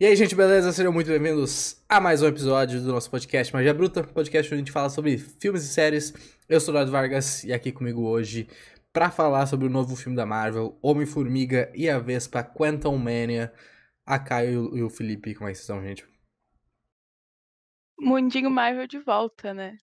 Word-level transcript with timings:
E 0.00 0.06
aí, 0.06 0.16
gente, 0.16 0.34
beleza? 0.34 0.72
Sejam 0.72 0.90
muito 0.90 1.08
bem-vindos 1.08 1.84
a 1.86 2.00
mais 2.00 2.22
um 2.22 2.26
episódio 2.26 2.80
do 2.80 2.90
nosso 2.90 3.10
podcast 3.10 3.52
Magia 3.52 3.74
Bruta, 3.74 4.02
podcast 4.02 4.48
onde 4.48 4.54
a 4.54 4.64
gente 4.64 4.72
fala 4.72 4.88
sobre 4.88 5.18
filmes 5.18 5.62
e 5.62 5.68
séries. 5.68 6.14
Eu 6.48 6.58
sou 6.58 6.72
o 6.72 6.74
Eduardo 6.78 6.90
Vargas 6.90 7.44
e 7.44 7.52
aqui 7.52 7.70
comigo 7.70 8.08
hoje 8.08 8.48
para 8.94 9.10
falar 9.10 9.44
sobre 9.44 9.66
o 9.66 9.70
novo 9.70 9.94
filme 9.94 10.16
da 10.16 10.24
Marvel, 10.24 10.78
Homem-Formiga 10.80 11.70
e 11.74 11.86
a 11.86 11.98
Vespa 11.98 12.42
Quantum 12.42 12.96
Mania. 12.96 13.52
A 14.06 14.18
Caio 14.18 14.74
e 14.74 14.82
o 14.82 14.88
Felipe, 14.88 15.34
como 15.34 15.50
é 15.50 15.52
que 15.52 15.58
vocês 15.58 15.68
estão, 15.68 15.82
gente? 15.82 16.08
Mundinho 18.00 18.50
Marvel 18.50 18.86
de 18.86 19.00
volta, 19.00 19.52
né? 19.52 19.76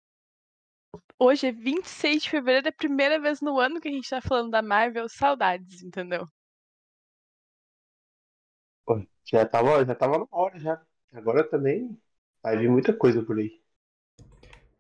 Hoje 1.19 1.49
é 1.49 1.53
26 1.53 2.23
de 2.23 2.31
fevereiro, 2.31 2.69
é 2.69 2.71
a 2.71 2.73
primeira 2.73 3.19
vez 3.19 3.41
no 3.41 3.59
ano 3.59 3.81
que 3.81 3.89
a 3.89 3.93
gente 3.93 4.09
tá 4.09 4.21
falando 4.21 4.53
da 4.53 4.63
Marvel. 4.63 5.09
Saudades, 5.09 5.83
entendeu? 5.83 6.29
Pô, 8.85 9.01
já 9.25 9.47
tava, 9.47 9.85
já 9.85 9.95
tava 9.95 10.19
na 10.19 10.27
hora 10.31 10.59
já. 10.59 10.81
Agora 11.13 11.45
também 11.45 11.97
vai 12.43 12.59
vir 12.59 12.69
muita 12.69 12.93
coisa 12.93 13.23
por 13.23 13.39
aí. 13.39 13.61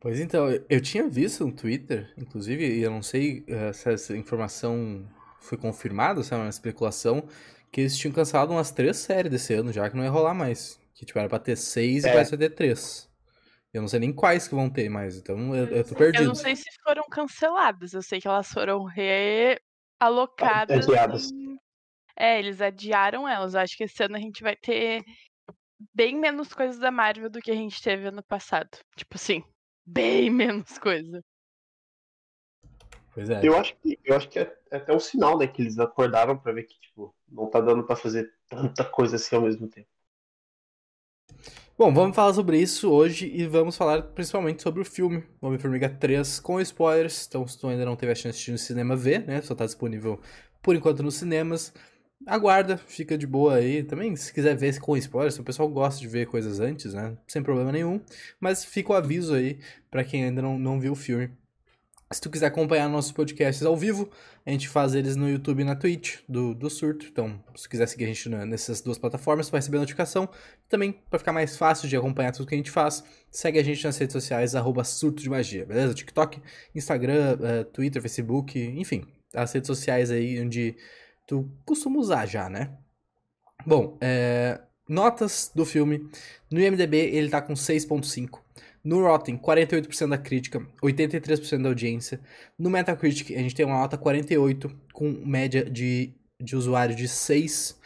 Pois 0.00 0.20
então, 0.20 0.48
eu 0.68 0.80
tinha 0.82 1.08
visto 1.08 1.46
no 1.46 1.52
Twitter, 1.52 2.12
inclusive, 2.18 2.62
e 2.62 2.82
eu 2.82 2.90
não 2.90 3.02
sei 3.02 3.46
uh, 3.48 3.72
se 3.72 3.90
essa 3.90 4.14
informação 4.14 5.08
foi 5.40 5.56
confirmada, 5.56 6.22
se 6.22 6.34
é 6.34 6.36
uma 6.36 6.48
especulação, 6.48 7.26
que 7.72 7.80
eles 7.80 7.96
tinham 7.96 8.12
cancelado 8.12 8.52
umas 8.52 8.70
três 8.70 8.98
séries 8.98 9.32
desse 9.32 9.54
ano 9.54 9.72
já, 9.72 9.88
que 9.88 9.96
não 9.96 10.04
ia 10.04 10.10
rolar 10.10 10.34
mais. 10.34 10.78
Que 10.94 11.06
tipo, 11.06 11.18
era 11.18 11.28
pra 11.28 11.38
ter 11.38 11.56
seis 11.56 12.04
é. 12.04 12.08
e 12.08 12.12
parece 12.12 12.36
ter 12.36 12.50
três. 12.50 13.10
Eu 13.72 13.80
não 13.80 13.88
sei 13.88 13.98
nem 13.98 14.12
quais 14.12 14.46
que 14.46 14.54
vão 14.54 14.70
ter 14.70 14.88
mais, 14.88 15.16
então 15.16 15.56
eu, 15.56 15.66
eu 15.68 15.84
tô 15.84 15.94
perdido. 15.94 16.22
Eu 16.22 16.28
não 16.28 16.34
sei 16.34 16.54
se 16.54 16.70
foram 16.82 17.02
canceladas, 17.10 17.92
eu 17.92 18.02
sei 18.02 18.20
que 18.20 18.28
elas 18.28 18.48
foram 18.48 18.84
realocadas. 18.84 20.86
Adiadas. 20.86 21.32
Em... 21.32 21.43
É, 22.16 22.38
eles 22.38 22.60
adiaram 22.60 23.28
elas. 23.28 23.54
Acho 23.54 23.76
que 23.76 23.84
esse 23.84 24.02
ano 24.02 24.16
a 24.16 24.20
gente 24.20 24.42
vai 24.42 24.56
ter 24.56 25.04
bem 25.94 26.16
menos 26.16 26.52
coisas 26.52 26.78
da 26.78 26.90
Marvel 26.90 27.28
do 27.28 27.40
que 27.40 27.50
a 27.50 27.54
gente 27.54 27.82
teve 27.82 28.06
ano 28.06 28.22
passado. 28.22 28.70
Tipo 28.96 29.16
assim, 29.16 29.42
bem 29.84 30.30
menos 30.30 30.78
coisa. 30.78 31.22
Pois 33.12 33.30
é. 33.30 33.40
Eu 33.46 33.56
acho 33.56 33.76
que, 33.76 33.98
eu 34.04 34.16
acho 34.16 34.28
que 34.28 34.40
é, 34.40 34.56
é 34.70 34.76
até 34.76 34.94
um 34.94 34.98
sinal, 34.98 35.38
né, 35.38 35.46
que 35.46 35.62
eles 35.62 35.78
acordaram 35.78 36.36
para 36.36 36.52
ver 36.52 36.64
que, 36.64 36.78
tipo, 36.80 37.14
não 37.28 37.48
tá 37.48 37.60
dando 37.60 37.84
para 37.84 37.94
fazer 37.94 38.32
tanta 38.48 38.84
coisa 38.84 39.16
assim 39.16 39.36
ao 39.36 39.42
mesmo 39.42 39.68
tempo. 39.68 39.88
Bom, 41.76 41.92
vamos 41.92 42.14
falar 42.14 42.32
sobre 42.32 42.60
isso 42.60 42.90
hoje 42.90 43.26
e 43.34 43.46
vamos 43.46 43.76
falar 43.76 44.02
principalmente 44.02 44.62
sobre 44.62 44.80
o 44.80 44.84
filme 44.84 45.24
Homem-Formiga 45.40 45.88
3 45.88 46.38
com 46.38 46.60
spoilers. 46.60 47.26
Então, 47.26 47.46
se 47.48 47.58
tu 47.58 47.66
ainda 47.66 47.84
não 47.84 47.96
teve 47.96 48.12
a 48.12 48.14
chance 48.14 48.26
de 48.26 48.30
assistir 48.30 48.52
no 48.52 48.58
cinema, 48.58 48.94
vê, 48.94 49.18
né? 49.18 49.40
Só 49.42 49.56
tá 49.56 49.64
disponível 49.64 50.20
por 50.62 50.76
enquanto 50.76 51.02
nos 51.02 51.16
cinemas. 51.16 51.72
Aguarda, 52.26 52.76
fica 52.76 53.18
de 53.18 53.26
boa 53.26 53.56
aí. 53.56 53.82
Também, 53.82 54.14
se 54.16 54.32
quiser 54.32 54.56
ver 54.56 54.78
com 54.80 54.96
spoilers, 54.96 55.38
o 55.38 55.44
pessoal 55.44 55.68
gosta 55.68 56.00
de 56.00 56.08
ver 56.08 56.26
coisas 56.26 56.60
antes, 56.60 56.94
né? 56.94 57.16
Sem 57.26 57.42
problema 57.42 57.70
nenhum. 57.72 58.00
Mas 58.40 58.64
fica 58.64 58.92
o 58.92 58.96
aviso 58.96 59.34
aí 59.34 59.58
para 59.90 60.04
quem 60.04 60.24
ainda 60.24 60.40
não, 60.40 60.58
não 60.58 60.80
viu 60.80 60.92
o 60.92 60.96
filme 60.96 61.30
se 62.14 62.20
tu 62.20 62.30
quiser 62.30 62.46
acompanhar 62.46 62.88
nossos 62.88 63.12
podcasts 63.12 63.64
ao 63.64 63.76
vivo, 63.76 64.08
a 64.46 64.50
gente 64.50 64.68
faz 64.68 64.94
eles 64.94 65.16
no 65.16 65.28
YouTube 65.28 65.60
e 65.60 65.64
na 65.64 65.74
Twitch 65.74 66.18
do, 66.28 66.54
do 66.54 66.70
Surto. 66.70 67.06
Então, 67.06 67.42
se 67.56 67.68
quiser 67.68 67.86
seguir 67.88 68.04
a 68.04 68.06
gente 68.08 68.28
nessas 68.28 68.80
duas 68.80 68.98
plataformas, 68.98 69.50
vai 69.50 69.58
receber 69.60 69.78
notificação. 69.78 70.28
Também, 70.68 70.92
para 70.92 71.18
ficar 71.18 71.32
mais 71.32 71.56
fácil 71.56 71.88
de 71.88 71.96
acompanhar 71.96 72.32
tudo 72.32 72.46
que 72.46 72.54
a 72.54 72.58
gente 72.58 72.70
faz, 72.70 73.02
segue 73.30 73.58
a 73.58 73.62
gente 73.62 73.84
nas 73.84 73.98
redes 73.98 74.12
sociais, 74.12 74.54
arroba 74.54 74.84
Surto 74.84 75.22
de 75.22 75.28
Magia, 75.28 75.66
beleza? 75.66 75.94
TikTok, 75.94 76.40
Instagram, 76.74 77.36
uh, 77.36 77.64
Twitter, 77.64 78.00
Facebook, 78.00 78.58
enfim, 78.58 79.04
as 79.34 79.52
redes 79.52 79.66
sociais 79.66 80.10
aí 80.10 80.40
onde 80.40 80.76
tu 81.26 81.50
costuma 81.64 81.98
usar 81.98 82.26
já, 82.26 82.48
né? 82.48 82.76
Bom, 83.66 83.96
é, 84.00 84.60
notas 84.88 85.50
do 85.54 85.64
filme. 85.64 86.08
No 86.50 86.60
IMDB 86.60 86.96
ele 86.96 87.30
tá 87.30 87.40
com 87.40 87.54
6.5. 87.54 88.40
No 88.82 89.00
Rotten, 89.00 89.38
48% 89.38 90.08
da 90.10 90.18
crítica, 90.18 90.60
83% 90.82 91.62
da 91.62 91.70
audiência. 91.70 92.20
No 92.58 92.68
Metacritic, 92.68 93.30
a 93.34 93.38
gente 93.38 93.54
tem 93.54 93.64
uma 93.64 93.78
nota 93.78 93.96
48, 93.96 94.70
com 94.92 95.10
média 95.24 95.64
de, 95.64 96.12
de 96.38 96.54
usuário 96.54 96.94
de 96.94 97.08
6. 97.08 97.70
Uh, 97.70 97.76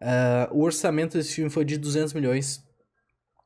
ah, 0.00 0.48
o 0.50 0.62
orçamento 0.62 1.16
desse 1.16 1.34
filme 1.34 1.48
foi 1.48 1.64
de 1.64 1.78
200 1.78 2.12
milhões. 2.12 2.64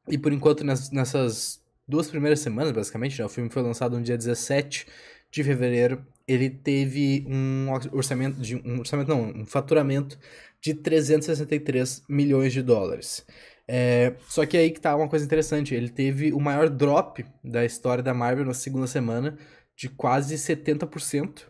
E 0.09 0.17
por 0.17 0.33
enquanto, 0.33 0.65
nas, 0.65 0.91
nessas 0.91 1.63
duas 1.87 2.09
primeiras 2.09 2.41
semanas, 2.41 2.73
basicamente, 2.73 3.19
né, 3.19 3.27
o 3.27 3.29
filme 3.29 3.51
foi 3.51 3.63
lançado 3.63 3.99
no 3.99 4.03
dia 4.03 4.17
17 4.17 4.87
de 5.31 5.45
fevereiro, 5.45 6.07
ele 6.27 6.51
teve 6.51 7.27
um 7.29 7.71
orçamento, 7.93 8.41
de, 8.41 8.57
um 8.57 8.79
orçamento 8.79 9.09
não, 9.09 9.31
um 9.31 9.47
faturamento 9.47 10.19
de 10.61 10.75
363 10.75 12.05
milhões 12.09 12.53
de 12.53 12.63
dólares. 12.63 13.27
É, 13.67 14.15
só 14.29 14.45
que 14.45 14.57
aí 14.57 14.71
que 14.71 14.81
tá 14.81 14.95
uma 14.95 15.09
coisa 15.09 15.25
interessante, 15.25 15.75
ele 15.75 15.89
teve 15.89 16.33
o 16.33 16.41
maior 16.41 16.69
drop 16.69 17.25
da 17.43 17.65
história 17.65 18.03
da 18.03 18.15
Marvel 18.15 18.45
na 18.45 18.55
segunda 18.55 18.87
semana, 18.87 19.39
de 19.77 19.89
quase 19.89 20.37
70%. 20.37 21.47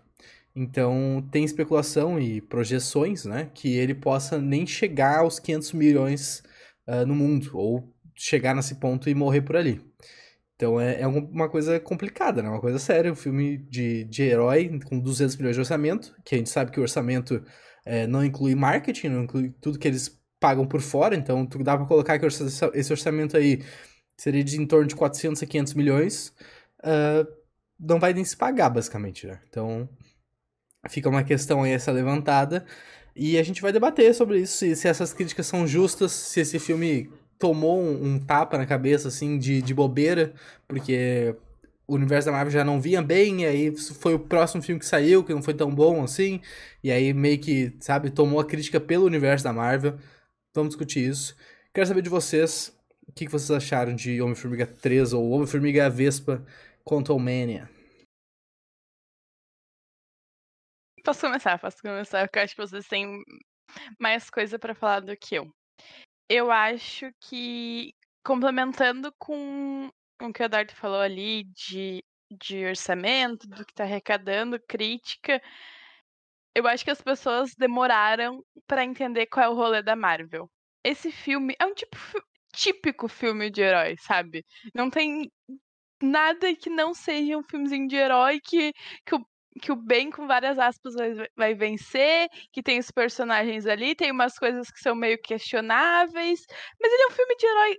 Então 0.54 1.26
tem 1.30 1.44
especulação 1.44 2.20
e 2.20 2.40
projeções, 2.40 3.24
né, 3.24 3.50
que 3.54 3.74
ele 3.74 3.94
possa 3.94 4.38
nem 4.38 4.66
chegar 4.66 5.20
aos 5.20 5.38
500 5.38 5.72
milhões 5.72 6.42
uh, 6.86 7.06
no 7.06 7.14
mundo, 7.14 7.50
ou 7.54 7.92
chegar 8.14 8.54
nesse 8.54 8.76
ponto 8.76 9.08
e 9.08 9.14
morrer 9.14 9.42
por 9.42 9.56
ali. 9.56 9.80
Então 10.62 10.80
é, 10.80 11.00
é 11.00 11.06
uma 11.08 11.48
coisa 11.48 11.80
complicada, 11.80 12.40
né, 12.40 12.48
uma 12.48 12.60
coisa 12.60 12.78
séria, 12.78 13.10
um 13.10 13.16
filme 13.16 13.58
de, 13.58 14.04
de 14.04 14.22
herói 14.22 14.78
com 14.84 15.00
200 15.00 15.36
milhões 15.36 15.56
de 15.56 15.60
orçamento, 15.60 16.14
que 16.24 16.36
a 16.36 16.38
gente 16.38 16.50
sabe 16.50 16.70
que 16.70 16.78
o 16.78 16.82
orçamento 16.84 17.44
é, 17.84 18.06
não 18.06 18.24
inclui 18.24 18.54
marketing, 18.54 19.08
não 19.08 19.24
inclui 19.24 19.52
tudo 19.60 19.76
que 19.76 19.88
eles 19.88 20.22
pagam 20.38 20.64
por 20.64 20.80
fora, 20.80 21.16
então 21.16 21.44
tu 21.44 21.60
dá 21.64 21.76
para 21.76 21.84
colocar 21.84 22.16
que 22.16 22.26
esse 22.26 22.92
orçamento 22.92 23.36
aí 23.36 23.60
seria 24.16 24.44
de 24.44 24.56
em 24.56 24.64
torno 24.64 24.86
de 24.86 24.94
400 24.94 25.42
a 25.42 25.46
500 25.46 25.74
milhões, 25.74 26.32
uh, 26.84 27.26
não 27.76 27.98
vai 27.98 28.14
nem 28.14 28.24
se 28.24 28.36
pagar, 28.36 28.70
basicamente, 28.70 29.26
né? 29.26 29.40
Então, 29.48 29.88
fica 30.88 31.08
uma 31.08 31.24
questão 31.24 31.64
aí 31.64 31.72
essa 31.72 31.90
levantada, 31.90 32.64
e 33.16 33.36
a 33.36 33.42
gente 33.42 33.60
vai 33.60 33.72
debater 33.72 34.14
sobre 34.14 34.38
isso, 34.38 34.58
se, 34.58 34.76
se 34.76 34.86
essas 34.86 35.12
críticas 35.12 35.44
são 35.46 35.66
justas, 35.66 36.12
se 36.12 36.38
esse 36.38 36.60
filme 36.60 37.10
tomou 37.42 37.82
um, 37.82 38.04
um 38.14 38.20
tapa 38.20 38.56
na 38.56 38.64
cabeça, 38.64 39.08
assim, 39.08 39.36
de, 39.36 39.60
de 39.60 39.74
bobeira, 39.74 40.32
porque 40.68 41.34
o 41.88 41.94
universo 41.96 42.26
da 42.26 42.32
Marvel 42.32 42.52
já 42.52 42.64
não 42.64 42.80
vinha 42.80 43.02
bem, 43.02 43.42
e 43.42 43.46
aí 43.46 43.76
foi 43.76 44.14
o 44.14 44.18
próximo 44.20 44.62
filme 44.62 44.78
que 44.78 44.86
saiu, 44.86 45.24
que 45.24 45.34
não 45.34 45.42
foi 45.42 45.52
tão 45.52 45.74
bom 45.74 46.04
assim, 46.04 46.40
e 46.84 46.92
aí 46.92 47.12
meio 47.12 47.40
que, 47.40 47.76
sabe, 47.80 48.10
tomou 48.10 48.38
a 48.38 48.46
crítica 48.46 48.80
pelo 48.80 49.06
universo 49.06 49.42
da 49.42 49.52
Marvel. 49.52 49.98
Vamos 50.54 50.70
discutir 50.70 51.04
isso. 51.08 51.36
Quero 51.74 51.84
saber 51.88 52.02
de 52.02 52.08
vocês 52.08 52.72
o 53.08 53.12
que 53.12 53.26
vocês 53.26 53.50
acharam 53.50 53.92
de 53.92 54.22
Homem-Formiga 54.22 54.66
3 54.66 55.12
ou 55.12 55.28
Homem-Formiga 55.30 55.90
Vespa 55.90 56.46
Quantum 56.84 57.18
Mania. 57.18 57.68
Posso 61.04 61.22
começar, 61.22 61.58
posso 61.58 61.82
começar, 61.82 62.28
porque 62.28 62.38
eu 62.38 62.44
acho 62.44 62.54
que 62.54 62.62
vocês 62.62 62.86
têm 62.86 63.20
mais 63.98 64.30
coisa 64.30 64.60
para 64.60 64.76
falar 64.76 65.00
do 65.00 65.16
que 65.16 65.34
eu. 65.34 65.52
Eu 66.28 66.50
acho 66.50 67.12
que, 67.20 67.94
complementando 68.24 69.12
com 69.18 69.90
o 70.20 70.32
que 70.32 70.42
o 70.42 70.44
Eduardo 70.44 70.72
falou 70.74 71.00
ali 71.00 71.44
de, 71.44 72.04
de 72.30 72.64
orçamento, 72.64 73.46
do 73.48 73.64
que 73.66 73.74
tá 73.74 73.84
arrecadando, 73.84 74.60
crítica, 74.66 75.40
eu 76.54 76.66
acho 76.66 76.84
que 76.84 76.90
as 76.90 77.00
pessoas 77.00 77.54
demoraram 77.54 78.44
para 78.66 78.84
entender 78.84 79.26
qual 79.26 79.46
é 79.46 79.48
o 79.48 79.54
rolê 79.54 79.82
da 79.82 79.96
Marvel. 79.96 80.50
Esse 80.84 81.10
filme 81.10 81.54
é 81.58 81.66
um 81.66 81.74
tipo 81.74 81.96
típico 82.54 83.08
filme 83.08 83.50
de 83.50 83.62
herói, 83.62 83.96
sabe? 83.98 84.44
Não 84.74 84.90
tem 84.90 85.30
nada 86.02 86.54
que 86.54 86.68
não 86.70 86.94
seja 86.94 87.38
um 87.38 87.42
filmezinho 87.42 87.88
de 87.88 87.96
herói 87.96 88.40
que, 88.40 88.72
que, 89.06 89.14
o, 89.14 89.26
que 89.60 89.72
o 89.72 89.76
bem, 89.76 90.10
com 90.10 90.26
várias 90.26 90.58
aspas, 90.58 90.94
vai, 90.94 91.28
vai 91.36 91.54
vencer, 91.54 92.28
que 92.52 92.62
tem 92.62 92.78
os 92.78 92.90
personagens 92.90 93.66
ali, 93.66 93.94
tem 93.94 94.10
umas 94.10 94.38
coisas 94.38 94.70
que 94.70 94.80
são 94.80 94.94
meio 94.94 95.18
questionáveis, 95.20 96.40
mas 96.80 96.92
ele 96.92 97.02
é 97.02 97.06
um 97.08 97.10
filme 97.10 97.36
de 97.36 97.46
herói 97.46 97.78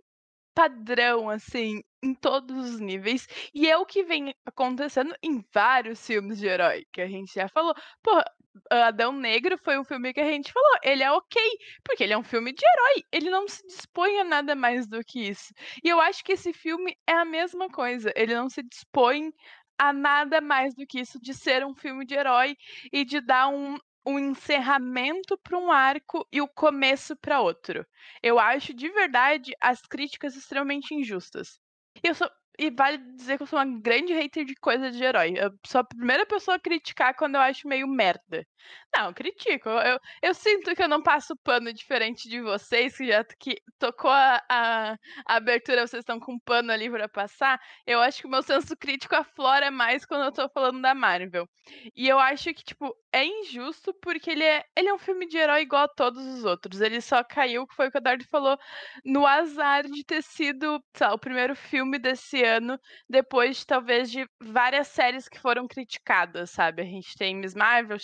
padrão, 0.53 1.29
assim, 1.29 1.81
em 2.03 2.13
todos 2.13 2.73
os 2.73 2.79
níveis. 2.79 3.27
E 3.53 3.69
é 3.69 3.77
o 3.77 3.85
que 3.85 4.03
vem 4.03 4.33
acontecendo 4.45 5.15
em 5.23 5.43
vários 5.53 6.05
filmes 6.05 6.37
de 6.39 6.47
herói, 6.47 6.85
que 6.91 7.01
a 7.01 7.07
gente 7.07 7.33
já 7.33 7.47
falou. 7.49 7.73
Porra, 8.03 8.23
Adão 8.69 9.11
Negro 9.11 9.57
foi 9.57 9.79
um 9.79 9.83
filme 9.83 10.13
que 10.13 10.19
a 10.19 10.25
gente 10.25 10.51
falou, 10.51 10.77
ele 10.83 11.01
é 11.03 11.11
ok, 11.11 11.41
porque 11.83 12.03
ele 12.03 12.13
é 12.13 12.17
um 12.17 12.23
filme 12.23 12.53
de 12.53 12.63
herói, 12.63 13.03
ele 13.11 13.29
não 13.29 13.47
se 13.47 13.65
dispõe 13.65 14.19
a 14.19 14.23
nada 14.23 14.55
mais 14.55 14.87
do 14.87 15.03
que 15.03 15.27
isso. 15.29 15.53
E 15.83 15.89
eu 15.89 15.99
acho 15.99 16.23
que 16.23 16.33
esse 16.33 16.53
filme 16.53 16.95
é 17.07 17.13
a 17.13 17.25
mesma 17.25 17.67
coisa, 17.69 18.11
ele 18.15 18.35
não 18.35 18.49
se 18.49 18.61
dispõe 18.63 19.31
a 19.77 19.93
nada 19.93 20.41
mais 20.41 20.73
do 20.75 20.85
que 20.85 20.99
isso 20.99 21.19
de 21.19 21.33
ser 21.33 21.65
um 21.65 21.75
filme 21.75 22.05
de 22.05 22.15
herói 22.15 22.57
e 22.91 23.03
de 23.05 23.19
dar 23.21 23.49
um, 23.49 23.77
um 24.05 24.19
encerramento 24.19 25.37
para 25.37 25.57
um 25.57 25.71
arco 25.71 26.27
e 26.31 26.41
o 26.41 26.47
começo 26.47 27.15
para 27.17 27.41
outro. 27.41 27.85
Eu 28.21 28.39
acho 28.39 28.73
de 28.73 28.89
verdade 28.89 29.53
as 29.61 29.81
críticas 29.81 30.35
extremamente 30.35 30.93
injustas. 30.93 31.59
Eu 32.03 32.15
sou 32.15 32.29
e 32.59 32.69
vale 32.69 32.97
dizer 33.15 33.37
que 33.37 33.43
eu 33.43 33.47
sou 33.47 33.57
uma 33.59 33.79
grande 33.79 34.13
hater 34.13 34.45
de 34.45 34.55
coisa 34.55 34.91
de 34.91 35.03
herói. 35.03 35.33
Eu 35.37 35.51
sou 35.65 35.81
a 35.81 35.83
primeira 35.83 36.25
pessoa 36.25 36.55
a 36.57 36.59
criticar 36.59 37.15
quando 37.15 37.35
eu 37.35 37.41
acho 37.41 37.67
meio 37.67 37.87
merda. 37.87 38.45
Não, 38.95 39.13
critico. 39.13 39.69
Eu, 39.69 39.99
eu 40.21 40.33
sinto 40.33 40.75
que 40.75 40.83
eu 40.83 40.87
não 40.87 41.01
passo 41.01 41.35
pano 41.37 41.73
diferente 41.73 42.29
de 42.29 42.41
vocês, 42.41 42.95
que 42.95 43.07
já 43.07 43.23
que 43.39 43.55
tocou 43.79 44.11
a, 44.11 44.41
a, 44.47 44.97
abertura, 45.25 45.87
vocês 45.87 46.01
estão 46.01 46.19
com 46.19 46.37
pano 46.39 46.71
ali 46.71 46.89
pra 46.89 47.09
passar. 47.09 47.59
Eu 47.87 47.99
acho 48.01 48.21
que 48.21 48.27
o 48.27 48.29
meu 48.29 48.43
senso 48.43 48.75
crítico 48.77 49.15
aflora 49.15 49.71
mais 49.71 50.05
quando 50.05 50.25
eu 50.25 50.31
tô 50.31 50.47
falando 50.49 50.81
da 50.81 50.93
Marvel. 50.93 51.47
E 51.95 52.07
eu 52.07 52.19
acho 52.19 52.53
que, 52.53 52.63
tipo, 52.63 52.95
é 53.11 53.25
injusto 53.25 53.93
porque 54.01 54.31
ele 54.31 54.43
é, 54.43 54.63
ele 54.75 54.89
é 54.89 54.93
um 54.93 54.97
filme 54.97 55.27
de 55.27 55.37
herói 55.37 55.61
igual 55.61 55.83
a 55.83 55.87
todos 55.87 56.25
os 56.25 56.43
outros. 56.43 56.81
Ele 56.81 57.01
só 57.01 57.23
caiu, 57.23 57.65
que 57.67 57.75
foi 57.75 57.87
o 57.87 57.91
que 57.91 57.97
o 57.97 58.01
Dardo 58.01 58.25
falou, 58.27 58.57
no 59.05 59.25
azar 59.25 59.83
de 59.87 60.03
ter 60.03 60.21
sido, 60.23 60.83
lá, 60.99 61.13
o 61.13 61.19
primeiro 61.19 61.55
filme 61.55 61.99
desse 61.99 62.43
ano, 62.43 62.79
depois, 63.09 63.63
talvez, 63.65 64.11
de 64.11 64.27
várias 64.41 64.87
séries 64.87 65.29
que 65.29 65.39
foram 65.39 65.67
criticadas, 65.67 66.51
sabe? 66.51 66.81
A 66.81 66.85
gente 66.85 67.15
tem 67.17 67.35
Miss 67.35 67.53
Marvel, 67.55 67.99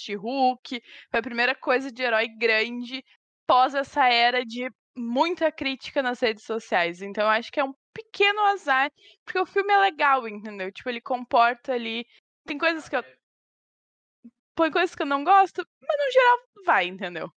She-Hulk, 0.50 0.82
foi 1.12 1.20
a 1.20 1.24
primeira 1.24 1.56
coisa 1.56 1.92
de 1.92 2.02
herói 2.02 2.28
grande 2.28 3.04
pós 3.46 3.74
essa 3.74 4.08
era 4.08 4.46
de 4.46 4.70
muita 4.96 5.52
crítica 5.52 6.04
nas 6.04 6.20
redes 6.20 6.44
sociais. 6.44 7.02
Então 7.02 7.24
eu 7.24 7.30
acho 7.30 7.52
que 7.52 7.60
é 7.60 7.64
um 7.64 7.74
pequeno 7.94 8.40
azar, 8.42 8.92
porque 9.26 9.40
o 9.40 9.46
filme 9.46 9.74
é 9.74 9.78
legal, 9.78 10.28
entendeu? 10.28 10.72
Tipo, 10.72 10.90
ele 10.90 11.02
comporta 11.02 11.74
ali. 11.74 12.06
Tem 12.46 12.58
coisas 12.58 12.88
que 12.88 12.96
eu. 12.96 13.04
Põe 14.56 14.72
coisas 14.72 14.94
que 14.94 15.02
eu 15.02 15.08
não 15.08 15.24
gosto, 15.24 15.66
mas 15.82 15.98
no 16.06 16.12
geral 16.12 16.38
vai, 16.66 16.86
entendeu? 16.86 17.32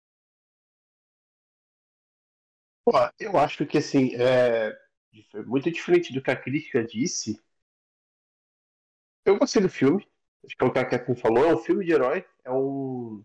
Pô, 2.86 2.94
eu 3.20 3.38
acho 3.38 3.66
que 3.68 3.78
assim, 3.78 4.16
é 4.16 4.76
muito 5.46 5.70
diferente 5.70 6.12
do 6.14 6.22
que 6.24 6.32
a 6.32 6.36
crítica 6.36 6.84
disse. 6.84 7.40
Eu 9.26 9.38
gostei 9.38 9.62
do 9.62 9.70
filme. 9.70 10.09
Acho 10.46 10.56
que 10.56 10.64
é 10.64 10.68
o 10.68 10.72
que 10.74 10.80
a 10.80 10.86
Catherine 10.86 11.20
falou, 11.20 11.46
é 11.46 11.54
um 11.54 11.58
filme 11.58 11.86
de 11.86 11.92
herói, 11.92 12.26
é 12.44 12.52
um. 12.52 13.24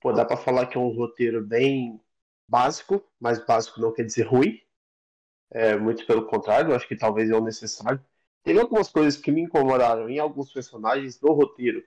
Pô, 0.00 0.12
dá 0.12 0.24
pra 0.24 0.36
falar 0.36 0.66
que 0.66 0.76
é 0.76 0.80
um 0.80 0.94
roteiro 0.94 1.44
bem 1.44 2.00
básico, 2.48 3.04
mas 3.20 3.44
básico 3.44 3.80
não 3.80 3.92
quer 3.92 4.04
dizer 4.04 4.24
ruim. 4.24 4.60
É, 5.50 5.76
muito 5.76 6.06
pelo 6.06 6.26
contrário, 6.26 6.74
acho 6.74 6.86
que 6.88 6.96
talvez 6.96 7.30
é 7.30 7.34
o 7.34 7.44
necessário. 7.44 8.04
Teve 8.42 8.60
algumas 8.60 8.88
coisas 8.90 9.20
que 9.20 9.30
me 9.32 9.42
incomodaram 9.42 10.08
em 10.08 10.18
alguns 10.18 10.52
personagens 10.52 11.20
no 11.20 11.32
roteiro 11.32 11.84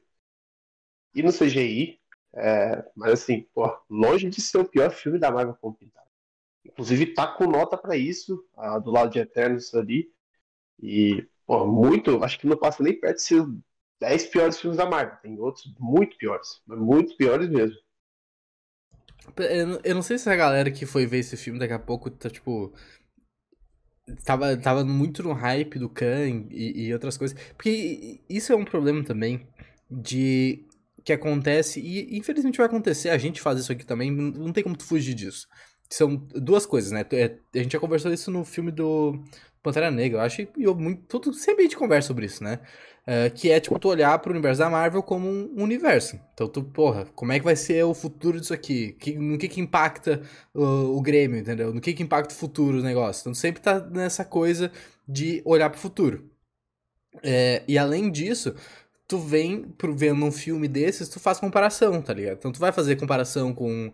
e 1.13 1.21
no 1.21 1.31
CGI, 1.31 1.99
é, 2.33 2.85
mas 2.95 3.13
assim, 3.13 3.47
pô, 3.53 3.69
longe 3.89 4.29
de 4.29 4.41
ser 4.41 4.57
o 4.59 4.65
pior 4.65 4.91
filme 4.91 5.19
da 5.19 5.31
Marvel 5.31 5.55
como. 5.59 5.77
Inclusive 6.65 7.13
tá 7.13 7.27
com 7.27 7.47
nota 7.47 7.77
para 7.77 7.97
isso, 7.97 8.45
do 8.83 8.91
lado 8.91 9.11
de 9.11 9.19
Eternos 9.19 9.73
ali. 9.73 10.11
E, 10.81 11.27
pô, 11.45 11.65
muito, 11.67 12.23
acho 12.23 12.39
que 12.39 12.47
não 12.47 12.57
passa 12.57 12.83
nem 12.83 12.99
perto 12.99 13.17
de 13.17 13.23
ser 13.23 13.45
10 14.01 14.25
piores 14.25 14.59
filmes 14.59 14.77
da 14.77 14.89
Marvel. 14.89 15.15
Tem 15.21 15.39
outros 15.39 15.71
muito 15.79 16.17
piores, 16.17 16.59
muito 16.67 17.15
piores 17.15 17.47
mesmo. 17.47 17.77
Eu 19.83 19.95
não 19.95 20.01
sei 20.01 20.17
se 20.17 20.27
a 20.29 20.35
galera 20.35 20.71
que 20.71 20.85
foi 20.85 21.05
ver 21.05 21.19
esse 21.19 21.37
filme 21.37 21.59
daqui 21.59 21.73
a 21.73 21.79
pouco 21.79 22.09
tá, 22.09 22.29
tipo. 22.29 22.73
Tava, 24.25 24.57
tava 24.57 24.83
muito 24.83 25.21
no 25.23 25.31
hype 25.31 25.77
do 25.77 25.87
Khan 25.87 26.47
e, 26.49 26.87
e 26.87 26.93
outras 26.93 27.17
coisas. 27.17 27.39
Porque 27.55 28.19
isso 28.27 28.51
é 28.51 28.55
um 28.55 28.65
problema 28.65 29.03
também 29.03 29.47
de. 29.89 30.65
que 31.05 31.13
acontece, 31.13 31.79
e 31.79 32.17
infelizmente 32.17 32.57
vai 32.57 32.65
acontecer, 32.65 33.09
a 33.09 33.17
gente 33.19 33.39
faz 33.39 33.59
isso 33.59 33.71
aqui 33.71 33.85
também, 33.85 34.11
não 34.11 34.51
tem 34.51 34.63
como 34.63 34.75
fugir 34.81 35.13
disso. 35.13 35.47
São 35.91 36.15
duas 36.15 36.65
coisas, 36.65 36.91
né? 36.91 37.05
É, 37.11 37.37
a 37.53 37.57
gente 37.57 37.73
já 37.73 37.79
conversou 37.79 38.13
isso 38.13 38.31
no 38.31 38.45
filme 38.45 38.71
do 38.71 39.21
Pantera 39.61 39.91
Negra, 39.91 40.19
eu 40.19 40.21
acho, 40.21 40.41
e 40.41 40.49
eu 40.57 40.73
muito. 40.73 41.03
Tudo, 41.19 41.33
sempre 41.33 41.61
a 41.61 41.63
gente 41.63 41.77
conversa 41.77 42.07
sobre 42.07 42.25
isso, 42.25 42.43
né? 42.43 42.59
Uh, 43.01 43.33
que 43.35 43.51
é, 43.51 43.59
tipo, 43.59 43.77
tu 43.79 43.89
olhar 43.89 44.17
pro 44.19 44.31
universo 44.31 44.59
da 44.59 44.69
Marvel 44.69 45.03
como 45.03 45.27
um 45.27 45.63
universo. 45.63 46.19
Então, 46.33 46.47
tu, 46.47 46.63
porra, 46.63 47.05
como 47.15 47.31
é 47.31 47.39
que 47.39 47.45
vai 47.45 47.55
ser 47.55 47.83
o 47.83 47.93
futuro 47.93 48.39
disso 48.39 48.53
aqui? 48.53 48.93
Que, 48.93 49.13
no 49.17 49.37
que 49.37 49.47
que 49.47 49.59
impacta 49.59 50.21
o, 50.53 50.97
o 50.97 51.01
Grêmio, 51.01 51.39
entendeu? 51.39 51.73
No 51.73 51.81
que 51.81 51.93
que 51.93 52.03
impacta 52.03 52.33
o 52.33 52.37
futuro 52.37 52.77
do 52.77 52.83
negócio? 52.83 53.21
Então, 53.21 53.33
sempre 53.33 53.61
tá 53.61 53.79
nessa 53.79 54.23
coisa 54.23 54.71
de 55.07 55.41
olhar 55.45 55.69
pro 55.69 55.79
futuro. 55.79 56.29
É, 57.23 57.63
e 57.67 57.77
além 57.77 58.11
disso, 58.11 58.55
tu 59.07 59.19
vem 59.19 59.63
pro, 59.63 59.95
vendo 59.95 60.23
um 60.23 60.31
filme 60.31 60.67
desses, 60.67 61.09
tu 61.09 61.19
faz 61.19 61.39
comparação, 61.39 62.01
tá 62.01 62.13
ligado? 62.13 62.37
Então, 62.37 62.51
tu 62.51 62.59
vai 62.59 62.71
fazer 62.71 62.95
comparação 62.95 63.53
com 63.53 63.91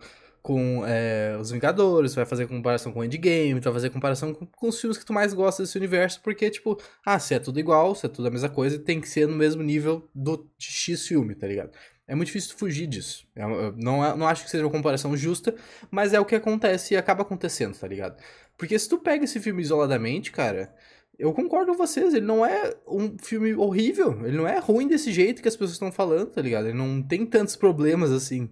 com 0.48 0.82
é, 0.86 1.38
os 1.38 1.52
Vingadores, 1.52 2.16
vai 2.16 2.26
fazer 2.26 2.48
comparação 2.48 2.94
com 2.94 3.04
Endgame, 3.04 3.60
vai 3.60 3.74
fazer 3.74 3.90
comparação 3.90 4.34
com, 4.34 4.46
com, 4.46 4.70
os 4.70 4.80
filmes 4.80 4.98
que 4.98 5.06
tu 5.06 5.12
mais 5.12 5.34
gosta 5.34 5.62
desse 5.62 5.78
universo, 5.78 6.22
porque, 6.24 6.50
tipo, 6.50 6.82
ah, 7.06 7.20
se 7.20 7.34
é 7.34 7.40
tudo 7.40 7.60
igual, 7.60 7.94
se 7.94 8.06
é 8.06 8.10
tudo 8.10 8.30
a 8.30 8.32
mesma 8.32 8.48
coisa, 8.48 8.80
tem 8.80 9.02
que 9.02 9.10
ser 9.10 9.28
no 9.28 9.36
mesmo 9.36 9.62
nível 9.62 10.10
do 10.16 10.50
X 10.58 11.06
filme, 11.06 11.36
tá 11.36 11.46
ligado? 11.46 11.72
É 12.08 12.16
muito 12.16 12.28
difícil 12.28 12.56
fugir 12.56 12.88
disso. 12.88 13.28
Eu, 13.36 13.50
eu 13.50 13.74
não, 13.76 14.02
eu 14.02 14.16
não 14.16 14.26
acho 14.26 14.46
que 14.46 14.50
seja 14.50 14.64
uma 14.64 14.72
comparação 14.72 15.18
justa, 15.18 15.54
mas 15.92 16.14
é 16.14 16.20
o 16.22 16.24
que 16.24 16.36
acontece 16.36 16.94
e 16.94 16.98
acaba 16.98 17.24
acontecendo, 17.24 17.78
tá 17.78 17.86
ligado? 17.86 18.16
Porque 18.58 18.80
se 18.80 18.88
tu 18.88 18.98
pega 18.98 19.26
esse 19.26 19.42
filme 19.42 19.62
isoladamente, 19.62 20.32
cara, 20.32 20.74
eu 21.20 21.34
concordo 21.34 21.74
com 21.74 21.78
vocês, 21.78 22.14
ele 22.14 22.26
não 22.26 22.46
é 22.46 22.74
um 22.88 23.18
filme 23.22 23.54
horrível, 23.54 24.26
ele 24.26 24.38
não 24.38 24.48
é 24.48 24.60
ruim 24.60 24.88
desse 24.88 25.12
jeito 25.12 25.42
que 25.42 25.48
as 25.50 25.56
pessoas 25.58 25.74
estão 25.74 25.92
falando, 25.92 26.28
tá 26.28 26.42
ligado? 26.42 26.68
Ele 26.70 26.78
não 26.78 27.04
tem 27.04 27.26
tantos 27.26 27.58
problemas 27.58 28.14
assim. 28.14 28.50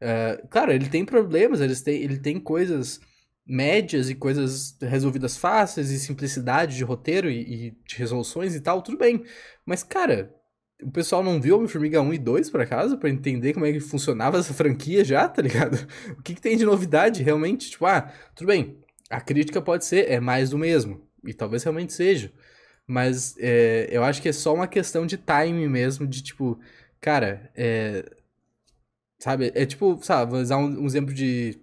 Uh, 0.00 0.46
claro, 0.48 0.72
ele 0.72 0.88
tem 0.88 1.04
problemas, 1.04 1.60
ele 1.60 1.74
tem, 1.76 2.02
ele 2.02 2.18
tem 2.18 2.38
coisas 2.38 3.00
médias 3.46 4.08
e 4.08 4.14
coisas 4.14 4.76
resolvidas 4.80 5.36
fáceis 5.36 5.90
e 5.90 5.98
simplicidade 5.98 6.76
de 6.76 6.84
roteiro 6.84 7.30
e, 7.30 7.68
e 7.68 7.70
de 7.86 7.96
resoluções 7.96 8.54
e 8.54 8.60
tal, 8.60 8.82
tudo 8.82 8.98
bem. 8.98 9.22
Mas, 9.66 9.82
cara, 9.82 10.34
o 10.82 10.90
pessoal 10.90 11.22
não 11.22 11.40
viu 11.40 11.56
Homem-Formiga 11.56 12.00
1 12.00 12.14
e 12.14 12.18
2, 12.18 12.50
por 12.50 12.60
acaso, 12.60 12.98
para 12.98 13.10
entender 13.10 13.52
como 13.52 13.66
é 13.66 13.72
que 13.72 13.80
funcionava 13.80 14.38
essa 14.38 14.54
franquia 14.54 15.04
já, 15.04 15.28
tá 15.28 15.42
ligado? 15.42 15.76
O 16.18 16.22
que, 16.22 16.34
que, 16.34 16.40
tem 16.40 16.56
de 16.56 16.64
novidade, 16.64 17.22
realmente? 17.22 17.70
Tipo, 17.70 17.86
ah, 17.86 18.12
tudo 18.34 18.48
bem, 18.48 18.78
a 19.10 19.20
crítica 19.20 19.60
pode 19.60 19.84
ser, 19.84 20.10
é 20.10 20.20
mais 20.20 20.50
do 20.50 20.58
mesmo, 20.58 21.06
e 21.24 21.32
talvez 21.32 21.62
realmente 21.62 21.92
seja, 21.92 22.32
mas 22.86 23.34
é, 23.38 23.88
eu 23.90 24.02
acho 24.04 24.20
que 24.20 24.28
é 24.28 24.32
só 24.32 24.54
uma 24.54 24.66
questão 24.66 25.06
de 25.06 25.16
timing 25.16 25.68
mesmo, 25.68 26.06
de 26.06 26.22
tipo, 26.22 26.58
cara, 27.00 27.50
é, 27.54 28.04
Sabe? 29.24 29.50
É 29.54 29.64
tipo, 29.64 29.98
sabe, 30.02 30.32
vou 30.32 30.40
usar 30.40 30.58
um, 30.58 30.82
um 30.82 30.84
exemplo 30.84 31.14
de, 31.14 31.58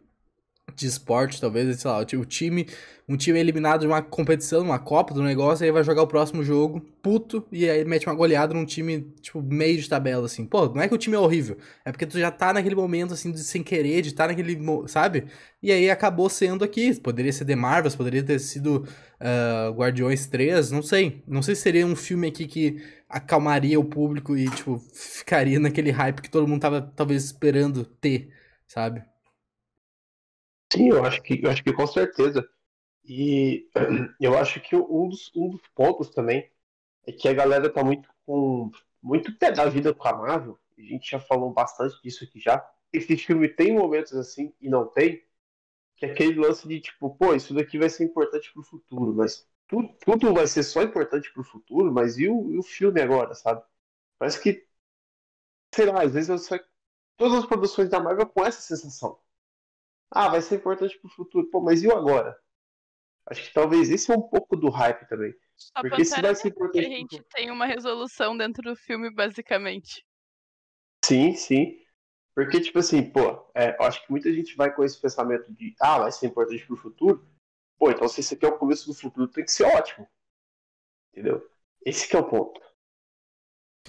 de 0.75 0.87
esporte, 0.87 1.39
talvez, 1.39 1.79
sei 1.79 1.91
lá, 1.91 1.99
o 1.99 2.25
time, 2.25 2.67
um 3.07 3.15
time 3.15 3.37
eliminado 3.39 3.81
de 3.81 3.85
uma 3.85 4.01
competição, 4.01 4.63
uma 4.63 4.79
Copa 4.79 5.13
do 5.13 5.21
negócio, 5.21 5.63
aí 5.63 5.71
vai 5.71 5.83
jogar 5.83 6.01
o 6.01 6.07
próximo 6.07 6.43
jogo, 6.43 6.81
puto, 7.03 7.45
e 7.51 7.69
aí 7.69 7.85
mete 7.85 8.07
uma 8.07 8.15
goleada 8.15 8.51
num 8.51 8.65
time, 8.65 9.01
tipo, 9.21 9.43
meio 9.43 9.79
de 9.79 9.87
tabela, 9.87 10.25
assim. 10.25 10.43
Pô, 10.43 10.69
não 10.69 10.81
é 10.81 10.87
que 10.87 10.95
o 10.95 10.97
time 10.97 11.15
é 11.15 11.19
horrível, 11.19 11.55
é 11.85 11.91
porque 11.91 12.07
tu 12.07 12.17
já 12.17 12.31
tá 12.31 12.51
naquele 12.51 12.73
momento, 12.73 13.13
assim, 13.13 13.31
de 13.31 13.43
sem 13.43 13.61
querer, 13.61 14.01
de 14.01 14.09
estar 14.09 14.23
tá 14.23 14.29
naquele, 14.29 14.59
sabe? 14.87 15.25
E 15.61 15.71
aí 15.71 15.87
acabou 15.87 16.31
sendo 16.31 16.65
aqui, 16.65 16.99
poderia 16.99 17.31
ser 17.31 17.45
The 17.45 17.55
Marvels, 17.55 17.95
poderia 17.95 18.23
ter 18.23 18.39
sido 18.39 18.87
uh, 19.21 19.71
Guardiões 19.74 20.25
3, 20.25 20.71
não 20.71 20.81
sei. 20.81 21.21
Não 21.27 21.43
sei 21.43 21.53
se 21.53 21.62
seria 21.62 21.86
um 21.86 21.95
filme 21.95 22.27
aqui 22.27 22.47
que 22.47 22.81
acalmaria 23.12 23.80
o 23.80 23.86
público 23.86 24.38
e, 24.38 24.50
tipo, 24.50 24.80
ficaria 24.80 25.60
naquele 25.60 25.91
hype 25.91 26.22
que 26.22 26.30
todo 26.30 26.48
mundo 26.48 26.62
tava, 26.62 26.82
talvez, 26.82 27.25
esperando 27.25 27.86
ter, 27.86 28.34
sabe? 28.68 29.03
Sim, 30.72 30.89
eu 30.89 31.03
acho 31.03 31.22
que, 31.22 31.44
eu 31.44 31.50
acho 31.50 31.63
que 31.63 31.74
com 31.74 31.86
certeza. 31.86 32.48
E 33.03 33.68
eu 34.20 34.38
acho 34.38 34.62
que 34.62 34.75
um 34.75 35.10
dos, 35.10 35.32
um 35.36 35.50
dos 35.50 35.62
pontos 35.75 36.10
também 36.10 36.50
é 37.06 37.12
que 37.12 37.27
a 37.27 37.34
galera 37.34 37.72
tá 37.72 37.84
muito 37.84 38.10
com 38.25 38.72
muito 39.01 39.36
pé 39.38 39.51
da 39.51 39.65
vida 39.68 39.94
com 39.94 40.08
a 40.08 40.15
Marvel. 40.15 40.58
A 40.77 40.82
gente 40.82 41.10
já 41.10 41.20
falou 41.20 41.51
bastante 41.51 42.01
disso 42.01 42.24
aqui 42.24 42.39
já. 42.39 42.63
Esse 42.94 43.18
filme 43.18 43.50
tem 43.50 43.74
momentos 43.74 44.13
assim 44.13 44.53
e 44.62 44.70
não 44.70 44.88
tem. 44.88 45.24
Que 45.98 46.06
é 46.06 46.12
aquele 46.12 46.39
lance 46.39 46.68
de 46.68 46.80
tipo, 46.80 47.10
pô, 47.15 47.34
isso 47.36 47.53
daqui 47.53 47.77
vai 47.77 47.89
ser 47.89 48.06
importante 48.06 48.51
pro 48.53 48.63
futuro, 48.63 49.13
mas 49.13 49.48
tudo, 49.71 49.87
tudo 50.03 50.33
vai 50.33 50.45
ser 50.47 50.63
só 50.63 50.83
importante 50.83 51.31
pro 51.31 51.45
futuro, 51.45 51.93
mas 51.93 52.17
e 52.17 52.27
o, 52.27 52.51
e 52.51 52.57
o 52.57 52.63
filme 52.63 53.01
agora, 53.01 53.33
sabe? 53.33 53.63
Parece 54.19 54.41
que, 54.43 54.67
sei 55.73 55.85
lá, 55.85 56.03
às 56.03 56.13
vezes 56.13 56.27
eu 56.27 56.37
só, 56.37 56.59
todas 57.15 57.39
as 57.39 57.45
produções 57.45 57.87
da 57.89 57.97
Marvel 57.97 58.27
com 58.27 58.45
essa 58.45 58.59
sensação. 58.59 59.17
Ah, 60.11 60.27
vai 60.27 60.41
ser 60.41 60.55
importante 60.55 60.99
pro 60.99 61.09
futuro. 61.09 61.49
Pô, 61.49 61.61
mas 61.61 61.81
e 61.81 61.87
o 61.87 61.95
agora? 61.95 62.37
Acho 63.25 63.47
que 63.47 63.53
talvez 63.53 63.89
esse 63.89 64.11
é 64.11 64.15
um 64.15 64.21
pouco 64.21 64.57
do 64.57 64.69
hype 64.69 65.07
também. 65.07 65.33
Só 65.55 65.81
porque 65.81 66.03
se 66.03 66.21
vai 66.21 66.35
ser 66.35 66.49
importante. 66.49 66.85
a 66.85 66.89
gente 66.89 67.23
tem 67.33 67.49
uma 67.49 67.65
resolução 67.65 68.35
dentro 68.35 68.61
do 68.61 68.75
filme, 68.75 69.09
basicamente. 69.09 70.05
Sim, 71.05 71.33
sim. 71.33 71.79
Porque, 72.35 72.59
tipo 72.59 72.79
assim, 72.79 73.09
pô, 73.09 73.49
é, 73.55 73.77
eu 73.79 73.85
acho 73.85 74.05
que 74.05 74.11
muita 74.11 74.33
gente 74.33 74.53
vai 74.57 74.73
com 74.73 74.83
esse 74.83 74.99
pensamento 74.99 75.49
de, 75.53 75.73
ah, 75.79 75.99
vai 75.99 76.11
ser 76.11 76.27
importante 76.27 76.65
pro 76.67 76.75
futuro. 76.75 77.25
Pô, 77.81 77.89
então 77.89 78.07
se 78.07 78.19
esse 78.19 78.35
aqui 78.35 78.45
é 78.45 78.47
o 78.47 78.59
começo 78.59 78.85
do 78.85 78.93
futuro, 78.93 79.27
tem 79.27 79.43
que 79.43 79.51
ser 79.51 79.63
ótimo. 79.63 80.07
Entendeu? 81.11 81.43
Esse 81.83 82.07
que 82.07 82.15
é 82.15 82.19
o 82.19 82.29
ponto. 82.29 82.61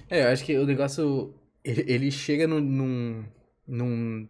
É, 0.09 0.23
eu 0.23 0.29
acho 0.29 0.43
que 0.47 0.57
o 0.57 0.65
negócio. 0.65 1.35
Ele, 1.63 1.85
ele 1.93 2.11
chega 2.11 2.47
num, 2.47 2.59
num, 2.59 3.25
num 3.69 4.29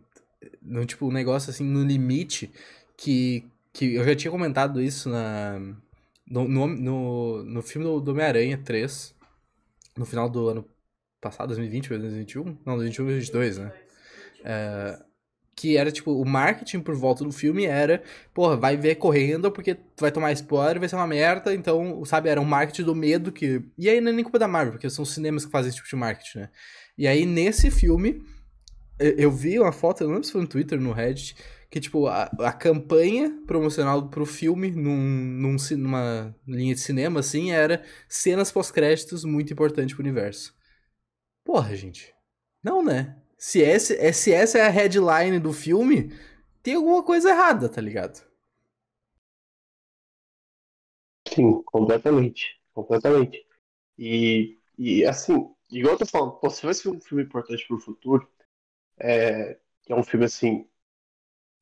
no 0.61 0.85
tipo, 0.85 1.07
um 1.07 1.13
negócio 1.13 1.51
assim, 1.51 1.63
no 1.63 1.85
limite, 1.85 2.53
que, 2.97 3.49
que 3.73 3.95
eu 3.95 4.05
já 4.05 4.17
tinha 4.17 4.33
comentado 4.33 4.83
isso 4.83 5.09
na, 5.09 5.61
no, 6.27 6.49
no, 6.49 6.67
no, 6.67 7.45
no 7.45 7.63
filme 7.63 7.87
do, 7.87 8.11
Homem-Aranha 8.11 8.59
3, 8.59 9.15
no 9.97 10.05
final 10.05 10.29
do 10.29 10.49
ano 10.49 10.69
passado, 11.21 11.51
2020 11.51 11.93
ou 11.93 11.99
2021? 12.01 12.45
Não, 12.67 12.77
2021 12.77 13.05
2022, 13.05 13.59
né? 13.59 13.73
É, 14.45 15.12
que 15.55 15.77
era, 15.77 15.93
tipo, 15.93 16.13
o 16.13 16.25
marketing 16.25 16.81
por 16.81 16.95
volta 16.95 17.25
do 17.25 17.31
filme 17.31 17.67
era, 17.67 18.03
porra, 18.33 18.57
vai 18.57 18.77
ver 18.77 18.97
correndo 18.97 19.51
porque 19.51 19.77
vai 19.99 20.11
tomar 20.11 20.33
spoiler, 20.33 20.81
vai 20.81 20.89
ser 20.89 20.97
uma 20.97 21.07
merda, 21.07 21.55
então, 21.55 22.05
sabe, 22.05 22.29
era 22.29 22.41
um 22.41 22.45
marketing 22.45 22.85
do 22.85 22.95
medo 22.95 23.31
que... 23.31 23.63
E 23.77 23.89
aí 23.89 24.01
não 24.01 24.11
é 24.11 24.15
nem 24.15 24.25
culpa 24.25 24.39
da 24.39 24.49
Marvel, 24.49 24.73
porque 24.73 24.89
são 24.89 25.03
os 25.03 25.13
cinemas 25.13 25.45
que 25.45 25.53
fazem 25.53 25.69
esse 25.69 25.77
tipo 25.77 25.89
de 25.89 25.97
marketing, 25.97 26.39
né? 26.39 26.51
E 26.97 27.07
aí, 27.07 27.27
nesse 27.27 27.71
filme, 27.71 28.25
eu 28.99 29.31
vi 29.31 29.59
uma 29.59 29.73
foto, 29.73 30.03
eu 30.03 30.07
não 30.07 30.15
lembro 30.15 30.27
se 30.27 30.33
foi 30.33 30.41
no 30.41 30.47
Twitter, 30.47 30.81
no 30.81 30.93
Reddit, 30.93 31.37
que, 31.71 31.81
tipo, 31.81 32.07
a, 32.07 32.25
a 32.41 32.53
campanha 32.53 33.31
promocional 33.47 34.09
pro 34.09 34.27
filme, 34.27 34.71
num, 34.71 34.97
num, 34.97 35.57
numa 35.79 36.35
linha 36.47 36.75
de 36.75 36.81
cinema, 36.81 37.21
assim, 37.21 37.51
era 37.51 37.83
cenas 38.09 38.53
pós-créditos 38.53 39.25
muito 39.25 39.53
importante 39.53 39.95
pro 39.95 40.03
universo. 40.03 40.55
Porra, 41.45 41.75
gente. 41.75 42.15
Não, 42.63 42.85
né? 42.85 43.17
Se, 43.43 43.59
esse, 43.59 43.97
é, 43.97 44.13
se 44.13 44.33
essa 44.33 44.57
é 44.57 44.61
a 44.61 44.69
headline 44.69 45.41
do 45.41 45.53
filme, 45.53 46.17
tem 46.63 46.77
alguma 46.77 47.03
coisa 47.03 47.29
errada, 47.29 47.69
tá 47.69 47.81
ligado? 47.81 48.25
Sim, 51.27 51.61
completamente. 51.65 52.63
Completamente. 52.73 53.45
E, 53.99 54.57
e 54.79 55.05
assim, 55.05 55.53
igual 55.69 55.95
eu 55.95 55.99
tô 55.99 56.07
falando, 56.07 56.35
pô, 56.35 56.49
se 56.49 56.65
vai 56.65 56.73
ser 56.73 56.91
um 56.91 57.01
filme 57.01 57.25
importante 57.25 57.67
pro 57.67 57.81
futuro, 57.81 58.31
é, 58.97 59.59
é 59.89 59.95
um 59.97 60.05
filme 60.05 60.27
assim. 60.27 60.65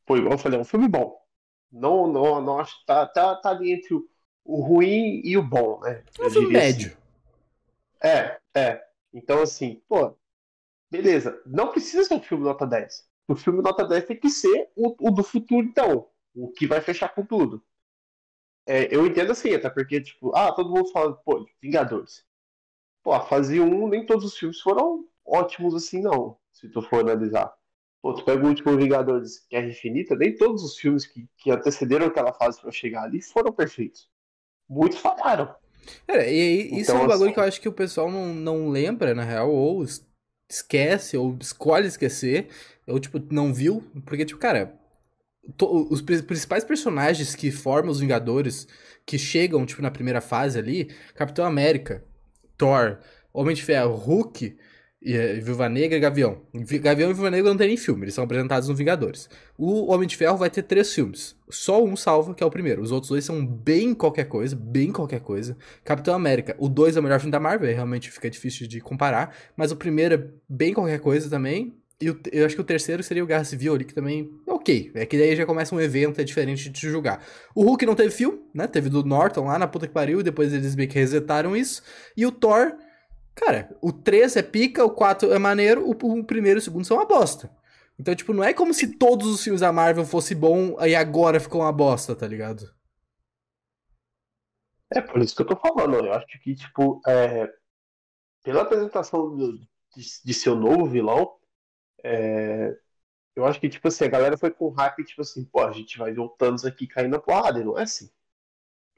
Pô, 0.05 0.19
igual 0.19 0.33
eu 0.33 0.39
falei, 0.39 0.59
é 0.59 0.61
um 0.61 0.67
filme 0.67 0.87
bom. 0.87 1.19
Não, 1.73 2.07
não, 2.07 2.43
não 2.43 2.59
acho. 2.59 2.75
Tá, 2.85 3.07
tá, 3.07 3.37
tá 3.37 3.49
ali 3.49 3.73
entre 3.73 3.95
o, 3.95 4.07
o 4.45 4.61
ruim 4.61 5.23
e 5.25 5.35
o 5.39 5.43
bom, 5.43 5.81
né? 5.81 6.05
É 6.19 6.27
um 6.27 6.31
filme 6.31 6.53
médio. 6.53 6.95
Assim. 8.03 8.07
É, 8.07 8.39
é. 8.55 8.87
Então, 9.15 9.41
assim, 9.41 9.83
pô, 9.89 10.15
beleza. 10.91 11.41
Não 11.47 11.69
precisa 11.69 12.05
ser 12.05 12.15
um 12.15 12.21
filme 12.21 12.45
nota 12.45 12.67
10. 12.67 13.09
O 13.29 13.37
filme 13.37 13.63
nota 13.63 13.85
10 13.87 14.05
tem 14.07 14.17
que 14.17 14.29
ser 14.29 14.71
o, 14.75 15.09
o 15.09 15.11
do 15.11 15.23
futuro, 15.23 15.67
então. 15.67 16.09
O 16.35 16.51
que 16.51 16.67
vai 16.67 16.81
fechar 16.81 17.09
com 17.15 17.25
tudo. 17.25 17.63
É, 18.67 18.95
eu 18.95 19.07
entendo 19.07 19.33
assim, 19.33 19.55
até 19.55 19.69
porque, 19.71 20.01
tipo, 20.01 20.35
ah, 20.35 20.53
todo 20.53 20.71
mundo 20.71 20.91
fala, 20.91 21.15
pô, 21.15 21.47
Vingadores. 21.61 22.25
Pô, 23.03 23.13
a 23.13 23.21
fase 23.21 23.61
1, 23.61 23.89
nem 23.89 24.05
todos 24.05 24.25
os 24.25 24.37
filmes 24.37 24.61
foram 24.61 25.05
ótimos 25.25 25.75
assim, 25.75 26.03
não. 26.03 26.37
Se 26.53 26.69
tu 26.69 26.83
for 26.83 27.01
analisar. 27.01 27.53
Pô, 28.03 28.15
tu 28.15 28.25
pega 28.25 28.45
o 28.45 28.49
último 28.49 28.77
Vingadores 28.77 29.47
Guerra 29.51 29.69
Infinita, 29.69 30.17
nem 30.17 30.35
todos 30.35 30.63
os 30.63 30.77
filmes 30.77 31.07
que, 31.07 31.29
que 31.37 31.51
antecederam 31.51 32.07
aquela 32.07 32.33
fase 32.33 32.61
para 32.61 32.71
chegar 32.71 33.05
ali 33.05 33.23
foram 33.23 33.53
perfeitos. 33.53 34.09
Muitos 34.69 34.99
falharam. 34.99 35.55
É, 36.07 36.33
e 36.33 36.81
isso 36.81 36.91
então, 36.91 37.03
é 37.03 37.05
um 37.05 37.09
bagulho 37.09 37.25
assim... 37.27 37.35
que 37.35 37.41
eu 37.41 37.45
acho 37.45 37.61
que 37.61 37.69
o 37.69 37.73
pessoal 37.73 38.11
não, 38.11 38.35
não 38.35 38.69
lembra, 38.69 39.15
na 39.15 39.25
real, 39.25 39.51
ou 39.51 39.85
esquece, 40.51 41.17
ou 41.17 41.37
escolhe 41.41 41.87
esquecer, 41.87 42.49
ou, 42.87 42.99
tipo, 42.99 43.23
não 43.31 43.55
viu, 43.55 43.83
porque, 44.05 44.25
tipo, 44.25 44.41
cara, 44.41 44.75
to, 45.57 45.89
os 45.91 46.01
principais 46.01 46.65
personagens 46.65 47.35
que 47.35 47.51
formam 47.51 47.91
os 47.91 48.01
Vingadores, 48.01 48.67
que 49.07 49.19
chegam, 49.19 49.65
tipo, 49.65 49.81
na 49.81 49.91
primeira 49.91 50.21
fase 50.21 50.59
ali, 50.59 50.91
Capitão 51.15 51.45
América, 51.45 52.05
Thor, 52.57 52.99
Homem 53.33 53.55
de 53.55 53.63
Ferro, 53.63 53.95
Hulk, 53.95 54.57
Viúva 55.03 55.69
Negra 55.69 55.97
e 55.97 56.01
Gavião. 56.01 56.43
Gavião 56.83 57.11
e 57.11 57.15
Viúva 57.15 57.31
Negra 57.31 57.49
não 57.49 57.57
tem 57.57 57.69
nem 57.69 57.77
filme, 57.77 58.05
eles 58.05 58.15
são 58.15 58.23
apresentados 58.23 58.69
no 58.69 58.75
Vingadores. 58.75 59.31
O 59.57 59.91
Homem 59.91 60.07
de 60.07 60.15
Ferro 60.15 60.37
vai 60.37 60.51
ter 60.51 60.63
três 60.63 60.93
filmes. 60.93 61.35
Só 61.49 61.83
um 61.83 61.97
salva, 61.97 62.35
que 62.35 62.43
é 62.43 62.47
o 62.47 62.51
primeiro. 62.51 62.83
Os 62.83 62.93
outros 62.93 63.09
dois 63.09 63.25
são 63.25 63.45
bem 63.45 63.95
qualquer 63.95 64.25
coisa, 64.25 64.55
bem 64.55 64.93
qualquer 64.93 65.21
coisa. 65.21 65.57
Capitão 65.85 66.15
América, 66.15 66.55
o 66.59 66.69
dois 66.69 66.97
é 66.97 67.01
o 67.01 67.03
melhor 67.03 67.19
filme 67.19 67.33
da 67.33 67.41
Marvel, 67.41 67.73
realmente 67.73 68.11
fica 68.11 68.29
difícil 68.29 68.69
de 68.69 68.81
comparar. 68.81 69.35
Mas 69.57 69.73
o 69.73 69.77
primeiro 69.77 70.15
é 70.15 70.25
bem 70.47 70.75
qualquer 70.75 71.01
coisa 71.01 71.31
também. 71.31 71.75
E 71.99 72.11
o, 72.11 72.19
eu 72.33 72.47
acho 72.47 72.55
que 72.55 72.61
o 72.61 72.65
terceiro 72.65 73.03
seria 73.03 73.23
o 73.23 73.27
Guerra 73.27 73.45
Civil 73.45 73.75
ali, 73.75 73.85
que 73.85 73.95
também 73.95 74.31
é 74.47 74.53
ok. 74.53 74.91
É 74.95 75.07
que 75.07 75.19
daí 75.19 75.35
já 75.35 75.45
começa 75.47 75.75
um 75.75 75.81
evento, 75.81 76.21
é 76.21 76.25
diferente 76.25 76.69
de 76.69 76.81
julgar. 76.89 77.23
O 77.55 77.63
Hulk 77.63 77.85
não 77.85 77.95
teve 77.95 78.11
filme, 78.11 78.39
né? 78.55 78.67
Teve 78.67 78.89
do 78.89 79.03
Norton 79.05 79.45
lá 79.45 79.59
na 79.59 79.67
puta 79.67 79.87
que 79.87 79.93
pariu, 79.93 80.23
depois 80.23 80.53
eles 80.53 80.75
meio 80.75 80.89
que 80.89 80.99
resetaram 80.99 81.55
isso. 81.55 81.83
E 82.17 82.25
o 82.25 82.33
Thor 82.33 82.75
Cara, 83.35 83.77
o 83.81 83.93
3 83.93 84.37
é 84.37 84.43
pica, 84.43 84.85
o 84.85 84.91
4 84.91 85.33
é 85.33 85.39
maneiro, 85.39 85.85
o, 85.87 85.93
o 85.93 86.25
primeiro 86.25 86.59
e 86.59 86.61
o 86.61 86.63
segundo 86.63 86.85
são 86.85 86.97
uma 86.97 87.07
bosta. 87.07 87.51
Então, 87.99 88.15
tipo, 88.15 88.33
não 88.33 88.43
é 88.43 88.55
como 88.55 88.73
se 88.73 88.97
todos 88.97 89.29
os 89.29 89.43
filmes 89.45 89.61
da 89.61 89.73
Marvel 89.73 90.07
fossem 90.07 90.37
bom 90.37 90.77
e 90.83 90.95
agora 90.95 91.39
ficou 91.39 91.61
uma 91.61 91.73
bosta, 91.73 92.17
tá 92.17 92.27
ligado? 92.27 92.75
É 94.93 95.01
por 95.01 95.21
isso 95.21 95.37
que 95.37 95.43
eu 95.43 95.47
tô 95.47 95.57
falando. 95.57 96.07
Eu 96.07 96.13
acho 96.13 96.27
que, 96.43 96.55
tipo, 96.55 97.01
é, 97.07 97.53
pela 98.43 98.63
apresentação 98.63 99.37
de, 99.37 99.67
de, 100.25 100.35
seu 100.35 100.55
novo 100.57 100.87
vilão, 100.87 101.37
é, 102.03 102.77
eu 103.37 103.45
acho 103.45 103.61
que, 103.61 103.69
tipo 103.69 103.87
assim, 103.89 104.05
a 104.05 104.09
galera 104.09 104.37
foi 104.39 104.51
com 104.51 104.71
hype, 104.71 105.05
tipo 105.05 105.21
assim, 105.21 105.45
pô, 105.45 105.61
a 105.61 105.73
gente 105.73 105.99
vai 105.99 106.13
ver 106.13 106.21
o 106.21 106.29
Thanos 106.29 106.65
aqui 106.65 106.87
caindo 106.87 107.13
na 107.13 107.21
porrada, 107.21 107.61
e 107.61 107.65
não 107.65 107.79
é 107.79 107.83
assim. 107.83 108.11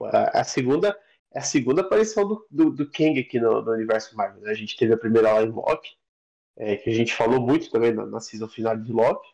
A, 0.01 0.41
a 0.41 0.45
segunda 0.45 0.99
é 1.35 1.39
a 1.39 1.43
segunda 1.43 1.81
aparição 1.81 2.27
do, 2.27 2.47
do, 2.51 2.71
do 2.71 2.91
Kang 2.91 3.19
aqui 3.19 3.41
no, 3.41 3.63
no, 3.63 3.73
universo 3.73 4.17
Marvel. 4.17 4.43
Né? 4.43 4.51
A 4.51 4.55
gente 4.55 4.77
teve 4.77 4.93
a 4.93 4.99
primeira 4.99 5.33
lá 5.33 5.43
em 5.43 5.51
Loki, 5.51 5.91
é, 6.57 6.77
que 6.77 6.91
a 6.91 6.93
gente 6.93 7.15
falou 7.15 7.41
muito 7.41 7.71
também 7.71 7.93
na, 7.93 8.07
na 8.07 8.21
season 8.21 8.49
final 8.49 8.77
de 8.77 8.93
Loki. 8.93 9.29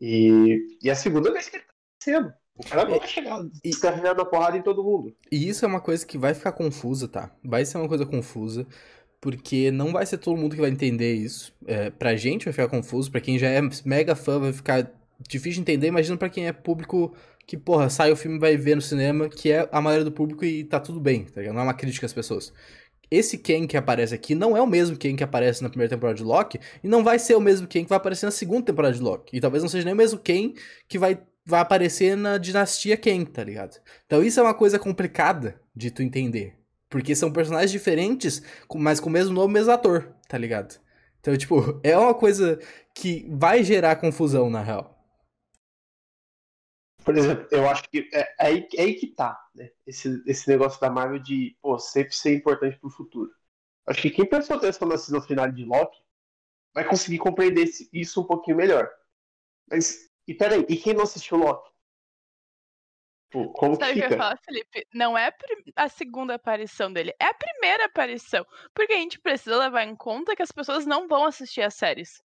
E, 0.00 0.78
e 0.82 0.90
a 0.90 0.94
segunda 0.94 1.32
vez 1.32 1.48
que 1.48 1.56
ele 1.56 1.64
tá 1.64 1.72
sendo. 2.02 2.32
O 2.54 2.64
cara 2.64 2.88
não 2.88 2.98
vai 2.98 3.08
chegar 3.08 3.40
descarregando 3.62 4.20
a 4.20 4.24
porrada 4.24 4.56
em 4.56 4.62
todo 4.62 4.82
mundo. 4.82 5.16
E 5.30 5.48
isso 5.48 5.64
é 5.64 5.68
uma 5.68 5.80
coisa 5.80 6.04
que 6.04 6.18
vai 6.18 6.34
ficar 6.34 6.52
confusa, 6.52 7.06
tá? 7.06 7.34
Vai 7.44 7.64
ser 7.64 7.78
uma 7.78 7.88
coisa 7.88 8.04
confusa. 8.04 8.66
Porque 9.20 9.70
não 9.70 9.92
vai 9.92 10.06
ser 10.06 10.18
todo 10.18 10.36
mundo 10.36 10.54
que 10.54 10.60
vai 10.60 10.70
entender 10.70 11.14
isso. 11.14 11.52
É, 11.66 11.90
pra 11.90 12.16
gente 12.16 12.44
vai 12.44 12.52
ficar 12.52 12.68
confuso. 12.68 13.10
Pra 13.10 13.20
quem 13.20 13.38
já 13.38 13.48
é 13.48 13.60
mega 13.84 14.14
fã, 14.14 14.38
vai 14.38 14.52
ficar 14.52 14.92
difícil 15.20 15.54
de 15.54 15.60
entender. 15.60 15.88
Imagina 15.88 16.16
pra 16.16 16.28
quem 16.28 16.46
é 16.46 16.52
público 16.52 17.14
que, 17.48 17.56
porra, 17.56 17.88
sai 17.88 18.12
o 18.12 18.16
filme 18.16 18.38
vai 18.38 18.58
ver 18.58 18.74
no 18.74 18.82
cinema, 18.82 19.26
que 19.26 19.50
é 19.50 19.66
a 19.72 19.80
maioria 19.80 20.04
do 20.04 20.12
público 20.12 20.44
e 20.44 20.64
tá 20.64 20.78
tudo 20.78 21.00
bem, 21.00 21.24
tá 21.24 21.40
ligado? 21.40 21.54
Não 21.54 21.62
é 21.62 21.64
uma 21.64 21.72
crítica 21.72 22.04
às 22.04 22.12
pessoas. 22.12 22.52
Esse 23.10 23.38
Ken 23.38 23.66
que 23.66 23.74
aparece 23.74 24.14
aqui 24.14 24.34
não 24.34 24.54
é 24.54 24.60
o 24.60 24.66
mesmo 24.66 24.98
Ken 24.98 25.16
que 25.16 25.24
aparece 25.24 25.62
na 25.62 25.70
primeira 25.70 25.88
temporada 25.88 26.18
de 26.18 26.22
Loki, 26.22 26.60
e 26.84 26.86
não 26.86 27.02
vai 27.02 27.18
ser 27.18 27.34
o 27.36 27.40
mesmo 27.40 27.66
Ken 27.66 27.84
que 27.84 27.88
vai 27.88 27.96
aparecer 27.96 28.26
na 28.26 28.32
segunda 28.32 28.66
temporada 28.66 28.94
de 28.94 29.00
Loki. 29.00 29.34
E 29.34 29.40
talvez 29.40 29.62
não 29.62 29.70
seja 29.70 29.86
nem 29.86 29.94
o 29.94 29.96
mesmo 29.96 30.18
Ken 30.18 30.52
que 30.86 30.98
vai, 30.98 31.18
vai 31.42 31.60
aparecer 31.60 32.18
na 32.18 32.36
dinastia 32.36 32.98
Ken, 32.98 33.24
tá 33.24 33.42
ligado? 33.42 33.80
Então 34.04 34.22
isso 34.22 34.38
é 34.38 34.42
uma 34.42 34.52
coisa 34.52 34.78
complicada 34.78 35.58
de 35.74 35.90
tu 35.90 36.02
entender. 36.02 36.54
Porque 36.90 37.16
são 37.16 37.32
personagens 37.32 37.70
diferentes, 37.70 38.42
mas 38.74 39.00
com 39.00 39.08
o 39.08 39.12
mesmo 39.12 39.32
nome, 39.32 39.54
mesmo 39.54 39.72
ator, 39.72 40.14
tá 40.28 40.36
ligado? 40.36 40.78
Então, 41.18 41.34
tipo, 41.34 41.80
é 41.82 41.96
uma 41.96 42.12
coisa 42.12 42.58
que 42.94 43.26
vai 43.30 43.64
gerar 43.64 43.96
confusão, 43.96 44.50
na 44.50 44.62
real. 44.62 44.97
Por 47.08 47.16
exemplo, 47.16 47.48
eu 47.50 47.66
acho 47.66 47.88
que 47.88 48.10
é, 48.12 48.20
é, 48.20 48.34
aí, 48.38 48.68
é 48.76 48.82
aí 48.82 48.94
que 48.94 49.06
tá, 49.06 49.42
né? 49.54 49.70
Esse, 49.86 50.22
esse 50.26 50.46
negócio 50.46 50.78
da 50.78 50.90
Marvel 50.90 51.18
de, 51.18 51.56
pô, 51.62 51.78
sempre 51.78 52.14
ser 52.14 52.34
importante 52.34 52.78
pro 52.78 52.90
futuro. 52.90 53.34
Acho 53.86 54.02
que 54.02 54.10
quem 54.10 54.28
prestou 54.28 54.58
atenção 54.58 54.86
na 54.86 54.98
season 54.98 55.22
final 55.22 55.50
de 55.50 55.64
Loki 55.64 55.98
vai 56.74 56.86
conseguir 56.86 57.16
compreender 57.16 57.66
isso 57.94 58.20
um 58.20 58.26
pouquinho 58.26 58.58
melhor. 58.58 58.86
Mas, 59.70 60.10
e 60.26 60.34
peraí, 60.34 60.66
e 60.68 60.76
quem 60.76 60.92
não 60.92 61.04
assistiu 61.04 61.38
Loki? 61.38 61.70
Pô, 63.30 63.54
como 63.54 63.76
Sabe 63.76 63.94
que 63.94 64.02
fica? 64.02 64.12
eu 64.12 64.18
falar, 64.18 64.38
Felipe? 64.44 64.86
Não 64.92 65.16
é 65.16 65.32
a 65.76 65.88
segunda 65.88 66.34
aparição 66.34 66.92
dele, 66.92 67.14
é 67.18 67.24
a 67.24 67.32
primeira 67.32 67.86
aparição. 67.86 68.44
Porque 68.74 68.92
a 68.92 68.98
gente 68.98 69.18
precisa 69.18 69.56
levar 69.56 69.84
em 69.84 69.96
conta 69.96 70.36
que 70.36 70.42
as 70.42 70.52
pessoas 70.52 70.84
não 70.84 71.08
vão 71.08 71.24
assistir 71.24 71.62
as 71.62 71.72
séries 71.72 72.22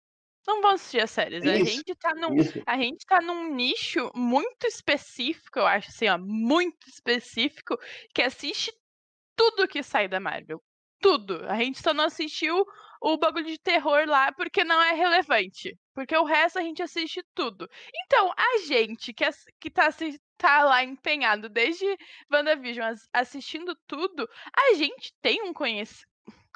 não 0.50 0.62
vão 0.62 0.72
assistir 0.72 1.02
as 1.02 1.12
séries. 1.12 1.44
Isso, 1.44 1.54
a 1.54 1.64
gente 1.64 1.96
tá 1.96 2.16
num, 2.16 2.36
a 2.66 2.78
gente 2.78 3.06
tá 3.06 3.22
num 3.22 3.54
nicho 3.54 4.12
muito 4.16 4.66
específico, 4.66 5.60
eu 5.60 5.68
acho 5.68 5.90
assim, 5.90 6.08
ó, 6.08 6.18
muito 6.18 6.88
específico, 6.88 7.78
que 8.14 8.22
assiste 8.22 8.72
tudo 9.36 9.68
que 9.68 9.84
sai 9.84 10.08
da 10.08 10.20
Marvel. 10.20 10.62
Tudo. 11.00 11.46
A 11.48 11.56
gente 11.56 11.82
só 11.82 11.94
não 11.94 12.06
assistiu 12.06 12.66
o 13.02 13.18
bagulho 13.18 13.46
de 13.46 13.58
terror 13.58 14.06
lá 14.06 14.32
porque 14.34 14.64
não 14.64 14.82
é 14.82 14.94
relevante. 14.94 15.78
Porque 15.94 16.16
o 16.18 16.26
resto 16.26 16.60
a 16.60 16.62
gente 16.62 16.82
assiste 16.82 17.24
tudo. 17.34 17.70
Então, 18.06 18.34
a 18.36 18.58
gente 18.68 19.14
que, 19.14 19.24
que 19.62 19.70
tá, 19.70 19.90
tá 20.38 20.64
lá 20.64 20.84
empenhado 20.84 21.48
desde 21.48 21.86
WandaVision 22.32 22.94
assistindo 23.14 23.74
tudo, 23.88 24.28
a 24.54 24.74
gente 24.74 25.14
tem 25.22 25.42
um 25.44 25.54
conhecimento 25.54 26.09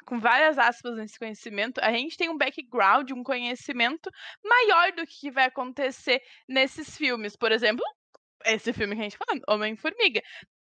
com 0.04 0.20
várias 0.20 0.58
aspas 0.58 0.96
nesse 0.96 1.18
conhecimento, 1.18 1.78
a 1.80 1.90
gente 1.92 2.16
tem 2.16 2.28
um 2.28 2.36
background, 2.36 3.10
um 3.10 3.22
conhecimento 3.22 4.10
maior 4.44 4.92
do 4.92 5.06
que 5.06 5.30
vai 5.30 5.46
acontecer 5.46 6.22
nesses 6.48 6.96
filmes. 6.96 7.36
Por 7.36 7.52
exemplo, 7.52 7.84
esse 8.44 8.72
filme 8.72 8.94
que 8.94 9.00
a 9.00 9.04
gente 9.04 9.18
tá 9.18 9.24
falando, 9.24 9.44
Homem-Formiga. 9.48 10.22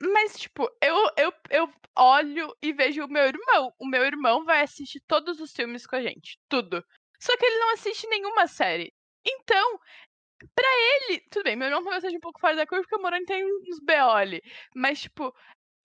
Mas, 0.02 0.38
tipo, 0.38 0.68
eu, 0.82 0.96
eu, 1.16 1.32
eu 1.50 1.72
olho 1.96 2.56
e 2.62 2.72
vejo 2.72 3.04
o 3.04 3.08
meu 3.08 3.25
irmão. 3.25 3.72
O 3.78 3.87
meu 3.87 4.04
irmão 4.04 4.44
vai 4.44 4.62
assistir 4.62 5.00
todos 5.06 5.40
os 5.40 5.52
filmes 5.52 5.87
com 5.87 5.96
a 5.96 6.02
gente. 6.02 6.38
Tudo. 6.49 6.84
Só 7.20 7.37
que 7.37 7.44
ele 7.44 7.58
não 7.58 7.75
assiste 7.75 8.06
nenhuma 8.08 8.46
série. 8.46 8.92
Então, 9.26 9.78
pra 10.54 10.66
ele. 10.66 11.20
Tudo 11.30 11.44
bem, 11.44 11.56
meu 11.56 11.68
irmão 11.68 11.82
talvez 11.82 12.02
seja 12.02 12.16
um 12.16 12.20
pouco 12.20 12.40
fora 12.40 12.56
da 12.56 12.66
curva 12.66 12.82
porque 12.82 12.96
o 12.96 13.02
Moroni 13.02 13.25
tem 13.26 13.44
uns 13.44 13.78
BO 13.80 14.10
ali. 14.10 14.40
Mas, 14.75 15.02
tipo, 15.02 15.34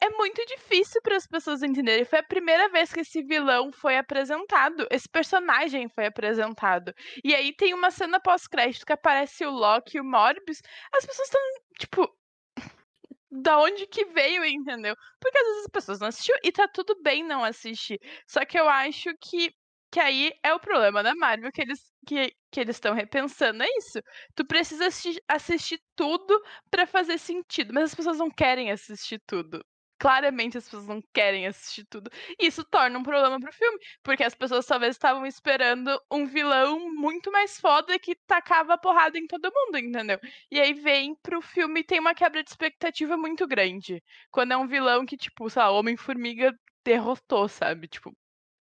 é 0.06 0.10
muito 0.12 0.46
difícil 0.46 1.02
para 1.02 1.16
as 1.16 1.26
pessoas 1.28 1.64
entenderem. 1.64 2.06
Foi 2.06 2.20
a 2.20 2.24
primeira 2.24 2.70
vez 2.70 2.94
que 2.94 3.00
esse 3.00 3.24
vilão 3.24 3.72
foi 3.72 3.98
apresentado, 3.98 4.88
esse 4.92 5.10
personagem 5.10 5.90
foi 5.90 6.06
apresentado. 6.06 6.94
E 7.24 7.34
aí 7.34 7.54
tem 7.54 7.74
uma 7.74 7.92
cena 7.92 8.20
pós-crédito 8.20 8.86
que 8.86 8.94
aparece 8.94 9.46
o 9.46 9.52
Loki 9.52 9.98
e 9.98 10.02
o 10.02 10.04
Morbius. 10.04 10.62
As 10.94 11.06
pessoas 11.06 11.28
estão, 11.28 11.42
tipo, 11.80 12.18
da 13.32 13.60
onde 13.60 13.88
que 13.88 14.06
veio, 14.06 14.46
entendeu? 14.46 14.96
Porque 15.20 15.38
às 15.38 15.48
vezes 15.48 15.62
as 15.64 15.72
pessoas 15.72 16.00
não 16.00 16.08
assistiram 16.08 16.40
e 16.44 16.52
tá 16.52 16.68
tudo 16.68 17.02
bem 17.02 17.24
não 17.24 17.44
assistir. 17.44 18.00
Só 18.28 18.46
que 18.46 18.60
eu 18.60 18.70
acho 18.70 19.10
que 19.22 19.52
que 19.92 20.00
aí 20.00 20.34
é 20.44 20.54
o 20.54 20.60
problema 20.60 21.02
da 21.02 21.16
Marvel 21.16 21.52
que 21.54 21.62
eles 21.62 21.80
que, 22.06 22.34
que 22.52 22.60
eles 22.60 22.76
estão 22.76 22.94
repensando 22.94 23.64
é 23.64 23.68
isso. 23.78 24.02
Tu 24.36 24.46
precisa 24.46 24.88
assistir, 24.88 25.22
assistir 25.28 25.80
tudo 25.96 26.38
para 26.70 26.86
fazer 26.86 27.18
sentido, 27.18 27.74
mas 27.74 27.86
as 27.86 27.96
pessoas 27.96 28.18
não 28.18 28.30
querem 28.30 28.72
assistir 28.72 29.22
tudo 29.26 29.64
claramente 29.98 30.58
as 30.58 30.66
pessoas 30.66 30.88
não 30.88 31.02
querem 31.14 31.48
assistir 31.48 31.86
tudo. 31.86 32.10
E 32.40 32.48
isso 32.48 32.64
torna 32.64 32.98
um 32.98 33.04
problema 33.04 33.40
pro 33.40 33.54
filme, 33.54 33.80
porque 34.04 34.24
as 34.24 34.36
pessoas 34.36 34.66
talvez 34.66 34.96
estavam 34.96 35.26
esperando 35.26 36.00
um 36.12 36.26
vilão 36.26 36.94
muito 36.94 37.32
mais 37.32 37.60
foda 37.60 37.98
que 38.00 38.16
tacava 38.28 38.78
porrada 38.78 39.18
em 39.18 39.28
todo 39.28 39.52
mundo, 39.54 39.78
entendeu? 39.78 40.20
E 40.52 40.60
aí 40.60 40.74
vem 40.74 41.16
pro 41.16 41.42
filme 41.42 41.82
e 41.82 41.84
tem 41.84 42.00
uma 42.00 42.16
quebra 42.16 42.44
de 42.44 42.50
expectativa 42.50 43.18
muito 43.18 43.48
grande. 43.48 44.04
Quando 44.32 44.52
é 44.52 44.58
um 44.58 44.68
vilão 44.68 45.06
que, 45.06 45.18
tipo, 45.18 45.50
sei 45.50 45.62
lá, 45.62 45.72
Homem-Formiga 45.72 46.54
derrotou, 46.84 47.48
sabe? 47.48 47.88
Tipo, 47.88 48.16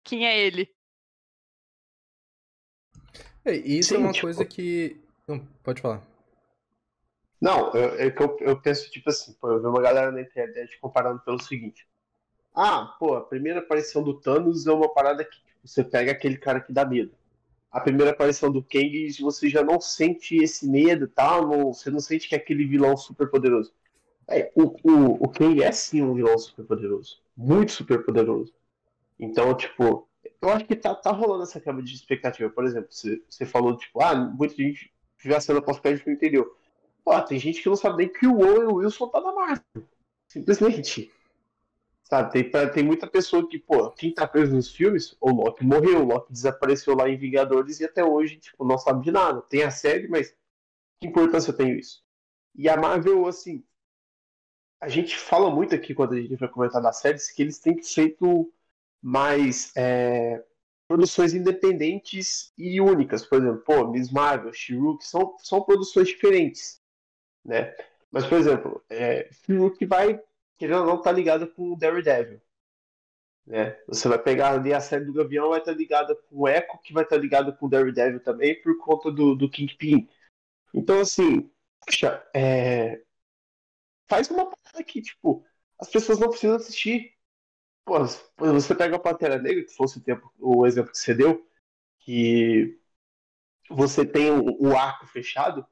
quem 0.04 0.28
é 0.28 0.40
ele? 0.40 0.74
É, 3.46 3.56
isso 3.56 3.90
Sim, 3.90 3.96
é 3.96 3.98
uma 4.00 4.14
tipo... 4.14 4.28
coisa 4.28 4.46
que. 4.46 4.98
Não, 5.28 5.40
pode 5.64 5.82
falar. 5.82 6.13
Não, 7.44 7.72
é 7.76 8.10
que 8.10 8.24
eu, 8.24 8.38
eu, 8.40 8.62
penso, 8.62 8.90
tipo 8.90 9.10
assim, 9.10 9.34
pô, 9.34 9.52
eu 9.52 9.60
vi 9.60 9.68
uma 9.68 9.82
galera 9.82 10.10
na 10.14 10.22
internet 10.22 10.80
comparando 10.80 11.20
pelo 11.20 11.44
seguinte. 11.44 11.86
Ah, 12.56 12.96
pô, 12.98 13.16
a 13.16 13.22
primeira 13.22 13.60
aparição 13.60 14.02
do 14.02 14.14
Thanos 14.14 14.66
é 14.66 14.72
uma 14.72 14.88
parada 14.88 15.26
que 15.26 15.36
tipo, 15.36 15.52
você 15.62 15.84
pega 15.84 16.14
aquele 16.14 16.38
cara 16.38 16.62
que 16.62 16.72
dá 16.72 16.86
medo. 16.86 17.12
A 17.70 17.82
primeira 17.82 18.12
aparição 18.12 18.50
do 18.50 18.64
Kang, 18.64 19.12
você 19.20 19.50
já 19.50 19.62
não 19.62 19.82
sente 19.82 20.38
esse 20.38 20.66
medo 20.66 21.06
tal, 21.06 21.46
não, 21.46 21.74
você 21.74 21.92
não 21.92 22.00
sente 22.00 22.30
que 22.30 22.36
é 22.36 22.38
aquele 22.38 22.64
vilão 22.66 22.96
super 22.96 23.30
poderoso. 23.30 23.74
É, 24.26 24.50
o, 24.56 24.78
o, 24.82 25.26
o 25.26 25.28
Kang 25.28 25.62
é 25.62 25.72
sim 25.74 26.02
um 26.02 26.14
vilão 26.14 26.38
super 26.38 26.64
poderoso. 26.64 27.22
Muito 27.36 27.74
super 27.74 28.06
poderoso. 28.06 28.54
Então, 29.20 29.54
tipo, 29.54 30.08
eu 30.42 30.50
acho 30.50 30.64
que 30.64 30.78
tá, 30.78 30.96
tá 30.96 31.12
rolando 31.12 31.44
essa 31.44 31.60
quebra 31.60 31.84
de 31.84 31.94
expectativa. 31.94 32.50
Por 32.50 32.64
exemplo, 32.64 32.88
você, 32.90 33.46
falou, 33.46 33.76
tipo, 33.76 34.02
ah, 34.02 34.16
muita 34.16 34.56
gente 34.56 34.94
viu 35.18 35.36
a 35.36 35.62
pós-crédito 35.62 36.10
e 36.10 36.14
entendeu. 36.14 36.56
Ó, 37.06 37.22
tem 37.22 37.38
gente 37.38 37.62
que 37.62 37.70
não 37.70 37.76
sabe 37.76 37.98
nem 37.98 38.10
que 38.12 38.26
o 38.26 38.40
Owen 38.40 38.74
Wilson 38.76 39.08
tá 39.10 39.20
na 39.20 39.34
Marvel. 39.34 39.88
Simplesmente. 40.28 41.12
Sabe, 42.04 42.32
tem, 42.32 42.72
tem 42.72 42.84
muita 42.84 43.08
pessoa 43.08 43.48
que, 43.48 43.58
pô, 43.58 43.90
quem 43.92 44.14
tá 44.14 44.28
preso 44.28 44.54
nos 44.54 44.70
filmes, 44.70 45.16
o 45.20 45.32
Loki 45.32 45.66
morreu, 45.66 46.02
o 46.02 46.06
Loki 46.06 46.32
desapareceu 46.32 46.96
lá 46.96 47.10
em 47.10 47.18
Vingadores 47.18 47.80
e 47.80 47.86
até 47.86 48.04
hoje, 48.04 48.38
tipo, 48.38 48.66
não 48.66 48.78
sabe 48.78 49.04
de 49.04 49.12
nada. 49.12 49.42
Tem 49.42 49.64
a 49.64 49.72
série, 49.72 50.08
mas 50.08 50.36
que 51.00 51.08
importância 51.08 51.54
tem 51.54 51.78
isso? 51.78 52.04
E 52.56 52.70
a 52.70 52.78
Marvel, 52.78 53.26
assim, 53.26 53.64
a 54.80 54.88
gente 54.88 55.18
fala 55.18 55.50
muito 55.50 55.74
aqui 55.74 55.96
quando 55.96 56.14
a 56.14 56.22
gente 56.22 56.36
vai 56.36 56.50
comentar 56.50 56.82
das 56.82 57.00
séries 57.00 57.32
que 57.32 57.42
eles 57.42 57.58
têm 57.58 57.82
feito 57.82 58.52
mais 59.02 59.72
é, 59.76 60.44
produções 60.88 61.34
independentes 61.34 62.54
e 62.58 62.80
únicas. 62.80 63.26
Por 63.26 63.40
exemplo, 63.40 63.62
pô, 63.62 63.88
Miss 63.88 64.12
Marvel, 64.12 64.54
She-Hulk, 64.54 65.06
são, 65.06 65.36
são 65.40 65.64
produções 65.64 66.10
diferentes 66.10 66.83
né? 67.44 67.76
Mas, 68.12 68.26
por 68.26 68.38
exemplo, 68.38 68.84
é, 68.90 69.30
que 69.78 69.86
vai, 69.86 70.22
querendo 70.58 70.82
ou 70.82 70.86
não, 70.86 71.02
tá 71.02 71.12
ligado 71.12 71.48
com 71.48 71.74
o 71.74 71.78
Daredevil. 71.78 72.42
Né? 73.46 73.78
Você 73.88 74.08
vai 74.08 74.20
pegar 74.20 74.52
ali 74.52 74.74
a 74.74 74.80
série 74.80 75.06
do 75.06 75.14
Gavião, 75.14 75.50
vai 75.50 75.60
estar 75.60 75.74
tá 75.74 75.78
ligada 75.78 76.16
com 76.16 76.42
o 76.42 76.48
Echo, 76.48 76.78
que 76.84 76.94
vai 76.94 77.04
estar 77.04 77.16
tá 77.16 77.22
ligado 77.22 77.56
com 77.58 77.66
o 77.66 77.70
Daredevil 77.70 78.22
também, 78.22 78.62
por 78.62 78.78
conta 78.78 79.12
do, 79.12 79.36
do 79.36 79.50
Kingpin. 79.50 80.08
Então, 80.74 81.00
assim, 81.02 81.52
puxa, 81.86 82.26
é... 82.34 83.02
faz 84.08 84.30
uma 84.30 84.50
parada 84.50 84.84
que, 84.84 85.02
tipo, 85.02 85.46
as 85.80 85.90
pessoas 85.90 86.20
não 86.20 86.30
precisam 86.30 86.56
assistir. 86.56 87.14
Pô, 87.86 87.98
você 88.38 88.74
pega 88.76 88.96
a 88.96 89.00
Pantera 89.00 89.38
Negra, 89.38 89.66
que 89.66 89.76
fosse 89.76 89.98
o, 89.98 90.02
tempo, 90.02 90.32
o 90.40 90.66
exemplo 90.66 90.92
que 90.92 90.98
você 90.98 91.14
deu, 91.14 91.46
que 92.00 92.80
você 93.70 94.06
tem 94.06 94.32
o, 94.32 94.70
o 94.70 94.78
arco 94.78 95.06
fechado, 95.08 95.68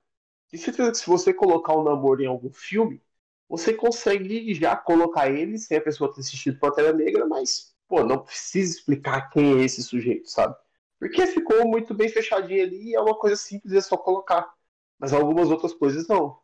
de 0.52 0.58
certeza 0.58 0.92
que 0.92 0.98
se 0.98 1.08
você 1.08 1.34
colocar 1.34 1.74
o 1.74 1.84
namoro 1.84 2.22
em 2.22 2.28
algum 2.28 2.52
filme, 2.52 3.02
você 3.50 3.74
consegue 3.74 4.54
já 4.54 4.76
colocar 4.76 5.30
ele 5.30 5.58
sem 5.58 5.78
a 5.78 5.82
pessoa 5.82 6.14
ter 6.14 6.22
assistido 6.22 6.60
Pantera 6.60 6.94
Negra, 6.94 7.26
mas, 7.28 7.76
pô, 7.88 8.04
não 8.04 8.24
precisa 8.24 8.78
explicar 8.78 9.30
quem 9.30 9.60
é 9.60 9.64
esse 9.66 9.84
sujeito, 9.84 10.30
sabe? 10.30 10.56
Porque 11.00 11.28
ficou 11.28 11.68
muito 11.68 11.94
bem 11.94 12.10
fechadinho 12.10 12.64
ali 12.64 12.92
e 12.92 12.96
é 12.96 13.02
uma 13.02 13.18
coisa 13.18 13.36
simples, 13.36 13.74
é 13.74 13.82
só 13.82 13.98
colocar. 13.98 14.54
Mas 15.00 15.14
algumas 15.14 15.50
outras 15.50 15.74
coisas 15.74 16.08
não. 16.08 16.40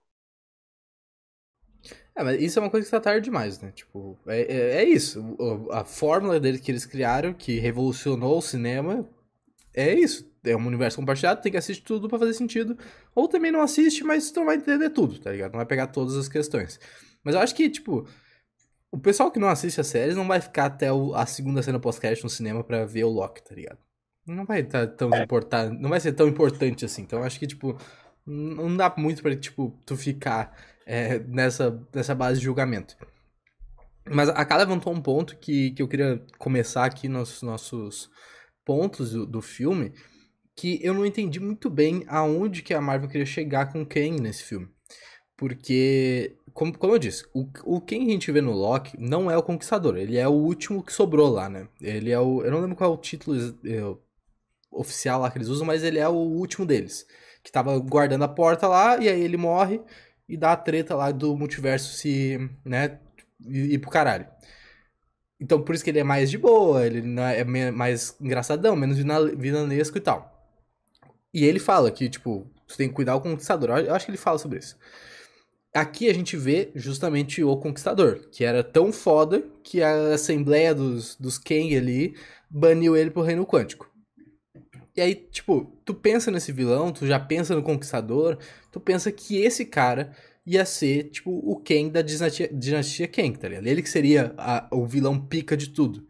É, 2.15 2.23
mas 2.23 2.41
isso 2.41 2.57
é 2.59 2.61
uma 2.61 2.69
coisa 2.69 2.85
que 2.85 2.91
tá 2.91 2.99
tarde 2.99 3.25
demais, 3.25 3.59
né? 3.59 3.71
Tipo, 3.71 4.17
é, 4.27 4.41
é, 4.41 4.75
é 4.77 4.83
isso. 4.83 5.23
A 5.71 5.83
fórmula 5.85 6.39
deles 6.39 6.61
que 6.61 6.71
eles 6.71 6.85
criaram, 6.85 7.33
que 7.33 7.59
revolucionou 7.59 8.39
o 8.39 8.41
cinema, 8.41 9.07
é 9.73 9.93
isso 9.93 10.27
é 10.49 10.55
um 10.55 10.65
universo 10.65 10.97
compartilhado, 10.97 11.41
tem 11.41 11.51
que 11.51 11.57
assistir 11.57 11.83
tudo 11.83 12.07
para 12.07 12.19
fazer 12.19 12.33
sentido. 12.33 12.77
Ou 13.13 13.27
também 13.27 13.51
não 13.51 13.61
assiste, 13.61 14.03
mas 14.03 14.31
tu 14.31 14.39
não 14.39 14.47
vai 14.47 14.55
entender 14.55 14.89
tudo, 14.89 15.19
tá 15.19 15.31
ligado? 15.31 15.51
Não 15.51 15.57
vai 15.57 15.65
pegar 15.65 15.87
todas 15.87 16.15
as 16.15 16.27
questões. 16.27 16.79
Mas 17.23 17.35
eu 17.35 17.41
acho 17.41 17.55
que, 17.55 17.69
tipo, 17.69 18.07
o 18.91 18.97
pessoal 18.97 19.31
que 19.31 19.39
não 19.39 19.49
assiste 19.49 19.81
as 19.81 19.87
séries 19.87 20.15
não 20.15 20.27
vai 20.27 20.39
ficar 20.39 20.65
até 20.65 20.91
o, 20.91 21.13
a 21.13 21.25
segunda 21.25 21.61
cena 21.61 21.79
pós-crédito 21.79 22.23
no 22.23 22.29
cinema 22.29 22.63
para 22.63 22.85
ver 22.85 23.03
o 23.03 23.09
Loki, 23.09 23.43
tá 23.43 23.55
ligado? 23.55 23.79
Não 24.25 24.45
vai 24.45 24.63
tá 24.63 24.85
tão 24.85 25.13
é. 25.13 25.23
importante, 25.23 25.79
não 25.79 25.89
vai 25.89 25.99
ser 25.99 26.13
tão 26.13 26.27
importante 26.27 26.83
assim. 26.83 27.01
Então 27.01 27.19
eu 27.19 27.25
acho 27.25 27.39
que, 27.39 27.47
tipo, 27.47 27.77
não 28.25 28.75
dá 28.75 28.93
muito 28.97 29.21
pra, 29.21 29.35
tipo, 29.35 29.79
tu 29.85 29.95
ficar 29.95 30.55
é, 30.85 31.19
nessa, 31.19 31.81
nessa 31.93 32.13
base 32.13 32.39
de 32.39 32.45
julgamento. 32.45 32.95
Mas 34.09 34.29
a 34.29 34.45
Kala 34.45 34.63
levantou 34.63 34.93
um 34.93 35.01
ponto 35.01 35.37
que, 35.37 35.71
que 35.71 35.81
eu 35.81 35.87
queria 35.87 36.23
começar 36.37 36.85
aqui 36.85 37.09
nos 37.09 37.41
nossos 37.41 38.09
pontos 38.67 39.11
do, 39.11 39.25
do 39.25 39.41
filme, 39.41 39.93
que 40.53 40.77
eu 40.83 40.93
não 40.93 41.05
entendi 41.05 41.39
muito 41.39 41.69
bem 41.69 42.03
aonde 42.05 42.61
que 42.61 42.73
a 42.73 42.81
Marvel 42.81 43.07
queria 43.07 43.25
chegar 43.25 43.71
com 43.71 43.85
Kang 43.85 44.19
nesse 44.19 44.43
filme. 44.43 44.67
Porque, 45.37 46.35
como, 46.53 46.77
como 46.77 46.93
eu 46.93 46.99
disse, 46.99 47.23
o, 47.33 47.47
o 47.63 47.79
que 47.79 47.95
a 47.95 47.99
gente 47.99 48.29
vê 48.29 48.41
no 48.41 48.51
Loki 48.51 48.97
não 48.99 49.31
é 49.31 49.37
o 49.37 49.43
Conquistador, 49.43 49.95
ele 49.95 50.17
é 50.17 50.27
o 50.27 50.33
último 50.33 50.83
que 50.83 50.91
sobrou 50.91 51.29
lá, 51.29 51.47
né? 51.47 51.69
Ele 51.79 52.11
é 52.11 52.19
o. 52.19 52.43
Eu 52.43 52.51
não 52.51 52.59
lembro 52.59 52.75
qual 52.75 52.91
é 52.91 52.93
o 52.93 52.97
título 52.97 53.37
é, 53.63 53.95
oficial 54.69 55.21
lá 55.21 55.31
que 55.31 55.37
eles 55.37 55.47
usam, 55.47 55.65
mas 55.65 55.83
ele 55.83 55.99
é 55.99 56.07
o 56.09 56.15
último 56.15 56.65
deles. 56.65 57.05
Que 57.41 57.51
tava 57.51 57.77
guardando 57.79 58.23
a 58.23 58.27
porta 58.27 58.67
lá, 58.67 58.97
e 58.97 59.07
aí 59.07 59.21
ele 59.21 59.37
morre 59.37 59.79
e 60.27 60.35
dá 60.35 60.51
a 60.51 60.57
treta 60.57 60.93
lá 60.95 61.11
do 61.11 61.37
multiverso 61.37 61.95
se. 61.95 62.37
né? 62.65 62.99
ir 63.47 63.79
pro 63.79 63.91
caralho. 63.91 64.27
Então 65.39 65.61
por 65.61 65.75
isso 65.75 65.83
que 65.83 65.89
ele 65.89 65.99
é 65.99 66.03
mais 66.03 66.29
de 66.29 66.37
boa, 66.37 66.85
ele 66.85 67.03
é 67.19 67.43
mais 67.71 68.15
engraçadão, 68.19 68.75
menos 68.75 68.97
vilanesco 68.97 69.97
e 69.97 70.01
tal. 70.01 70.33
E 71.33 71.45
ele 71.45 71.59
fala 71.59 71.91
que, 71.91 72.09
tipo, 72.09 72.49
você 72.67 72.77
tem 72.77 72.89
que 72.89 72.95
cuidar 72.95 73.13
do 73.13 73.21
conquistador. 73.21 73.79
Eu 73.79 73.93
acho 73.93 74.05
que 74.05 74.11
ele 74.11 74.17
fala 74.17 74.37
sobre 74.37 74.59
isso. 74.59 74.77
Aqui 75.73 76.09
a 76.09 76.13
gente 76.13 76.35
vê 76.35 76.71
justamente 76.73 77.43
o 77.43 77.55
Conquistador, 77.55 78.27
que 78.31 78.43
era 78.43 78.63
tão 78.63 78.91
foda 78.91 79.43
que 79.63 79.83
a 79.83 80.13
Assembleia 80.13 80.73
dos, 80.73 81.15
dos 81.15 81.37
Kang 81.37 81.75
ali 81.77 82.15
baniu 82.49 82.97
ele 82.97 83.11
pro 83.11 83.21
Reino 83.21 83.45
Quântico. 83.45 83.87
E 84.95 85.01
aí, 85.01 85.13
tipo, 85.13 85.71
tu 85.85 85.93
pensa 85.93 86.31
nesse 86.31 86.51
vilão, 86.51 86.91
tu 86.91 87.05
já 87.05 87.19
pensa 87.19 87.53
no 87.53 87.61
Conquistador, 87.61 88.39
tu 88.71 88.79
pensa 88.79 89.11
que 89.11 89.39
esse 89.39 89.65
cara 89.65 90.15
ia 90.47 90.65
ser, 90.65 91.09
tipo, 91.11 91.29
o 91.29 91.57
Kang 91.57 91.89
da 91.89 92.01
dinastia, 92.01 92.49
dinastia 92.51 93.07
Kang, 93.07 93.37
tá 93.37 93.49
ligado? 93.49 93.67
Ele 93.67 93.81
que 93.81 93.89
seria 93.89 94.33
a, 94.37 94.67
o 94.71 94.85
vilão 94.85 95.19
pica 95.19 95.57
de 95.57 95.69
tudo. 95.69 96.07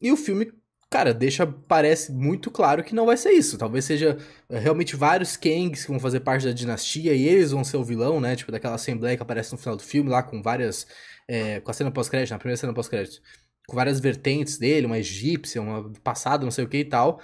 E 0.00 0.12
o 0.12 0.16
filme 0.16 0.52
cara, 0.90 1.14
deixa, 1.14 1.46
parece 1.46 2.10
muito 2.12 2.50
claro 2.50 2.82
que 2.82 2.94
não 2.94 3.06
vai 3.06 3.16
ser 3.16 3.30
isso. 3.30 3.56
Talvez 3.56 3.84
seja 3.84 4.18
é, 4.48 4.58
realmente 4.58 4.96
vários 4.96 5.36
Kangs 5.36 5.84
que 5.84 5.90
vão 5.90 6.00
fazer 6.00 6.20
parte 6.20 6.44
da 6.44 6.52
dinastia 6.52 7.14
e 7.14 7.26
eles 7.28 7.52
vão 7.52 7.62
ser 7.62 7.76
o 7.76 7.84
vilão, 7.84 8.20
né? 8.20 8.34
Tipo, 8.34 8.50
daquela 8.50 8.74
assembleia 8.74 9.16
que 9.16 9.22
aparece 9.22 9.52
no 9.52 9.58
final 9.58 9.76
do 9.76 9.82
filme 9.82 10.10
lá 10.10 10.22
com 10.22 10.42
várias. 10.42 10.86
É, 11.28 11.60
com 11.60 11.70
a 11.70 11.74
cena 11.74 11.92
pós-crédito, 11.92 12.32
na 12.32 12.38
primeira 12.38 12.56
cena 12.56 12.74
pós-crédito. 12.74 13.22
Com 13.68 13.76
várias 13.76 14.00
vertentes 14.00 14.58
dele, 14.58 14.86
uma 14.86 14.98
egípcia, 14.98 15.62
uma 15.62 15.92
passado, 16.02 16.44
não 16.44 16.50
sei 16.50 16.64
o 16.64 16.68
que 16.68 16.78
e 16.78 16.84
tal. 16.84 17.20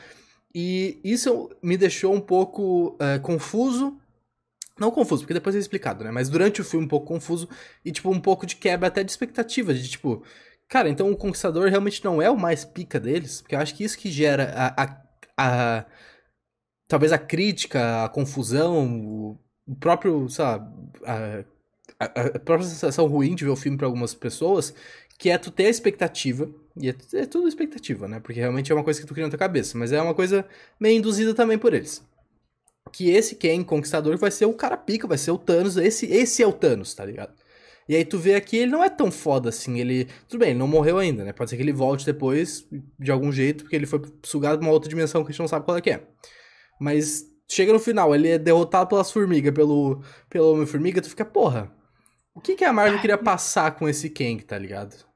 E 0.54 1.00
isso 1.02 1.50
me 1.60 1.76
deixou 1.76 2.14
um 2.14 2.20
pouco 2.20 2.96
é, 3.00 3.18
confuso. 3.18 3.98
Não 4.78 4.90
confuso, 4.90 5.22
porque 5.22 5.34
depois 5.34 5.56
é 5.56 5.58
explicado, 5.58 6.04
né? 6.04 6.10
Mas 6.10 6.28
durante 6.28 6.60
o 6.60 6.64
filme 6.64 6.84
um 6.84 6.88
pouco 6.88 7.06
confuso 7.06 7.48
e, 7.84 7.90
tipo, 7.90 8.10
um 8.10 8.20
pouco 8.20 8.44
de 8.46 8.56
quebra 8.56 8.88
até 8.88 9.02
de 9.02 9.10
expectativa. 9.10 9.72
De, 9.72 9.88
tipo, 9.88 10.22
Cara, 10.68 10.88
então 10.88 11.10
o 11.10 11.16
Conquistador 11.16 11.68
realmente 11.68 12.04
não 12.04 12.20
é 12.20 12.28
o 12.30 12.36
mais 12.36 12.64
pica 12.64 12.98
deles, 12.98 13.40
porque 13.40 13.54
eu 13.54 13.60
acho 13.60 13.74
que 13.74 13.84
isso 13.84 13.96
que 13.98 14.10
gera 14.10 14.52
a, 14.54 14.84
a, 14.84 15.78
a 15.78 15.86
talvez 16.88 17.12
a 17.12 17.18
crítica, 17.18 18.04
a 18.04 18.08
confusão, 18.08 19.00
o, 19.00 19.40
o 19.66 19.76
próprio, 19.76 20.26
lá, 20.38 20.56
a, 21.04 21.44
a, 22.00 22.04
a 22.36 22.38
própria 22.40 22.68
sensação 22.68 23.06
ruim 23.06 23.34
de 23.34 23.44
ver 23.44 23.50
o 23.50 23.56
filme 23.56 23.78
para 23.78 23.86
algumas 23.86 24.14
pessoas, 24.14 24.74
que 25.18 25.30
é 25.30 25.38
tu 25.38 25.50
ter 25.50 25.66
a 25.66 25.70
expectativa, 25.70 26.50
e 26.76 26.90
é, 26.90 26.94
é, 27.14 27.26
tudo 27.26 27.48
expectativa, 27.48 28.08
né? 28.08 28.20
Porque 28.20 28.40
realmente 28.40 28.70
é 28.72 28.74
uma 28.74 28.84
coisa 28.84 29.00
que 29.00 29.06
tu 29.06 29.14
cria 29.14 29.26
na 29.26 29.30
tua 29.30 29.38
cabeça, 29.38 29.78
mas 29.78 29.92
é 29.92 30.02
uma 30.02 30.14
coisa 30.14 30.46
meio 30.80 30.98
induzida 30.98 31.34
também 31.34 31.58
por 31.58 31.74
eles. 31.74 32.04
Que 32.92 33.10
esse 33.10 33.36
Ken 33.36 33.62
Conquistador 33.62 34.16
vai 34.16 34.30
ser 34.30 34.46
o 34.46 34.54
cara 34.54 34.76
pica, 34.76 35.06
vai 35.06 35.18
ser 35.18 35.30
o 35.30 35.38
Thanos, 35.38 35.76
esse, 35.76 36.06
esse 36.06 36.42
é 36.42 36.46
o 36.46 36.52
Thanos, 36.52 36.94
tá 36.94 37.04
ligado? 37.04 37.34
E 37.88 37.94
aí 37.94 38.04
tu 38.04 38.18
vê 38.18 38.34
aqui, 38.34 38.56
ele 38.56 38.70
não 38.70 38.82
é 38.82 38.88
tão 38.88 39.10
foda 39.12 39.48
assim, 39.48 39.78
ele... 39.78 40.06
Tudo 40.28 40.40
bem, 40.40 40.50
ele 40.50 40.58
não 40.58 40.66
morreu 40.66 40.98
ainda, 40.98 41.24
né? 41.24 41.32
Pode 41.32 41.50
ser 41.50 41.56
que 41.56 41.62
ele 41.62 41.72
volte 41.72 42.04
depois, 42.04 42.68
de 42.98 43.10
algum 43.10 43.30
jeito, 43.30 43.64
porque 43.64 43.76
ele 43.76 43.86
foi 43.86 44.02
sugado 44.24 44.58
pra 44.58 44.66
uma 44.66 44.72
outra 44.72 44.88
dimensão 44.88 45.22
que 45.22 45.28
a 45.28 45.32
gente 45.32 45.40
não 45.40 45.48
sabe 45.48 45.64
qual 45.64 45.76
é 45.76 45.80
que 45.80 45.90
é. 45.90 46.06
Mas 46.80 47.24
chega 47.48 47.72
no 47.72 47.78
final, 47.78 48.14
ele 48.14 48.28
é 48.28 48.38
derrotado 48.38 48.88
pelas 48.88 49.10
formigas, 49.10 49.54
pelo, 49.54 50.02
pelo 50.28 50.52
Homem-Formiga, 50.52 51.00
tu 51.00 51.08
fica, 51.08 51.24
porra, 51.24 51.72
o 52.34 52.40
que, 52.40 52.56
que 52.56 52.64
a 52.64 52.72
Marvel 52.72 53.00
queria 53.00 53.16
passar 53.16 53.76
com 53.76 53.88
esse 53.88 54.10
Kang, 54.10 54.44
tá 54.44 54.58
ligado? 54.58 55.06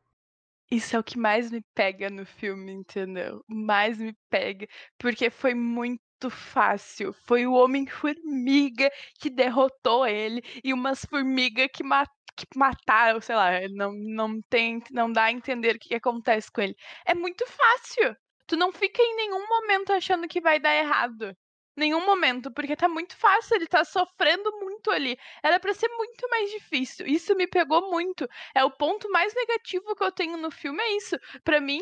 Isso 0.70 0.94
é 0.94 0.98
o 0.98 1.04
que 1.04 1.18
mais 1.18 1.50
me 1.50 1.60
pega 1.74 2.08
no 2.08 2.24
filme, 2.24 2.72
entendeu? 2.72 3.42
Mais 3.48 3.98
me 3.98 4.14
pega. 4.30 4.68
Porque 4.96 5.28
foi 5.28 5.52
muito 5.52 6.00
fácil. 6.28 7.12
Foi 7.12 7.46
o 7.46 7.52
Homem-Formiga 7.52 8.90
que 9.18 9.30
derrotou 9.30 10.06
ele 10.06 10.42
e 10.62 10.72
umas 10.74 11.04
formigas 11.04 11.68
que, 11.72 11.82
ma 11.82 12.04
que 12.36 12.46
mataram, 12.56 13.20
sei 13.20 13.36
lá, 13.36 13.50
não, 13.70 13.92
não 13.92 14.42
tem. 14.42 14.82
Não 14.90 15.10
dá 15.12 15.24
a 15.24 15.32
entender 15.32 15.76
o 15.76 15.78
que, 15.78 15.94
acontece 15.94 16.50
com 16.52 16.60
ele. 16.60 16.76
É 17.06 17.14
muito 17.14 17.46
fácil. 17.46 18.16
Tu 18.46 18.56
não 18.56 18.72
fica 18.72 19.00
em 19.00 19.16
nenhum 19.16 19.48
momento 19.48 19.92
achando 19.92 20.28
que 20.28 20.40
vai 20.40 20.58
dar 20.58 20.74
errado 20.74 21.36
nenhum 21.76 22.04
momento, 22.04 22.52
porque 22.52 22.76
tá 22.76 22.88
muito 22.88 23.16
fácil, 23.16 23.56
ele 23.56 23.66
tá 23.66 23.84
sofrendo 23.84 24.50
muito 24.60 24.90
ali. 24.90 25.18
Era 25.42 25.58
para 25.58 25.74
ser 25.74 25.88
muito 25.88 26.28
mais 26.28 26.50
difícil. 26.50 27.06
Isso 27.06 27.34
me 27.34 27.46
pegou 27.46 27.90
muito. 27.90 28.28
É 28.54 28.64
o 28.64 28.70
ponto 28.70 29.10
mais 29.10 29.34
negativo 29.34 29.94
que 29.96 30.04
eu 30.04 30.12
tenho 30.12 30.36
no 30.36 30.50
filme 30.50 30.82
é 30.82 30.96
isso. 30.96 31.16
Para 31.42 31.60
mim, 31.60 31.80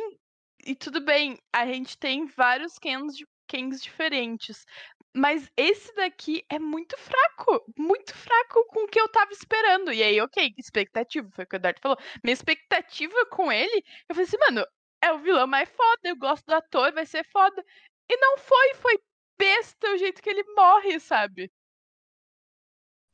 e 0.65 0.75
tudo 0.75 1.01
bem, 1.01 1.39
a 1.53 1.67
gente 1.67 1.99
tem 1.99 2.27
vários 2.27 2.79
Kens, 2.79 3.17
Kens 3.49 3.83
diferentes, 3.83 4.67
mas 5.15 5.51
esse 5.57 5.93
daqui 5.95 6.45
é 6.49 6.59
muito 6.59 6.97
fraco, 6.97 7.65
muito 7.77 8.15
fraco 8.15 8.65
com 8.67 8.85
o 8.85 8.89
que 8.89 9.01
eu 9.01 9.09
tava 9.09 9.33
esperando. 9.33 9.93
E 9.93 10.03
aí, 10.03 10.21
ok, 10.21 10.55
expectativa, 10.57 11.29
foi 11.33 11.45
o 11.45 11.47
que 11.47 11.57
o 11.57 11.59
Dart 11.59 11.79
falou. 11.81 11.99
Minha 12.23 12.35
expectativa 12.35 13.27
com 13.27 13.51
ele, 13.51 13.83
eu 14.09 14.15
falei 14.15 14.25
assim, 14.25 14.39
mano, 14.39 14.65
é 15.03 15.13
o 15.13 15.19
vilão 15.19 15.47
mais 15.47 15.69
foda, 15.71 16.01
eu 16.05 16.17
gosto 16.17 16.45
do 16.47 16.55
ator, 16.55 16.93
vai 16.93 17.07
ser 17.07 17.25
foda. 17.33 17.65
E 18.09 18.17
não 18.19 18.39
foi, 18.39 18.75
foi 18.75 18.99
besta 19.39 19.91
o 19.93 19.97
jeito 19.97 20.23
que 20.23 20.31
ele 20.31 20.45
morre, 20.55 21.01
sabe? 21.01 21.51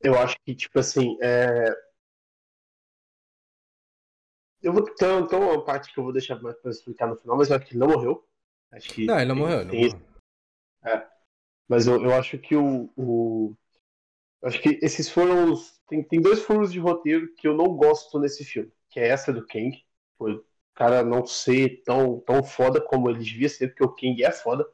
Eu 0.01 0.19
acho 0.19 0.37
que, 0.45 0.55
tipo 0.55 0.79
assim, 0.79 1.17
é... 1.23 1.75
Eu 4.61 4.73
vou 4.73 4.83
ter 4.83 5.07
então, 5.21 5.41
uma 5.43 5.65
parte 5.65 5.93
que 5.93 5.99
eu 5.99 6.05
vou 6.05 6.13
deixar 6.13 6.41
mais 6.41 6.57
pra 6.57 6.71
explicar 6.71 7.07
no 7.07 7.17
final, 7.17 7.37
mas 7.37 7.51
eu 7.51 7.57
acho 7.57 7.67
que 7.67 7.73
ele 7.73 7.81
não 7.81 7.89
morreu. 7.89 8.27
Acho 8.73 8.89
que 8.89 9.05
não, 9.05 9.17
ele 9.17 9.27
não 9.27 9.37
morreu, 9.37 9.65
não 9.65 9.75
morreu. 9.75 10.14
É. 10.85 11.07
Mas 11.69 11.87
eu, 11.87 12.03
eu 12.03 12.15
acho 12.15 12.39
que 12.39 12.57
o, 12.57 12.91
o. 12.97 13.57
Acho 14.43 14.61
que 14.63 14.79
esses 14.83 15.11
foram 15.11 15.53
os. 15.53 15.81
Tem, 15.89 16.03
tem 16.03 16.21
dois 16.21 16.43
furos 16.43 16.73
de 16.73 16.79
roteiro 16.79 17.33
que 17.35 17.49
eu 17.49 17.57
não 17.57 17.69
gosto 17.77 18.19
nesse 18.19 18.45
filme. 18.45 18.73
Que 18.91 19.01
é 19.01 19.09
essa 19.09 19.33
do 19.33 19.47
Kang. 19.47 19.85
Foi 20.19 20.35
o 20.35 20.45
cara 20.75 21.05
não 21.05 21.27
ser 21.27 21.83
tão, 21.85 22.21
tão 22.21 22.43
foda 22.43 22.81
como 22.81 23.11
ele 23.11 23.21
devia 23.21 23.49
ser, 23.49 23.69
porque 23.69 23.85
o 23.85 23.95
Kang 23.95 24.25
é 24.25 24.33
foda. 24.33 24.67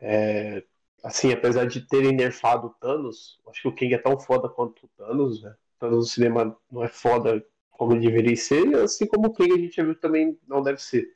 É, 0.00 0.64
assim, 1.02 1.32
apesar 1.32 1.66
de 1.66 1.86
terem 1.86 2.12
nerfado 2.14 2.68
o 2.68 2.70
Thanos, 2.74 3.40
acho 3.48 3.62
que 3.62 3.68
o 3.68 3.74
King 3.74 3.94
é 3.94 3.98
tão 3.98 4.18
foda 4.18 4.48
quanto 4.48 4.86
o 4.86 4.88
Thanos, 4.96 5.42
né? 5.42 5.50
O 5.76 5.78
Thanos 5.80 5.96
no 5.98 6.04
cinema 6.06 6.58
não 6.70 6.84
é 6.84 6.88
foda 6.88 7.44
como 7.70 7.98
deveria 7.98 8.36
ser, 8.36 8.74
assim 8.76 9.06
como 9.06 9.28
o 9.28 9.32
King 9.32 9.52
a 9.52 9.58
gente 9.58 9.76
já 9.76 9.84
viu 9.84 9.98
também 9.98 10.38
não 10.46 10.62
deve 10.62 10.80
ser. 10.82 11.14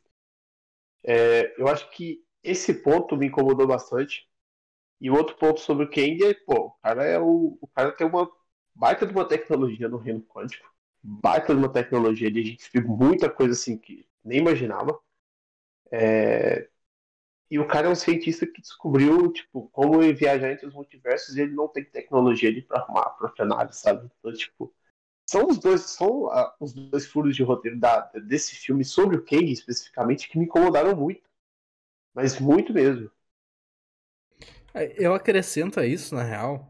É, 1.04 1.54
eu 1.60 1.68
acho 1.68 1.90
que 1.90 2.22
esse 2.50 2.74
ponto 2.82 3.16
me 3.16 3.26
incomodou 3.26 3.66
bastante. 3.66 4.28
E 5.00 5.10
o 5.10 5.14
outro 5.16 5.36
ponto 5.36 5.60
sobre 5.60 5.84
o 5.84 5.90
Kang 5.90 6.24
é, 6.24 6.34
pô, 6.34 6.66
o 6.68 6.70
cara 6.82 7.04
é 7.04 7.18
o, 7.20 7.58
o 7.60 7.66
cara 7.68 7.92
tem 7.92 8.06
uma 8.06 8.30
baita 8.74 9.06
de 9.06 9.12
uma 9.12 9.26
tecnologia 9.26 9.88
no 9.88 9.98
reino 9.98 10.22
quântico, 10.22 10.68
baita 11.02 11.54
de 11.54 11.58
uma 11.60 11.72
tecnologia 11.72 12.28
ali, 12.28 12.40
a 12.40 12.44
gente 12.44 12.70
viu 12.72 12.82
muita 12.88 13.30
coisa 13.30 13.52
assim 13.54 13.78
que 13.78 14.06
nem 14.24 14.38
imaginava. 14.40 14.98
É, 15.92 16.68
e 17.50 17.58
o 17.58 17.66
cara 17.66 17.88
é 17.88 17.90
um 17.90 17.94
cientista 17.94 18.46
que 18.46 18.60
descobriu, 18.60 19.32
tipo, 19.32 19.68
como 19.70 20.00
viajar 20.14 20.52
entre 20.52 20.66
os 20.66 20.74
multiversos 20.74 21.36
e 21.36 21.42
ele 21.42 21.54
não 21.54 21.68
tem 21.68 21.84
tecnologia 21.84 22.48
ali 22.50 22.62
pra 22.62 22.78
arrumar 22.80 23.02
a 23.02 23.10
própria 23.10 23.46
nave, 23.46 23.72
sabe? 23.74 24.10
Então, 24.18 24.32
tipo, 24.32 24.74
são 25.26 25.46
os 25.48 25.58
dois, 25.58 25.82
são 25.82 26.24
uh, 26.26 26.52
os 26.60 26.72
dois 26.74 27.06
furos 27.06 27.36
de 27.36 27.42
roteiro 27.42 27.78
da, 27.78 28.00
desse 28.26 28.54
filme 28.56 28.84
sobre 28.84 29.16
o 29.16 29.24
Kang 29.24 29.50
especificamente 29.50 30.28
que 30.28 30.38
me 30.38 30.44
incomodaram 30.44 30.96
muito. 30.96 31.27
Mas 32.18 32.40
muito 32.40 32.74
mesmo. 32.74 33.08
É, 34.74 34.92
eu 34.98 35.14
acrescento 35.14 35.78
a 35.78 35.86
isso, 35.86 36.16
na 36.16 36.24
real. 36.24 36.68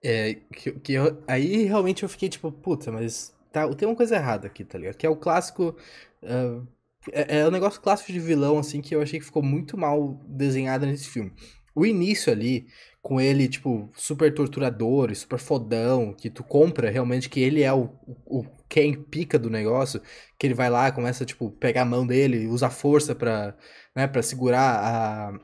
É, 0.00 0.34
que, 0.34 0.70
que 0.70 0.92
eu, 0.92 1.20
aí 1.26 1.64
realmente 1.64 2.04
eu 2.04 2.08
fiquei 2.08 2.28
tipo, 2.28 2.52
puta, 2.52 2.92
mas 2.92 3.34
tá, 3.50 3.68
tem 3.74 3.88
uma 3.88 3.96
coisa 3.96 4.14
errada 4.14 4.46
aqui, 4.46 4.64
tá 4.64 4.78
ligado? 4.78 4.96
Que 4.96 5.04
é 5.04 5.10
o 5.10 5.16
clássico. 5.16 5.76
Uh, 6.22 6.64
é, 7.10 7.40
é 7.40 7.48
um 7.48 7.50
negócio 7.50 7.80
clássico 7.80 8.12
de 8.12 8.20
vilão, 8.20 8.56
assim, 8.56 8.80
que 8.80 8.94
eu 8.94 9.02
achei 9.02 9.18
que 9.18 9.26
ficou 9.26 9.42
muito 9.42 9.76
mal 9.76 10.14
desenhado 10.28 10.86
nesse 10.86 11.08
filme. 11.08 11.32
O 11.74 11.84
início 11.84 12.32
ali, 12.32 12.68
com 13.02 13.20
ele, 13.20 13.48
tipo, 13.48 13.90
super 13.96 14.32
torturador 14.32 15.10
e 15.10 15.16
super 15.16 15.40
fodão, 15.40 16.14
que 16.14 16.30
tu 16.30 16.44
compra 16.44 16.88
realmente 16.88 17.28
que 17.28 17.40
ele 17.40 17.64
é 17.64 17.72
o, 17.72 17.90
o, 18.24 18.44
quem 18.68 18.94
pica 18.94 19.38
do 19.38 19.50
negócio, 19.50 20.00
que 20.38 20.46
ele 20.46 20.54
vai 20.54 20.70
lá, 20.70 20.90
começa, 20.90 21.24
tipo, 21.24 21.50
pegar 21.50 21.82
a 21.82 21.84
mão 21.86 22.06
dele, 22.06 22.46
usa 22.46 22.70
força 22.70 23.14
pra, 23.14 23.56
né, 23.94 24.10
segurar 24.22 24.60
a, 24.60 25.38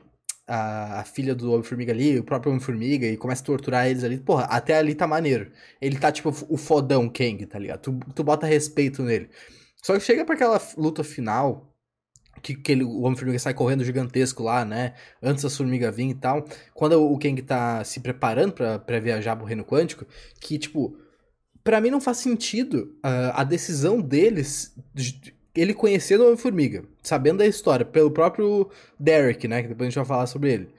a, 0.47 0.99
a 1.01 1.03
filha 1.03 1.33
do 1.33 1.51
Homem-Formiga 1.51 1.91
ali, 1.91 2.19
o 2.19 2.23
próprio 2.23 2.51
Homem-Formiga, 2.51 3.07
e 3.07 3.17
começa 3.17 3.41
a 3.41 3.45
torturar 3.45 3.87
eles 3.87 4.03
ali. 4.03 4.17
Porra, 4.17 4.43
até 4.45 4.77
ali 4.77 4.95
tá 4.95 5.07
maneiro. 5.07 5.51
Ele 5.81 5.97
tá, 5.97 6.11
tipo, 6.11 6.29
o 6.49 6.57
fodão 6.57 7.09
Kang, 7.09 7.45
tá 7.45 7.57
ligado? 7.59 7.79
Tu, 7.81 7.99
tu 8.13 8.23
bota 8.23 8.45
respeito 8.45 9.03
nele. 9.03 9.29
Só 9.81 9.93
que 9.93 9.99
chega 10.01 10.25
para 10.25 10.35
aquela 10.35 10.61
luta 10.77 11.03
final, 11.03 11.73
que, 12.41 12.55
que 12.55 12.71
ele, 12.71 12.83
o 12.83 13.01
Homem-Formiga 13.01 13.39
sai 13.39 13.53
correndo 13.53 13.83
gigantesco 13.83 14.43
lá, 14.43 14.65
né? 14.65 14.93
Antes 15.21 15.43
da 15.43 15.49
formiga 15.49 15.91
vir 15.91 16.09
e 16.09 16.13
tal. 16.15 16.45
Quando 16.73 17.01
o 17.01 17.17
Kang 17.17 17.41
tá 17.41 17.83
se 17.83 17.99
preparando 18.01 18.53
para 18.53 18.99
viajar 18.99 19.35
pro 19.35 19.45
reino 19.45 19.63
quântico, 19.63 20.05
que, 20.39 20.57
tipo, 20.57 20.97
para 21.63 21.79
mim 21.79 21.89
não 21.89 22.01
faz 22.01 22.17
sentido 22.17 22.95
uh, 22.97 23.33
a 23.33 23.43
decisão 23.43 24.01
deles, 24.01 24.75
de, 24.93 25.33
ele 25.55 25.73
conhecendo 25.73 26.21
o 26.21 26.25
Homem-Formiga, 26.27 26.83
sabendo 27.01 27.37
da 27.37 27.47
história, 27.47 27.85
pelo 27.85 28.11
próprio 28.11 28.69
Derek, 28.99 29.47
né? 29.47 29.61
Que 29.61 29.69
depois 29.69 29.87
a 29.87 29.89
gente 29.89 29.95
vai 29.95 30.05
falar 30.05 30.27
sobre 30.27 30.51
ele. 30.51 30.69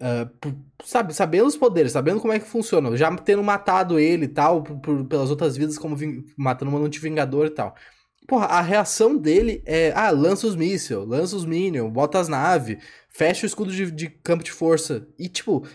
Uh, 0.00 0.54
sabe, 0.84 1.14
sabendo 1.14 1.46
os 1.46 1.56
poderes, 1.56 1.92
sabendo 1.92 2.20
como 2.20 2.32
é 2.32 2.38
que 2.38 2.46
funciona, 2.46 2.94
já 2.96 3.14
tendo 3.16 3.42
matado 3.42 3.98
ele 3.98 4.24
e 4.24 4.28
tal, 4.28 4.62
por, 4.62 4.76
por, 4.78 5.04
pelas 5.04 5.30
outras 5.30 5.56
vidas, 5.56 5.78
como 5.78 5.96
matando 6.36 6.72
um 6.72 6.84
anti-vingador 6.84 7.46
e 7.46 7.50
tal. 7.50 7.74
Porra, 8.26 8.46
a 8.46 8.60
reação 8.60 9.16
dele 9.16 9.62
é: 9.66 9.92
ah, 9.94 10.10
lança 10.10 10.46
os 10.46 10.56
mísseis, 10.56 11.06
lança 11.06 11.36
os 11.36 11.44
minions, 11.44 11.92
bota 11.92 12.18
as 12.18 12.28
naves, 12.28 12.78
fecha 13.08 13.44
o 13.44 13.46
escudo 13.46 13.70
de, 13.70 13.90
de, 13.90 14.08
campo 14.08 14.42
de 14.42 14.50
força. 14.50 15.06
E, 15.18 15.28
tipo, 15.28 15.66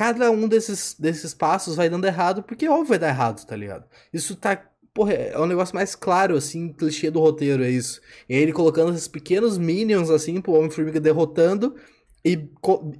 cada 0.00 0.30
um 0.30 0.48
desses, 0.48 0.96
desses 0.98 1.34
passos 1.34 1.76
vai 1.76 1.90
dando 1.90 2.06
errado, 2.06 2.42
porque 2.42 2.66
óbvio 2.66 2.86
vai 2.86 2.98
dar 2.98 3.08
errado, 3.08 3.44
tá 3.44 3.54
ligado? 3.54 3.84
Isso 4.10 4.34
tá. 4.34 4.56
Porra, 4.94 5.12
é 5.12 5.38
um 5.38 5.44
negócio 5.44 5.74
mais 5.74 5.94
claro, 5.94 6.36
assim, 6.36 6.72
clichê 6.72 7.10
do 7.10 7.20
roteiro, 7.20 7.62
é 7.62 7.68
isso. 7.68 8.00
E 8.26 8.34
ele 8.34 8.50
colocando 8.50 8.94
esses 8.94 9.06
pequenos 9.06 9.58
minions, 9.58 10.08
assim, 10.08 10.40
pro 10.40 10.54
Homem-Formiga 10.54 10.98
derrotando 10.98 11.76
e, 12.24 12.48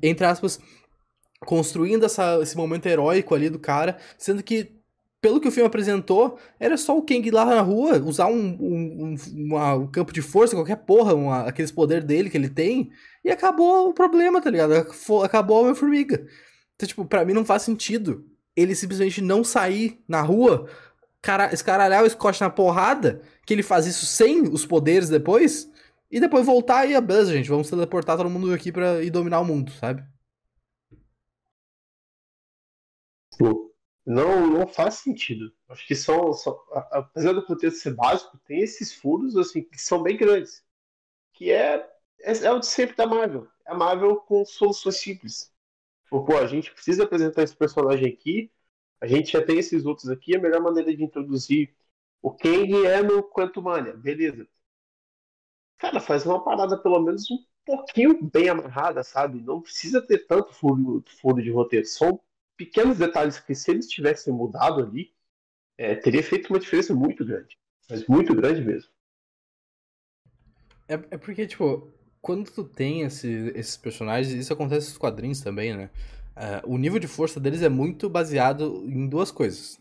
entre 0.03 0.27
aspas, 0.27 0.61
construindo 1.47 2.05
essa, 2.05 2.39
esse 2.43 2.55
momento 2.55 2.85
heróico 2.85 3.35
ali 3.35 3.49
do 3.49 3.59
cara, 3.59 3.97
sendo 4.19 4.43
que 4.43 4.71
pelo 5.23 5.41
que 5.41 5.49
o 5.49 5.51
filme 5.51 5.67
apresentou, 5.67 6.39
era 6.59 6.77
só 6.77 6.97
o 6.97 7.03
Kang 7.03 7.31
lá 7.31 7.47
na 7.47 7.63
rua, 7.63 7.99
usar 7.99 8.27
um, 8.27 8.59
um, 8.61 9.15
uma, 9.35 9.75
um 9.75 9.87
campo 9.87 10.13
de 10.13 10.21
força, 10.21 10.55
qualquer 10.55 10.77
porra, 10.77 11.15
uma, 11.15 11.45
aqueles 11.45 11.73
poderes 11.73 12.05
dele 12.05 12.29
que 12.29 12.37
ele 12.37 12.51
tem, 12.51 12.91
e 13.25 13.31
acabou 13.31 13.89
o 13.89 13.95
problema, 13.95 14.41
tá 14.41 14.51
ligado? 14.51 14.75
Acabou 15.25 15.59
a 15.59 15.61
Homem-Formiga. 15.63 16.27
Então, 16.81 16.89
tipo, 16.89 17.05
pra 17.05 17.27
mim 17.27 17.35
não 17.35 17.45
faz 17.45 17.61
sentido 17.61 18.25
ele 18.57 18.75
simplesmente 18.75 19.21
não 19.21 19.45
sair 19.45 20.03
na 20.09 20.23
rua, 20.23 20.67
cara, 21.21 21.53
escaralhar 21.53 22.03
o 22.03 22.09
Scott 22.09 22.41
na 22.41 22.49
porrada, 22.49 23.23
que 23.47 23.53
ele 23.53 23.63
faz 23.63 23.87
isso 23.87 24.07
sem 24.07 24.43
os 24.43 24.65
poderes 24.65 25.11
depois, 25.11 25.71
e 26.11 26.19
depois 26.19 26.47
voltar 26.47 26.87
e, 26.87 26.95
a 26.95 27.01
beleza, 27.03 27.33
gente, 27.33 27.51
vamos 27.51 27.69
teleportar 27.69 28.17
todo 28.17 28.31
mundo 28.31 28.53
aqui 28.53 28.73
pra 28.73 29.03
ir 29.03 29.11
dominar 29.11 29.41
o 29.41 29.45
mundo, 29.45 29.71
sabe? 29.73 30.03
Pô, 33.39 33.75
não, 34.05 34.47
não 34.47 34.67
faz 34.67 34.95
sentido. 34.95 35.53
Acho 35.69 35.87
que 35.87 35.95
são, 35.95 36.33
apesar 36.91 37.33
do 37.33 37.45
contexto 37.45 37.79
ser 37.79 37.95
básico, 37.95 38.39
tem 38.47 38.61
esses 38.61 38.93
furos 38.93 39.37
assim 39.37 39.63
que 39.63 39.81
são 39.81 40.03
bem 40.03 40.17
grandes. 40.17 40.65
Que 41.35 41.53
é, 41.53 41.77
é, 42.21 42.33
é 42.45 42.51
o 42.51 42.59
de 42.59 42.67
sempre 42.67 42.97
da 42.97 43.07
Marvel. 43.07 43.47
É 43.67 43.73
a 43.73 43.75
Marvel 43.75 44.17
com 44.17 44.45
soluções 44.45 44.97
simples. 44.97 45.50
Pô, 46.11 46.37
a 46.37 46.47
gente 46.47 46.73
precisa 46.73 47.05
apresentar 47.05 47.45
esse 47.45 47.57
personagem 47.57 48.13
aqui, 48.13 48.51
a 49.01 49.07
gente 49.07 49.33
já 49.33 49.45
tem 49.45 49.59
esses 49.59 49.87
outros 49.87 50.11
aqui, 50.11 50.37
a 50.37 50.41
melhor 50.41 50.61
maneira 50.61 50.95
de 50.95 51.03
introduzir 51.03 51.73
o 52.21 52.33
Kang 52.33 52.85
é 52.85 53.03
no 53.03 53.23
Quantumania, 53.23 53.97
beleza. 53.97 54.47
Cara, 55.79 56.01
faz 56.01 56.27
uma 56.27 56.43
parada 56.45 56.77
pelo 56.77 57.01
menos 57.01 57.31
um 57.31 57.39
pouquinho 57.65 58.23
bem 58.23 58.49
amarrada, 58.49 59.03
sabe? 59.03 59.41
Não 59.41 59.63
precisa 59.63 60.03
ter 60.03 60.27
tanto 60.27 60.53
furo, 60.53 61.03
furo 61.21 61.43
de 61.43 61.51
roteiro. 61.51 61.87
São 61.87 62.21
pequenos 62.57 62.99
detalhes 62.99 63.41
que, 63.41 63.55
se 63.55 63.71
eles 63.71 63.89
tivessem 63.89 64.35
mudado 64.35 64.83
ali, 64.83 65.15
é, 65.79 65.95
teria 65.95 66.23
feito 66.23 66.51
uma 66.51 66.59
diferença 66.59 66.95
muito 66.95 67.25
grande. 67.25 67.59
Mas 67.89 68.07
muito 68.07 68.35
grande 68.35 68.61
mesmo. 68.61 68.91
É, 70.87 70.95
é 70.95 71.17
porque, 71.17 71.47
tipo, 71.47 71.91
quando 72.21 72.51
tu 72.51 72.65
tem 72.65 73.03
esse, 73.03 73.53
esses 73.55 73.77
personagens, 73.77 74.33
isso 74.35 74.53
acontece 74.53 74.89
nos 74.89 74.99
quadrinhos 74.99 75.41
também, 75.41 75.77
né? 75.77 75.91
Uh, 76.37 76.75
o 76.75 76.79
nível 76.79 76.99
de 76.99 77.09
força 77.09 77.41
deles 77.41 77.63
é 77.63 77.69
muito 77.69 78.09
baseado 78.09 78.85
em 78.87 79.07
duas 79.09 79.31
coisas. 79.31 79.79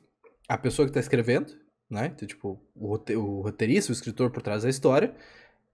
A 0.47 0.57
pessoa 0.57 0.87
que 0.87 0.93
tá 0.93 0.99
escrevendo, 0.99 1.53
né? 1.89 2.11
Então, 2.13 2.27
tipo, 2.27 2.59
o, 2.75 2.95
o 2.95 3.41
roteirista, 3.41 3.91
o 3.91 3.93
escritor 3.93 4.31
por 4.31 4.41
trás 4.41 4.63
da 4.63 4.69
história, 4.69 5.13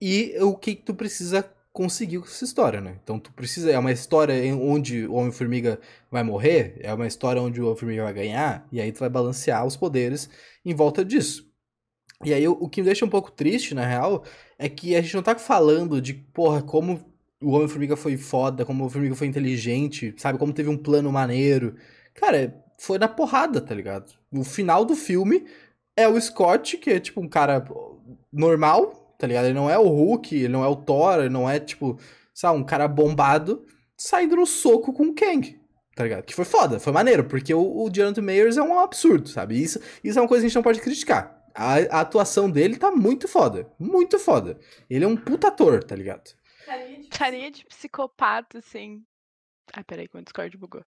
e 0.01 0.35
o 0.41 0.55
que, 0.55 0.75
tu 0.75 0.93
precisa 0.93 1.49
conseguir 1.71 2.19
com 2.19 2.25
essa 2.25 2.45
história, 2.45 2.81
né? 2.81 2.99
Então 3.03 3.19
tu 3.19 3.31
precisa. 3.33 3.71
É 3.71 3.77
uma 3.77 3.91
história 3.91 4.35
onde 4.55 5.05
o 5.07 5.13
Homem-Formiga 5.13 5.79
vai 6.11 6.23
morrer, 6.23 6.77
é 6.81 6.93
uma 6.93 7.07
história 7.07 7.41
onde 7.41 7.61
o 7.61 7.65
Homem-Formiga 7.65 8.03
vai 8.03 8.13
ganhar, 8.13 8.67
e 8.71 8.81
aí 8.81 8.91
tu 8.91 8.99
vai 8.99 9.09
balancear 9.09 9.65
os 9.65 9.75
poderes 9.75 10.29
em 10.63 10.73
volta 10.73 11.03
disso. 11.03 11.45
E 12.23 12.33
aí 12.33 12.47
o, 12.47 12.69
que 12.69 12.81
me 12.81 12.85
deixa 12.85 13.05
um 13.05 13.09
pouco 13.09 13.31
triste, 13.31 13.73
na 13.73 13.85
real, 13.85 14.23
é 14.57 14.69
que 14.69 14.95
a 14.95 15.01
gente 15.01 15.15
não 15.15 15.23
tá 15.23 15.35
falando 15.35 16.01
de, 16.01 16.13
porra, 16.13 16.61
como 16.61 17.03
o 17.41 17.51
Homem-Formiga 17.51 17.95
foi 17.95 18.17
foda, 18.17 18.65
como 18.65 18.79
o 18.79 18.81
Homem-Formiga 18.83 19.15
foi 19.15 19.27
inteligente, 19.27 20.13
sabe? 20.17 20.39
Como 20.39 20.53
teve 20.53 20.69
um 20.69 20.77
plano 20.77 21.11
maneiro. 21.11 21.75
Cara, 22.13 22.63
foi 22.77 22.97
na 22.97 23.07
porrada, 23.07 23.59
tá 23.61 23.75
ligado? 23.75 24.13
O 24.31 24.43
final 24.43 24.85
do 24.85 24.95
filme 24.95 25.45
é 25.95 26.07
o 26.07 26.19
Scott, 26.19 26.77
que 26.77 26.89
é 26.89 26.99
tipo 26.99 27.21
um 27.21 27.27
cara 27.27 27.65
normal, 28.31 29.15
tá 29.17 29.27
ligado? 29.27 29.45
Ele 29.45 29.53
não 29.53 29.69
é 29.69 29.77
o 29.77 29.87
Hulk, 29.87 30.35
ele 30.35 30.47
não 30.47 30.63
é 30.63 30.67
o 30.67 30.75
Thor, 30.75 31.19
ele 31.19 31.29
não 31.29 31.49
é, 31.49 31.59
tipo, 31.59 31.97
sabe, 32.33 32.57
um 32.57 32.63
cara 32.63 32.87
bombado 32.87 33.65
saindo 33.97 34.35
no 34.35 34.45
soco 34.45 34.91
com 34.93 35.03
o 35.07 35.15
Kang, 35.15 35.57
tá 35.95 36.03
ligado? 36.03 36.23
Que 36.23 36.35
foi 36.35 36.45
foda, 36.45 36.79
foi 36.79 36.91
maneiro, 36.91 37.23
porque 37.25 37.53
o, 37.53 37.83
o 37.83 37.89
Jonathan 37.89 38.21
Mayers 38.21 38.57
é 38.57 38.61
um 38.61 38.79
absurdo, 38.79 39.29
sabe? 39.29 39.61
Isso, 39.61 39.79
isso 40.03 40.19
é 40.19 40.21
uma 40.21 40.27
coisa 40.27 40.41
que 40.41 40.47
a 40.47 40.49
gente 40.49 40.55
não 40.55 40.63
pode 40.63 40.81
criticar. 40.81 41.34
A, 41.55 41.75
a 41.97 42.01
atuação 42.01 42.49
dele 42.51 42.77
tá 42.77 42.91
muito 42.91 43.27
foda, 43.27 43.71
muito 43.79 44.19
foda. 44.19 44.59
Ele 44.89 45.05
é 45.05 45.07
um 45.07 45.15
puta 45.15 45.47
ator, 45.47 45.83
tá 45.83 45.95
ligado? 45.95 46.35
Carinha 47.09 47.51
de 47.51 47.65
psicopata, 47.65 48.57
assim. 48.59 49.05
Ah, 49.73 49.83
peraí, 49.83 50.07
que 50.07 50.17
o 50.17 50.21
Discord 50.21 50.57
bugou. 50.57 50.83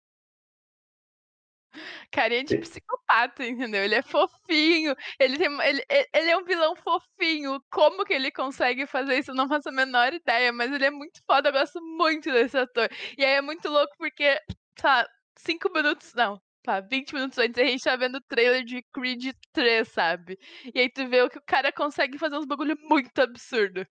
Carinha 2.11 2.45
de 2.45 2.59
psicopata, 2.59 3.45
entendeu? 3.47 3.83
Ele 3.83 3.95
é 3.95 4.03
fofinho, 4.03 4.95
ele, 5.19 5.39
tem, 5.39 5.49
ele, 5.63 5.85
ele 6.13 6.31
é 6.31 6.37
um 6.37 6.45
vilão 6.45 6.77
fofinho. 6.77 7.63
Como 7.71 8.05
que 8.05 8.13
ele 8.13 8.31
consegue 8.31 8.87
fazer 8.87 9.19
isso? 9.19 9.31
Eu 9.31 9.35
não 9.35 9.49
faço 9.49 9.69
a 9.69 9.73
menor 9.73 10.13
ideia, 10.13 10.53
mas 10.53 10.71
ele 10.71 10.85
é 10.85 10.91
muito 10.91 11.23
foda, 11.27 11.49
eu 11.49 11.53
gosto 11.53 11.81
muito 11.81 12.31
desse 12.31 12.59
ator. 12.59 12.89
E 13.17 13.25
aí 13.25 13.33
é 13.33 13.41
muito 13.41 13.69
louco 13.69 13.95
porque, 13.99 14.39
tá, 14.75 15.09
cinco 15.37 15.73
minutos, 15.73 16.13
não, 16.15 16.41
tá, 16.63 16.81
20 16.81 17.13
minutos 17.15 17.39
antes 17.39 17.59
a 17.59 17.67
gente 17.67 17.83
tá 17.83 17.97
vendo 17.97 18.17
o 18.17 18.21
trailer 18.21 18.65
de 18.65 18.83
Creed 18.93 19.33
3, 19.53 19.89
sabe? 19.89 20.39
E 20.75 20.81
aí 20.81 20.91
tu 20.91 21.09
vê 21.09 21.23
o 21.23 21.31
que 21.31 21.39
o 21.39 21.43
cara 21.43 21.73
consegue 21.73 22.19
fazer 22.19 22.37
uns 22.37 22.47
bagulho 22.47 22.77
muito 22.89 23.19
absurdo. 23.21 23.87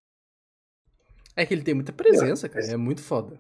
É 1.36 1.46
que 1.46 1.54
ele 1.54 1.64
tem 1.64 1.74
muita 1.74 1.94
presença, 1.94 2.50
cara, 2.50 2.66
é 2.66 2.78
muito 2.78 3.02
foda. 3.02 3.40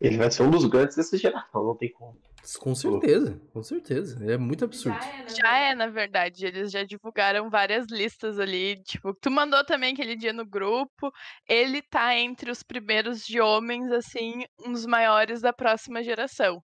Ele 0.00 0.16
vai 0.16 0.30
ser 0.30 0.42
um 0.42 0.50
dos 0.50 0.64
grandes 0.66 0.96
dessa 0.96 1.16
geração, 1.16 1.64
não 1.64 1.76
tem 1.76 1.88
como. 1.90 2.18
Com 2.58 2.74
certeza, 2.74 3.40
com 3.52 3.62
certeza. 3.62 4.18
É 4.28 4.36
muito 4.36 4.64
absurdo. 4.64 4.98
Já 4.98 5.06
é, 5.06 5.28
já 5.28 5.58
é, 5.58 5.74
na 5.76 5.86
verdade. 5.86 6.44
Eles 6.44 6.72
já 6.72 6.82
divulgaram 6.82 7.48
várias 7.48 7.86
listas 7.86 8.40
ali. 8.40 8.82
Tipo, 8.82 9.14
tu 9.14 9.30
mandou 9.30 9.64
também 9.64 9.92
aquele 9.92 10.16
dia 10.16 10.32
no 10.32 10.44
grupo. 10.44 11.12
Ele 11.48 11.80
tá 11.80 12.16
entre 12.16 12.50
os 12.50 12.64
primeiros 12.64 13.24
de 13.24 13.40
homens, 13.40 13.92
assim, 13.92 14.44
um 14.66 14.72
dos 14.72 14.86
maiores 14.86 15.40
da 15.40 15.52
próxima 15.52 16.02
geração. 16.02 16.60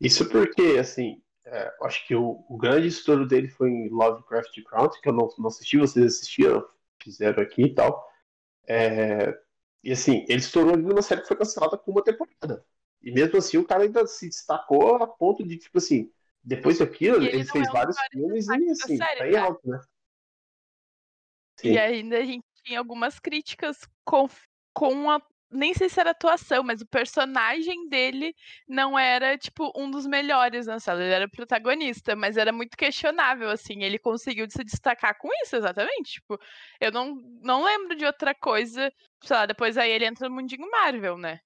Isso 0.00 0.28
porque, 0.28 0.78
assim, 0.78 1.20
é, 1.44 1.74
acho 1.82 2.06
que 2.06 2.14
o, 2.14 2.44
o, 2.48 2.56
grande 2.56 2.86
estouro 2.86 3.26
dele 3.26 3.48
foi 3.48 3.70
em 3.70 3.88
Lovecraft 3.88 4.62
Country, 4.64 5.00
que 5.00 5.08
eu 5.08 5.12
não, 5.12 5.28
não 5.38 5.48
assisti, 5.48 5.78
vocês 5.78 6.06
assistiram, 6.06 6.64
fizeram 7.02 7.42
aqui 7.42 7.62
e 7.62 7.74
tal. 7.74 8.06
É, 8.68 9.36
e 9.82 9.92
assim, 9.92 10.24
ele 10.28 10.40
estourou 10.40 10.74
ali 10.74 10.82
numa 10.82 11.02
série 11.02 11.22
que 11.22 11.28
foi 11.28 11.36
cancelada 11.36 11.78
com 11.78 11.90
uma 11.90 12.04
temporada. 12.04 12.64
E 13.02 13.10
mesmo 13.10 13.38
assim, 13.38 13.56
o 13.56 13.64
cara 13.64 13.84
ainda 13.84 14.06
se 14.06 14.28
destacou 14.28 14.96
a 14.96 15.06
ponto 15.06 15.46
de, 15.46 15.56
tipo 15.56 15.78
assim, 15.78 16.12
depois 16.42 16.78
daquilo, 16.78 17.16
ele, 17.16 17.28
ele 17.28 17.44
fez 17.44 17.66
é 17.66 17.70
vários 17.70 17.96
filmes 18.10 18.46
e 18.48 18.70
assim, 18.70 18.96
série, 18.96 19.18
tá 19.18 19.28
em 19.28 19.36
alto, 19.36 19.68
né? 19.68 19.80
Sim. 21.60 21.72
E 21.72 21.78
ainda 21.78 22.18
a 22.18 22.24
gente 22.24 22.44
tinha 22.64 22.78
algumas 22.78 23.18
críticas 23.18 23.78
com, 24.04 24.28
com 24.72 25.10
a. 25.10 25.20
Nem 25.50 25.72
sei 25.74 25.88
se 25.88 25.98
era 26.00 26.10
atuação, 26.10 26.62
mas 26.62 26.80
o 26.82 26.86
personagem 26.86 27.88
dele 27.88 28.34
não 28.68 28.98
era, 28.98 29.36
tipo, 29.38 29.72
um 29.76 29.90
dos 29.90 30.06
melhores 30.06 30.66
na 30.66 30.78
sala. 30.80 31.02
Ele 31.02 31.12
era 31.14 31.28
protagonista, 31.28 32.14
mas 32.16 32.36
era 32.36 32.52
muito 32.52 32.76
questionável, 32.76 33.50
assim. 33.50 33.82
Ele 33.82 33.98
conseguiu 33.98 34.46
se 34.50 34.62
destacar 34.64 35.16
com 35.18 35.28
isso, 35.44 35.56
exatamente. 35.56 36.12
Tipo, 36.14 36.38
eu 36.80 36.92
não, 36.92 37.14
não 37.42 37.64
lembro 37.64 37.96
de 37.96 38.04
outra 38.04 38.34
coisa. 38.34 38.92
Sei 39.24 39.36
lá, 39.36 39.46
depois 39.46 39.78
aí 39.78 39.90
ele 39.90 40.04
entra 40.06 40.28
no 40.28 40.34
mundinho 40.34 40.70
Marvel, 40.70 41.16
né? 41.18 41.40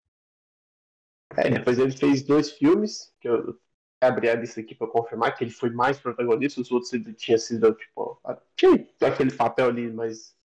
É, 1.37 1.49
depois 1.51 1.79
ele 1.79 1.93
fez 1.93 2.23
dois 2.23 2.51
filmes, 2.53 3.13
que 3.21 3.29
eu 3.29 3.59
abri 4.01 4.29
a 4.29 4.35
lista 4.35 4.61
aqui 4.61 4.75
pra 4.75 4.87
confirmar 4.87 5.35
que 5.35 5.45
ele 5.45 5.51
foi 5.51 5.71
mais 5.71 5.99
protagonista, 5.99 6.61
os 6.61 6.71
outros 6.71 6.93
ele 6.93 7.15
tinha 7.15 7.39
sido, 7.39 7.73
tipo, 7.75 8.21
tinha 8.57 8.87
aquele 9.01 9.33
papel 9.35 9.69
ali, 9.69 9.91
mas 9.93 10.37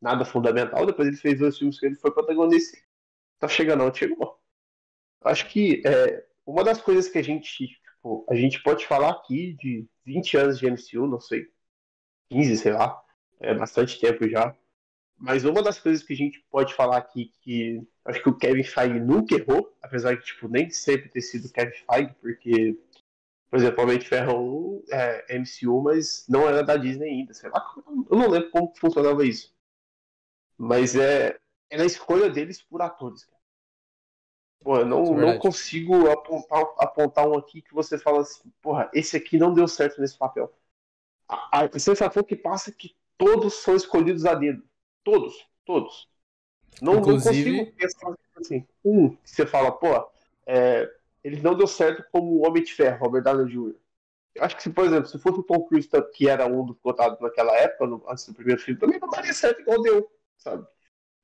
nada 0.00 0.24
fundamental. 0.24 0.86
Depois 0.86 1.08
ele 1.08 1.16
fez 1.16 1.38
dois 1.40 1.58
filmes 1.58 1.80
que 1.80 1.86
ele 1.86 1.96
foi 1.96 2.12
protagonista. 2.12 2.78
Tá 3.40 3.48
chegando, 3.48 3.84
não 3.84 3.92
chegou. 3.92 4.38
Acho 5.22 5.48
que 5.48 5.82
é, 5.84 6.26
uma 6.46 6.62
das 6.62 6.80
coisas 6.80 7.08
que 7.08 7.18
a 7.18 7.22
gente, 7.22 7.68
tipo, 7.68 8.26
a 8.28 8.34
gente 8.34 8.62
pode 8.62 8.86
falar 8.86 9.10
aqui 9.10 9.54
de 9.54 9.88
20 10.04 10.36
anos 10.36 10.58
de 10.58 10.66
MCU, 10.66 11.06
não 11.06 11.18
sei, 11.20 11.46
15, 12.30 12.56
sei 12.58 12.72
lá, 12.72 13.02
é 13.40 13.54
bastante 13.54 13.98
tempo 13.98 14.28
já. 14.28 14.54
Mas 15.16 15.44
uma 15.44 15.62
das 15.62 15.78
coisas 15.78 16.02
que 16.02 16.12
a 16.12 16.16
gente 16.16 16.44
pode 16.50 16.74
falar 16.74 16.98
aqui 16.98 17.32
que 17.42 17.82
acho 18.04 18.22
que 18.22 18.28
o 18.28 18.36
Kevin 18.36 18.62
Feige 18.62 19.00
nunca 19.00 19.34
errou, 19.34 19.76
apesar 19.82 20.16
de 20.16 20.24
tipo, 20.24 20.48
nem 20.48 20.70
sempre 20.70 21.08
ter 21.10 21.20
sido 21.20 21.52
Kevin 21.52 21.76
Feige, 21.90 22.14
porque, 22.20 22.78
por 23.50 23.58
exemplo, 23.58 23.82
Homem 23.82 23.98
de 23.98 24.08
Ferro 24.08 24.82
1 24.82 24.84
é 24.92 25.38
MCU, 25.38 25.82
mas 25.82 26.26
não 26.28 26.48
era 26.48 26.62
da 26.62 26.76
Disney 26.76 27.08
ainda. 27.10 27.34
Sei 27.34 27.50
lá, 27.50 27.62
eu 27.86 28.18
não 28.18 28.28
lembro 28.28 28.50
como 28.50 28.72
funcionava 28.76 29.24
isso. 29.24 29.54
Mas 30.56 30.94
é, 30.94 31.38
é 31.70 31.78
na 31.78 31.84
escolha 31.84 32.28
deles 32.28 32.60
por 32.60 32.82
atores, 32.82 33.24
cara. 33.24 33.40
Pô, 34.60 34.76
eu 34.76 34.84
não, 34.84 35.02
é 35.18 35.26
não 35.26 35.38
consigo 35.38 36.10
apontar, 36.10 36.60
apontar 36.78 37.26
um 37.26 37.38
aqui 37.38 37.62
que 37.62 37.72
você 37.72 37.98
fala 37.98 38.20
assim, 38.20 38.52
porra, 38.60 38.90
esse 38.92 39.16
aqui 39.16 39.38
não 39.38 39.54
deu 39.54 39.66
certo 39.66 40.00
nesse 40.00 40.18
papel. 40.18 40.52
A, 41.26 41.64
a 41.64 41.78
sensação 41.78 42.22
que 42.22 42.36
passa 42.36 42.70
é 42.70 42.74
que 42.74 42.94
todos 43.16 43.54
são 43.54 43.74
escolhidos 43.74 44.26
a 44.26 44.34
dedo. 44.34 44.62
Todos, 45.02 45.46
todos. 45.64 46.10
Não, 46.82 46.96
Inclusive... 46.96 47.52
não 47.52 47.64
consigo 47.64 47.76
pensar 47.76 48.14
assim. 48.38 48.66
Um, 48.84 49.10
que 49.16 49.30
você 49.30 49.46
fala, 49.46 49.72
pô, 49.72 50.10
é, 50.46 50.90
ele 51.24 51.40
não 51.40 51.54
deu 51.54 51.66
certo 51.66 52.04
como 52.12 52.32
o 52.32 52.46
Homem 52.46 52.62
de 52.62 52.74
Ferro, 52.74 53.04
Robert 53.04 53.22
Downey 53.22 53.46
Jr. 53.46 53.74
Eu 54.34 54.44
acho 54.44 54.56
que, 54.56 54.62
se, 54.62 54.70
por 54.70 54.84
exemplo, 54.84 55.08
se 55.08 55.18
fosse 55.18 55.40
o 55.40 55.42
Tom 55.42 55.62
Cruise, 55.64 55.88
que 56.14 56.28
era 56.28 56.46
um 56.46 56.64
dos 56.64 56.78
cotados 56.78 57.18
naquela 57.20 57.54
época, 57.56 57.86
no, 57.86 58.04
antes 58.08 58.26
do 58.26 58.34
primeiro 58.34 58.60
filme, 58.60 58.78
também 58.78 58.98
não 58.98 59.08
daria 59.08 59.32
certo 59.32 59.60
igual 59.60 59.82
deu, 59.82 60.10
sabe? 60.36 60.66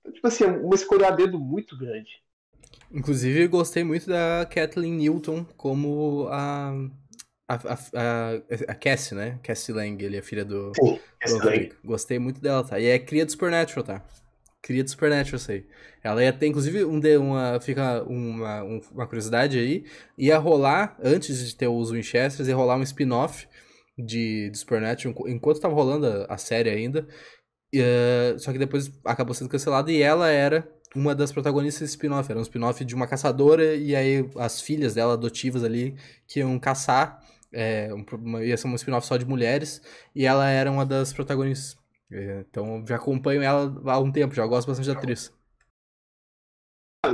Então, 0.07 0.13
tipo 0.13 0.27
assim, 0.27 0.45
é 0.45 0.49
uma 0.49 0.75
escolha 0.75 1.09
a 1.09 1.11
dedo 1.11 1.39
muito 1.39 1.77
grande. 1.77 2.23
Inclusive, 2.93 3.49
gostei 3.49 3.83
muito 3.83 4.07
da 4.07 4.47
Kathleen 4.49 4.95
Newton 4.95 5.45
como 5.57 6.29
a. 6.31 6.73
A, 7.49 7.55
a, 7.55 7.79
a, 7.95 8.33
a 8.69 8.75
Cassie, 8.75 9.15
né? 9.15 9.39
Cassie 9.41 9.73
Lang, 9.73 10.05
ele 10.05 10.17
é 10.17 10.23
filha 10.23 10.45
do. 10.45 10.73
Sim, 10.75 10.99
do 11.27 11.77
Gostei 11.85 12.19
muito 12.19 12.41
dela, 12.41 12.65
tá? 12.65 12.79
E 12.81 12.87
é 12.87 12.99
cria 12.99 13.25
do 13.25 13.31
Supernatural, 13.31 13.85
tá? 13.85 14.05
Cria 14.61 14.83
do 14.83 14.91
Supernatural, 14.91 15.37
isso 15.37 15.53
aí. 15.53 15.65
Ela 16.03 16.25
ia 16.25 16.33
ter, 16.33 16.49
inclusive, 16.49 16.85
um 16.85 17.01
uma, 17.21 17.61
fica 17.61 18.03
uma, 18.03 18.65
um, 18.65 18.81
uma 18.93 19.07
curiosidade 19.07 19.59
aí, 19.59 19.85
ia 20.19 20.39
rolar, 20.39 20.97
antes 21.01 21.47
de 21.47 21.55
ter 21.55 21.69
os 21.69 21.91
Winchesters, 21.93 22.49
ia 22.49 22.57
rolar 22.57 22.77
um 22.77 22.83
spin-off 22.83 23.47
de, 23.97 24.51
de 24.51 24.59
Supernatural, 24.59 25.15
enquanto 25.29 25.61
tava 25.61 25.75
rolando 25.75 26.07
a, 26.07 26.35
a 26.35 26.39
série 26.39 26.69
ainda, 26.69 27.07
uh, 27.75 28.39
só 28.39 28.53
que 28.53 28.59
depois 28.59 28.91
acabou 29.05 29.35
sendo 29.35 29.51
cancelado 29.51 29.91
e 29.91 30.03
ela 30.03 30.29
era 30.29 30.69
uma 30.95 31.15
das 31.15 31.33
protagonistas 31.33 31.83
desse 31.83 31.93
spin-off. 31.93 32.31
Era 32.31 32.39
um 32.39 32.43
spin-off 32.43 32.85
de 32.85 32.95
uma 32.95 33.07
caçadora 33.07 33.75
e 33.75 33.95
aí 33.95 34.29
as 34.37 34.61
filhas 34.61 34.95
dela 34.95 35.15
adotivas 35.15 35.65
ali 35.65 35.97
que 36.27 36.41
iam 36.41 36.59
caçar 36.59 37.21
é, 37.53 37.89
um, 37.93 38.39
ia 38.43 38.57
ser 38.57 38.69
um 38.69 38.75
spin-off 38.75 39.07
só 39.07 39.17
de 39.17 39.25
mulheres, 39.25 39.81
e 40.15 40.27
ela 40.27 40.49
era 40.49 40.71
uma 40.71 40.85
das 40.85 41.13
protagonistas. 41.13 41.79
É, 42.13 42.45
então 42.49 42.85
já 42.87 42.97
acompanho 42.97 43.43
ela 43.43 43.75
há 43.87 43.99
um 43.99 44.13
tempo, 44.13 44.35
já 44.35 44.47
gosto 44.47 44.69
bastante 44.69 44.87
da 44.87 44.93
atriz. 44.93 45.35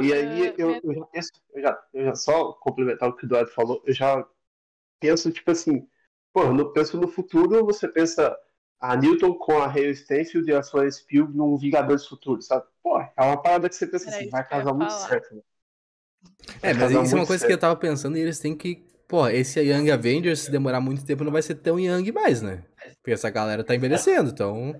E 0.00 0.12
aí 0.12 0.54
eu, 0.58 0.80
eu, 0.82 0.94
já, 0.94 1.06
eu, 1.54 1.62
já, 1.62 1.84
eu 1.94 2.04
já 2.06 2.14
só 2.14 2.52
complementar 2.54 3.08
o 3.08 3.14
que 3.14 3.24
o 3.24 3.26
Eduardo 3.26 3.50
falou, 3.50 3.82
eu 3.86 3.94
já 3.94 4.26
penso, 4.98 5.30
tipo 5.30 5.50
assim, 5.50 5.86
pô, 6.32 6.42
eu 6.44 6.72
penso 6.72 6.98
no 6.98 7.06
futuro, 7.06 7.64
você 7.64 7.86
pensa 7.86 8.36
a 8.82 8.96
Newton 8.96 9.34
com 9.34 9.58
a 9.58 9.66
Hale 9.66 9.94
Stencil 9.94 10.44
e 10.44 10.52
a 10.52 10.60
Florence 10.60 11.04
Pugh 11.06 11.28
num 11.32 11.56
Vingadores 11.56 12.04
Futuro, 12.04 12.42
sabe? 12.42 12.66
Pô, 12.82 13.00
é 13.00 13.12
uma 13.16 13.40
parada 13.40 13.68
que 13.68 13.76
você 13.76 13.86
pensa 13.86 14.10
assim, 14.10 14.28
vai 14.28 14.46
casar 14.46 14.74
muito 14.74 14.90
falar. 14.90 15.08
certo. 15.08 15.36
Né? 15.36 15.42
É, 16.60 16.74
mas 16.74 16.90
isso 16.90 17.14
é 17.14 17.18
uma 17.20 17.26
coisa 17.26 17.38
certo. 17.38 17.46
que 17.46 17.52
eu 17.52 17.58
tava 17.58 17.76
pensando 17.76 18.18
e 18.18 18.20
eles 18.20 18.40
têm 18.40 18.56
que. 18.56 18.84
Pô, 19.06 19.28
esse 19.28 19.60
Young 19.60 19.88
Avengers, 19.88 20.40
se 20.40 20.50
demorar 20.50 20.80
muito 20.80 21.04
tempo, 21.04 21.22
não 21.22 21.30
vai 21.30 21.42
ser 21.42 21.54
tão 21.56 21.78
Young 21.78 22.10
mais, 22.10 22.42
né? 22.42 22.64
Porque 22.96 23.12
essa 23.12 23.30
galera 23.30 23.62
tá 23.62 23.72
envelhecendo, 23.72 24.30
então. 24.30 24.74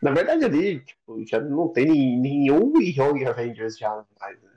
Na 0.00 0.10
verdade, 0.10 0.42
ali, 0.44 0.80
tipo, 0.80 1.22
já 1.26 1.38
não 1.38 1.68
tem 1.68 1.86
nenhum 2.18 2.80
Young 2.80 3.26
Avengers 3.26 3.76
já 3.76 4.04
mais, 4.18 4.40
né? 4.42 4.50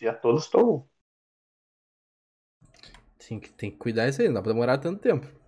Já 0.00 0.14
todos 0.14 0.44
estão. 0.44 0.88
Sim, 3.18 3.40
tem 3.40 3.70
que 3.70 3.76
cuidar 3.76 4.08
isso 4.08 4.22
aí, 4.22 4.28
não 4.28 4.34
dá 4.34 4.42
pra 4.42 4.52
demorar 4.52 4.78
tanto 4.78 5.00
tempo. 5.00 5.41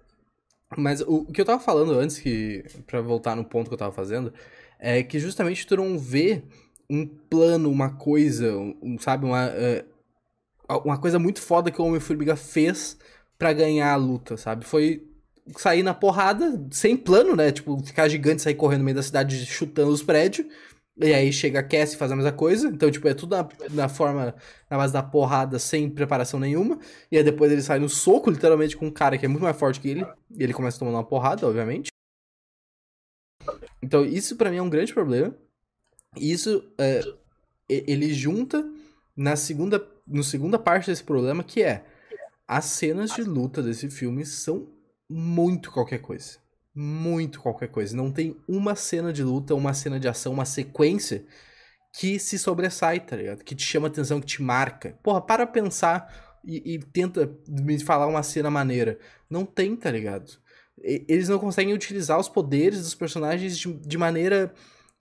Mas 0.76 1.00
o, 1.00 1.26
o 1.28 1.32
que 1.32 1.40
eu 1.40 1.44
tava 1.44 1.62
falando 1.62 1.92
antes, 1.92 2.18
que 2.18 2.64
para 2.86 3.00
voltar 3.00 3.36
no 3.36 3.44
ponto 3.44 3.68
que 3.68 3.74
eu 3.74 3.78
tava 3.78 3.92
fazendo, 3.92 4.32
é 4.78 5.02
que 5.02 5.18
justamente 5.18 5.66
tu 5.66 5.76
não 5.76 5.98
vê 5.98 6.42
um 6.88 7.06
plano, 7.06 7.70
uma 7.70 7.90
coisa, 7.90 8.56
um, 8.56 8.98
sabe, 8.98 9.24
uma, 9.24 9.48
uh, 9.48 10.78
uma 10.84 10.98
coisa 10.98 11.18
muito 11.18 11.40
foda 11.40 11.70
que 11.70 11.80
o 11.80 11.84
Homem-Formiga 11.84 12.36
fez 12.36 12.98
para 13.38 13.52
ganhar 13.52 13.92
a 13.92 13.96
luta, 13.96 14.36
sabe? 14.36 14.64
Foi 14.64 15.06
sair 15.56 15.82
na 15.82 15.94
porrada, 15.94 16.66
sem 16.70 16.96
plano, 16.96 17.36
né? 17.36 17.52
Tipo, 17.52 17.78
ficar 17.84 18.08
gigante, 18.08 18.42
sair 18.42 18.54
correndo 18.54 18.80
no 18.80 18.84
meio 18.84 18.96
da 18.96 19.02
cidade 19.02 19.44
chutando 19.46 19.90
os 19.90 20.02
prédios. 20.02 20.46
E 20.96 21.12
aí 21.12 21.32
chega 21.32 21.58
a 21.58 21.62
Cassie 21.62 21.96
e 21.96 21.98
faz 21.98 22.12
a 22.12 22.16
mesma 22.16 22.32
coisa. 22.32 22.68
Então, 22.68 22.90
tipo, 22.90 23.08
é 23.08 23.14
tudo 23.14 23.36
na, 23.36 23.48
na, 23.70 23.88
forma, 23.88 24.34
na 24.70 24.76
base 24.76 24.92
da 24.92 25.02
porrada, 25.02 25.58
sem 25.58 25.90
preparação 25.90 26.38
nenhuma. 26.38 26.78
E 27.10 27.16
aí 27.18 27.24
depois 27.24 27.50
ele 27.50 27.62
sai 27.62 27.80
no 27.80 27.88
soco, 27.88 28.30
literalmente, 28.30 28.76
com 28.76 28.86
um 28.86 28.92
cara 28.92 29.18
que 29.18 29.26
é 29.26 29.28
muito 29.28 29.42
mais 29.42 29.56
forte 29.56 29.80
que 29.80 29.88
ele. 29.88 30.06
E 30.30 30.42
ele 30.42 30.54
começa 30.54 30.78
tomando 30.78 30.94
uma 30.94 31.04
porrada, 31.04 31.46
obviamente. 31.46 31.90
Então, 33.82 34.04
isso 34.04 34.36
para 34.36 34.50
mim 34.50 34.58
é 34.58 34.62
um 34.62 34.70
grande 34.70 34.94
problema. 34.94 35.36
E 36.16 36.30
isso, 36.30 36.64
é, 36.78 37.00
ele 37.68 38.14
junta 38.14 38.64
na 39.16 39.34
segunda, 39.34 39.84
no 40.06 40.22
segunda 40.22 40.60
parte 40.60 40.86
desse 40.86 41.02
problema, 41.02 41.42
que 41.42 41.60
é 41.60 41.84
as 42.46 42.66
cenas 42.66 43.10
de 43.10 43.22
luta 43.22 43.60
desse 43.60 43.90
filme 43.90 44.24
são 44.24 44.68
muito 45.10 45.72
qualquer 45.72 45.98
coisa 45.98 46.43
muito 46.74 47.40
qualquer 47.40 47.68
coisa. 47.68 47.96
Não 47.96 48.10
tem 48.10 48.36
uma 48.48 48.74
cena 48.74 49.12
de 49.12 49.22
luta, 49.22 49.54
uma 49.54 49.72
cena 49.74 50.00
de 50.00 50.08
ação, 50.08 50.32
uma 50.32 50.44
sequência 50.44 51.24
que 51.92 52.18
se 52.18 52.38
sobressai, 52.38 53.00
tá 53.00 53.16
ligado? 53.16 53.44
Que 53.44 53.54
te 53.54 53.64
chama 53.64 53.86
atenção, 53.86 54.20
que 54.20 54.26
te 54.26 54.42
marca. 54.42 54.98
Porra, 55.02 55.20
para 55.20 55.46
pensar 55.46 56.40
e, 56.44 56.74
e 56.74 56.78
tenta 56.78 57.30
me 57.48 57.78
falar 57.78 58.06
uma 58.06 58.22
cena 58.22 58.50
maneira. 58.50 58.98
Não 59.30 59.46
tem, 59.46 59.76
tá 59.76 59.90
ligado? 59.90 60.32
E, 60.82 61.04
eles 61.08 61.28
não 61.28 61.38
conseguem 61.38 61.72
utilizar 61.72 62.18
os 62.18 62.28
poderes 62.28 62.80
dos 62.80 62.94
personagens 62.94 63.56
de, 63.56 63.72
de 63.72 63.98
maneira 63.98 64.52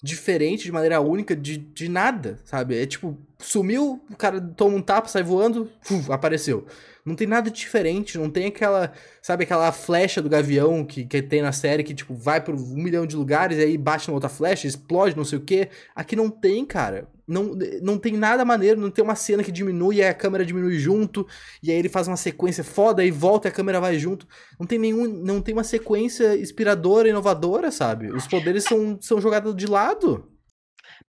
diferente, 0.03 0.65
de 0.65 0.71
maneira 0.71 0.99
única, 0.99 1.33
de, 1.33 1.57
de 1.57 1.87
nada, 1.87 2.37
sabe? 2.43 2.77
É 2.77 2.85
tipo, 2.85 3.17
sumiu, 3.39 4.03
o 4.11 4.15
cara 4.17 4.41
toma 4.41 4.75
um 4.75 4.81
tapa, 4.81 5.07
sai 5.07 5.23
voando, 5.23 5.71
uf, 5.89 6.11
apareceu. 6.11 6.67
Não 7.05 7.15
tem 7.15 7.25
nada 7.25 7.49
diferente, 7.49 8.17
não 8.17 8.29
tem 8.29 8.47
aquela, 8.47 8.91
sabe, 9.21 9.45
aquela 9.45 9.71
flecha 9.71 10.21
do 10.21 10.29
gavião 10.29 10.85
que, 10.85 11.05
que 11.05 11.21
tem 11.21 11.41
na 11.41 11.53
série 11.53 11.83
que, 11.83 11.93
tipo, 11.93 12.13
vai 12.13 12.41
por 12.41 12.53
um 12.53 12.75
milhão 12.75 13.05
de 13.05 13.15
lugares 13.15 13.57
e 13.57 13.61
aí 13.61 13.77
bate 13.77 14.09
na 14.09 14.13
outra 14.13 14.29
flecha, 14.29 14.67
explode, 14.67 15.15
não 15.15 15.25
sei 15.25 15.37
o 15.37 15.41
quê. 15.41 15.69
Aqui 15.95 16.15
não 16.15 16.29
tem, 16.29 16.65
cara. 16.65 17.07
Não, 17.27 17.55
não 17.81 17.97
tem 17.97 18.13
nada 18.13 18.43
maneiro, 18.43 18.79
não 18.79 18.91
tem 18.91 19.03
uma 19.03 19.15
cena 19.15 19.43
que 19.43 19.51
diminui 19.51 19.97
e 19.97 20.03
a 20.03 20.13
câmera 20.13 20.45
diminui 20.45 20.77
junto, 20.77 21.25
e 21.61 21.71
aí 21.71 21.77
ele 21.77 21.89
faz 21.89 22.07
uma 22.07 22.17
sequência 22.17 22.63
foda 22.63 23.03
e 23.03 23.11
volta 23.11 23.47
e 23.47 23.49
a 23.49 23.53
câmera 23.53 23.79
vai 23.79 23.97
junto. 23.97 24.27
Não 24.59 24.67
tem 24.67 24.77
nenhum. 24.77 25.07
Não 25.07 25.41
tem 25.41 25.53
uma 25.53 25.63
sequência 25.63 26.35
inspiradora, 26.35 27.07
inovadora, 27.09 27.71
sabe? 27.71 28.11
Os 28.11 28.27
poderes 28.27 28.63
são, 28.63 28.99
são 29.01 29.21
jogados 29.21 29.55
de 29.55 29.67
lado. 29.67 30.29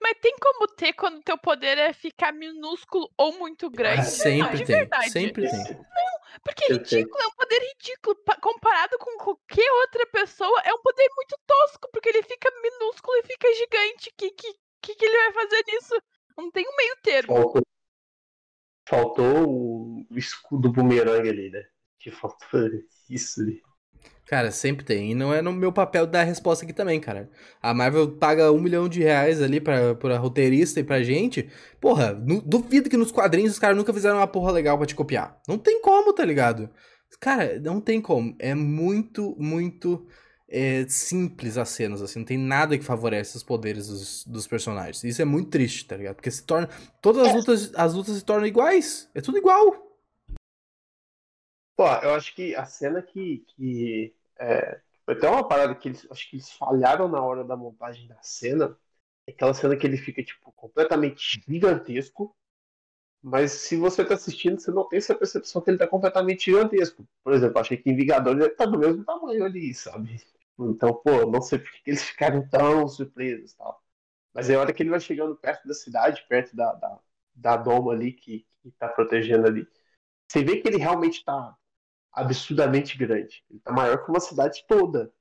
Mas 0.02 0.18
tem 0.22 0.36
como 0.40 0.68
ter 0.68 0.94
quando 0.94 1.24
teu 1.24 1.38
poder 1.38 1.78
é 1.78 1.94
ficar 1.94 2.34
minúsculo 2.34 3.10
ou 3.18 3.38
muito 3.38 3.70
grande? 3.70 4.02
Ah, 4.02 4.04
sempre 4.04 4.60
não, 4.60 4.66
tem, 4.66 4.76
verdade. 4.76 5.10
sempre 5.10 5.50
tem. 5.50 5.60
Não, 5.60 6.42
porque 6.44 6.66
é 6.66 6.74
ridículo, 6.74 7.22
é 7.22 7.28
um 7.28 7.36
poder 7.36 7.60
ridículo. 7.60 8.18
Comparado 8.42 8.98
com 8.98 9.18
qualquer 9.18 9.72
outra 9.82 10.06
pessoa, 10.08 10.62
é 10.66 10.74
um 10.74 10.82
poder 10.82 11.08
muito 11.16 11.38
tosco, 11.48 11.90
porque 11.92 12.10
ele 12.10 12.24
fica 12.24 12.52
minúsculo 12.62 13.18
e 13.18 13.24
fica 13.24 13.48
gigante. 13.54 14.10
O 14.10 14.14
que, 14.18 14.32
que, 14.84 14.96
que, 14.96 15.06
ele 15.06 15.18
vai 15.18 15.34
fazer 15.34 15.64
nisso? 15.68 16.02
Não 16.38 16.52
tem 16.52 16.66
um 16.68 16.76
meio 16.76 16.96
termo. 17.02 17.36
Faltou, 17.36 17.62
faltou 18.88 20.06
o 20.10 20.18
escudo 20.18 20.72
bumerangue 20.72 21.30
ali, 21.30 21.50
né? 21.50 21.64
Que 22.00 22.12
faltou 22.12 22.70
isso 23.10 23.42
ali. 23.42 23.62
Cara, 24.26 24.52
sempre 24.52 24.86
tem. 24.86 25.12
E 25.12 25.16
não 25.16 25.34
é 25.34 25.42
no 25.42 25.54
meu 25.54 25.72
papel 25.72 26.08
dar 26.08 26.22
a 26.22 26.24
resposta 26.24 26.64
aqui 26.66 26.74
também, 26.74 27.00
cara. 27.00 27.30
A 27.62 27.74
Marvel 27.74 28.18
paga 28.18 28.52
um 28.52 28.60
milhão 28.60 28.90
de 28.90 29.02
reais 29.02 29.42
ali 29.42 29.60
pra, 29.62 29.96
pra 29.96 30.18
roteirista 30.18 30.80
e 30.80 30.84
pra 30.84 31.04
gente. 31.04 31.50
Porra, 31.80 32.14
no, 32.14 32.42
duvido 32.42 32.90
que 32.90 32.98
nos 32.98 33.12
quadrinhos 33.12 33.54
os 33.54 33.60
caras 33.60 33.78
nunca 33.78 33.94
fizeram 33.94 34.18
uma 34.18 34.28
porra 34.28 34.52
legal 34.52 34.78
pra 34.78 34.88
te 34.88 34.96
copiar. 34.96 35.40
Não 35.48 35.58
tem 35.58 35.82
como, 35.82 36.14
tá 36.14 36.26
ligado? 36.26 36.70
Cara, 37.20 37.60
não 37.60 37.80
tem 37.80 38.02
como. 38.02 38.36
É 38.40 38.56
muito, 38.56 39.36
muito 39.38 40.08
é, 40.48 40.88
simples 40.88 41.58
as 41.58 41.70
cenas, 41.70 42.02
assim. 42.02 42.20
Não 42.20 42.26
tem 42.26 42.38
nada 42.38 42.78
que 42.78 42.84
favorece 42.84 43.36
os 43.36 43.44
poderes 43.44 43.88
dos, 43.88 44.26
dos 44.26 44.48
personagens. 44.48 45.04
Isso 45.04 45.22
é 45.22 45.26
muito 45.26 45.50
triste, 45.50 45.86
tá 45.86 45.98
ligado? 45.98 46.16
Porque 46.16 46.32
se 46.32 46.44
torna. 46.44 46.70
Todas 47.02 47.28
as 47.28 47.34
é. 47.34 47.34
lutas, 47.34 47.76
as 47.76 47.94
lutas 47.94 48.16
se 48.16 48.26
tornam 48.26 48.48
iguais. 48.48 49.10
É 49.14 49.22
tudo 49.22 49.38
igual. 49.38 49.98
Pô, 51.76 51.88
eu 52.04 52.14
acho 52.14 52.36
que 52.36 52.56
a 52.56 52.66
cena 52.66 53.02
que. 53.02 53.46
que 53.56 54.14
é, 54.40 54.80
até 55.08 55.28
uma 55.30 55.48
parada 55.48 55.76
que 55.76 55.90
eles. 55.90 56.08
Acho 56.12 56.30
que 56.30 56.36
eles 56.36 56.52
falharam 56.52 57.08
na 57.08 57.22
hora 57.22 57.44
da 57.44 57.58
montagem 57.58 58.08
da 58.08 58.22
cena. 58.22 58.78
É 59.26 59.32
aquela 59.32 59.54
cena 59.54 59.76
que 59.76 59.88
ele 59.88 59.98
fica, 59.98 60.22
tipo, 60.24 60.52
completamente 60.52 61.42
gigantesco. 61.48 62.36
Mas 63.26 63.54
se 63.54 63.78
você 63.78 64.04
tá 64.04 64.16
assistindo, 64.16 64.60
você 64.60 64.70
não 64.70 64.88
tem 64.88 64.98
essa 64.98 65.16
percepção 65.16 65.62
que 65.62 65.70
ele 65.72 65.78
tá 65.78 65.88
completamente 65.88 66.52
gigantesco. 66.52 67.08
Por 67.24 67.34
exemplo, 67.34 67.58
achei 67.58 67.78
que 67.78 67.90
em 67.90 67.96
Vingadores 67.96 68.44
ele 68.44 68.54
tá 68.54 68.66
do 68.66 68.78
mesmo 68.78 69.04
tamanho 69.06 69.46
ali, 69.46 69.74
sabe? 69.74 70.22
Então, 70.60 70.94
pô, 70.94 71.26
não 71.30 71.42
sei 71.42 71.60
por 71.60 71.72
que 71.72 71.82
eles 71.90 72.04
ficaram 72.04 72.48
tão 72.50 72.88
surpresos 72.88 73.54
tal. 73.56 73.82
Mas 74.34 74.50
é 74.50 74.56
a 74.56 74.60
hora 74.60 74.74
que 74.74 74.84
ele 74.84 74.90
vai 74.90 75.00
chegando 75.00 75.36
perto 75.36 75.68
da 75.68 75.74
cidade, 75.74 76.26
perto 76.28 76.56
da, 76.56 76.74
da, 76.74 77.00
da 77.36 77.58
doma 77.58 77.94
ali 77.94 78.14
que, 78.14 78.46
que 78.62 78.72
tá 78.72 78.90
protegendo 78.90 79.48
ali. 79.48 79.68
Você 80.28 80.44
vê 80.44 80.62
que 80.62 80.68
ele 80.68 80.78
realmente 80.78 81.24
tá 81.26 81.56
absurdamente 82.12 82.98
grande. 82.98 83.44
Ele 83.50 83.60
tá 83.62 83.72
maior 83.72 84.04
que 84.04 84.12
uma 84.12 84.20
cidade 84.20 84.66
toda. 84.68 85.14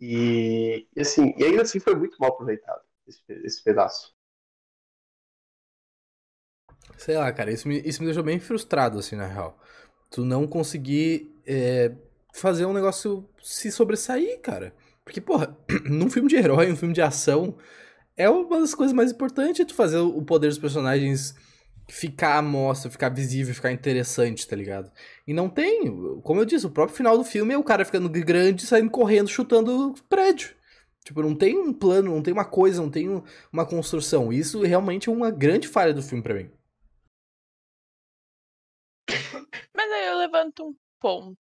E, 0.00 0.88
e 0.96 1.00
assim, 1.00 1.34
e 1.36 1.44
ainda 1.44 1.62
assim 1.62 1.80
foi 1.80 1.94
muito 1.96 2.16
mal 2.20 2.30
aproveitado 2.30 2.82
esse, 3.06 3.22
esse 3.44 3.62
pedaço. 3.64 4.14
Sei 6.96 7.16
lá, 7.16 7.32
cara, 7.32 7.52
isso 7.52 7.68
me, 7.68 7.80
isso 7.80 8.00
me 8.00 8.06
deixou 8.06 8.24
bem 8.24 8.40
frustrado, 8.40 8.98
assim, 8.98 9.16
na 9.16 9.26
real. 9.26 9.58
Tu 10.10 10.24
não 10.24 10.46
conseguir 10.46 11.30
é, 11.46 11.92
fazer 12.32 12.66
um 12.66 12.72
negócio 12.72 13.28
se 13.42 13.70
sobressair, 13.70 14.40
cara. 14.40 14.74
Porque, 15.04 15.20
porra, 15.20 15.56
num 15.88 16.10
filme 16.10 16.28
de 16.28 16.36
herói, 16.36 16.70
um 16.70 16.76
filme 16.76 16.94
de 16.94 17.02
ação, 17.02 17.56
é 18.16 18.28
uma 18.28 18.60
das 18.60 18.74
coisas 18.74 18.92
mais 18.92 19.12
importantes 19.12 19.64
tu 19.66 19.74
fazer 19.74 19.98
o 19.98 20.22
poder 20.22 20.48
dos 20.48 20.58
personagens 20.58 21.34
ficar 21.90 22.36
à 22.36 22.42
mostra, 22.42 22.90
ficar 22.90 23.08
visível, 23.08 23.54
ficar 23.54 23.72
interessante, 23.72 24.46
tá 24.46 24.54
ligado? 24.54 24.92
E 25.26 25.32
não 25.32 25.48
tem, 25.48 26.20
como 26.22 26.40
eu 26.40 26.44
disse, 26.44 26.66
o 26.66 26.70
próprio 26.70 26.96
final 26.96 27.16
do 27.16 27.24
filme 27.24 27.54
é 27.54 27.58
o 27.58 27.64
cara 27.64 27.84
ficando 27.84 28.08
grande, 28.08 28.66
saindo 28.66 28.90
correndo, 28.90 29.28
chutando 29.28 29.94
prédio. 30.08 30.54
Tipo, 31.04 31.22
não 31.22 31.34
tem 31.34 31.56
um 31.56 31.72
plano, 31.72 32.14
não 32.14 32.22
tem 32.22 32.34
uma 32.34 32.44
coisa, 32.44 32.82
não 32.82 32.90
tem 32.90 33.08
uma 33.50 33.64
construção. 33.64 34.30
Isso 34.30 34.60
realmente 34.62 35.08
é 35.08 35.12
uma 35.12 35.30
grande 35.30 35.66
falha 35.66 35.94
do 35.94 36.02
filme 36.02 36.22
para 36.22 36.34
mim. 36.34 36.50
Mas 39.74 39.90
aí 39.90 40.06
eu 40.08 40.18
levanto 40.18 40.66
um 40.66 40.74
ponto. 41.00 41.47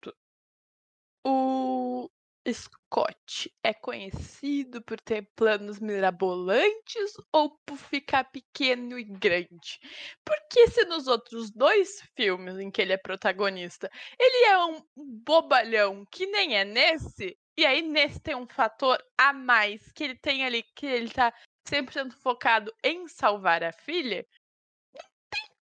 O 1.24 2.10
Scott 2.52 3.54
é 3.64 3.74
conhecido 3.74 4.82
por 4.84 5.00
ter 5.00 5.30
planos 5.36 5.80
mirabolantes 5.80 7.14
ou 7.32 7.56
por 7.66 7.78
ficar 7.78 8.24
pequeno 8.32 8.98
e 8.98 9.04
grande? 9.04 9.80
Porque 10.26 10.68
se 10.68 10.84
nos 10.86 11.08
outros 11.08 11.52
dois 11.52 12.02
filmes 12.16 12.58
em 12.58 12.72
que 12.72 12.82
ele 12.82 12.94
é 12.94 12.98
protagonista, 12.98 13.90
ele 14.20 14.46
é 14.46 14.66
um 14.66 14.82
bobalhão 15.24 16.04
que 16.12 16.26
nem 16.26 16.58
é 16.58 16.66
nesse, 16.66 17.38
e 17.58 17.66
aí 17.66 17.82
nesse 17.84 18.20
tem 18.20 18.36
um 18.36 18.48
fator 18.48 18.98
a 19.18 19.32
mais 19.32 19.92
que 19.92 20.04
ele 20.04 20.16
tem 20.16 20.44
ali, 20.44 20.64
que 20.76 20.88
ele 20.88 21.12
tá 21.12 21.32
100% 21.68 22.14
focado 22.14 22.74
em 22.84 23.08
salvar 23.08 23.64
a 23.64 23.72
filha, 23.72 24.26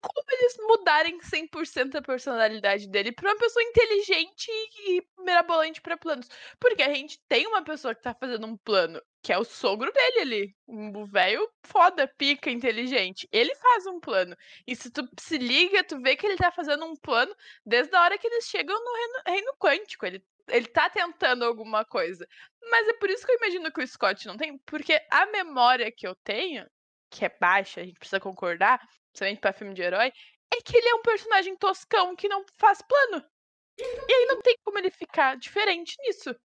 como 0.02 0.32
eles 0.32 0.56
mudarem 0.58 1.20
100% 1.20 1.96
a 1.96 2.02
personalidade 2.02 2.88
dele 2.88 3.12
pra 3.12 3.32
uma 3.32 3.38
pessoa 3.38 3.64
inteligente 3.64 4.50
e 4.88 5.04
mirabolante 5.20 5.82
para 5.82 5.98
planos. 5.98 6.28
Porque 6.60 6.82
a 6.82 6.94
gente 6.94 7.20
tem 7.28 7.46
uma 7.48 7.64
pessoa 7.64 7.94
que 7.94 8.02
tá 8.02 8.14
fazendo 8.14 8.48
um 8.48 8.58
plano, 8.58 9.02
que 9.22 9.34
é 9.34 9.38
o 9.38 9.44
sogro 9.44 9.92
dele 9.92 10.20
ali. 10.20 10.56
Um 10.68 11.06
velho 11.06 11.50
foda, 11.66 12.08
pica, 12.18 12.50
inteligente. 12.50 13.28
Ele 13.32 13.54
faz 13.56 13.86
um 13.88 14.00
plano. 14.00 14.36
E 14.66 14.76
se 14.76 14.90
tu 14.90 15.08
se 15.20 15.38
liga, 15.38 15.84
tu 15.84 16.02
vê 16.02 16.16
que 16.16 16.26
ele 16.26 16.38
tá 16.38 16.52
fazendo 16.52 16.86
um 16.86 16.96
plano 16.96 17.36
desde 17.66 17.96
a 17.96 18.02
hora 18.02 18.18
que 18.18 18.28
eles 18.28 18.46
chegam 18.46 18.76
no 18.76 18.94
reino, 18.96 19.14
reino 19.28 19.54
quântico. 19.60 20.06
Ele, 20.06 20.24
ele 20.48 20.68
tá 20.68 20.90
tentando 20.90 21.44
alguma 21.44 21.84
coisa. 21.84 22.26
Mas 22.72 22.88
é 22.88 22.94
por 22.94 23.10
isso 23.10 23.26
que 23.26 23.32
eu 23.34 23.38
imagino 23.38 23.72
que 23.72 23.82
o 23.82 23.88
Scott 23.88 24.26
não 24.28 24.38
tem. 24.38 24.58
Porque 24.60 25.00
a 25.12 25.26
memória 25.26 25.92
que 25.92 26.08
eu 26.08 26.16
tenho, 26.24 26.66
que 27.10 27.26
é 27.26 27.30
baixa, 27.40 27.82
a 27.82 27.84
gente 27.84 28.00
precisa 28.00 28.20
concordar, 28.20 28.80
principalmente 29.12 29.40
pra 29.40 29.54
filme 29.54 29.74
de 29.74 29.82
herói, 29.82 30.12
é 30.52 30.62
que 30.62 30.78
ele 30.78 30.88
é 30.88 30.96
um 30.96 31.02
personagem 31.02 31.56
toscão 31.56 32.16
que 32.16 32.28
não 32.28 32.44
faz 32.58 32.82
plano. 32.82 33.24
E 33.80 34.14
aí 34.14 34.26
não 34.26 34.42
tem 34.42 34.56
como 34.64 34.78
ele 34.78 34.90
ficar 34.90 35.38
diferente 35.38 35.96
nisso. 36.02 36.36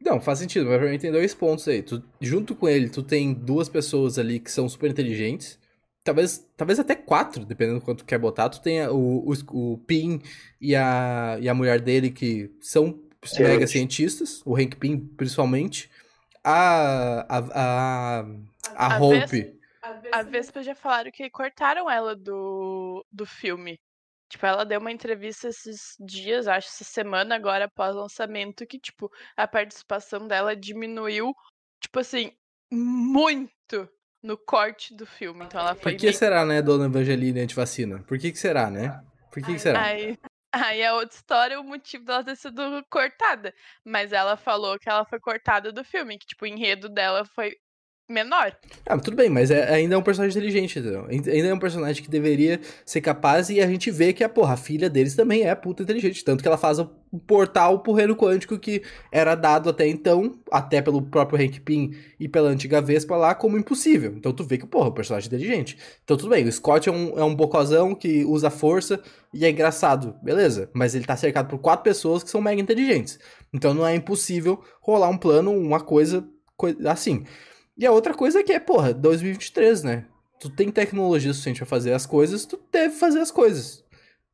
Não, 0.00 0.20
faz 0.20 0.38
sentido, 0.38 0.66
mas 0.66 0.78
pra 0.78 0.88
mim 0.88 0.98
tem 0.98 1.12
dois 1.12 1.34
pontos 1.34 1.66
aí. 1.68 1.82
Tu, 1.82 2.02
junto 2.20 2.54
com 2.54 2.68
ele, 2.68 2.88
tu 2.88 3.02
tem 3.02 3.34
duas 3.34 3.68
pessoas 3.68 4.18
ali 4.18 4.40
que 4.40 4.50
são 4.50 4.68
super 4.68 4.90
inteligentes. 4.90 5.58
Talvez, 6.02 6.46
talvez 6.56 6.78
até 6.78 6.94
quatro, 6.94 7.44
dependendo 7.44 7.80
do 7.80 7.84
quanto 7.84 7.98
tu 7.98 8.06
quer 8.06 8.18
botar. 8.18 8.48
Tu 8.48 8.62
tem 8.62 8.86
o, 8.86 9.24
o, 9.26 9.72
o 9.72 9.78
Pin 9.78 10.22
e 10.60 10.74
a, 10.74 11.36
e 11.40 11.48
a 11.48 11.54
mulher 11.54 11.80
dele 11.80 12.10
que 12.10 12.50
são 12.60 12.98
Sim. 13.22 13.42
mega 13.42 13.66
cientistas. 13.66 14.40
O 14.46 14.56
Hank 14.56 14.76
Pym, 14.76 14.98
principalmente. 14.98 15.90
A. 16.42 17.26
A, 17.28 17.38
a, 17.38 18.20
a, 18.74 18.96
a 18.96 18.98
Hope. 18.98 19.59
A 20.12 20.22
Vespa 20.22 20.62
já 20.62 20.74
falaram 20.74 21.10
que 21.10 21.28
cortaram 21.30 21.90
ela 21.90 22.14
do, 22.16 23.04
do 23.10 23.26
filme. 23.26 23.78
Tipo, 24.30 24.46
ela 24.46 24.64
deu 24.64 24.78
uma 24.78 24.92
entrevista 24.92 25.48
esses 25.48 25.96
dias, 25.98 26.46
acho, 26.46 26.68
essa 26.68 26.84
semana 26.84 27.34
agora 27.34 27.64
após 27.64 27.96
lançamento, 27.96 28.64
que, 28.64 28.78
tipo, 28.78 29.10
a 29.36 29.46
participação 29.48 30.28
dela 30.28 30.54
diminuiu, 30.54 31.34
tipo 31.80 31.98
assim, 31.98 32.30
muito 32.72 33.88
no 34.22 34.38
corte 34.38 34.94
do 34.94 35.04
filme. 35.04 35.44
Então 35.44 35.60
ela 35.60 35.74
foi. 35.74 35.92
Por 35.92 35.98
que 35.98 36.06
bem... 36.06 36.14
será, 36.14 36.46
né, 36.46 36.62
dona 36.62 36.86
Evangeline 36.86 37.40
antivacina? 37.40 38.04
Por 38.04 38.18
que, 38.18 38.30
que 38.30 38.38
será, 38.38 38.70
né? 38.70 39.02
Por 39.32 39.42
que, 39.42 39.52
que 39.52 39.58
será? 39.58 39.82
Aí, 39.82 40.16
aí 40.52 40.80
é 40.80 40.92
outra 40.92 41.16
história 41.16 41.60
o 41.60 41.64
motivo 41.64 42.04
dela 42.04 42.24
ter 42.24 42.36
sido 42.36 42.84
cortada. 42.88 43.52
Mas 43.84 44.12
ela 44.12 44.36
falou 44.36 44.78
que 44.78 44.88
ela 44.88 45.04
foi 45.04 45.18
cortada 45.18 45.72
do 45.72 45.82
filme, 45.82 46.18
que, 46.18 46.26
tipo, 46.26 46.44
o 46.44 46.48
enredo 46.48 46.88
dela 46.88 47.24
foi 47.24 47.56
menor. 48.10 48.56
Ah, 48.84 48.98
tudo 48.98 49.16
bem, 49.16 49.30
mas 49.30 49.50
é, 49.50 49.72
ainda 49.72 49.94
é 49.94 49.98
um 49.98 50.02
personagem 50.02 50.36
inteligente, 50.36 50.78
entendeu? 50.78 51.06
Ainda 51.08 51.48
é 51.48 51.54
um 51.54 51.58
personagem 51.58 52.02
que 52.02 52.10
deveria 52.10 52.60
ser 52.84 53.00
capaz 53.00 53.48
e 53.48 53.60
a 53.60 53.66
gente 53.66 53.90
vê 53.90 54.12
que 54.12 54.24
a, 54.24 54.28
porra, 54.28 54.54
a 54.54 54.56
filha 54.56 54.90
deles 54.90 55.14
também 55.14 55.48
é 55.48 55.54
puta 55.54 55.82
inteligente. 55.82 56.24
Tanto 56.24 56.42
que 56.42 56.48
ela 56.48 56.58
faz 56.58 56.78
o 56.78 56.90
portal 57.26 57.80
pro 57.80 57.92
reino 57.92 58.14
quântico 58.14 58.58
que 58.58 58.82
era 59.10 59.34
dado 59.34 59.68
até 59.68 59.86
então, 59.86 60.38
até 60.50 60.80
pelo 60.80 61.02
próprio 61.02 61.42
Hank 61.42 61.60
Pym 61.60 61.92
e 62.18 62.28
pela 62.28 62.48
antiga 62.48 62.80
Vespa 62.80 63.16
lá, 63.16 63.34
como 63.34 63.58
impossível. 63.58 64.12
Então 64.16 64.32
tu 64.32 64.44
vê 64.44 64.58
que, 64.58 64.66
porra, 64.66 64.88
o 64.88 64.92
personagem 64.92 65.26
é 65.26 65.34
inteligente. 65.34 65.78
Então 66.04 66.16
tudo 66.16 66.30
bem, 66.30 66.46
o 66.46 66.52
Scott 66.52 66.88
é 66.88 66.92
um, 66.92 67.18
é 67.18 67.24
um 67.24 67.34
bocozão 67.34 67.94
que 67.94 68.24
usa 68.24 68.50
força 68.50 69.00
e 69.32 69.44
é 69.44 69.50
engraçado, 69.50 70.14
beleza. 70.22 70.70
Mas 70.72 70.94
ele 70.94 71.04
tá 71.04 71.16
cercado 71.16 71.48
por 71.48 71.58
quatro 71.58 71.84
pessoas 71.84 72.22
que 72.22 72.30
são 72.30 72.40
mega 72.40 72.60
inteligentes. 72.60 73.18
Então 73.52 73.74
não 73.74 73.86
é 73.86 73.94
impossível 73.94 74.62
rolar 74.80 75.08
um 75.08 75.18
plano, 75.18 75.52
uma 75.52 75.80
coisa, 75.80 76.26
coisa 76.56 76.90
assim. 76.90 77.24
E 77.80 77.86
a 77.86 77.92
outra 77.92 78.12
coisa 78.12 78.40
é 78.40 78.42
que 78.42 78.52
é, 78.52 78.60
porra, 78.60 78.92
2023, 78.92 79.84
né? 79.84 80.04
Tu 80.38 80.50
tem 80.50 80.70
tecnologia 80.70 81.32
suficiente 81.32 81.60
pra 81.60 81.66
fazer 81.66 81.94
as 81.94 82.04
coisas, 82.04 82.44
tu 82.44 82.60
deve 82.70 82.94
fazer 82.94 83.20
as 83.20 83.30
coisas. 83.30 83.82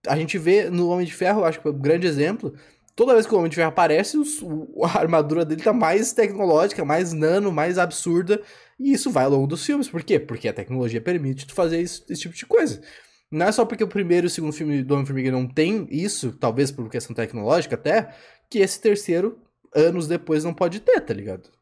A 0.04 0.16
gente 0.16 0.36
vê 0.36 0.68
no 0.68 0.88
Homem 0.88 1.06
de 1.06 1.14
Ferro, 1.14 1.44
acho 1.44 1.60
que 1.60 1.68
é 1.68 1.70
um 1.70 1.78
grande 1.78 2.08
exemplo, 2.08 2.52
toda 2.96 3.14
vez 3.14 3.24
que 3.24 3.32
o 3.32 3.38
Homem 3.38 3.48
de 3.48 3.54
Ferro 3.54 3.68
aparece, 3.68 4.18
os, 4.18 4.42
o, 4.42 4.84
a 4.84 4.98
armadura 4.98 5.44
dele 5.44 5.62
tá 5.62 5.72
mais 5.72 6.12
tecnológica, 6.12 6.84
mais 6.84 7.12
nano, 7.12 7.52
mais 7.52 7.78
absurda, 7.78 8.42
e 8.80 8.92
isso 8.92 9.12
vai 9.12 9.26
ao 9.26 9.30
longo 9.30 9.46
dos 9.46 9.64
filmes. 9.64 9.88
Por 9.88 10.02
quê? 10.02 10.18
Porque 10.18 10.48
a 10.48 10.52
tecnologia 10.52 11.00
permite 11.00 11.46
tu 11.46 11.54
fazer 11.54 11.80
isso, 11.80 12.04
esse 12.10 12.22
tipo 12.22 12.34
de 12.34 12.46
coisa. 12.46 12.82
Não 13.30 13.46
é 13.46 13.52
só 13.52 13.64
porque 13.64 13.84
o 13.84 13.88
primeiro 13.88 14.26
e 14.26 14.28
o 14.28 14.30
segundo 14.30 14.54
filme 14.54 14.82
do 14.82 14.92
Homem-Formiga 14.94 15.30
não 15.30 15.46
tem 15.46 15.86
isso, 15.88 16.32
talvez 16.32 16.72
por 16.72 16.90
questão 16.90 17.14
tecnológica 17.14 17.76
até, 17.76 18.12
que 18.50 18.58
esse 18.58 18.80
terceiro, 18.80 19.38
anos 19.72 20.08
depois, 20.08 20.42
não 20.42 20.52
pode 20.52 20.80
ter, 20.80 21.00
tá 21.00 21.14
ligado? 21.14 21.55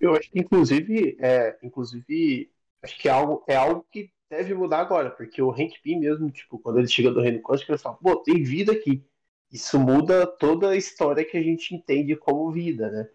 Eu 0.00 0.14
acho 0.14 0.30
que, 0.30 0.38
inclusive, 0.40 1.16
é, 1.20 1.58
inclusive, 1.62 2.50
acho 2.82 2.98
que 2.98 3.08
é 3.08 3.12
algo, 3.12 3.44
é 3.46 3.56
algo 3.56 3.86
que 3.90 4.10
deve 4.30 4.54
mudar 4.54 4.80
agora, 4.80 5.10
porque 5.10 5.40
o 5.42 5.50
Hank 5.50 5.80
Pym 5.82 6.00
mesmo, 6.00 6.30
tipo, 6.30 6.58
quando 6.58 6.78
ele 6.78 6.88
chega 6.88 7.10
do 7.10 7.20
Reino 7.20 7.42
Quântico, 7.42 7.70
ele 7.72 7.78
fala, 7.78 7.96
pô, 7.96 8.16
tem 8.22 8.42
vida 8.42 8.72
aqui. 8.72 9.04
Isso 9.52 9.78
muda 9.78 10.26
toda 10.26 10.70
a 10.70 10.76
história 10.76 11.24
que 11.24 11.36
a 11.36 11.42
gente 11.42 11.74
entende 11.74 12.16
como 12.16 12.50
vida, 12.50 12.90
né? 12.90 13.08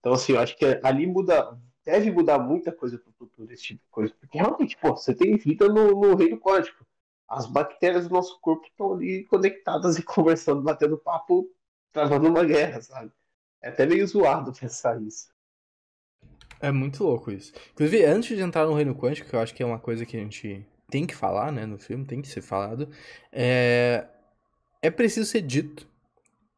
Então, 0.00 0.12
assim, 0.14 0.32
eu 0.34 0.40
acho 0.40 0.56
que 0.58 0.64
ali 0.84 1.06
muda, 1.06 1.58
deve 1.84 2.10
mudar 2.12 2.38
muita 2.38 2.72
coisa 2.72 2.98
pro 2.98 3.12
futuro, 3.14 3.52
esse 3.52 3.64
tipo 3.64 3.82
de 3.84 3.90
coisa. 3.90 4.14
Porque 4.20 4.38
realmente, 4.38 4.76
pô, 4.78 4.96
você 4.96 5.14
tem 5.14 5.36
vida 5.38 5.68
no, 5.68 5.92
no 6.00 6.16
Reino 6.16 6.38
Quântico. 6.40 6.86
As 7.28 7.46
bactérias 7.46 8.08
do 8.08 8.14
nosso 8.14 8.40
corpo 8.40 8.66
estão 8.66 8.94
ali 8.94 9.24
conectadas 9.26 9.98
e 9.98 10.04
conversando, 10.04 10.62
batendo 10.62 10.98
papo, 10.98 11.50
travando 11.92 12.28
uma 12.28 12.44
guerra, 12.44 12.82
sabe? 12.82 13.12
É 13.62 13.70
até 13.70 13.86
meio 13.86 14.06
zoado 14.06 14.52
pensar 14.58 15.02
isso. 15.02 15.33
É 16.64 16.72
muito 16.72 17.04
louco 17.04 17.30
isso. 17.30 17.52
Inclusive, 17.72 18.04
antes 18.06 18.34
de 18.34 18.42
entrar 18.42 18.64
no 18.64 18.72
reino 18.72 18.94
quântico, 18.94 19.28
que 19.28 19.36
eu 19.36 19.40
acho 19.40 19.54
que 19.54 19.62
é 19.62 19.66
uma 19.66 19.78
coisa 19.78 20.06
que 20.06 20.16
a 20.16 20.20
gente 20.20 20.64
tem 20.88 21.06
que 21.06 21.14
falar, 21.14 21.52
né, 21.52 21.66
no 21.66 21.78
filme, 21.78 22.06
tem 22.06 22.22
que 22.22 22.28
ser 22.28 22.40
falado, 22.40 22.88
é, 23.30 24.06
é 24.80 24.90
preciso 24.90 25.28
ser 25.28 25.42
dito 25.42 25.86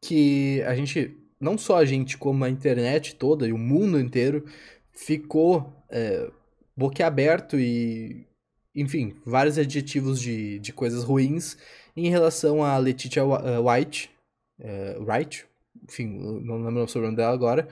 que 0.01 0.61
a 0.63 0.73
gente, 0.75 1.13
não 1.41 1.57
só 1.57 1.77
a 1.77 1.85
gente, 1.85 2.17
como 2.17 2.45
a 2.45 2.49
internet 2.49 3.15
toda 3.15 3.45
e 3.45 3.51
o 3.51 3.57
mundo 3.57 3.99
inteiro, 3.99 4.45
ficou 4.93 5.73
é, 5.89 6.31
boquiaberto 6.75 7.59
e, 7.59 8.25
enfim, 8.73 9.13
vários 9.25 9.57
adjetivos 9.57 10.21
de, 10.21 10.57
de 10.59 10.71
coisas 10.71 11.03
ruins 11.03 11.57
em 11.97 12.09
relação 12.09 12.63
a 12.63 12.77
Letitia 12.77 13.23
White, 13.25 14.09
é, 14.57 14.95
Wright, 14.99 15.45
enfim, 15.83 16.07
não 16.07 16.63
lembro 16.63 16.83
o 16.83 16.87
sobrenome 16.87 17.17
dela 17.17 17.33
agora, 17.33 17.67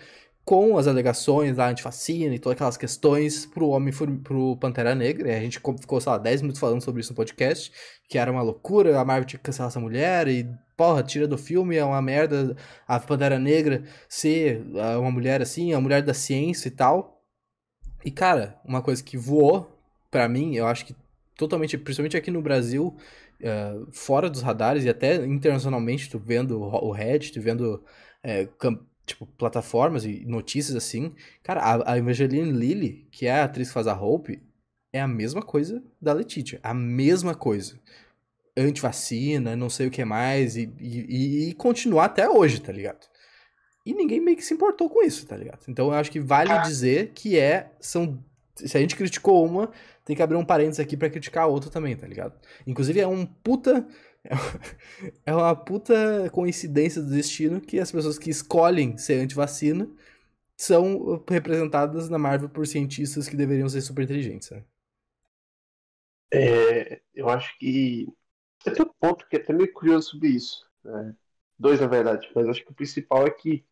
com 0.45 0.77
as 0.77 0.85
alegações 0.87 1.57
da 1.57 1.67
antifacina 1.67 2.35
e 2.35 2.39
todas 2.39 2.55
aquelas 2.55 2.77
questões 2.77 3.47
pro 3.47 3.69
homem, 3.69 3.91
pro 4.23 4.55
Pantera 4.57 4.93
Negra. 4.93 5.29
E 5.31 5.35
a 5.35 5.39
gente 5.39 5.59
ficou, 5.59 5.99
sei 5.99 6.11
lá, 6.11 6.19
10 6.19 6.43
minutos 6.43 6.59
falando 6.59 6.83
sobre 6.83 7.01
isso 7.01 7.11
no 7.11 7.15
podcast, 7.15 7.71
que 8.07 8.19
era 8.19 8.31
uma 8.31 8.43
loucura, 8.43 8.99
a 8.99 9.03
Marvel 9.03 9.25
tinha 9.25 9.39
que 9.39 9.43
cancelar 9.43 9.69
essa 9.69 9.79
mulher 9.79 10.27
e, 10.27 10.47
porra, 10.77 11.01
tira 11.01 11.27
do 11.27 11.35
filme, 11.35 11.75
é 11.75 11.83
uma 11.83 11.99
merda 11.99 12.55
a 12.87 12.99
Pantera 12.99 13.39
Negra 13.39 13.83
ser 14.07 14.63
ah, 14.75 14.99
uma 14.99 15.09
mulher 15.09 15.41
assim, 15.41 15.73
a 15.73 15.81
mulher 15.81 16.03
da 16.03 16.13
ciência 16.13 16.67
e 16.67 16.71
tal. 16.71 17.23
E, 18.05 18.11
cara, 18.11 18.61
uma 18.63 18.83
coisa 18.83 19.03
que 19.03 19.17
voou 19.17 19.67
para 20.11 20.29
mim, 20.29 20.55
eu 20.55 20.67
acho 20.67 20.85
que 20.85 20.95
totalmente, 21.35 21.75
principalmente 21.75 22.15
aqui 22.15 22.29
no 22.29 22.41
Brasil, 22.41 22.95
uh, 23.41 23.87
fora 23.91 24.29
dos 24.29 24.43
radares 24.43 24.85
e 24.85 24.89
até 24.89 25.15
internacionalmente, 25.25 26.07
tu 26.07 26.19
vendo 26.19 26.61
o 26.61 26.91
Reddit, 26.91 27.39
vendo 27.39 27.83
uh, 28.23 28.47
tipo, 29.05 29.25
plataformas 29.25 30.05
e 30.05 30.25
notícias 30.25 30.75
assim. 30.75 31.13
Cara, 31.43 31.61
a, 31.61 31.93
a 31.93 31.97
Evangeline 31.97 32.51
Lilly, 32.51 33.07
que 33.11 33.27
é 33.27 33.31
a 33.31 33.43
atriz 33.43 33.67
que 33.67 33.73
faz 33.73 33.87
a 33.87 33.93
Hope, 33.93 34.41
é 34.91 35.01
a 35.01 35.07
mesma 35.07 35.41
coisa 35.41 35.83
da 36.01 36.13
Letitia. 36.13 36.59
A 36.63 36.73
mesma 36.73 37.35
coisa. 37.35 37.79
Antivacina, 38.57 39.55
não 39.55 39.69
sei 39.69 39.87
o 39.87 39.91
que 39.91 40.05
mais, 40.05 40.55
e, 40.55 40.73
e, 40.79 41.49
e 41.49 41.53
continuar 41.55 42.05
até 42.05 42.29
hoje, 42.29 42.61
tá 42.61 42.71
ligado? 42.71 43.05
E 43.85 43.93
ninguém 43.93 44.19
meio 44.19 44.37
que 44.37 44.43
se 44.43 44.53
importou 44.53 44.89
com 44.89 45.03
isso, 45.03 45.27
tá 45.27 45.37
ligado? 45.37 45.59
Então 45.67 45.87
eu 45.87 45.93
acho 45.93 46.09
que 46.09 46.19
vale 46.19 46.51
ah. 46.51 46.59
dizer 46.59 47.11
que 47.13 47.37
é. 47.37 47.71
São. 47.79 48.23
Se 48.55 48.77
a 48.77 48.79
gente 48.79 48.95
criticou 48.95 49.45
uma, 49.45 49.69
tem 50.05 50.15
que 50.15 50.23
abrir 50.23 50.37
um 50.37 50.45
parênteses 50.45 50.79
aqui 50.79 50.95
para 50.95 51.09
criticar 51.09 51.43
a 51.43 51.47
outra 51.47 51.69
também, 51.69 51.95
tá 51.95 52.07
ligado? 52.07 52.33
Inclusive 52.65 53.01
é 53.01 53.07
um 53.07 53.25
puta 53.25 53.85
é 55.25 55.33
uma 55.33 55.55
puta 55.55 56.29
coincidência 56.31 57.01
do 57.01 57.09
destino 57.09 57.61
que 57.61 57.79
as 57.79 57.91
pessoas 57.91 58.17
que 58.17 58.29
escolhem 58.29 58.97
ser 58.97 59.19
anti-vacina 59.21 59.89
são 60.57 61.23
representadas 61.29 62.09
na 62.09 62.17
Marvel 62.17 62.49
por 62.49 62.65
cientistas 62.65 63.27
que 63.27 63.35
deveriam 63.35 63.67
ser 63.67 63.81
super 63.81 64.03
inteligentes. 64.03 64.49
Né? 64.51 64.63
É, 66.33 67.01
eu 67.13 67.29
acho 67.29 67.57
que. 67.57 68.07
Tem 68.63 68.73
um 68.81 68.91
ponto 68.99 69.27
que 69.27 69.35
é 69.35 69.39
até 69.39 69.53
meio 69.53 69.71
curioso 69.71 70.11
sobre 70.11 70.29
isso. 70.29 70.67
Né? 70.83 71.15
Dois, 71.57 71.79
na 71.79 71.87
verdade, 71.87 72.29
mas 72.33 72.47
acho 72.47 72.63
que 72.63 72.71
o 72.71 72.75
principal 72.75 73.27
é 73.27 73.29
que, 73.29 73.63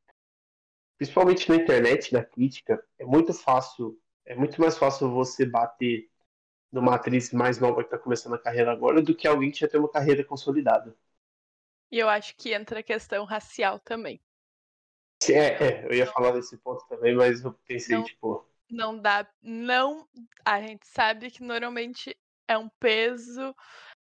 principalmente 0.97 1.49
na 1.49 1.55
internet, 1.55 2.13
na 2.13 2.23
crítica, 2.23 2.83
é 2.99 3.05
muito 3.05 3.33
fácil, 3.33 3.99
é 4.25 4.35
muito 4.35 4.61
mais 4.61 4.77
fácil 4.77 5.09
você 5.09 5.45
bater 5.45 6.09
numa 6.73 6.95
atriz 6.95 7.31
mais 7.31 7.59
nova 7.59 7.81
que 7.83 7.87
está 7.87 7.97
começando 7.97 8.33
a 8.33 8.39
carreira 8.39 8.71
agora 8.71 9.01
do 9.01 9.15
que 9.15 9.27
alguém 9.27 9.51
que 9.51 9.59
já 9.59 9.67
tem 9.67 9.79
uma 9.79 9.89
carreira 9.89 10.23
consolidada. 10.23 10.95
E 11.91 11.99
eu 11.99 12.09
acho 12.09 12.35
que 12.35 12.53
entra 12.53 12.79
a 12.79 12.83
questão 12.83 13.23
racial 13.23 13.79
também. 13.79 14.19
É, 15.29 15.63
é 15.63 15.85
eu 15.85 15.93
ia 15.93 16.07
falar 16.07 16.31
desse 16.31 16.57
ponto 16.57 16.83
também, 16.89 17.15
mas 17.15 17.43
eu 17.43 17.53
pensei, 17.67 17.95
não, 17.95 18.03
tipo. 18.03 18.45
Não 18.69 18.97
dá. 18.99 19.27
Não. 19.41 20.07
A 20.43 20.59
gente 20.59 20.87
sabe 20.87 21.29
que 21.29 21.43
normalmente 21.43 22.17
é 22.47 22.57
um 22.57 22.67
peso 22.67 23.55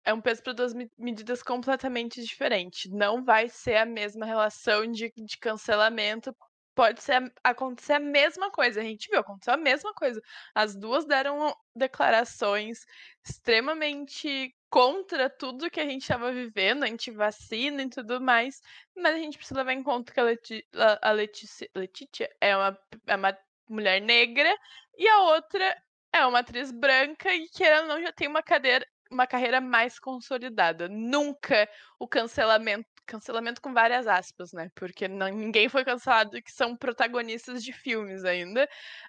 é 0.04 0.12
um 0.12 0.20
peso 0.20 0.42
para 0.42 0.52
duas 0.52 0.74
medidas 0.98 1.42
completamente 1.42 2.22
diferentes. 2.22 2.90
Não 2.90 3.24
vai 3.24 3.48
ser 3.48 3.76
a 3.76 3.86
mesma 3.86 4.26
relação 4.26 4.86
de, 4.90 5.12
de 5.16 5.38
cancelamento. 5.38 6.34
Pode 6.74 7.02
ser 7.02 7.32
acontecer 7.44 7.94
a 7.94 8.00
mesma 8.00 8.50
coisa. 8.50 8.80
A 8.80 8.84
gente 8.84 9.08
viu, 9.10 9.20
aconteceu 9.20 9.54
a 9.54 9.58
mesma 9.58 9.92
coisa. 9.92 10.22
As 10.54 10.74
duas 10.74 11.04
deram 11.04 11.54
declarações 11.76 12.86
extremamente 13.26 14.54
contra 14.70 15.28
tudo 15.28 15.70
que 15.70 15.80
a 15.80 15.86
gente 15.86 16.02
estava 16.02 16.32
vivendo, 16.32 16.84
anti-vacina 16.84 17.82
e 17.82 17.90
tudo 17.90 18.20
mais. 18.20 18.62
Mas 18.96 19.14
a 19.14 19.18
gente 19.18 19.36
precisa 19.36 19.60
levar 19.60 19.74
em 19.74 19.82
conta 19.82 20.12
que 20.12 20.20
a, 20.20 20.22
Leti 20.22 20.66
a 21.02 21.12
Letícia, 21.12 21.68
Letícia 21.74 22.34
é, 22.40 22.56
uma, 22.56 22.78
é 23.06 23.16
uma 23.16 23.38
mulher 23.68 24.00
negra 24.00 24.56
e 24.96 25.06
a 25.08 25.20
outra 25.20 25.76
é 26.12 26.24
uma 26.26 26.40
atriz 26.40 26.70
branca 26.70 27.32
e 27.34 27.48
que 27.48 27.64
ela 27.64 27.86
não 27.86 28.00
já 28.00 28.12
tem 28.12 28.28
uma 28.28 28.42
cadeira, 28.42 28.86
uma 29.10 29.26
carreira 29.26 29.60
mais 29.60 29.98
consolidada. 29.98 30.88
Nunca 30.88 31.68
o 31.98 32.08
cancelamento, 32.08 32.88
cancelamento 33.06 33.60
com 33.60 33.72
várias 33.72 34.06
aspas, 34.06 34.52
né? 34.52 34.70
Porque 34.74 35.08
não, 35.08 35.28
ninguém 35.28 35.68
foi 35.68 35.84
cancelado 35.84 36.40
que 36.42 36.52
são 36.52 36.76
protagonistas 36.76 37.62
de 37.62 37.72
filmes 37.72 38.24
ainda. 38.24 38.68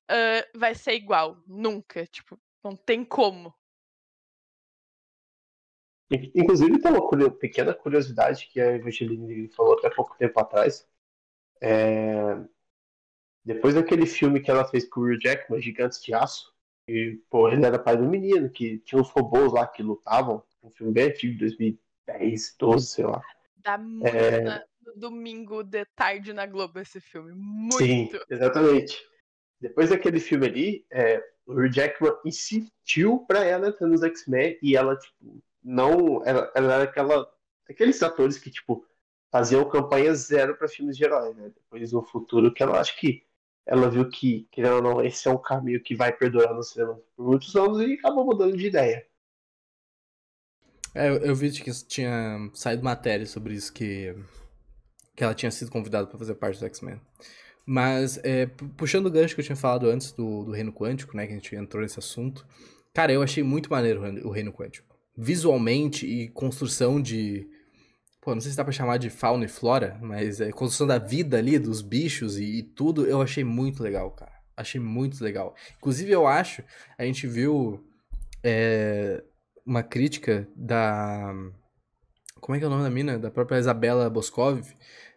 Uh, 0.09 0.57
vai 0.59 0.75
ser 0.75 0.93
igual. 0.93 1.37
Nunca. 1.47 2.05
Tipo, 2.07 2.39
não 2.63 2.75
tem 2.75 3.03
como. 3.03 3.53
Inclusive, 6.35 6.79
tem 6.79 6.91
uma 6.91 7.31
pequena 7.31 7.73
curiosidade 7.73 8.47
que 8.51 8.61
a 8.61 8.75
Evangeline 8.75 9.47
falou 9.49 9.77
até 9.77 9.89
pouco 9.89 10.15
tempo 10.17 10.39
atrás. 10.39 10.87
É... 11.61 12.37
Depois 13.43 13.75
daquele 13.75 14.05
filme 14.05 14.39
que 14.39 14.51
ela 14.51 14.65
fez 14.65 14.87
com 14.87 15.01
o 15.01 15.03
Will 15.03 15.19
Jackman, 15.19 15.61
Gigantes 15.61 16.01
de 16.03 16.13
Aço, 16.13 16.53
e, 16.87 17.19
pô, 17.29 17.49
ele 17.49 17.65
era 17.65 17.79
pai 17.79 17.97
do 17.97 18.03
menino, 18.03 18.49
que 18.49 18.79
tinha 18.79 19.01
uns 19.01 19.09
robôs 19.09 19.51
lá 19.53 19.65
que 19.67 19.81
lutavam. 19.81 20.43
Um 20.61 20.69
filme 20.69 20.93
bem 20.93 21.05
antigo, 21.05 21.39
2010, 21.39 22.55
12, 22.59 22.87
sei 22.87 23.05
lá. 23.05 23.21
Dá 23.63 23.77
muito 23.77 24.07
é... 24.07 24.41
na, 24.41 24.63
no 24.85 24.95
domingo 24.95 25.63
de 25.63 25.85
tarde 25.95 26.33
na 26.33 26.45
Globo 26.45 26.79
esse 26.79 26.99
filme. 26.99 27.33
Muito. 27.35 27.77
Sim, 27.77 28.09
exatamente. 28.29 28.97
Depois 29.59 29.89
daquele 29.89 30.19
filme 30.19 30.45
ali, 30.45 30.85
é, 30.91 31.23
o 31.45 31.53
Hugh 31.53 31.71
Jackman 31.71 32.13
insistiu 32.25 33.25
pra 33.27 33.43
ela 33.43 33.69
entrar 33.69 33.87
nos 33.87 34.03
X-Men 34.03 34.57
e 34.61 34.75
ela, 34.75 34.97
tipo, 34.97 35.41
não. 35.63 36.23
Ela, 36.25 36.51
ela 36.55 36.73
era 36.73 36.83
aquela. 36.83 37.31
Aqueles 37.69 38.03
atores 38.03 38.37
que, 38.37 38.51
tipo, 38.51 38.85
faziam 39.31 39.67
campanha 39.69 40.13
zero 40.13 40.57
para 40.57 40.67
filmes 40.67 40.97
de 40.97 41.05
herói, 41.05 41.33
né? 41.33 41.49
Depois 41.55 41.91
no 41.93 42.03
futuro, 42.03 42.53
que 42.53 42.61
ela 42.61 42.79
acho 42.79 42.99
que 42.99 43.23
ela 43.65 43.89
viu 43.89 44.09
que, 44.09 44.47
querendo 44.51 44.75
ou 44.75 44.81
não, 44.81 45.01
esse 45.01 45.27
é 45.27 45.31
um 45.31 45.37
caminho 45.37 45.81
que 45.81 45.95
vai 45.95 46.11
perdurar 46.11 46.53
no 46.53 46.61
cinema 46.61 46.99
por 47.15 47.25
muitos 47.25 47.55
anos 47.55 47.79
e 47.79 47.93
acabou 47.93 48.25
mudando 48.25 48.57
de 48.57 48.67
ideia. 48.67 49.07
É, 50.95 51.09
eu, 51.09 51.35
vi 51.35 51.51
que 51.51 51.71
tinha 51.85 52.49
saído 52.53 52.83
matéria 52.83 53.25
sobre 53.25 53.55
isso, 53.55 53.73
que, 53.73 54.15
que 55.15 55.23
ela 55.23 55.33
tinha 55.33 55.51
sido 55.51 55.71
convidada 55.71 56.07
para 56.07 56.19
fazer 56.19 56.35
parte 56.35 56.59
do 56.59 56.65
X-Men. 56.65 57.01
Mas, 57.65 58.19
é, 58.23 58.45
puxando 58.77 59.07
o 59.07 59.11
gancho 59.11 59.33
que 59.35 59.41
eu 59.41 59.45
tinha 59.45 59.55
falado 59.55 59.89
antes 59.89 60.11
do, 60.11 60.43
do 60.43 60.51
Reino 60.51 60.73
Quântico, 60.73 61.15
né, 61.15 61.25
que 61.25 61.33
a 61.33 61.35
gente 61.35 61.55
entrou 61.55 61.81
nesse 61.81 61.97
assunto, 61.97 62.45
cara, 62.93 63.11
eu 63.11 63.23
achei 63.23 63.41
muito 63.41 63.71
maneiro 63.71 64.01
o 64.27 64.31
Reino 64.31 64.53
Quântico. 64.53 64.95
Visualmente 65.17 66.05
e 66.05 66.29
construção 66.29 67.01
de, 67.01 67.47
Pô, 68.23 68.33
não 68.33 68.39
sei 68.39 68.51
se 68.51 68.57
dá 68.57 68.63
pra 68.63 68.71
chamar 68.71 68.97
de 68.97 69.09
fauna 69.09 69.43
e 69.43 69.49
flora, 69.49 69.99
mas 70.01 70.39
a 70.39 70.49
construção 70.53 70.87
da 70.87 70.97
vida 70.97 71.37
ali, 71.37 71.59
dos 71.59 71.81
bichos 71.81 72.37
e, 72.37 72.59
e, 72.59 72.63
tudo, 72.63 73.05
eu 73.05 73.21
achei 73.21 73.43
muito 73.43 73.83
legal, 73.83 74.09
cara. 74.11 74.31
Achei 74.55 74.79
muito 74.79 75.21
legal. 75.21 75.53
Inclusive, 75.77 76.09
eu 76.09 76.25
acho, 76.25 76.63
a 76.97 77.03
gente 77.03 77.27
viu 77.27 77.85
é, 78.41 79.21
uma 79.65 79.83
crítica 79.83 80.47
da. 80.55 81.33
Como 82.39 82.55
é 82.55 82.59
que 82.59 82.65
é 82.65 82.67
o 82.67 82.71
nome 82.71 82.83
da 82.83 82.89
mina? 82.89 83.17
Da 83.17 83.31
própria 83.31 83.59
Isabela 83.59 84.09
Boscov. 84.09 84.61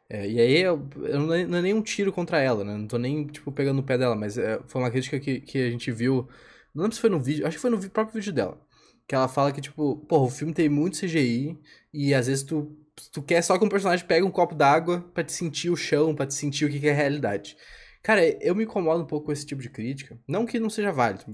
É, 0.09 0.28
e 0.28 0.40
aí, 0.40 0.62
eu, 0.62 0.88
eu 1.03 1.18
não, 1.18 1.26
não 1.26 1.59
é 1.59 1.62
nem 1.62 1.74
um 1.74 1.82
tiro 1.82 2.12
contra 2.12 2.40
ela, 2.40 2.64
né? 2.64 2.76
Não 2.76 2.86
tô 2.86 2.99
nem, 2.99 3.26
tipo, 3.26 3.51
pegando 3.51 3.76
no 3.78 3.82
pé 3.82 3.99
dela, 3.99 4.14
mas 4.14 4.38
é, 4.38 4.61
foi 4.66 4.80
uma 4.80 4.90
crítica 4.90 5.18
que, 5.18 5.40
que 5.40 5.59
a 5.59 5.70
gente 5.70 5.90
viu. 5.90 6.28
Não 6.74 6.82
lembro 6.84 6.94
se 6.94 7.01
foi 7.01 7.11
no 7.11 7.20
vídeo, 7.20 7.47
acho 7.47 7.57
que 7.57 7.62
foi 7.62 7.70
no 7.70 7.90
próprio 7.90 8.14
vídeo 8.14 8.32
dela. 8.32 8.61
Que 9.09 9.14
ela 9.14 9.28
fala 9.28 9.53
que, 9.53 9.61
tipo, 9.61 9.97
pô, 10.09 10.20
o 10.20 10.30
filme 10.30 10.53
tem 10.55 10.68
muito 10.68 10.99
CGI 10.99 11.59
e 11.92 12.14
às 12.14 12.26
vezes 12.26 12.44
tu 12.44 12.76
tu 13.12 13.22
quer 13.22 13.42
só 13.42 13.59
que 13.59 13.64
um 13.64 13.68
personagem 13.68 14.07
pegue 14.07 14.24
um 14.24 14.30
copo 14.30 14.55
d'água 14.55 15.03
para 15.12 15.24
te 15.24 15.32
sentir 15.32 15.70
o 15.70 15.76
chão, 15.76 16.14
para 16.14 16.26
te 16.26 16.34
sentir 16.34 16.64
o 16.64 16.70
que 16.70 16.86
é 16.88 16.92
realidade. 16.92 17.57
Cara, 18.03 18.24
eu 18.42 18.55
me 18.55 18.64
incomodo 18.64 19.03
um 19.03 19.07
pouco 19.07 19.26
com 19.26 19.32
esse 19.32 19.44
tipo 19.44 19.61
de 19.61 19.68
crítica. 19.68 20.18
Não 20.28 20.47
que 20.47 20.61
não 20.61 20.70
seja 20.70 20.92
válido. 20.92 21.24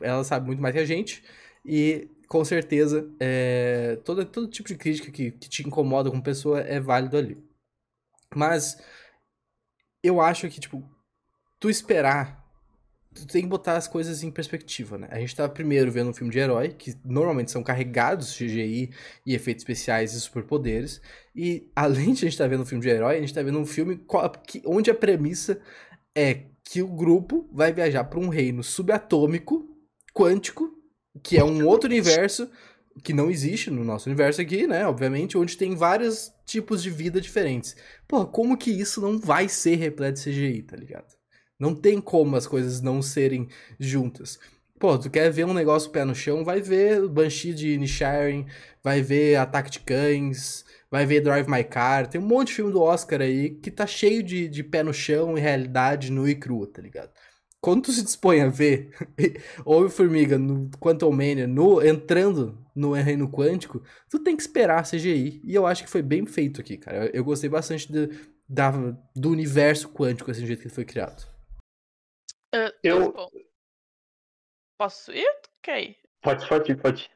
Ela 0.00 0.22
sabe 0.22 0.46
muito 0.46 0.60
mais 0.60 0.74
que 0.74 0.80
a 0.80 0.84
gente. 0.84 1.24
E 1.64 2.10
com 2.28 2.44
certeza, 2.44 3.08
é, 3.20 3.96
todo, 4.04 4.24
todo 4.24 4.48
tipo 4.48 4.68
de 4.68 4.76
crítica 4.76 5.10
que, 5.10 5.32
que 5.32 5.48
te 5.48 5.66
incomoda 5.66 6.10
como 6.10 6.22
pessoa 6.22 6.60
é 6.60 6.80
válido 6.80 7.16
ali. 7.16 7.42
Mas 8.34 8.82
eu 10.02 10.20
acho 10.20 10.48
que, 10.48 10.58
tipo, 10.58 10.82
tu 11.60 11.68
esperar 11.68 12.42
tu 13.14 13.26
tem 13.26 13.42
que 13.42 13.48
botar 13.48 13.76
as 13.76 13.86
coisas 13.86 14.22
em 14.22 14.30
perspectiva, 14.30 14.96
né? 14.96 15.08
A 15.10 15.18
gente 15.18 15.36
tá 15.36 15.48
primeiro 15.48 15.90
vendo 15.90 16.10
um 16.10 16.14
filme 16.14 16.32
de 16.32 16.38
herói, 16.38 16.70
que 16.70 16.96
normalmente 17.04 17.50
são 17.50 17.62
carregados 17.62 18.32
de 18.32 18.46
CGI 18.46 18.90
e 19.26 19.34
efeitos 19.34 19.62
especiais 19.62 20.14
e 20.14 20.20
superpoderes. 20.20 21.00
E 21.34 21.70
além 21.76 22.12
de 22.12 22.24
a 22.24 22.28
gente 22.28 22.38
tá 22.38 22.46
vendo 22.46 22.62
um 22.62 22.66
filme 22.66 22.82
de 22.82 22.88
herói, 22.88 23.16
a 23.16 23.20
gente 23.20 23.34
tá 23.34 23.42
vendo 23.42 23.58
um 23.58 23.66
filme 23.66 24.00
onde 24.64 24.90
a 24.90 24.94
premissa 24.94 25.60
é 26.14 26.46
que 26.64 26.82
o 26.82 26.88
grupo 26.88 27.48
vai 27.52 27.72
viajar 27.72 28.04
para 28.04 28.18
um 28.18 28.28
reino 28.28 28.62
subatômico, 28.62 29.68
quântico, 30.14 30.70
que 31.22 31.36
é 31.36 31.44
um 31.44 31.66
outro 31.66 31.88
universo 31.88 32.48
que 33.02 33.12
não 33.12 33.30
existe 33.30 33.70
no 33.70 33.84
nosso 33.84 34.08
universo 34.08 34.40
aqui, 34.40 34.66
né? 34.66 34.86
Obviamente, 34.86 35.38
onde 35.38 35.56
tem 35.56 35.74
vários 35.74 36.32
tipos 36.44 36.82
de 36.82 36.90
vida 36.90 37.20
diferentes. 37.20 37.74
Pô, 38.06 38.26
como 38.26 38.56
que 38.56 38.70
isso 38.70 39.00
não 39.00 39.18
vai 39.18 39.48
ser 39.48 39.76
repleto 39.76 40.20
de 40.20 40.30
CGI, 40.30 40.62
tá 40.62 40.76
ligado? 40.76 41.14
Não 41.58 41.74
tem 41.74 42.00
como 42.00 42.36
as 42.36 42.46
coisas 42.46 42.80
não 42.80 43.00
serem 43.00 43.48
juntas. 43.78 44.38
Pô, 44.78 44.98
tu 44.98 45.08
quer 45.08 45.30
ver 45.30 45.44
um 45.44 45.54
negócio 45.54 45.90
pé 45.90 46.04
no 46.04 46.14
chão, 46.14 46.44
vai 46.44 46.60
ver 46.60 47.08
Banshee 47.08 47.54
de 47.54 47.78
Nisharing, 47.78 48.46
vai 48.82 49.00
ver 49.00 49.36
Ataque 49.36 49.70
de 49.70 49.80
Cães, 49.80 50.64
vai 50.90 51.06
ver 51.06 51.20
Drive 51.20 51.48
My 51.48 51.62
Car. 51.62 52.08
Tem 52.08 52.20
um 52.20 52.26
monte 52.26 52.48
de 52.48 52.54
filme 52.54 52.72
do 52.72 52.82
Oscar 52.82 53.20
aí 53.20 53.50
que 53.50 53.70
tá 53.70 53.86
cheio 53.86 54.22
de, 54.22 54.48
de 54.48 54.64
pé 54.64 54.82
no 54.82 54.92
chão 54.92 55.38
e 55.38 55.40
realidade 55.40 56.10
nua 56.10 56.30
e 56.30 56.34
crua, 56.34 56.66
tá 56.66 56.82
ligado? 56.82 57.10
Quando 57.62 57.84
tu 57.84 57.92
se 57.92 58.02
dispõe 58.02 58.40
a 58.40 58.48
ver 58.48 58.92
Homem-Formiga 59.64 60.36
no 60.36 60.68
Quantum 60.78 61.12
Mania 61.12 61.46
no, 61.46 61.80
entrando 61.80 62.58
no 62.74 62.92
reino 62.92 63.30
quântico, 63.30 63.84
tu 64.10 64.18
tem 64.18 64.36
que 64.36 64.42
esperar 64.42 64.80
a 64.80 64.82
CGI. 64.82 65.40
E 65.44 65.54
eu 65.54 65.64
acho 65.64 65.84
que 65.84 65.90
foi 65.90 66.02
bem 66.02 66.26
feito 66.26 66.60
aqui, 66.60 66.76
cara. 66.76 67.06
Eu, 67.06 67.12
eu 67.12 67.24
gostei 67.24 67.48
bastante 67.48 67.90
de, 67.90 68.08
da, 68.48 68.72
do 69.14 69.30
universo 69.30 69.92
quântico, 69.92 70.30
assim, 70.30 70.40
do 70.40 70.46
jeito 70.48 70.60
que 70.60 70.66
ele 70.66 70.74
foi 70.74 70.84
criado. 70.84 71.24
Uh, 72.52 72.72
eu... 72.82 73.14
Posso 74.76 75.12
ir? 75.12 75.28
Ok. 75.58 75.96
Pode, 76.20 76.48
pode, 76.48 76.74
pode. 76.74 77.10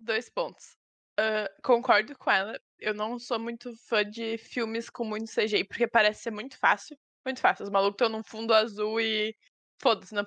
Dois 0.00 0.28
pontos. 0.28 0.76
Uh, 1.20 1.46
concordo 1.62 2.18
com 2.18 2.28
ela. 2.28 2.60
Eu 2.80 2.92
não 2.92 3.20
sou 3.20 3.38
muito 3.38 3.72
fã 3.86 4.04
de 4.04 4.36
filmes 4.36 4.90
com 4.90 5.04
muito 5.04 5.30
CGI, 5.30 5.62
porque 5.62 5.86
parece 5.86 6.22
ser 6.22 6.32
muito 6.32 6.58
fácil. 6.58 6.98
Muito 7.24 7.40
fácil. 7.40 7.62
Os 7.62 7.70
malucos 7.70 7.94
estão 7.94 8.08
num 8.08 8.24
fundo 8.24 8.52
azul 8.52 9.00
e. 9.00 9.36
Foda-se. 9.82 10.14
Não... 10.14 10.24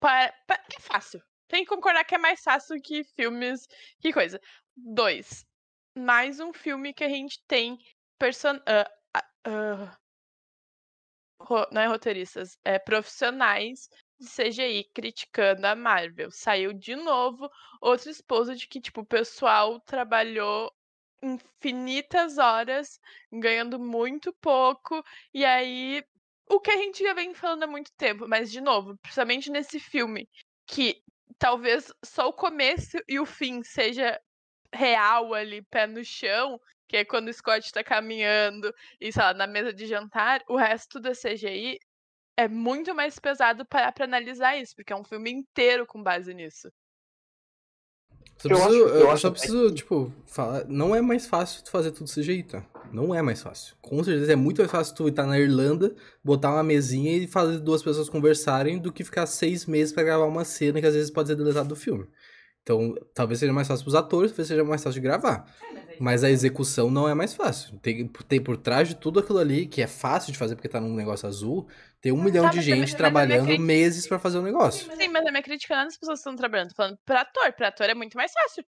Pa... 0.00 0.32
Pa... 0.46 0.54
É 0.54 0.80
fácil. 0.80 1.22
Tem 1.48 1.64
que 1.64 1.70
concordar 1.70 2.04
que 2.04 2.14
é 2.14 2.18
mais 2.18 2.42
fácil 2.42 2.80
que 2.82 3.04
filmes. 3.04 3.66
Que 4.00 4.12
coisa. 4.12 4.40
Dois. 4.76 5.44
Mais 5.96 6.40
um 6.40 6.52
filme 6.52 6.92
que 6.92 7.04
a 7.04 7.08
gente 7.08 7.40
tem 7.46 7.78
person... 8.18 8.56
Uh, 8.56 9.96
não 11.70 11.80
é 11.80 11.86
roteiristas, 11.86 12.58
é 12.64 12.78
profissionais 12.78 13.88
de 14.18 14.26
CGI 14.28 14.90
criticando 14.92 15.66
a 15.66 15.76
Marvel. 15.76 16.30
Saiu 16.30 16.72
de 16.72 16.96
novo 16.96 17.48
outro 17.80 18.10
esposo 18.10 18.56
de 18.56 18.66
que, 18.66 18.80
tipo, 18.80 19.02
o 19.02 19.06
pessoal 19.06 19.78
trabalhou 19.80 20.72
infinitas 21.22 22.38
horas, 22.38 22.98
ganhando 23.32 23.78
muito 23.78 24.32
pouco, 24.40 25.04
e 25.32 25.44
aí 25.44 26.04
o 26.48 26.60
que 26.60 26.70
a 26.70 26.76
gente 26.76 27.02
já 27.02 27.12
vem 27.14 27.34
falando 27.34 27.64
há 27.64 27.66
muito 27.66 27.92
tempo, 27.96 28.26
mas 28.28 28.50
de 28.50 28.60
novo, 28.60 28.96
principalmente 28.98 29.50
nesse 29.50 29.80
filme, 29.80 30.28
que 30.66 31.02
talvez 31.38 31.92
só 32.04 32.28
o 32.28 32.32
começo 32.32 32.98
e 33.08 33.18
o 33.20 33.26
fim 33.26 33.62
seja 33.62 34.20
real 34.72 35.34
ali, 35.34 35.62
pé 35.62 35.86
no 35.86 36.04
chão, 36.04 36.60
que 36.88 36.98
é 36.98 37.04
quando 37.04 37.28
o 37.28 37.32
Scott 37.32 37.72
tá 37.72 37.82
caminhando 37.82 38.72
e, 39.00 39.12
sei 39.12 39.22
lá, 39.22 39.34
na 39.34 39.46
mesa 39.46 39.72
de 39.72 39.86
jantar, 39.86 40.42
o 40.48 40.56
resto 40.56 41.00
da 41.00 41.12
CGI 41.12 41.78
é 42.36 42.48
muito 42.48 42.94
mais 42.94 43.18
pesado 43.18 43.66
para 43.66 43.92
analisar 44.00 44.56
isso, 44.56 44.74
porque 44.76 44.92
é 44.92 44.96
um 44.96 45.04
filme 45.04 45.30
inteiro 45.30 45.86
com 45.86 46.02
base 46.02 46.34
nisso. 46.34 46.70
Só 48.38 48.48
preciso, 48.48 48.74
eu, 48.74 48.84
acho, 48.84 48.94
eu, 48.94 49.10
eu 49.10 49.16
só 49.16 49.30
preciso, 49.30 49.70
tipo, 49.72 50.12
falar. 50.26 50.64
Não 50.68 50.94
é 50.94 51.00
mais 51.00 51.26
fácil 51.26 51.62
tu 51.64 51.70
fazer 51.70 51.90
tudo 51.90 52.10
CGI, 52.10 52.42
tá? 52.42 52.64
Não 52.92 53.14
é 53.14 53.22
mais 53.22 53.42
fácil. 53.42 53.74
Com 53.80 54.02
certeza 54.04 54.32
é 54.32 54.36
muito 54.36 54.58
mais 54.58 54.70
fácil 54.70 54.94
tu 54.94 55.08
estar 55.08 55.26
na 55.26 55.38
Irlanda, 55.38 55.94
botar 56.22 56.52
uma 56.52 56.62
mesinha 56.62 57.16
e 57.16 57.26
fazer 57.26 57.58
duas 57.58 57.82
pessoas 57.82 58.08
conversarem 58.08 58.78
do 58.78 58.92
que 58.92 59.02
ficar 59.02 59.26
seis 59.26 59.66
meses 59.66 59.92
para 59.92 60.04
gravar 60.04 60.26
uma 60.26 60.44
cena 60.44 60.80
que 60.80 60.86
às 60.86 60.94
vezes 60.94 61.10
pode 61.10 61.28
ser 61.28 61.34
deletada 61.34 61.68
do 61.68 61.76
filme. 61.76 62.06
Então, 62.62 62.94
talvez 63.14 63.38
seja 63.38 63.52
mais 63.52 63.68
fácil 63.68 63.84
pros 63.84 63.94
atores, 63.94 64.32
talvez 64.32 64.48
seja 64.48 64.64
mais 64.64 64.82
fácil 64.82 65.00
de 65.00 65.06
gravar. 65.06 65.46
Mas 66.00 66.24
a 66.24 66.30
execução 66.30 66.90
não 66.90 67.08
é 67.08 67.14
mais 67.14 67.34
fácil. 67.34 67.78
Tem, 67.78 68.06
tem 68.28 68.40
por 68.40 68.56
trás 68.56 68.88
de 68.88 68.94
tudo 68.94 69.20
aquilo 69.20 69.38
ali, 69.38 69.66
que 69.66 69.82
é 69.82 69.86
fácil 69.86 70.32
de 70.32 70.38
fazer 70.38 70.54
porque 70.54 70.68
tá 70.68 70.80
num 70.80 70.94
negócio 70.94 71.26
azul, 71.28 71.66
tem 72.00 72.12
um 72.12 72.22
milhão 72.22 72.44
Tá, 72.44 72.50
de 72.50 72.60
gente 72.60 72.94
trabalhando 72.96 73.58
meses 73.58 74.06
pra 74.06 74.18
fazer 74.18 74.38
o 74.38 74.42
negócio. 74.42 74.90
Sim, 74.96 75.08
mas 75.08 75.26
a 75.26 75.30
minha 75.30 75.42
crítica 75.42 75.74
não 75.74 75.82
é 75.82 75.84
nas 75.86 75.96
pessoas 75.96 76.18
que 76.18 76.20
estão 76.20 76.36
trabalhando. 76.36 76.68
Tô 76.70 76.74
falando 76.76 76.98
pra 77.04 77.22
ator. 77.22 77.52
Pra 77.52 77.68
ator 77.68 77.88
é 77.88 77.94
muito 77.94 78.16
mais 78.16 78.32
fácil. 78.32 78.64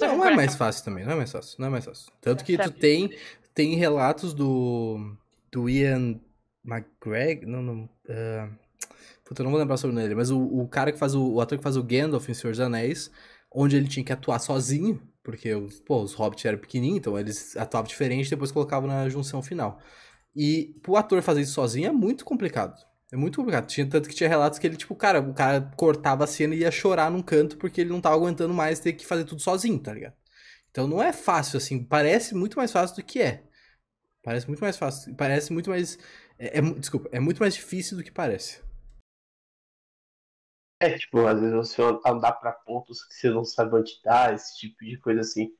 Não 0.00 0.24
é 0.24 0.34
mais 0.34 0.54
fácil 0.56 0.84
também, 0.84 1.04
não 1.04 1.12
é 1.12 1.16
mais 1.16 1.30
fácil, 1.30 1.56
não 1.58 1.66
é 1.66 1.70
mais 1.70 1.84
fácil. 1.84 2.10
Tanto 2.20 2.42
que 2.42 2.56
tu 2.56 2.70
tem, 2.70 3.14
tem 3.52 3.74
relatos 3.74 4.32
do, 4.32 5.14
do 5.52 5.68
Ian 5.68 6.18
McGregor, 6.64 7.46
não, 7.46 7.62
não, 7.62 7.88
ah, 8.08 8.48
puta, 9.24 9.42
eu 9.42 9.44
não 9.44 9.50
vou 9.50 9.60
lembrar 9.60 9.76
sobre 9.76 10.02
ele, 10.02 10.14
mas 10.14 10.30
o, 10.30 10.40
o 10.40 10.66
cara 10.68 10.90
que 10.90 10.98
faz 10.98 11.14
o, 11.14 11.34
o 11.34 11.40
ator 11.40 11.58
que 11.58 11.64
faz 11.64 11.76
o 11.76 11.82
Gandalf 11.82 12.28
em 12.28 12.34
Senhor 12.34 12.52
dos 12.52 12.60
Anéis, 12.60 13.10
onde 13.52 13.76
ele 13.76 13.88
tinha 13.88 14.04
que 14.04 14.12
atuar 14.12 14.38
sozinho, 14.38 15.00
porque 15.28 15.50
pô, 15.84 16.00
os 16.00 16.14
hobbits 16.14 16.46
eram 16.46 16.56
pequenininhos, 16.56 17.00
então 17.00 17.18
eles 17.18 17.54
atuavam 17.54 17.86
diferente 17.86 18.28
e 18.28 18.30
depois 18.30 18.50
colocavam 18.50 18.88
na 18.88 19.10
junção 19.10 19.42
final. 19.42 19.78
E 20.34 20.74
pro 20.82 20.96
ator 20.96 21.20
fazer 21.20 21.42
isso 21.42 21.52
sozinho 21.52 21.86
é 21.86 21.92
muito 21.92 22.24
complicado. 22.24 22.74
É 23.12 23.16
muito 23.16 23.36
complicado. 23.36 23.66
Tinha 23.66 23.86
tanto 23.86 24.08
que 24.08 24.14
tinha 24.14 24.26
relatos 24.26 24.58
que 24.58 24.66
ele, 24.66 24.78
tipo, 24.78 24.94
cara, 24.94 25.20
o 25.20 25.34
cara 25.34 25.70
cortava 25.76 26.24
a 26.24 26.26
cena 26.26 26.54
e 26.54 26.60
ia 26.60 26.70
chorar 26.70 27.10
num 27.10 27.20
canto 27.20 27.58
porque 27.58 27.82
ele 27.82 27.90
não 27.90 28.00
tava 28.00 28.16
aguentando 28.16 28.54
mais 28.54 28.80
ter 28.80 28.94
que 28.94 29.04
fazer 29.04 29.24
tudo 29.24 29.42
sozinho, 29.42 29.78
tá 29.78 29.92
ligado? 29.92 30.14
Então 30.70 30.88
não 30.88 31.02
é 31.02 31.12
fácil, 31.12 31.58
assim. 31.58 31.84
Parece 31.84 32.34
muito 32.34 32.56
mais 32.56 32.72
fácil 32.72 32.96
do 32.96 33.02
que 33.04 33.20
é. 33.20 33.42
Parece 34.22 34.46
muito 34.46 34.60
mais 34.60 34.78
fácil. 34.78 35.14
Parece 35.14 35.52
muito 35.52 35.68
mais. 35.68 35.98
É, 36.38 36.58
é 36.58 36.62
desculpa, 36.62 37.10
é 37.12 37.20
muito 37.20 37.38
mais 37.40 37.52
difícil 37.52 37.98
do 37.98 38.02
que 38.02 38.10
parece. 38.10 38.60
É, 40.80 40.96
tipo, 40.96 41.26
às 41.26 41.40
vezes 41.40 41.54
você 41.56 41.82
andar 42.06 42.32
pra 42.34 42.52
pontos 42.52 43.04
que 43.04 43.14
você 43.14 43.30
não 43.30 43.44
sabe 43.44 43.74
onde 43.74 44.00
tá, 44.02 44.32
esse 44.32 44.56
tipo 44.58 44.84
de 44.84 44.96
coisa 44.98 45.20
assim. 45.20 45.52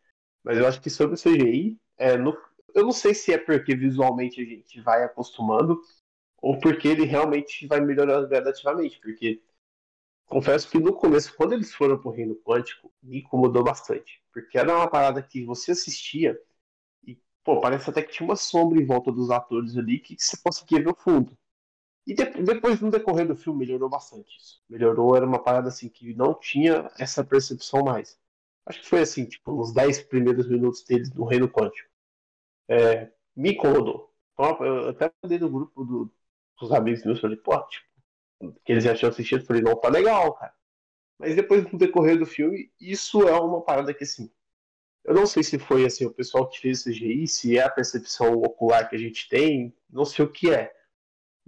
Mas 0.44 0.58
eu 0.58 0.66
acho 0.66 0.80
que 0.80 0.88
sobre 0.90 1.14
o 1.14 1.18
CGI, 1.18 1.78
é, 1.96 2.16
no- 2.16 2.36
eu 2.74 2.84
não 2.84 2.92
sei 2.92 3.14
se 3.14 3.32
é 3.32 3.38
porque 3.38 3.74
visualmente 3.74 4.40
a 4.40 4.44
gente 4.44 4.80
vai 4.80 5.02
acostumando 5.04 5.80
ou 6.38 6.58
porque 6.60 6.88
ele 6.88 7.04
realmente 7.06 7.66
vai 7.68 7.80
melhorando 7.80 8.28
gradativamente. 8.28 9.00
Porque 9.00 9.42
confesso 10.26 10.70
que 10.70 10.78
no 10.80 10.94
começo, 10.94 11.34
quando 11.36 11.54
eles 11.54 11.74
foram 11.74 11.98
pro 12.00 12.10
reino 12.12 12.36
quântico, 12.36 12.92
me 13.02 13.20
incomodou 13.20 13.64
bastante. 13.64 14.22
Porque 14.32 14.58
era 14.58 14.74
uma 14.76 14.88
parada 14.90 15.22
que 15.22 15.44
você 15.44 15.72
assistia 15.72 16.38
e, 17.06 17.18
pô, 17.44 17.60
parece 17.60 17.90
até 17.90 18.02
que 18.02 18.12
tinha 18.12 18.26
uma 18.28 18.36
sombra 18.36 18.80
em 18.80 18.86
volta 18.86 19.12
dos 19.12 19.30
atores 19.30 19.76
ali 19.78 20.00
que 20.00 20.16
você 20.18 20.36
conseguia 20.42 20.80
ver 20.82 20.90
o 20.90 20.96
fundo. 20.96 21.36
E 22.08 22.14
de- 22.14 22.42
depois, 22.44 22.80
no 22.80 22.90
decorrer 22.90 23.28
do 23.28 23.36
filme, 23.36 23.60
melhorou 23.60 23.90
bastante 23.90 24.36
isso. 24.38 24.62
Melhorou, 24.70 25.16
era 25.16 25.26
uma 25.26 25.42
parada 25.42 25.68
assim 25.68 25.88
que 25.90 26.14
não 26.14 26.34
tinha 26.34 26.90
essa 26.98 27.24
percepção 27.24 27.84
mais. 27.84 28.18
Acho 28.66 28.80
que 28.82 28.88
foi 28.88 29.00
assim, 29.02 29.26
tipo, 29.26 29.52
nos 29.52 29.74
10 29.74 30.02
primeiros 30.02 30.48
minutos 30.48 30.84
deles 30.84 31.12
no 31.14 31.26
Reino 31.26 31.48
Quântico. 31.50 31.88
É, 32.68 33.10
me 33.36 33.52
incomodou. 33.52 34.12
Então, 34.34 34.64
eu 34.64 34.88
até 34.90 35.12
mandei 35.22 35.38
no 35.38 35.50
grupo 35.50 35.84
do- 35.84 36.12
dos 36.60 36.72
amigos 36.72 37.04
meus, 37.04 37.20
falei, 37.20 37.36
pô, 37.38 37.58
tipo, 37.68 37.86
que 38.64 38.72
eles 38.72 38.84
já 38.84 38.94
tinham 38.94 39.10
assistido, 39.10 39.44
falei, 39.46 39.62
não, 39.62 39.76
tá 39.80 39.88
legal, 39.88 40.34
cara. 40.34 40.54
Mas 41.18 41.36
depois, 41.36 41.70
no 41.72 41.78
decorrer 41.78 42.18
do 42.18 42.26
filme, 42.26 42.72
isso 42.80 43.22
é 43.28 43.32
uma 43.40 43.62
parada 43.62 43.94
que, 43.94 44.04
assim, 44.04 44.30
eu 45.04 45.14
não 45.14 45.26
sei 45.26 45.42
se 45.42 45.58
foi, 45.58 45.86
assim, 45.86 46.06
o 46.06 46.12
pessoal 46.14 46.48
que 46.48 46.60
fez 46.60 46.80
o 46.80 46.84
CGI, 46.84 47.28
se 47.28 47.58
é 47.58 47.62
a 47.64 47.70
percepção 47.70 48.34
ocular 48.34 48.88
que 48.90 48.96
a 48.96 48.98
gente 48.98 49.28
tem, 49.28 49.74
não 49.90 50.04
sei 50.06 50.24
o 50.24 50.30
que 50.32 50.50
é 50.52 50.74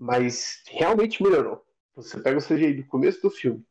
mas 0.00 0.62
realmente 0.66 1.22
melhorou. 1.22 1.62
Você 1.94 2.18
pega 2.22 2.38
o 2.38 2.42
CGI 2.42 2.72
do 2.72 2.86
começo 2.86 3.20
do 3.20 3.30
filme 3.30 3.62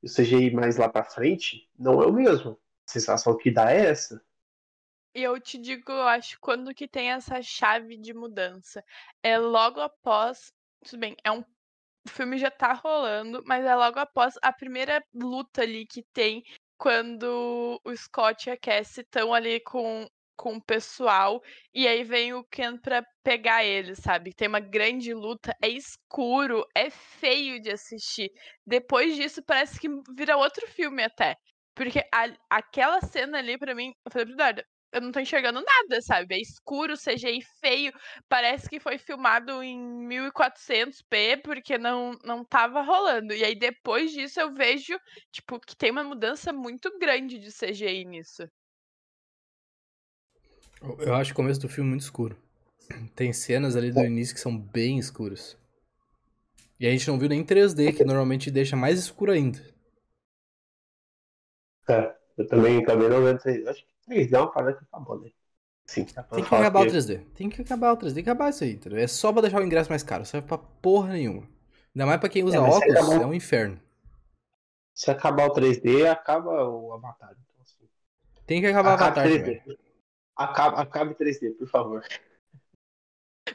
e 0.00 0.06
o 0.06 0.08
CGI 0.08 0.52
mais 0.52 0.76
lá 0.76 0.88
pra 0.88 1.02
frente, 1.02 1.68
não 1.76 2.00
é 2.00 2.06
o 2.06 2.12
mesmo. 2.12 2.52
A 2.86 2.92
sensação 2.92 3.36
que 3.36 3.50
dá 3.50 3.72
é 3.72 3.86
essa. 3.86 4.24
E 5.12 5.22
eu 5.22 5.40
te 5.40 5.58
digo, 5.58 5.90
eu 5.90 6.02
acho, 6.02 6.38
quando 6.40 6.72
que 6.72 6.86
tem 6.86 7.10
essa 7.10 7.42
chave 7.42 7.96
de 7.96 8.14
mudança. 8.14 8.84
É 9.20 9.36
logo 9.36 9.80
após. 9.80 10.52
Tudo 10.84 11.00
bem, 11.00 11.16
é 11.24 11.32
um. 11.32 11.40
O 11.40 12.10
filme 12.10 12.38
já 12.38 12.50
tá 12.50 12.72
rolando, 12.74 13.42
mas 13.44 13.64
é 13.64 13.74
logo 13.74 13.98
após 13.98 14.38
a 14.42 14.52
primeira 14.52 15.02
luta 15.12 15.62
ali 15.62 15.86
que 15.86 16.02
tem 16.12 16.44
quando 16.78 17.80
o 17.82 17.96
Scott 17.96 18.48
e 18.48 18.52
a 18.52 18.56
Cassie 18.56 19.02
estão 19.02 19.32
ali 19.32 19.58
com, 19.60 20.06
com 20.36 20.54
o 20.56 20.62
pessoal. 20.64 21.40
E 21.72 21.86
aí 21.88 22.04
vem 22.04 22.34
o 22.34 22.44
Ken 22.44 22.76
pra 22.78 23.04
pegar 23.22 23.64
eles, 23.64 23.98
sabe? 23.98 24.32
Tem 24.34 24.48
uma 24.48 24.60
grande 24.60 25.12
luta, 25.14 25.54
é 25.62 25.68
escuro, 25.68 26.64
é 26.74 26.90
feio 26.90 27.60
de 27.60 27.70
assistir. 27.70 28.30
Depois 28.66 29.14
disso, 29.16 29.42
parece 29.44 29.78
que 29.80 29.88
vira 30.16 30.36
outro 30.36 30.66
filme 30.68 31.02
até. 31.02 31.36
Porque 31.74 32.00
a- 32.12 32.36
aquela 32.50 33.00
cena 33.00 33.38
ali, 33.38 33.58
pra 33.58 33.74
mim, 33.74 33.92
eu 34.04 34.10
falei 34.12 34.26
eu 34.92 35.00
não 35.00 35.10
tô 35.10 35.18
enxergando 35.20 35.60
nada, 35.60 36.00
sabe? 36.02 36.36
É 36.36 36.40
escuro, 36.40 36.96
CGI 36.96 37.40
feio, 37.60 37.92
parece 38.28 38.68
que 38.68 38.78
foi 38.78 38.96
filmado 38.98 39.62
em 39.62 39.76
1400p, 40.06 41.36
porque 41.42 41.76
não, 41.76 42.12
não 42.24 42.44
tava 42.44 42.80
rolando. 42.82 43.34
E 43.34 43.44
aí 43.44 43.54
depois 43.56 44.12
disso 44.12 44.40
eu 44.40 44.54
vejo, 44.54 44.96
tipo, 45.32 45.58
que 45.60 45.76
tem 45.76 45.90
uma 45.90 46.04
mudança 46.04 46.52
muito 46.52 46.96
grande 46.98 47.38
de 47.40 47.50
CGI 47.50 48.04
nisso. 48.04 48.44
Eu- 50.98 51.14
acho 51.14 51.32
o 51.32 51.34
começo 51.36 51.60
do 51.60 51.68
filme 51.68 51.90
muito 51.90 52.02
escuro. 52.02 52.36
Tem 53.14 53.32
cenas 53.32 53.76
ali 53.76 53.90
do 53.92 54.00
início 54.04 54.34
que 54.34 54.40
são 54.40 54.56
bem 54.56 54.98
escuras. 54.98 55.56
E 56.78 56.86
a 56.86 56.90
gente 56.90 57.08
não 57.08 57.18
viu 57.18 57.28
nem 57.28 57.44
3D, 57.44 57.92
que 57.92 58.04
normalmente 58.04 58.50
deixa 58.50 58.76
mais 58.76 58.98
escuro 58.98 59.32
ainda. 59.32 59.60
É, 61.88 62.14
eu 62.38 62.46
também 62.46 62.78
acabei 62.78 63.08
não 63.08 63.22
vendo. 63.22 63.38
Acho 63.68 63.82
que 63.84 63.88
3D 64.06 64.36
é 64.36 64.38
uma 64.40 64.50
parada 64.50 64.74
que 64.74 64.84
acabou, 64.84 65.20
né? 65.20 65.30
Sim, 65.86 66.04
Tem 66.04 66.44
que 66.44 66.54
acabar 66.54 66.80
o 66.80 66.86
3D. 66.86 67.18
Tem 67.34 67.50
que 67.50 67.60
acabar 67.62 67.92
o 67.92 67.96
3D. 67.96 68.14
Tem 68.14 68.24
que 68.24 68.30
acabar 68.30 68.50
isso 68.50 68.64
aí? 68.64 68.80
É 68.94 69.06
só 69.06 69.32
pra 69.32 69.42
deixar 69.42 69.60
o 69.60 69.64
ingresso 69.64 69.90
mais 69.90 70.02
caro. 70.02 70.24
Serve 70.24 70.46
pra 70.48 70.58
porra 70.58 71.12
nenhuma. 71.12 71.46
Ainda 71.94 72.06
mais 72.06 72.20
pra 72.20 72.28
quem 72.28 72.42
usa 72.42 72.56
É, 72.56 72.60
óculos, 72.60 72.96
acabar- 72.96 73.22
é 73.22 73.26
um 73.26 73.34
inferno. 73.34 73.80
Se 74.94 75.10
acabar 75.10 75.46
o 75.46 75.52
3D, 75.52 76.06
acaba 76.06 76.68
o 76.68 76.92
Avatar. 76.94 77.32
Então, 77.32 77.62
assim, 77.62 77.88
Tem 78.46 78.60
que 78.60 78.66
acabar 78.66 78.90
o 78.90 78.92
Avatar 78.94 79.24
3D. 79.26 79.60
também. 79.60 79.78
Acaba, 80.36 80.80
acabe 80.80 81.14
3D, 81.14 81.56
por 81.56 81.68
favor. 81.68 82.04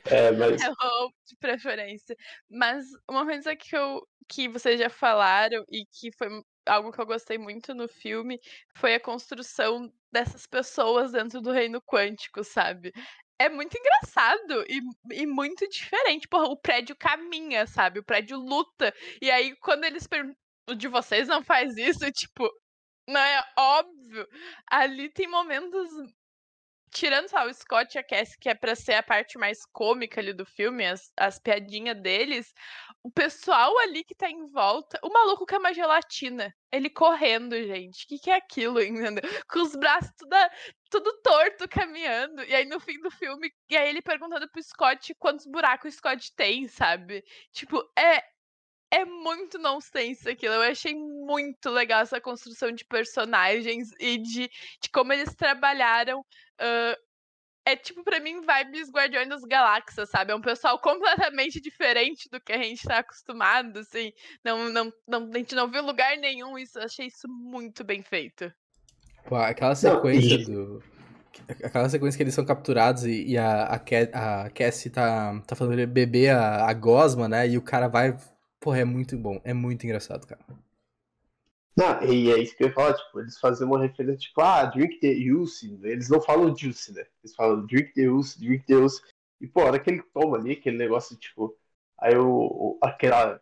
É, 0.06 0.32
mas 0.32 0.62
Hello, 0.62 1.12
de 1.26 1.36
preferência. 1.38 2.16
Mas 2.50 2.86
uma 3.10 3.26
coisa 3.26 3.56
que, 3.56 3.76
eu, 3.76 4.08
que 4.28 4.48
vocês 4.48 4.80
já 4.80 4.90
falaram 4.90 5.64
e 5.70 5.86
que 5.86 6.12
foi 6.18 6.30
algo 6.66 6.92
que 6.92 7.02
eu 7.02 7.06
gostei 7.06 7.38
muito 7.38 7.74
no 7.74 7.88
filme 7.88 8.40
foi 8.76 8.96
a 8.96 9.00
construção 9.00 9.92
dessas 10.12 10.46
pessoas 10.46 11.12
dentro 11.12 11.42
do 11.42 11.52
reino 11.52 11.82
quântico, 11.82 12.44
sabe? 12.44 12.92
É 13.40 13.50
muito 13.50 13.78
engraçado 13.78 14.66
e, 14.68 14.82
e 15.22 15.26
muito 15.26 15.68
diferente. 15.68 16.28
Porra, 16.28 16.48
o 16.48 16.58
prédio 16.58 16.96
caminha, 16.96 17.66
sabe? 17.66 18.00
O 18.00 18.04
prédio 18.04 18.38
luta. 18.38 18.94
E 19.22 19.32
aí, 19.32 19.56
quando 19.58 19.86
eles 19.86 20.06
perguntam, 20.08 20.38
o 20.70 20.76
de 20.76 20.88
vocês 20.88 21.28
não 21.28 21.44
faz 21.44 21.76
isso, 21.78 22.00
tipo, 22.12 22.50
não 23.08 23.20
é 23.20 23.44
óbvio. 23.58 24.28
Ali 24.70 25.10
tem 25.10 25.28
momentos 25.28 25.90
tirando 26.92 27.30
só 27.30 27.46
o 27.46 27.54
Scott 27.54 27.96
e 27.96 28.00
a 28.00 28.04
Cassie, 28.04 28.38
que 28.40 28.50
é 28.50 28.56
pra 28.56 28.76
ser 28.76 28.94
a 28.94 29.04
parte 29.04 29.38
mais 29.38 29.66
cômica 29.72 30.20
ali 30.20 30.34
do 30.34 30.46
filme, 30.46 30.86
as, 30.86 31.12
as 31.18 31.40
piadinhas 31.40 32.00
deles, 32.02 32.54
o 33.04 33.12
pessoal 33.12 33.78
ali 33.80 34.04
que 34.04 34.16
tá 34.16 34.30
em 34.30 34.48
volta, 34.48 35.00
o 35.04 35.10
maluco 35.10 35.46
é 35.54 35.58
uma 35.58 35.74
gelatina, 35.74 36.54
ele 36.72 36.90
correndo, 36.90 37.56
gente, 37.56 38.06
o 38.06 38.08
que, 38.08 38.20
que 38.20 38.30
é 38.30 38.36
aquilo, 38.36 38.82
entendeu? 38.84 39.24
Com 39.48 39.62
os 39.62 39.76
braços 39.76 40.12
tudo, 40.18 40.36
tudo 40.90 41.22
torto, 41.22 41.68
caminhando, 41.68 42.44
e 42.44 42.54
aí 42.54 42.66
no 42.66 42.80
fim 42.80 43.00
do 43.02 43.12
filme, 43.12 43.52
e 43.70 43.78
aí 43.78 43.90
ele 43.90 44.02
perguntando 44.02 44.50
pro 44.50 44.62
Scott 44.62 45.14
quantos 45.16 45.46
buracos 45.46 45.94
o 45.94 45.98
Scott 45.98 46.34
tem, 46.36 46.68
sabe? 46.68 47.24
Tipo, 47.52 47.82
é, 47.98 48.24
é 48.92 49.06
muito 49.06 49.58
nonsense 49.60 50.28
aquilo. 50.30 50.56
Eu 50.56 50.62
achei 50.72 50.94
muito 50.96 51.70
legal 51.70 52.02
essa 52.02 52.20
construção 52.22 52.72
de 52.72 52.86
personagens 52.86 53.90
e 54.00 54.18
de, 54.18 54.50
de 54.82 54.90
como 54.92 55.14
eles 55.14 55.34
trabalharam. 55.36 56.26
ah, 56.60 56.96
é 57.66 57.76
tipo, 57.76 58.04
pra 58.04 58.20
mim, 58.20 58.42
vibes 58.42 58.90
Guardiões 58.90 59.30
das 59.30 59.44
Galáxias, 59.44 60.10
sabe? 60.10 60.32
É 60.32 60.36
um 60.36 60.42
pessoal 60.42 60.80
completamente 60.80 61.62
diferente 61.62 62.28
do 62.32 62.42
que 62.42 62.52
a 62.52 62.58
gente 62.58 62.82
tá 62.88 62.98
acostumado, 63.00 63.80
assim. 63.80 64.12
Não, 64.44 64.70
não, 64.70 64.92
não, 65.08 65.30
a 65.32 65.38
gente 65.38 65.54
não 65.54 65.70
viu 65.70 65.84
lugar 65.84 66.18
nenhum 66.18 66.58
isso. 66.58 66.80
Eu 66.80 66.84
achei 66.86 67.06
isso 67.08 67.28
muito 67.28 67.84
bem 67.84 68.02
feito. 68.02 68.52
Pô, 69.28 69.36
aquela 69.36 69.72
Não, 69.72 69.76
sequência 69.76 70.36
e- 70.36 70.46
do. 70.46 70.82
Aquela 71.64 71.88
sequência 71.90 72.18
que 72.18 72.24
eles 72.24 72.34
são 72.34 72.44
capturados 72.46 73.06
e, 73.06 73.24
e 73.28 73.38
a, 73.38 73.64
a, 73.66 73.80
Ca- 73.80 74.46
a 74.46 74.50
Cassie 74.50 74.90
tá, 74.90 75.40
tá 75.48 75.56
falando 75.56 75.74
ele 75.74 75.86
beber 75.86 76.30
a, 76.32 76.66
a 76.68 76.74
gosma, 76.74 77.28
né? 77.30 77.48
E 77.48 77.58
o 77.58 77.62
cara 77.62 77.88
vai. 77.88 78.18
Porra, 78.60 78.80
é 78.80 78.86
muito 78.86 79.18
bom. 79.18 79.39
É 79.43 79.53
muito 79.53 79.86
engraçado, 79.86 80.28
cara. 80.28 80.41
Não, 81.78 82.03
e 82.03 82.30
é 82.30 82.38
isso 82.39 82.55
que 82.57 82.64
eu 82.64 82.68
ia 82.68 82.74
falar, 82.74 82.93
tipo, 82.93 83.22
eles 83.22 83.39
fazem 83.39 83.66
uma 83.66 83.80
referência, 83.80 84.20
tipo, 84.20 84.41
ah, 84.41 84.66
drink 84.66 84.99
the 84.99 85.16
juice, 85.16 85.78
né? 85.78 85.91
eles 85.91 86.10
não 86.10 86.22
falam 86.22 86.53
juice, 86.53 86.91
né? 86.93 87.05
Eles 87.24 87.34
falam 87.34 87.66
drink 87.66 87.93
the 87.93 88.03
juice, 88.03 88.38
drink 88.38 88.66
the 88.66 88.74
juice. 88.74 89.01
E, 89.39 89.47
pô, 89.47 89.62
a 89.62 89.66
hora 89.66 89.80
que 89.80 89.89
ele 89.89 90.03
toma 90.14 90.38
ali, 90.38 90.51
aquele 90.51 90.78
negócio, 90.78 91.16
tipo, 91.16 91.55
aí 91.97 92.18
o, 92.18 92.78
aquela, 92.82 93.41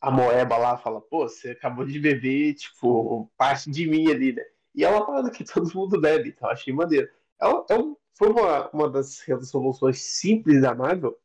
a 0.00 0.10
Moeba 0.10 0.56
lá 0.56 0.78
fala, 0.78 1.00
pô, 1.02 1.28
você 1.28 1.50
acabou 1.50 1.84
de 1.84 2.00
beber, 2.00 2.54
tipo, 2.54 3.30
parte 3.36 3.70
de 3.70 3.86
mim 3.86 4.10
ali, 4.10 4.32
né? 4.32 4.42
E 4.74 4.82
é 4.84 4.88
uma 4.88 5.04
parada 5.04 5.30
que 5.30 5.44
todo 5.44 5.74
mundo 5.74 6.00
bebe, 6.00 6.30
então 6.30 6.48
achei 6.48 6.72
maneiro. 6.72 7.08
É, 7.40 7.46
é 7.74 7.78
um, 7.78 7.96
foi 8.16 8.28
uma, 8.30 8.70
uma 8.70 8.88
das 8.88 9.20
resoluções 9.20 10.00
simples 10.00 10.62
da 10.62 10.74
Marvel, 10.74 11.18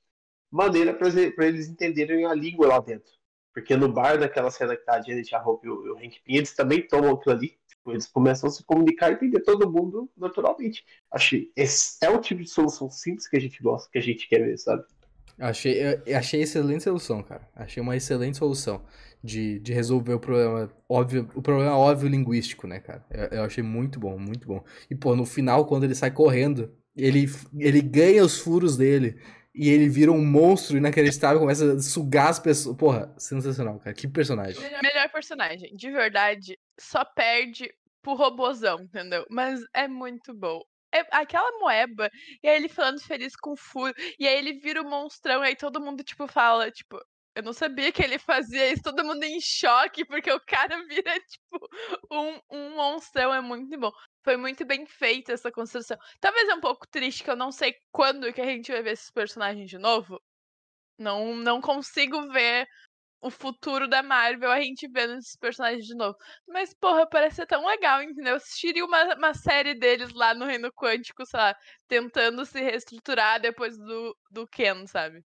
maneira 0.51 0.93
para 0.93 1.47
eles 1.47 1.69
entenderem 1.69 2.25
a 2.25 2.33
língua 2.33 2.67
lá 2.67 2.79
dentro. 2.79 3.18
Porque 3.59 3.75
no 3.75 3.91
bar, 3.91 4.19
naquela 4.19 4.49
cena 4.49 4.75
que 4.75 4.85
tá 4.85 4.95
a 4.95 5.01
Janet, 5.01 5.33
a 5.35 5.41
Hope 5.41 5.67
e 5.67 5.69
o, 5.69 5.93
o 5.93 5.97
Hank 5.97 6.21
Pym, 6.23 6.35
eles 6.35 6.53
também 6.55 6.81
tomam 6.87 7.13
aquilo 7.13 7.35
ali. 7.35 7.57
Tipo, 7.67 7.91
eles 7.91 8.07
começam 8.07 8.49
a 8.49 8.51
se 8.51 8.63
comunicar 8.63 9.11
e 9.11 9.13
entender 9.13 9.41
todo 9.41 9.71
mundo 9.71 10.09
naturalmente. 10.17 10.85
Achei, 11.11 11.51
esse 11.55 11.97
é 12.01 12.09
o 12.09 12.19
tipo 12.19 12.41
de 12.41 12.49
solução 12.49 12.89
simples 12.89 13.27
que 13.27 13.37
a 13.37 13.39
gente 13.39 13.61
gosta, 13.61 13.89
que 13.91 13.97
a 13.97 14.01
gente 14.01 14.27
quer 14.27 14.39
ver, 14.39 14.57
sabe? 14.57 14.83
Achei, 15.37 15.81
achei 16.13 16.41
excelente 16.41 16.83
solução, 16.83 17.23
cara. 17.23 17.47
Achei 17.55 17.81
uma 17.81 17.95
excelente 17.95 18.37
solução 18.37 18.83
de, 19.23 19.59
de 19.59 19.73
resolver 19.73 20.13
o 20.13 20.19
problema 20.19 20.69
óbvio, 20.87 21.29
o 21.33 21.41
problema 21.41 21.77
óbvio 21.77 22.09
linguístico, 22.09 22.67
né, 22.67 22.79
cara? 22.79 23.05
Eu, 23.09 23.39
eu, 23.39 23.43
achei 23.43 23.63
muito 23.63 23.99
bom, 23.99 24.17
muito 24.17 24.47
bom. 24.47 24.63
E, 24.89 24.95
pô, 24.95 25.15
no 25.15 25.25
final, 25.25 25.65
quando 25.65 25.85
ele 25.85 25.95
sai 25.95 26.11
correndo, 26.11 26.73
ele, 26.95 27.29
ele 27.57 27.81
ganha 27.81 28.23
os 28.23 28.37
furos 28.37 28.75
dele 28.75 29.17
e 29.53 29.69
ele 29.69 29.89
vira 29.89 30.11
um 30.11 30.23
monstro 30.23 30.77
inacreditável, 30.77 31.39
começa 31.39 31.73
a 31.73 31.81
sugar 31.81 32.29
as 32.29 32.39
pessoas. 32.39 32.77
Porra, 32.77 33.13
sensacional, 33.17 33.79
cara. 33.79 33.95
Que 33.95 34.07
personagem. 34.07 34.61
Melhor, 34.61 34.81
melhor 34.81 35.09
personagem. 35.09 35.75
De 35.75 35.91
verdade, 35.91 36.57
só 36.79 37.03
perde 37.03 37.69
pro 38.01 38.13
robozão, 38.13 38.81
entendeu? 38.81 39.25
Mas 39.29 39.59
é 39.73 39.87
muito 39.87 40.33
bom. 40.33 40.61
É 40.91 41.05
aquela 41.11 41.59
moeba, 41.59 42.09
e 42.41 42.47
aí 42.47 42.55
ele 42.55 42.67
falando 42.67 42.99
feliz 42.99 43.35
com 43.35 43.55
furo, 43.55 43.93
e 44.17 44.27
aí 44.27 44.35
ele 44.39 44.53
vira 44.53 44.81
o 44.81 44.85
um 44.85 44.89
monstrão, 44.89 45.43
e 45.43 45.49
aí 45.49 45.55
todo 45.55 45.79
mundo, 45.79 46.03
tipo, 46.03 46.27
fala, 46.27 46.71
tipo, 46.71 46.99
eu 47.39 47.43
não 47.43 47.53
sabia 47.53 47.91
que 47.91 48.03
ele 48.03 48.19
fazia 48.19 48.71
isso, 48.71 48.83
todo 48.83 49.03
mundo 49.03 49.23
em 49.23 49.39
choque, 49.41 50.05
porque 50.05 50.31
o 50.31 50.39
cara 50.41 50.75
vira, 50.87 51.19
tipo, 51.21 51.69
um, 52.11 52.39
um 52.51 52.75
monstrão, 52.75 53.33
é 53.33 53.41
muito 53.41 53.77
bom. 53.79 53.91
Foi 54.23 54.37
muito 54.37 54.65
bem 54.65 54.85
feita 54.85 55.33
essa 55.33 55.51
construção. 55.51 55.97
Talvez 56.19 56.49
é 56.49 56.55
um 56.55 56.61
pouco 56.61 56.87
triste 56.87 57.23
que 57.23 57.31
eu 57.31 57.35
não 57.35 57.51
sei 57.51 57.73
quando 57.91 58.31
que 58.33 58.41
a 58.41 58.45
gente 58.45 58.71
vai 58.71 58.83
ver 58.83 58.91
esses 58.91 59.11
personagens 59.11 59.69
de 59.69 59.77
novo. 59.77 60.21
Não, 60.97 61.35
não 61.35 61.61
consigo 61.61 62.29
ver 62.31 62.67
o 63.21 63.29
futuro 63.29 63.87
da 63.87 64.03
Marvel 64.03 64.51
a 64.51 64.61
gente 64.61 64.87
vendo 64.89 65.15
esses 65.17 65.35
personagens 65.37 65.85
de 65.85 65.95
novo. 65.95 66.17
Mas, 66.47 66.73
porra, 66.73 67.07
parece 67.07 67.37
ser 67.37 67.47
tão 67.47 67.65
legal, 67.65 68.01
entendeu? 68.03 68.33
Eu 68.33 68.37
assistiria 68.37 68.85
uma, 68.85 69.15
uma 69.15 69.33
série 69.33 69.75
deles 69.75 70.11
lá 70.13 70.33
no 70.33 70.45
Reino 70.45 70.71
Quântico, 70.73 71.25
sei 71.25 71.39
lá, 71.39 71.55
tentando 71.87 72.45
se 72.45 72.61
reestruturar 72.61 73.39
depois 73.41 73.77
do, 73.77 74.17
do 74.31 74.47
Ken, 74.47 74.85
sabe? 74.87 75.23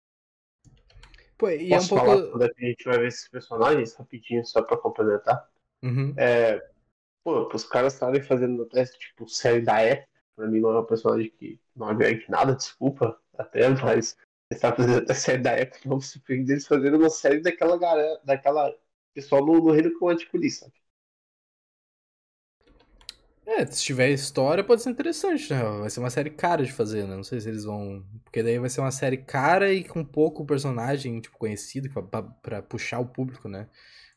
Pô, 1.38 1.50
e 1.50 1.68
Posso 1.68 1.94
é 1.94 1.96
um 1.96 2.00
falar 2.00 2.16
pouco... 2.16 2.30
quando 2.32 2.44
é 2.44 2.48
que 2.48 2.64
a 2.64 2.68
gente 2.68 2.84
vai 2.84 2.98
ver 2.98 3.08
esses 3.08 3.28
personagens, 3.28 3.94
rapidinho, 3.94 4.44
só 4.44 4.62
pra 4.62 4.76
complementar? 4.76 5.48
Uhum. 5.82 6.14
É, 6.16 6.66
pô, 7.22 7.48
os 7.52 7.64
caras 7.64 7.94
estarem 7.94 8.22
fazendo 8.22 8.64
teste, 8.66 8.98
tipo, 8.98 9.28
série 9.28 9.60
da 9.60 9.80
época, 9.80 10.08
pra 10.34 10.46
mim 10.46 10.60
não 10.60 10.70
é 10.70 10.80
um 10.80 10.84
personagem 10.84 11.30
que 11.30 11.60
não 11.74 11.88
agrega 11.88 12.24
nada, 12.28 12.54
desculpa, 12.54 13.20
até, 13.36 13.68
mas 13.68 14.16
eles 14.50 14.58
estavam 14.62 14.76
fazendo 14.76 15.10
a 15.10 15.14
série 15.14 15.42
da 15.42 15.52
época, 15.52 15.80
vamos 15.84 16.10
surpreender 16.10 16.54
eles 16.54 16.66
fazendo 16.66 16.96
uma 16.96 17.10
série 17.10 17.40
daquela 17.40 17.78
galera, 17.78 18.20
daquela 18.24 18.74
pessoal 19.12 19.44
no, 19.44 19.60
no 19.60 19.72
reino 19.72 19.98
quântico 19.98 20.36
ali, 20.36 20.50
sabe? 20.50 20.72
É, 23.46 23.64
se 23.64 23.82
tiver 23.84 24.10
história 24.10 24.64
pode 24.64 24.82
ser 24.82 24.90
interessante, 24.90 25.52
né? 25.52 25.62
Vai 25.62 25.88
ser 25.88 26.00
uma 26.00 26.10
série 26.10 26.30
cara 26.30 26.64
de 26.64 26.72
fazer, 26.72 27.06
né? 27.06 27.14
Não 27.14 27.22
sei 27.22 27.40
se 27.40 27.48
eles 27.48 27.64
vão. 27.64 28.04
Porque 28.24 28.42
daí 28.42 28.58
vai 28.58 28.68
ser 28.68 28.80
uma 28.80 28.90
série 28.90 29.18
cara 29.18 29.72
e 29.72 29.84
com 29.84 30.04
pouco 30.04 30.44
personagem, 30.44 31.20
tipo, 31.20 31.38
conhecido 31.38 31.88
pra, 31.90 32.02
pra, 32.02 32.22
pra 32.22 32.62
puxar 32.62 32.98
o 32.98 33.06
público, 33.06 33.48
né? 33.48 33.68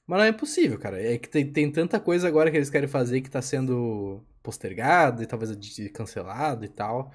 Mas 0.07 0.19
não 0.19 0.25
é 0.25 0.29
impossível, 0.29 0.79
cara. 0.79 1.01
É 1.01 1.17
que 1.19 1.29
tem, 1.29 1.51
tem 1.51 1.71
tanta 1.71 1.99
coisa 1.99 2.27
agora 2.27 2.51
que 2.51 2.57
eles 2.57 2.69
querem 2.71 2.87
fazer 2.89 3.21
que 3.21 3.29
tá 3.29 3.41
sendo 3.41 4.23
postergado 4.43 5.23
e 5.23 5.27
talvez 5.27 5.51
cancelado 5.93 6.65
e 6.65 6.69
tal 6.69 7.11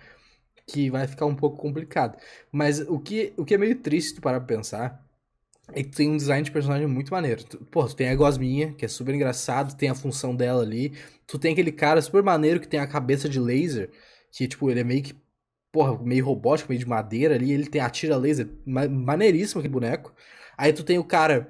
que 0.67 0.91
vai 0.91 1.07
ficar 1.07 1.27
um 1.27 1.35
pouco 1.37 1.59
complicado. 1.59 2.19
Mas 2.51 2.81
o 2.81 2.99
que, 2.99 3.35
o 3.37 3.45
que 3.45 3.55
é 3.55 3.59
meio 3.59 3.79
triste 3.81 4.21
para 4.21 4.41
pensar 4.41 5.04
é 5.73 5.83
que 5.83 5.91
tem 5.91 6.11
um 6.11 6.17
design 6.17 6.43
de 6.43 6.51
personagem 6.51 6.87
muito 6.87 7.13
maneiro. 7.13 7.43
Pô, 7.71 7.85
tu 7.87 7.97
tem 7.97 8.09
a 8.09 8.15
Gosminha, 8.15 8.73
que 8.75 8.85
é 8.85 8.89
super 8.89 9.15
engraçado, 9.15 9.77
tem 9.77 9.89
a 9.89 9.95
função 9.95 10.35
dela 10.35 10.63
ali. 10.63 10.93
Tu 11.27 11.39
tem 11.39 11.53
aquele 11.53 11.73
cara 11.73 12.03
super 12.03 12.23
maneiro 12.23 12.61
que 12.61 12.69
tem 12.69 12.81
a 12.81 12.87
cabeça 12.87 13.29
de 13.29 13.41
laser, 13.41 13.91
que, 14.31 14.47
tipo, 14.47 14.71
ele 14.71 14.81
é 14.81 14.85
meio 14.85 15.03
que, 15.03 15.15
porra, 15.73 15.99
meio 16.03 16.25
robótico, 16.25 16.71
meio 16.71 16.81
de 16.81 16.89
madeira 16.89 17.35
ali, 17.35 17.53
ele 17.53 17.67
tem 17.67 17.81
atira 17.81 18.17
laser, 18.17 18.49
maneiríssimo 18.67 19.61
aquele 19.61 19.73
boneco. 19.73 20.15
Aí 20.57 20.73
tu 20.73 20.85
tem 20.85 20.99
o 20.99 21.05
cara 21.05 21.49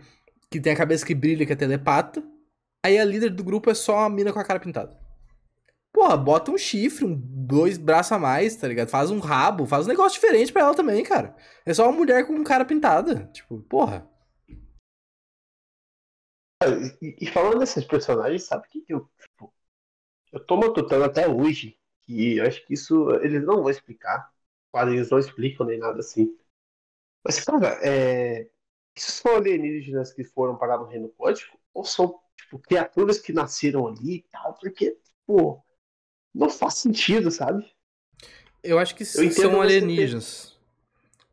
que 0.50 0.60
tem 0.60 0.72
a 0.72 0.76
cabeça 0.76 1.04
que 1.04 1.14
brilha, 1.14 1.44
que 1.44 1.52
é 1.52 1.56
telepata. 1.56 2.22
Aí 2.84 2.98
a 2.98 3.04
líder 3.04 3.30
do 3.30 3.42
grupo 3.42 3.70
é 3.70 3.74
só 3.74 4.00
a 4.00 4.10
mina 4.10 4.32
com 4.32 4.38
a 4.38 4.44
cara 4.44 4.60
pintada. 4.60 5.03
Porra, 5.95 6.16
bota 6.16 6.51
um 6.51 6.59
chifre, 6.59 7.05
um, 7.05 7.14
dois 7.16 7.78
braços 7.78 8.11
a 8.11 8.18
mais, 8.18 8.57
tá 8.57 8.66
ligado? 8.66 8.88
Faz 8.88 9.12
um 9.12 9.20
rabo, 9.20 9.64
faz 9.64 9.86
um 9.86 9.88
negócio 9.88 10.20
diferente 10.20 10.53
pra 10.53 10.62
ela 10.62 10.74
também, 10.74 11.05
cara. 11.05 11.36
É 11.64 11.72
só 11.72 11.84
uma 11.84 11.97
mulher 11.97 12.26
com 12.26 12.32
um 12.32 12.42
cara 12.42 12.64
pintada. 12.64 13.30
Tipo, 13.32 13.61
porra. 13.62 14.11
E, 17.01 17.16
e 17.20 17.26
falando 17.28 17.61
desses 17.61 17.84
personagens, 17.84 18.42
sabe 18.42 18.66
que, 18.68 18.84
eu. 18.88 19.09
Tipo, 19.20 19.55
eu 20.32 20.45
tô 20.45 20.57
matutando 20.57 21.05
até 21.05 21.28
hoje 21.28 21.78
que 22.03 22.38
eu 22.38 22.45
acho 22.45 22.66
que 22.66 22.74
isso 22.74 23.12
eles 23.22 23.45
não 23.45 23.62
vão 23.62 23.70
explicar. 23.70 24.32
Quadrinhos 24.72 25.11
não 25.11 25.20
explicam 25.20 25.64
nem 25.64 25.78
nada 25.78 26.01
assim. 26.01 26.36
Mas, 27.24 27.38
cara, 27.38 27.78
é. 27.84 28.51
Isso 28.97 29.12
são 29.12 29.36
alienígenas 29.36 30.12
que 30.12 30.24
foram 30.24 30.59
parar 30.59 30.78
no 30.78 30.86
reino 30.86 31.09
quântico? 31.11 31.57
Ou 31.72 31.84
são, 31.84 32.20
tipo, 32.36 32.59
criaturas 32.59 33.20
que 33.20 33.32
nasceram 33.32 33.86
ali 33.86 34.16
e 34.16 34.22
tal? 34.22 34.55
Porque, 34.55 34.99
pô, 35.24 35.62
não 36.35 36.51
faz 36.51 36.74
sentido, 36.74 37.30
sabe? 37.30 37.64
Eu 38.62 38.78
acho 38.78 38.95
que 38.95 39.03
eu 39.03 39.30
são 39.30 39.61
alienígenas. 39.61 40.53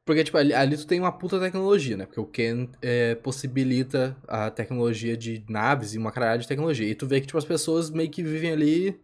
Porque, 0.04 0.24
tipo, 0.24 0.38
ali, 0.38 0.54
ali, 0.54 0.76
tu 0.76 0.86
tem 0.86 1.00
uma 1.00 1.12
puta 1.12 1.40
tecnologia, 1.40 1.96
né? 1.96 2.06
Porque 2.06 2.20
o 2.20 2.26
Ken 2.26 2.68
é, 2.82 3.16
possibilita 3.16 4.18
a 4.28 4.50
tecnologia 4.52 5.16
de 5.16 5.44
naves 5.48 5.94
e 5.94 5.98
uma 5.98 6.12
caralhada 6.12 6.40
de 6.40 6.48
tecnologia. 6.48 6.88
E 6.88 6.96
tu 6.96 7.08
vê 7.08 7.22
que, 7.22 7.28
tipo, 7.28 7.38
as 7.38 7.46
pessoas 7.46 7.90
meio 7.90 8.10
que 8.10 8.24
vivem 8.24 8.52
ali 8.52 9.00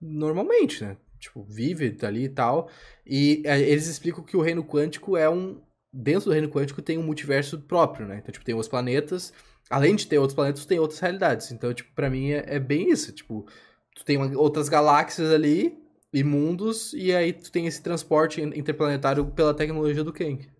normalmente, 0.00 0.84
né? 0.84 0.96
Tipo, 1.18 1.42
vive 1.42 1.96
ali 2.02 2.24
e 2.24 2.28
tal. 2.28 2.68
E 3.06 3.42
é, 3.46 3.60
eles 3.60 3.86
explicam 3.86 4.22
que 4.22 4.36
o 4.36 4.42
reino 4.42 4.64
quântico 4.64 5.16
é 5.16 5.30
um... 5.30 5.62
Dentro 5.92 6.26
do 6.26 6.32
reino 6.32 6.48
quântico 6.48 6.82
tem 6.82 6.98
um 6.98 7.02
multiverso 7.04 7.60
próprio, 7.60 8.06
né? 8.06 8.18
Então, 8.18 8.32
tipo, 8.32 8.44
tem 8.44 8.54
os 8.54 8.68
planetas... 8.68 9.32
Além 9.70 9.96
de 9.96 10.06
ter 10.06 10.18
outros 10.18 10.34
planetas, 10.34 10.66
tem 10.66 10.78
outras 10.78 11.00
realidades. 11.00 11.50
Então, 11.50 11.72
tipo, 11.72 11.90
pra 11.94 12.10
mim 12.10 12.32
é, 12.32 12.44
é 12.46 12.58
bem 12.58 12.90
isso. 12.90 13.12
Tipo, 13.12 13.46
tu 13.94 14.04
tem 14.04 14.16
uma, 14.16 14.36
outras 14.38 14.68
galáxias 14.68 15.30
ali 15.30 15.82
e 16.12 16.22
mundos, 16.22 16.92
e 16.92 17.14
aí 17.14 17.32
tu 17.32 17.50
tem 17.50 17.66
esse 17.66 17.82
transporte 17.82 18.40
interplanetário 18.40 19.26
pela 19.32 19.54
tecnologia 19.54 20.04
do 20.04 20.12
Kang. 20.12 20.50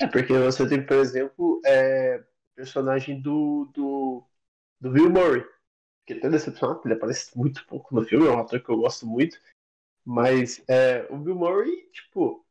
É, 0.00 0.06
porque 0.06 0.32
você 0.32 0.68
tem, 0.68 0.84
por 0.84 0.96
exemplo, 0.96 1.60
é, 1.64 2.22
personagem 2.54 3.20
do, 3.20 3.70
do, 3.74 4.24
do 4.80 4.90
Bill 4.90 5.10
Murray, 5.10 5.44
que 6.06 6.14
é 6.14 6.16
até 6.16 6.30
decepcionado, 6.30 6.80
ele 6.84 6.94
aparece 6.94 7.36
muito 7.36 7.66
pouco 7.66 7.94
no 7.94 8.04
filme, 8.04 8.26
é 8.26 8.30
um 8.30 8.40
ator 8.40 8.60
que 8.62 8.70
eu 8.70 8.78
gosto 8.78 9.06
muito, 9.06 9.38
mas 10.04 10.62
é, 10.68 11.06
o 11.10 11.18
Bill 11.18 11.34
Murray, 11.34 11.90
tipo, 11.92 12.44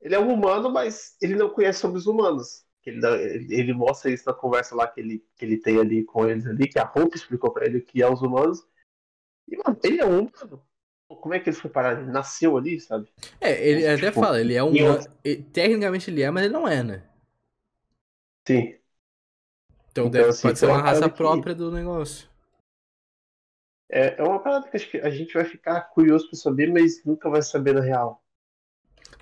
ele 0.00 0.14
é 0.14 0.20
um 0.20 0.32
humano, 0.32 0.70
mas 0.70 1.16
ele 1.20 1.34
não 1.34 1.50
conhece 1.50 1.80
sobre 1.80 1.98
os 1.98 2.06
humanos 2.06 2.63
que 2.84 2.90
ele, 2.90 3.46
ele, 3.48 3.72
mostra 3.72 4.10
isso 4.10 4.24
na 4.26 4.34
conversa 4.34 4.76
lá 4.76 4.86
que 4.86 5.00
ele, 5.00 5.24
que 5.36 5.44
ele 5.44 5.56
tem 5.56 5.80
ali 5.80 6.04
com 6.04 6.28
eles 6.28 6.46
ali, 6.46 6.68
que 6.68 6.78
a 6.78 6.84
Hope 6.84 7.16
explicou 7.16 7.50
pra 7.50 7.64
ele 7.64 7.80
que 7.80 8.02
é 8.02 8.08
os 8.08 8.20
humanos. 8.20 8.62
E, 9.48 9.56
mano, 9.56 9.78
ele 9.82 10.00
é 10.00 10.06
um 10.06 10.28
Como 11.08 11.32
é 11.32 11.40
que 11.40 11.48
ele 11.48 11.56
foi 11.56 11.70
parar? 11.70 11.98
Ele 11.98 12.10
nasceu 12.10 12.58
ali, 12.58 12.78
sabe? 12.78 13.08
É, 13.40 13.66
ele 13.66 13.80
tipo, 13.80 14.06
até 14.06 14.12
fala, 14.12 14.38
ele 14.38 14.54
é 14.54 14.62
um. 14.62 14.74
Tecnicamente 15.50 16.10
ele 16.10 16.22
é, 16.22 16.30
mas 16.30 16.44
ele 16.44 16.52
não 16.52 16.68
é, 16.68 16.82
né? 16.82 17.02
Sim. 18.46 18.78
Então, 19.90 20.06
então 20.06 20.10
deve, 20.10 20.28
assim, 20.28 20.42
pode 20.42 20.58
ser 20.58 20.66
uma 20.66 20.82
raça 20.82 21.08
própria 21.08 21.54
do 21.54 21.70
negócio. 21.70 22.28
É, 23.90 24.20
é 24.20 24.22
uma 24.22 24.42
parada 24.42 24.68
que 24.68 24.76
acho 24.76 24.90
que 24.90 24.98
a 24.98 25.10
gente 25.10 25.32
vai 25.32 25.44
ficar 25.44 25.80
curioso 25.82 26.28
pra 26.28 26.38
saber, 26.38 26.70
mas 26.70 27.02
nunca 27.04 27.30
vai 27.30 27.40
saber 27.40 27.74
na 27.74 27.80
real. 27.80 28.23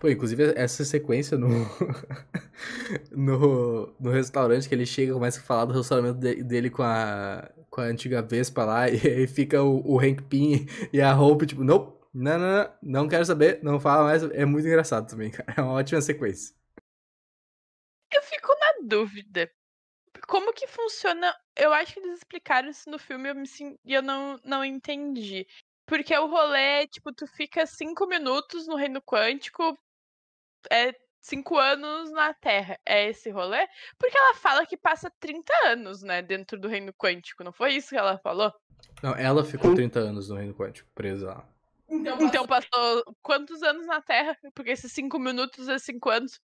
Pô, 0.02 0.08
inclusive 0.08 0.52
essa 0.56 0.84
sequência 0.84 1.38
no, 1.38 1.46
no, 3.12 3.94
no 4.00 4.10
restaurante 4.10 4.68
que 4.68 4.74
ele 4.74 4.84
chega 4.84 5.12
começa 5.12 5.38
a 5.38 5.44
falar 5.44 5.64
do 5.64 5.72
relacionamento 5.72 6.18
de, 6.18 6.42
dele 6.42 6.70
com 6.70 6.82
a, 6.82 7.48
com 7.70 7.80
a 7.80 7.84
antiga 7.84 8.20
Vespa 8.20 8.64
lá, 8.64 8.88
e 8.90 8.96
aí 8.96 9.28
fica 9.28 9.62
o, 9.62 9.80
o 9.94 10.00
Hank 10.00 10.24
Pym 10.24 10.66
e 10.92 11.00
a 11.00 11.14
Hope, 11.14 11.46
tipo, 11.46 11.62
nope, 11.62 12.04
não, 12.12 12.36
não, 12.36 12.48
não, 12.48 12.72
não 12.82 13.08
quero 13.08 13.24
saber, 13.24 13.62
não 13.62 13.78
fala 13.78 14.02
mais. 14.02 14.24
É 14.24 14.44
muito 14.44 14.66
engraçado 14.66 15.08
também, 15.08 15.30
cara. 15.30 15.54
É 15.56 15.62
uma 15.62 15.74
ótima 15.74 16.00
sequência. 16.00 16.52
Eu 18.12 18.22
fico 18.24 18.48
na 18.48 18.88
dúvida. 18.88 19.48
Como 20.26 20.52
que 20.52 20.66
funciona? 20.66 21.32
Eu 21.54 21.72
acho 21.72 21.94
que 21.94 22.00
eles 22.00 22.18
explicaram 22.18 22.68
isso 22.68 22.90
no 22.90 22.98
filme 22.98 23.30
eu 23.30 23.36
me, 23.36 23.46
e 23.84 23.94
eu 23.94 24.02
não, 24.02 24.36
não 24.44 24.64
entendi. 24.64 25.46
Porque 25.86 26.16
o 26.16 26.26
rolê, 26.26 26.88
tipo, 26.88 27.12
tu 27.12 27.24
fica 27.28 27.64
cinco 27.66 28.04
minutos 28.06 28.66
no 28.66 28.74
reino 28.74 29.00
quântico, 29.00 29.78
é 30.70 30.94
cinco 31.20 31.56
anos 31.56 32.10
na 32.10 32.34
Terra. 32.34 32.78
É 32.84 33.08
esse 33.08 33.30
rolê? 33.30 33.66
Porque 33.98 34.16
ela 34.16 34.34
fala 34.34 34.66
que 34.66 34.76
passa 34.76 35.10
30 35.20 35.52
anos, 35.66 36.02
né, 36.02 36.20
dentro 36.20 36.58
do 36.58 36.68
reino 36.68 36.92
quântico. 36.92 37.44
Não 37.44 37.52
foi 37.52 37.74
isso 37.74 37.90
que 37.90 37.96
ela 37.96 38.18
falou? 38.18 38.52
Não, 39.02 39.14
ela 39.14 39.44
ficou 39.44 39.74
30 39.74 40.00
anos 40.00 40.28
no 40.28 40.36
reino 40.36 40.54
quântico, 40.54 40.88
presa 40.94 41.28
lá. 41.28 41.48
Então 41.88 42.16
passou... 42.16 42.26
então 42.26 42.46
passou 42.46 43.16
quantos 43.22 43.62
anos 43.62 43.86
na 43.86 44.00
Terra? 44.00 44.36
Porque 44.54 44.70
esses 44.70 44.92
cinco 44.92 45.18
minutos 45.18 45.68
é 45.68 45.78
cinco 45.78 46.10
anos. 46.10 46.40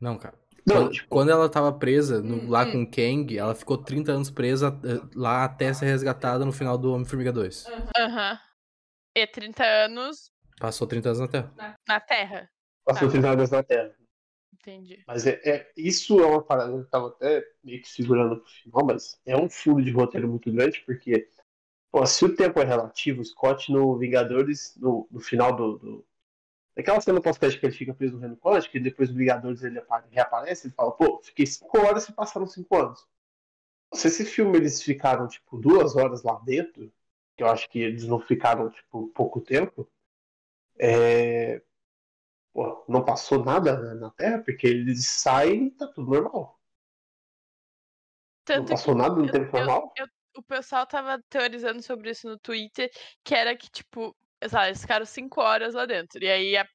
Não, 0.00 0.16
cara. 0.16 0.38
Não, 0.66 0.76
quando, 0.76 0.92
tipo... 0.92 1.08
quando 1.08 1.30
ela 1.30 1.48
tava 1.48 1.72
presa 1.72 2.22
no, 2.22 2.48
lá 2.48 2.64
hum. 2.64 2.72
com 2.72 2.82
o 2.82 2.90
Kang, 2.90 3.36
ela 3.36 3.54
ficou 3.54 3.78
30 3.78 4.12
anos 4.12 4.30
presa 4.30 4.78
eh, 4.84 5.08
lá 5.14 5.44
até 5.44 5.72
ser 5.72 5.86
resgatada 5.86 6.44
no 6.44 6.52
final 6.52 6.78
do 6.78 6.92
Homem-Formiga 6.92 7.32
2. 7.32 7.66
Aham. 7.98 8.32
Uhum. 8.32 8.38
E 9.16 9.26
30 9.26 9.64
anos. 9.64 10.30
Passou 10.60 10.86
30 10.86 11.08
anos 11.08 11.20
na 11.20 11.28
Terra. 11.28 11.52
Na, 11.56 11.74
na 11.88 12.00
Terra. 12.00 12.50
Passou 12.92 13.08
tá. 13.08 13.12
30 13.12 13.30
anos 13.30 13.50
na 13.50 13.62
Terra. 13.62 13.94
Entendi. 14.60 15.02
Mas 15.06 15.26
é, 15.26 15.40
é, 15.44 15.72
isso 15.76 16.20
é 16.20 16.26
uma 16.26 16.42
parada 16.42 16.70
que 16.70 16.78
eu 16.78 16.88
tava 16.88 17.08
até 17.08 17.42
meio 17.64 17.80
que 17.80 17.88
segurando 17.88 18.40
pro 18.40 18.50
final, 18.50 18.84
mas 18.84 19.18
é 19.24 19.36
um 19.36 19.48
furo 19.48 19.82
de 19.82 19.90
roteiro 19.90 20.28
muito 20.28 20.52
grande, 20.52 20.82
porque 20.84 21.28
pô, 21.90 22.04
se 22.04 22.24
o 22.24 22.34
tempo 22.34 22.60
é 22.60 22.64
relativo, 22.64 23.24
Scott 23.24 23.72
no 23.72 23.96
Vingadores, 23.96 24.76
no, 24.76 25.08
no 25.10 25.20
final 25.20 25.56
do, 25.56 25.78
do... 25.78 26.06
Naquela 26.76 27.00
cena 27.00 27.20
pós-crédito 27.20 27.60
que 27.60 27.66
ele 27.66 27.74
fica 27.74 27.94
preso 27.94 28.14
no 28.14 28.20
Reino 28.20 28.36
Quântico, 28.36 28.76
e 28.76 28.80
depois 28.80 29.08
no 29.10 29.16
Vingadores 29.16 29.62
ele 29.62 29.80
reaparece, 30.10 30.66
ele 30.66 30.74
fala, 30.74 30.92
pô, 30.92 31.20
fiquei 31.22 31.46
5 31.46 31.78
horas 31.78 32.08
e 32.08 32.12
passaram 32.12 32.46
5 32.46 32.76
anos. 32.76 33.06
Se 33.94 34.08
esse 34.08 34.24
filme 34.24 34.58
eles 34.58 34.82
ficaram, 34.82 35.26
tipo, 35.26 35.58
duas 35.58 35.96
horas 35.96 36.22
lá 36.22 36.38
dentro, 36.44 36.92
que 37.36 37.42
eu 37.42 37.48
acho 37.48 37.68
que 37.70 37.78
eles 37.78 38.06
não 38.06 38.20
ficaram, 38.20 38.70
tipo, 38.70 39.08
pouco 39.08 39.40
tempo, 39.40 39.90
é 40.78 41.62
pô, 42.60 42.84
não 42.86 43.02
passou 43.02 43.42
nada 43.42 43.94
na 43.94 44.10
Terra, 44.10 44.42
porque 44.42 44.66
eles 44.66 45.06
saem 45.06 45.68
e 45.68 45.70
tá 45.70 45.86
tudo 45.86 46.10
normal. 46.10 46.60
Tanto 48.44 48.58
não 48.60 48.66
passou 48.66 48.94
nada 48.94 49.14
no 49.14 49.30
tempo 49.30 49.56
normal? 49.56 49.90
Eu, 49.96 50.06
o 50.36 50.42
pessoal 50.42 50.86
tava 50.86 51.22
teorizando 51.30 51.82
sobre 51.82 52.10
isso 52.10 52.28
no 52.28 52.38
Twitter, 52.38 52.90
que 53.24 53.34
era 53.34 53.56
que, 53.56 53.70
tipo, 53.70 54.14
sabe, 54.46 54.68
eles 54.68 54.82
ficaram 54.82 55.06
cinco 55.06 55.40
horas 55.40 55.72
lá 55.72 55.86
dentro. 55.86 56.22
E 56.22 56.28
aí 56.28 56.56
a 56.56 56.68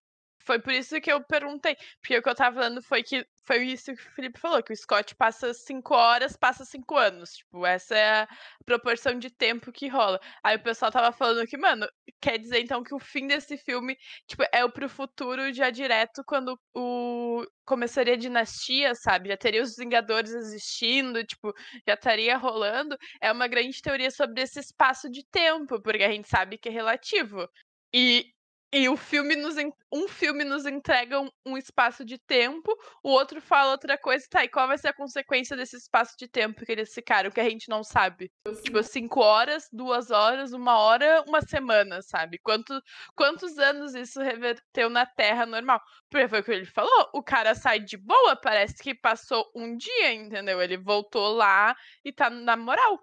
foi 0.45 0.59
por 0.59 0.71
isso 0.73 1.01
que 1.01 1.11
eu 1.11 1.23
perguntei. 1.23 1.75
Porque 1.99 2.17
o 2.17 2.21
que 2.21 2.29
eu 2.29 2.35
tava 2.35 2.55
falando 2.55 2.81
foi 2.81 3.03
que 3.03 3.25
foi 3.45 3.63
isso 3.65 3.93
que 3.95 4.01
o 4.01 4.11
Felipe 4.15 4.39
falou, 4.39 4.63
que 4.63 4.73
o 4.73 4.75
Scott 4.75 5.15
passa 5.15 5.53
cinco 5.53 5.93
horas, 5.95 6.35
passa 6.35 6.65
cinco 6.65 6.97
anos. 6.97 7.31
Tipo, 7.37 7.65
essa 7.65 7.95
é 7.95 8.21
a 8.21 8.27
proporção 8.65 9.17
de 9.19 9.29
tempo 9.29 9.71
que 9.71 9.87
rola. 9.87 10.19
Aí 10.43 10.55
o 10.55 10.63
pessoal 10.63 10.91
tava 10.91 11.11
falando 11.11 11.45
que, 11.47 11.57
mano, 11.57 11.87
quer 12.21 12.37
dizer 12.37 12.61
então 12.61 12.83
que 12.83 12.93
o 12.93 12.99
fim 12.99 13.27
desse 13.27 13.57
filme, 13.57 13.97
tipo, 14.27 14.43
é 14.51 14.63
o 14.63 14.71
pro 14.71 14.89
futuro 14.89 15.53
já 15.53 15.69
direto 15.69 16.23
quando 16.25 16.59
o 16.75 17.45
começaria 17.65 18.13
a 18.13 18.17
dinastia, 18.17 18.93
sabe? 18.95 19.29
Já 19.29 19.37
teria 19.37 19.61
os 19.61 19.75
Vingadores 19.75 20.31
existindo, 20.31 21.23
tipo, 21.25 21.53
já 21.87 21.95
estaria 21.95 22.37
rolando. 22.37 22.97
É 23.21 23.31
uma 23.31 23.47
grande 23.47 23.81
teoria 23.81 24.11
sobre 24.11 24.41
esse 24.41 24.59
espaço 24.59 25.09
de 25.09 25.23
tempo, 25.31 25.81
porque 25.81 26.03
a 26.03 26.11
gente 26.11 26.27
sabe 26.27 26.57
que 26.57 26.69
é 26.69 26.71
relativo. 26.71 27.47
E 27.93 28.34
e 28.75 28.89
o 28.89 28.97
filme 28.97 29.37
nos, 29.37 29.55
um 29.89 30.05
filme 30.09 30.43
nos 30.43 30.65
entrega 30.65 31.21
um, 31.21 31.29
um, 31.45 31.57
espaço 31.57 32.03
de 32.03 32.17
tempo, 32.17 32.77
o 33.01 33.09
outro 33.09 33.39
fala 33.39 33.71
outra 33.71 33.97
coisa, 33.97 34.25
tá? 34.29 34.43
E 34.43 34.49
qual 34.49 34.67
vai 34.67 34.77
ser 34.77 34.89
a 34.89 34.93
consequência 34.93 35.55
desse 35.55 35.77
espaço 35.77 36.13
de 36.19 36.27
tempo 36.27 36.65
que 36.65 36.73
eles 36.73 36.93
ficaram, 36.93 37.31
que 37.31 37.39
a 37.39 37.49
gente 37.49 37.69
não 37.69 37.85
sabe? 37.85 38.29
Tipo, 38.63 38.83
cinco 38.83 39.21
horas, 39.21 39.69
duas 39.71 40.11
horas, 40.11 40.51
uma 40.51 40.77
hora, 40.77 41.23
uma 41.25 41.41
semana, 41.41 42.01
sabe? 42.01 42.37
Quanto, 42.43 42.77
quantos 43.15 43.57
anos 43.57 43.95
isso 43.95 44.21
reverteu 44.21 44.89
na 44.89 45.05
Terra 45.05 45.45
normal? 45.45 45.79
Porque 46.09 46.27
foi 46.27 46.41
o 46.41 46.43
que 46.43 46.51
ele 46.51 46.65
falou, 46.65 47.09
o 47.13 47.23
cara 47.23 47.55
sai 47.55 47.79
de 47.79 47.95
boa, 47.95 48.35
parece 48.35 48.83
que 48.83 48.93
passou 48.93 49.49
um 49.55 49.77
dia, 49.77 50.13
entendeu? 50.13 50.61
Ele 50.61 50.75
voltou 50.75 51.33
lá 51.33 51.73
e 52.03 52.11
tá 52.11 52.29
na 52.29 52.57
moral. 52.57 52.99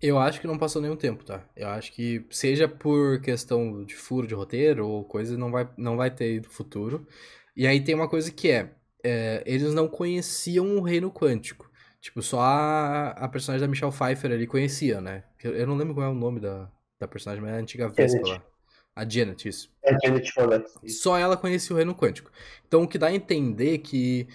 Eu 0.00 0.18
acho 0.18 0.40
que 0.40 0.46
não 0.46 0.58
passou 0.58 0.80
nenhum 0.80 0.96
tempo, 0.96 1.24
tá? 1.24 1.44
Eu 1.56 1.68
acho 1.68 1.92
que 1.92 2.24
seja 2.30 2.68
por 2.68 3.20
questão 3.20 3.84
de 3.84 3.96
furo 3.96 4.26
de 4.26 4.34
roteiro 4.34 4.86
ou 4.86 5.04
coisa, 5.04 5.36
não 5.36 5.50
vai, 5.50 5.68
não 5.76 5.96
vai 5.96 6.10
ter 6.10 6.40
no 6.40 6.48
futuro. 6.48 7.06
E 7.56 7.66
aí 7.66 7.82
tem 7.82 7.94
uma 7.94 8.08
coisa 8.08 8.30
que 8.30 8.48
é, 8.48 8.70
é 9.02 9.42
eles 9.44 9.74
não 9.74 9.88
conheciam 9.88 10.76
o 10.76 10.82
reino 10.82 11.10
quântico. 11.10 11.68
Tipo, 12.00 12.22
só 12.22 12.40
a, 12.40 13.08
a 13.10 13.28
personagem 13.28 13.66
da 13.66 13.68
Michelle 13.68 13.92
Pfeiffer 13.92 14.30
ali 14.30 14.46
conhecia, 14.46 15.00
né? 15.00 15.24
Eu, 15.42 15.54
eu 15.56 15.66
não 15.66 15.76
lembro 15.76 15.94
qual 15.94 16.06
é 16.06 16.08
o 16.08 16.14
nome 16.14 16.38
da, 16.38 16.70
da 17.00 17.08
personagem, 17.08 17.42
mas 17.42 17.52
é 17.52 17.56
a 17.56 17.60
antiga 17.60 17.88
Vespa 17.88 18.28
lá. 18.28 18.42
A 18.94 19.08
Janet, 19.08 19.48
isso. 19.48 19.72
É 19.82 19.94
a 19.94 19.98
Janet 19.98 20.32
Follett. 20.32 20.70
Só 20.88 21.18
ela 21.18 21.36
conhecia 21.36 21.74
o 21.74 21.76
reino 21.76 21.94
quântico. 21.94 22.30
Então 22.66 22.84
o 22.84 22.88
que 22.88 22.98
dá 22.98 23.08
a 23.08 23.14
entender 23.14 23.78
que... 23.78 24.28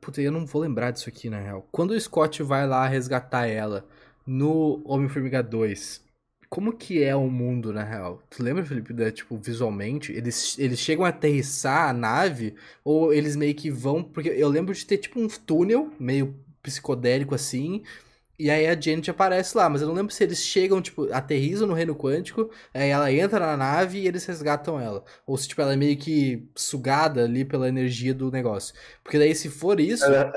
Puta, 0.00 0.20
eu 0.20 0.32
não 0.32 0.46
vou 0.46 0.62
lembrar 0.62 0.90
disso 0.90 1.08
aqui, 1.08 1.28
na 1.28 1.38
real. 1.38 1.68
Quando 1.70 1.90
o 1.90 2.00
Scott 2.00 2.42
vai 2.42 2.66
lá 2.66 2.86
resgatar 2.86 3.46
ela 3.46 3.86
no 4.30 4.80
Homem-Formiga 4.84 5.42
2, 5.42 6.04
como 6.48 6.72
que 6.72 7.02
é 7.02 7.16
o 7.16 7.28
mundo, 7.28 7.72
na 7.72 7.82
real? 7.82 8.22
Tu 8.30 8.42
lembra, 8.42 8.64
Felipe, 8.64 8.92
da, 8.92 9.10
tipo, 9.10 9.36
visualmente? 9.36 10.12
Eles, 10.12 10.56
eles 10.56 10.78
chegam 10.78 11.04
a 11.04 11.08
aterrissar 11.08 11.90
a 11.90 11.92
nave 11.92 12.54
ou 12.84 13.12
eles 13.12 13.34
meio 13.34 13.54
que 13.56 13.70
vão... 13.70 14.04
Porque 14.04 14.28
eu 14.28 14.48
lembro 14.48 14.72
de 14.72 14.86
ter, 14.86 14.98
tipo, 14.98 15.18
um 15.20 15.26
túnel 15.26 15.92
meio 15.98 16.36
psicodélico, 16.62 17.34
assim, 17.34 17.82
e 18.38 18.48
aí 18.50 18.68
a 18.68 18.80
Janet 18.80 19.10
aparece 19.10 19.56
lá, 19.56 19.68
mas 19.68 19.82
eu 19.82 19.88
não 19.88 19.94
lembro 19.94 20.14
se 20.14 20.22
eles 20.22 20.38
chegam, 20.38 20.80
tipo, 20.80 21.12
aterrizam 21.12 21.66
no 21.66 21.74
reino 21.74 21.96
quântico, 21.96 22.50
aí 22.72 22.88
ela 22.88 23.12
entra 23.12 23.40
na 23.40 23.56
nave 23.56 23.98
e 23.98 24.06
eles 24.06 24.24
resgatam 24.26 24.78
ela. 24.80 25.04
Ou 25.26 25.36
se, 25.36 25.48
tipo, 25.48 25.60
ela 25.60 25.72
é 25.72 25.76
meio 25.76 25.96
que 25.96 26.48
sugada 26.54 27.24
ali 27.24 27.44
pela 27.44 27.68
energia 27.68 28.14
do 28.14 28.30
negócio. 28.30 28.74
Porque 29.02 29.18
daí, 29.18 29.34
se 29.34 29.48
for 29.48 29.80
isso... 29.80 30.04
Ela, 30.04 30.32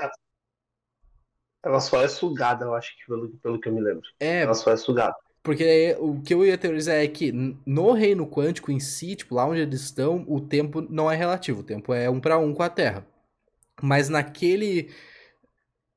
ela 1.64 1.80
só 1.80 2.02
é 2.02 2.08
sugada, 2.08 2.64
eu 2.64 2.74
acho 2.74 2.96
que 2.96 3.06
pelo, 3.06 3.28
pelo 3.42 3.60
que 3.60 3.68
eu 3.68 3.72
me 3.72 3.80
lembro. 3.80 4.02
É. 4.20 4.42
Ela 4.42 4.54
só 4.54 4.70
é 4.70 4.76
sugada. 4.76 5.14
Porque 5.42 5.94
o 5.98 6.22
que 6.22 6.32
eu 6.32 6.44
ia 6.44 6.56
teorizar 6.56 6.96
é 6.96 7.06
que 7.06 7.30
no 7.66 7.92
reino 7.92 8.26
quântico 8.26 8.72
em 8.72 8.80
si, 8.80 9.14
tipo, 9.14 9.34
lá 9.34 9.44
onde 9.46 9.60
eles 9.60 9.82
estão, 9.82 10.24
o 10.26 10.40
tempo 10.40 10.80
não 10.80 11.10
é 11.10 11.16
relativo, 11.16 11.60
o 11.60 11.64
tempo 11.64 11.92
é 11.92 12.08
um 12.08 12.18
para 12.18 12.38
um 12.38 12.54
com 12.54 12.62
a 12.62 12.70
Terra. 12.70 13.06
Mas 13.82 14.08
naquele 14.08 14.90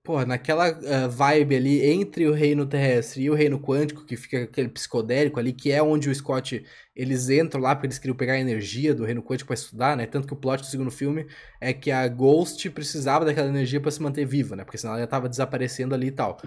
Porra, 0.08 0.26
naquela 0.26 0.72
uh, 0.72 1.10
vibe 1.10 1.58
ali 1.58 1.86
entre 1.86 2.26
o 2.26 2.32
reino 2.32 2.66
terrestre 2.66 3.24
e 3.24 3.30
o 3.30 3.34
reino 3.34 3.60
quântico, 3.60 4.05
que 4.05 4.16
fica 4.16 4.43
aquele 4.43 4.70
psicodélico 4.70 5.38
ali, 5.38 5.51
que 5.51 5.70
é 5.70 5.84
onde 5.84 6.10
o 6.10 6.16
Scott, 6.16 6.64
eles 6.95 7.30
entram 7.30 7.60
lá 7.60 7.76
porque 7.76 7.88
eles 7.88 7.99
queriam 7.99 8.16
pegar 8.16 8.36
a 8.36 8.39
energia 8.39 8.95
do 8.95 9.03
reino 9.03 9.22
quântico 9.22 9.49
para 9.49 9.55
estudar, 9.55 9.97
né? 9.97 10.05
Tanto 10.05 10.26
que 10.26 10.32
o 10.32 10.38
plot 10.38 10.62
do 10.62 10.66
segundo 10.66 10.89
filme 10.89 11.28
é 11.60 11.74
que 11.74 11.91
a 11.91 12.08
Ghost 12.08 12.70
precisava 12.70 13.26
daquela 13.26 13.49
energia 13.49 13.82
para 13.82 13.91
se 13.91 14.01
manter 14.01 14.24
viva, 14.26 14.55
né? 14.55 14.64
Porque 14.64 14.78
senão 14.78 14.93
ela 14.93 15.01
já 15.01 15.08
tava 15.08 15.28
desaparecendo 15.28 15.93
ali 15.93 16.08
e 16.08 16.12
tal. 16.12 16.39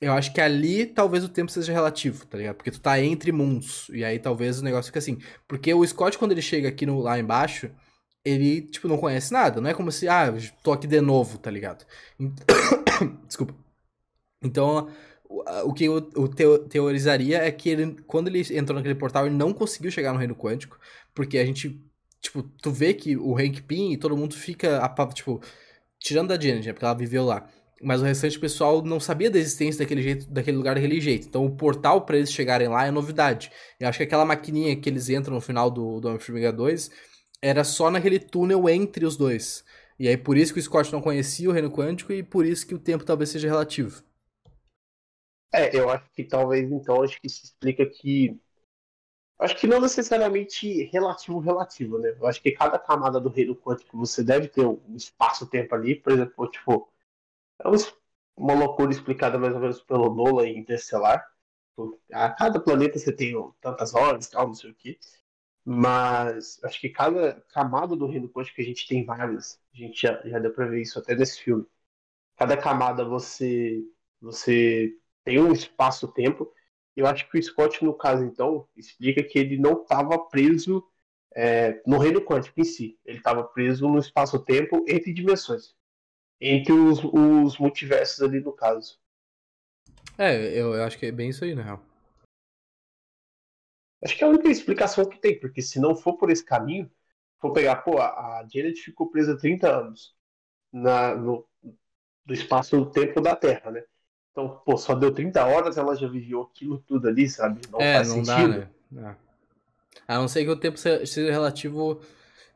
Eu 0.00 0.12
acho 0.12 0.32
que 0.32 0.40
ali 0.40 0.84
talvez 0.84 1.22
o 1.22 1.28
tempo 1.28 1.52
seja 1.52 1.72
relativo, 1.72 2.26
tá 2.26 2.36
ligado? 2.36 2.56
Porque 2.56 2.72
tu 2.72 2.80
tá 2.80 3.00
entre 3.00 3.30
mundos. 3.30 3.88
E 3.92 4.04
aí 4.04 4.18
talvez 4.18 4.58
o 4.58 4.64
negócio 4.64 4.86
fique 4.86 4.98
assim. 4.98 5.18
Porque 5.46 5.72
o 5.72 5.86
Scott, 5.86 6.18
quando 6.18 6.32
ele 6.32 6.42
chega 6.42 6.70
aqui 6.70 6.84
no, 6.84 6.98
lá 6.98 7.20
embaixo, 7.20 7.70
ele, 8.26 8.62
tipo, 8.62 8.88
não 8.88 8.98
conhece 8.98 9.32
nada. 9.32 9.60
Não 9.60 9.70
é 9.70 9.74
como 9.74 9.92
se, 9.92 10.08
ah, 10.08 10.34
tô 10.60 10.72
aqui 10.72 10.86
de 10.88 11.00
novo, 11.00 11.38
tá 11.38 11.48
ligado? 11.48 11.86
Desculpa. 13.24 13.54
Então, 14.42 14.90
o 15.64 15.72
que 15.72 15.84
eu, 15.84 16.00
teorizaria 16.68 17.38
é 17.38 17.52
que 17.52 17.68
ele, 17.68 17.96
quando 18.04 18.26
ele 18.26 18.40
entrou 18.50 18.74
naquele 18.74 18.96
portal, 18.96 19.26
ele 19.26 19.36
não 19.36 19.52
conseguiu 19.52 19.92
chegar 19.92 20.12
no 20.12 20.18
reino 20.18 20.34
quântico, 20.34 20.76
porque 21.14 21.38
a 21.38 21.46
gente, 21.46 21.80
tipo, 22.20 22.42
tu 22.42 22.72
vê 22.72 22.92
que 22.94 23.16
o 23.16 23.38
Hank 23.38 23.62
Pym 23.62 23.92
e 23.92 23.96
todo 23.96 24.16
mundo 24.16 24.34
fica, 24.34 24.80
tipo, 25.14 25.40
tirando 26.00 26.28
da 26.28 26.40
Janet, 26.40 26.66
né, 26.66 26.72
porque 26.72 26.84
ela 26.84 26.94
viveu 26.94 27.24
lá. 27.24 27.48
Mas 27.80 28.00
o 28.02 28.04
restante 28.04 28.38
do 28.38 28.40
pessoal 28.40 28.82
não 28.82 28.98
sabia 28.98 29.30
da 29.30 29.38
existência 29.38 29.84
daquele 29.84 30.02
jeito, 30.02 30.28
daquele 30.30 30.56
lugar 30.56 30.74
daquele 30.74 31.00
jeito. 31.00 31.28
Então 31.28 31.44
o 31.44 31.54
portal 31.54 32.00
para 32.04 32.16
eles 32.16 32.32
chegarem 32.32 32.68
lá 32.68 32.86
é 32.86 32.90
novidade. 32.90 33.52
Eu 33.78 33.88
acho 33.88 33.98
que 33.98 34.04
aquela 34.04 34.24
maquininha 34.24 34.74
que 34.74 34.88
eles 34.88 35.10
entram 35.10 35.34
no 35.34 35.40
final 35.40 35.70
do, 35.70 36.00
do 36.00 36.08
Homem-Formiga 36.08 36.52
2 36.52 36.90
era 37.40 37.64
só 37.64 37.90
naquele 37.90 38.18
túnel 38.18 38.68
entre 38.68 39.04
os 39.04 39.16
dois. 39.16 39.64
E 39.98 40.08
aí 40.08 40.16
por 40.16 40.36
isso 40.36 40.52
que 40.52 40.60
o 40.60 40.62
Scott 40.62 40.92
não 40.92 41.00
conhecia 41.00 41.48
o 41.48 41.52
reino 41.52 41.70
quântico 41.70 42.12
e 42.12 42.22
por 42.22 42.44
isso 42.44 42.66
que 42.66 42.74
o 42.74 42.78
tempo 42.78 43.04
talvez 43.04 43.30
seja 43.30 43.48
relativo. 43.48 44.02
É, 45.52 45.74
eu 45.76 45.88
acho 45.90 46.10
que 46.10 46.24
talvez 46.24 46.70
então 46.70 47.02
acho 47.02 47.20
que 47.20 47.28
se 47.28 47.44
explica 47.44 47.86
que 47.86 48.38
acho 49.38 49.56
que 49.56 49.66
não 49.66 49.80
necessariamente 49.80 50.84
relativo 50.84 51.38
relativo, 51.38 51.98
né? 51.98 52.10
Eu 52.20 52.26
acho 52.26 52.42
que 52.42 52.52
cada 52.52 52.78
camada 52.78 53.20
do 53.20 53.28
reino 53.28 53.56
quântico 53.56 53.96
você 53.96 54.22
deve 54.22 54.48
ter 54.48 54.66
um 54.66 54.96
espaço-tempo 54.96 55.74
ali, 55.74 55.94
por 55.96 56.12
exemplo, 56.12 56.50
tipo 56.50 56.88
é 57.60 57.68
uma 58.36 58.54
loucura 58.54 58.92
explicada 58.92 59.38
mais 59.38 59.54
ou 59.54 59.60
menos 59.60 59.80
pelo 59.82 60.14
Nolan 60.14 60.46
em 60.48 60.58
Interstellar. 60.58 61.26
A 62.12 62.30
cada 62.30 62.60
planeta 62.60 62.98
você 62.98 63.12
tem 63.12 63.34
tantas 63.60 63.94
horas, 63.94 64.28
tal, 64.28 64.46
não 64.48 64.54
sei 64.54 64.70
o 64.70 64.74
que. 64.74 64.98
Mas 65.68 66.62
acho 66.62 66.80
que 66.80 66.88
cada 66.88 67.40
camada 67.52 67.96
do 67.96 68.06
reino 68.06 68.28
quântico, 68.28 68.60
a 68.60 68.64
gente 68.64 68.86
tem 68.86 69.04
várias, 69.04 69.60
a 69.74 69.76
gente 69.76 70.00
já, 70.00 70.22
já 70.24 70.38
deu 70.38 70.52
pra 70.52 70.66
ver 70.66 70.80
isso 70.80 70.96
até 70.96 71.12
nesse 71.16 71.42
filme. 71.42 71.66
Cada 72.36 72.56
camada 72.56 73.04
você, 73.04 73.82
você 74.20 74.94
tem 75.24 75.40
um 75.40 75.52
espaço-tempo. 75.52 76.48
Eu 76.94 77.04
acho 77.08 77.28
que 77.28 77.36
o 77.36 77.42
Scott, 77.42 77.84
no 77.84 77.92
caso, 77.92 78.22
então, 78.22 78.68
explica 78.76 79.24
que 79.24 79.40
ele 79.40 79.58
não 79.58 79.82
estava 79.82 80.16
preso 80.28 80.86
é, 81.34 81.82
no 81.84 81.98
reino 81.98 82.20
quântico 82.20 82.60
em 82.60 82.64
si. 82.64 82.96
Ele 83.04 83.18
estava 83.18 83.42
preso 83.42 83.88
no 83.88 83.98
espaço-tempo 83.98 84.84
entre 84.86 85.12
dimensões. 85.12 85.74
Entre 86.40 86.72
os, 86.72 87.00
os 87.02 87.58
multiversos 87.58 88.22
ali, 88.22 88.38
no 88.38 88.52
caso. 88.52 89.00
É, 90.16 90.36
eu, 90.56 90.74
eu 90.74 90.84
acho 90.84 90.96
que 90.96 91.06
é 91.06 91.12
bem 91.12 91.30
isso 91.30 91.44
aí, 91.44 91.56
na 91.56 91.62
real. 91.62 91.82
Acho 94.02 94.16
que 94.16 94.24
é 94.24 94.26
a 94.26 94.30
única 94.30 94.48
explicação 94.48 95.04
que 95.06 95.18
tem, 95.18 95.38
porque 95.38 95.62
se 95.62 95.80
não 95.80 95.94
for 95.94 96.14
por 96.14 96.30
esse 96.30 96.44
caminho, 96.44 96.90
for 97.38 97.52
pegar, 97.52 97.76
pô, 97.76 97.98
a 97.98 98.46
Janet 98.52 98.80
ficou 98.80 99.10
presa 99.10 99.36
30 99.36 99.68
anos 99.68 100.14
na, 100.72 101.14
no, 101.14 101.46
do 102.24 102.34
espaço-tempo 102.34 103.20
da 103.20 103.34
Terra, 103.34 103.70
né? 103.70 103.84
Então, 104.32 104.60
pô, 104.64 104.76
só 104.76 104.94
deu 104.94 105.12
30 105.12 105.44
horas, 105.46 105.78
ela 105.78 105.96
já 105.96 106.06
viveu 106.06 106.42
aquilo 106.42 106.78
tudo 106.86 107.08
ali, 107.08 107.28
sabe? 107.28 107.60
Não 107.70 107.80
é, 107.80 107.94
faz 107.94 108.08
não 108.08 108.24
sentido. 108.24 108.68
Dá, 108.90 109.02
né? 109.02 109.16
É. 110.06 110.12
A 110.14 110.18
não 110.18 110.28
ser 110.28 110.44
que 110.44 110.50
o 110.50 110.56
tempo 110.56 110.76
seja 110.78 111.30
relativo 111.30 112.00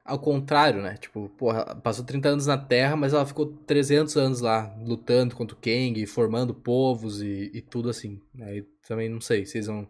ao 0.04 0.18
contrário, 0.18 0.82
né? 0.82 0.96
Tipo, 0.98 1.28
porra, 1.30 1.74
passou 1.76 2.04
30 2.04 2.28
anos 2.28 2.46
na 2.46 2.58
Terra, 2.58 2.96
mas 2.96 3.14
ela 3.14 3.24
ficou 3.24 3.46
300 3.46 4.16
anos 4.16 4.40
lá, 4.40 4.74
lutando 4.84 5.34
contra 5.34 5.56
o 5.56 5.58
Kang, 5.58 6.04
formando 6.06 6.52
povos 6.52 7.22
e, 7.22 7.50
e 7.54 7.60
tudo 7.62 7.88
assim. 7.88 8.20
Aí 8.42 8.62
também 8.86 9.08
não 9.08 9.20
sei, 9.20 9.46
vocês 9.46 9.66
vão, 9.66 9.88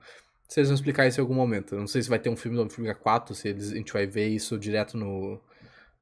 vocês 0.50 0.66
vão 0.66 0.74
explicar 0.74 1.06
isso 1.06 1.20
em 1.20 1.22
algum 1.22 1.34
momento. 1.34 1.76
Não 1.76 1.86
sei 1.86 2.02
se 2.02 2.08
vai 2.08 2.18
ter 2.18 2.28
um 2.28 2.36
filme 2.36 2.56
do 2.56 2.62
Homem-Formiga 2.62 2.94
4, 2.96 3.34
se 3.36 3.48
eles, 3.48 3.70
a 3.70 3.76
gente 3.76 3.92
vai 3.92 4.04
ver 4.04 4.26
isso 4.28 4.58
direto 4.58 4.96
no, 4.96 5.40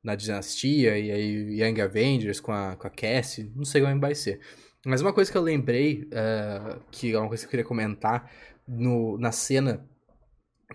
na 0.02 0.14
Dinastia, 0.14 0.98
e 0.98 1.10
aí 1.10 1.60
Young 1.60 1.82
Avengers 1.82 2.40
com 2.40 2.52
a, 2.52 2.74
com 2.74 2.86
a 2.86 2.90
Cassie, 2.90 3.52
não 3.54 3.66
sei 3.66 3.82
como 3.82 4.00
vai 4.00 4.14
ser. 4.14 4.40
Mas 4.86 5.02
uma 5.02 5.12
coisa 5.12 5.30
que 5.30 5.36
eu 5.36 5.42
lembrei, 5.42 6.04
uh, 6.04 6.80
que 6.90 7.12
é 7.12 7.18
uma 7.18 7.28
coisa 7.28 7.42
que 7.42 7.46
eu 7.46 7.50
queria 7.50 7.64
comentar, 7.64 8.30
no, 8.66 9.18
na 9.18 9.32
cena 9.32 9.86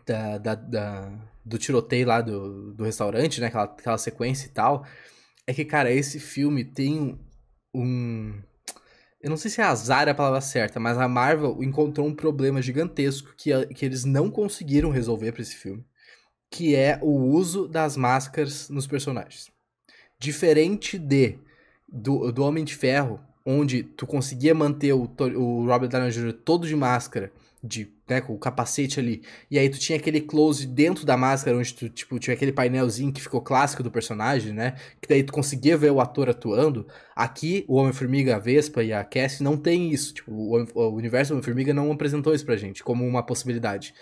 da, 0.05 0.38
da, 0.38 0.55
da, 0.55 1.30
do 1.43 1.57
tiroteio 1.57 2.07
lá 2.07 2.21
do, 2.21 2.74
do 2.74 2.84
restaurante, 2.84 3.41
né? 3.41 3.47
Aquela, 3.47 3.63
aquela 3.63 3.97
sequência 3.97 4.45
e 4.47 4.49
tal. 4.51 4.86
É 5.47 5.53
que, 5.53 5.65
cara, 5.65 5.91
esse 5.91 6.19
filme 6.19 6.63
tem 6.63 7.19
um. 7.74 8.39
Eu 9.24 9.30
não 9.30 9.38
sei 9.38 9.49
se 9.49 9.61
é 9.61 9.63
azar 9.63 10.09
é 10.09 10.11
a 10.11 10.15
palavra 10.15 10.41
certa, 10.41 10.82
mas 10.82 10.97
a 10.97 11.07
Marvel 11.07 11.63
encontrou 11.63 12.05
um 12.05 12.13
problema 12.13 12.61
gigantesco 12.61 13.34
que, 13.38 13.51
que 13.67 13.86
eles 13.86 14.03
não 14.03 14.30
conseguiram 14.30 14.89
resolver 14.89 15.32
para 15.32 15.41
esse 15.41 15.55
filme. 15.55 15.86
Que 16.51 16.76
é 16.76 16.99
o 17.01 17.09
uso 17.09 17.65
das 17.65 17.95
máscaras 17.95 18.67
nos 18.67 18.86
personagens. 18.86 19.49
Diferente 20.19 20.99
de 20.99 21.39
do, 21.88 22.34
do 22.34 22.43
Homem 22.43 22.65
de 22.65 22.76
Ferro, 22.76 23.17
onde 23.45 23.82
tu 23.82 24.05
conseguia 24.05 24.53
manter 24.53 24.91
o, 24.91 25.09
o 25.38 25.65
Robert 25.65 25.88
Downey 25.88 26.11
Jr. 26.11 26.34
todo 26.34 26.67
de 26.67 26.76
máscara 26.76 27.32
de, 27.64 27.93
né, 28.09 28.20
com 28.20 28.34
o 28.34 28.38
capacete 28.38 28.99
ali. 28.99 29.24
E 29.49 29.57
aí 29.57 29.70
tu 29.70 29.80
tinha 29.80 29.97
aquele 29.97 30.20
close 30.20 30.68
dentro 30.68 31.05
da 31.05 31.16
máscara, 31.16 31.57
onde 31.57 31.74
tu, 31.74 31.89
tipo, 31.89 32.20
tinha 32.20 32.34
aquele 32.34 32.51
painelzinho 32.51 33.14
que 33.14 33.22
ficou 33.22 33.41
clássico 33.41 33.82
do 33.82 33.89
personagem, 33.89 34.51
né? 34.51 34.76
Que 35.01 35.07
daí 35.07 35.24
tu 35.24 35.32
conseguia 35.32 35.78
ver 35.78 35.91
o 35.91 36.01
ator 36.01 36.30
atuando. 36.30 36.86
Aqui, 37.16 37.64
o 37.68 37.76
Homem-Formiga, 37.76 38.36
a 38.36 38.39
Vespa 38.39 38.84
e 38.84 38.91
a 38.91 39.03
Cassie 39.03 39.43
não 39.43 39.55
tem 39.55 39.91
isso. 39.91 40.14
Tipo, 40.14 40.32
o, 40.34 40.66
o 40.76 40.95
universo 40.95 41.32
do 41.32 41.36
Homem-Formiga 41.36 41.74
não 41.74 41.91
apresentou 41.91 42.34
isso 42.34 42.45
pra 42.45 42.57
gente 42.57 42.84
como 42.84 43.07
uma 43.07 43.24
possibilidade. 43.26 43.93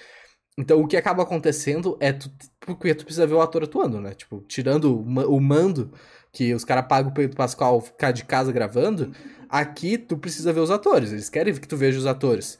Então 0.57 0.81
o 0.81 0.87
que 0.87 0.97
acaba 0.97 1.23
acontecendo 1.23 1.97
é 1.99 2.11
tu, 2.11 2.29
porque 2.59 2.93
tu 2.93 3.05
precisa 3.05 3.25
ver 3.25 3.35
o 3.35 3.41
ator 3.41 3.63
atuando, 3.63 4.01
né? 4.01 4.13
Tipo, 4.13 4.41
tirando 4.41 4.99
o, 4.99 5.41
mando 5.41 5.93
que 6.31 6.53
os 6.53 6.63
caras 6.63 6.85
pagam 6.87 7.11
o 7.11 7.13
Pedro 7.13 7.35
Pascal 7.35 7.79
ficar 7.81 8.11
de 8.11 8.23
casa 8.25 8.51
gravando, 8.51 9.13
aqui 9.49 9.97
tu 9.97 10.17
precisa 10.17 10.53
ver 10.53 10.61
os 10.61 10.71
atores. 10.71 11.11
Eles 11.11 11.29
querem 11.29 11.53
que 11.53 11.67
tu 11.67 11.77
veja 11.77 11.97
os 11.99 12.05
atores. 12.05 12.57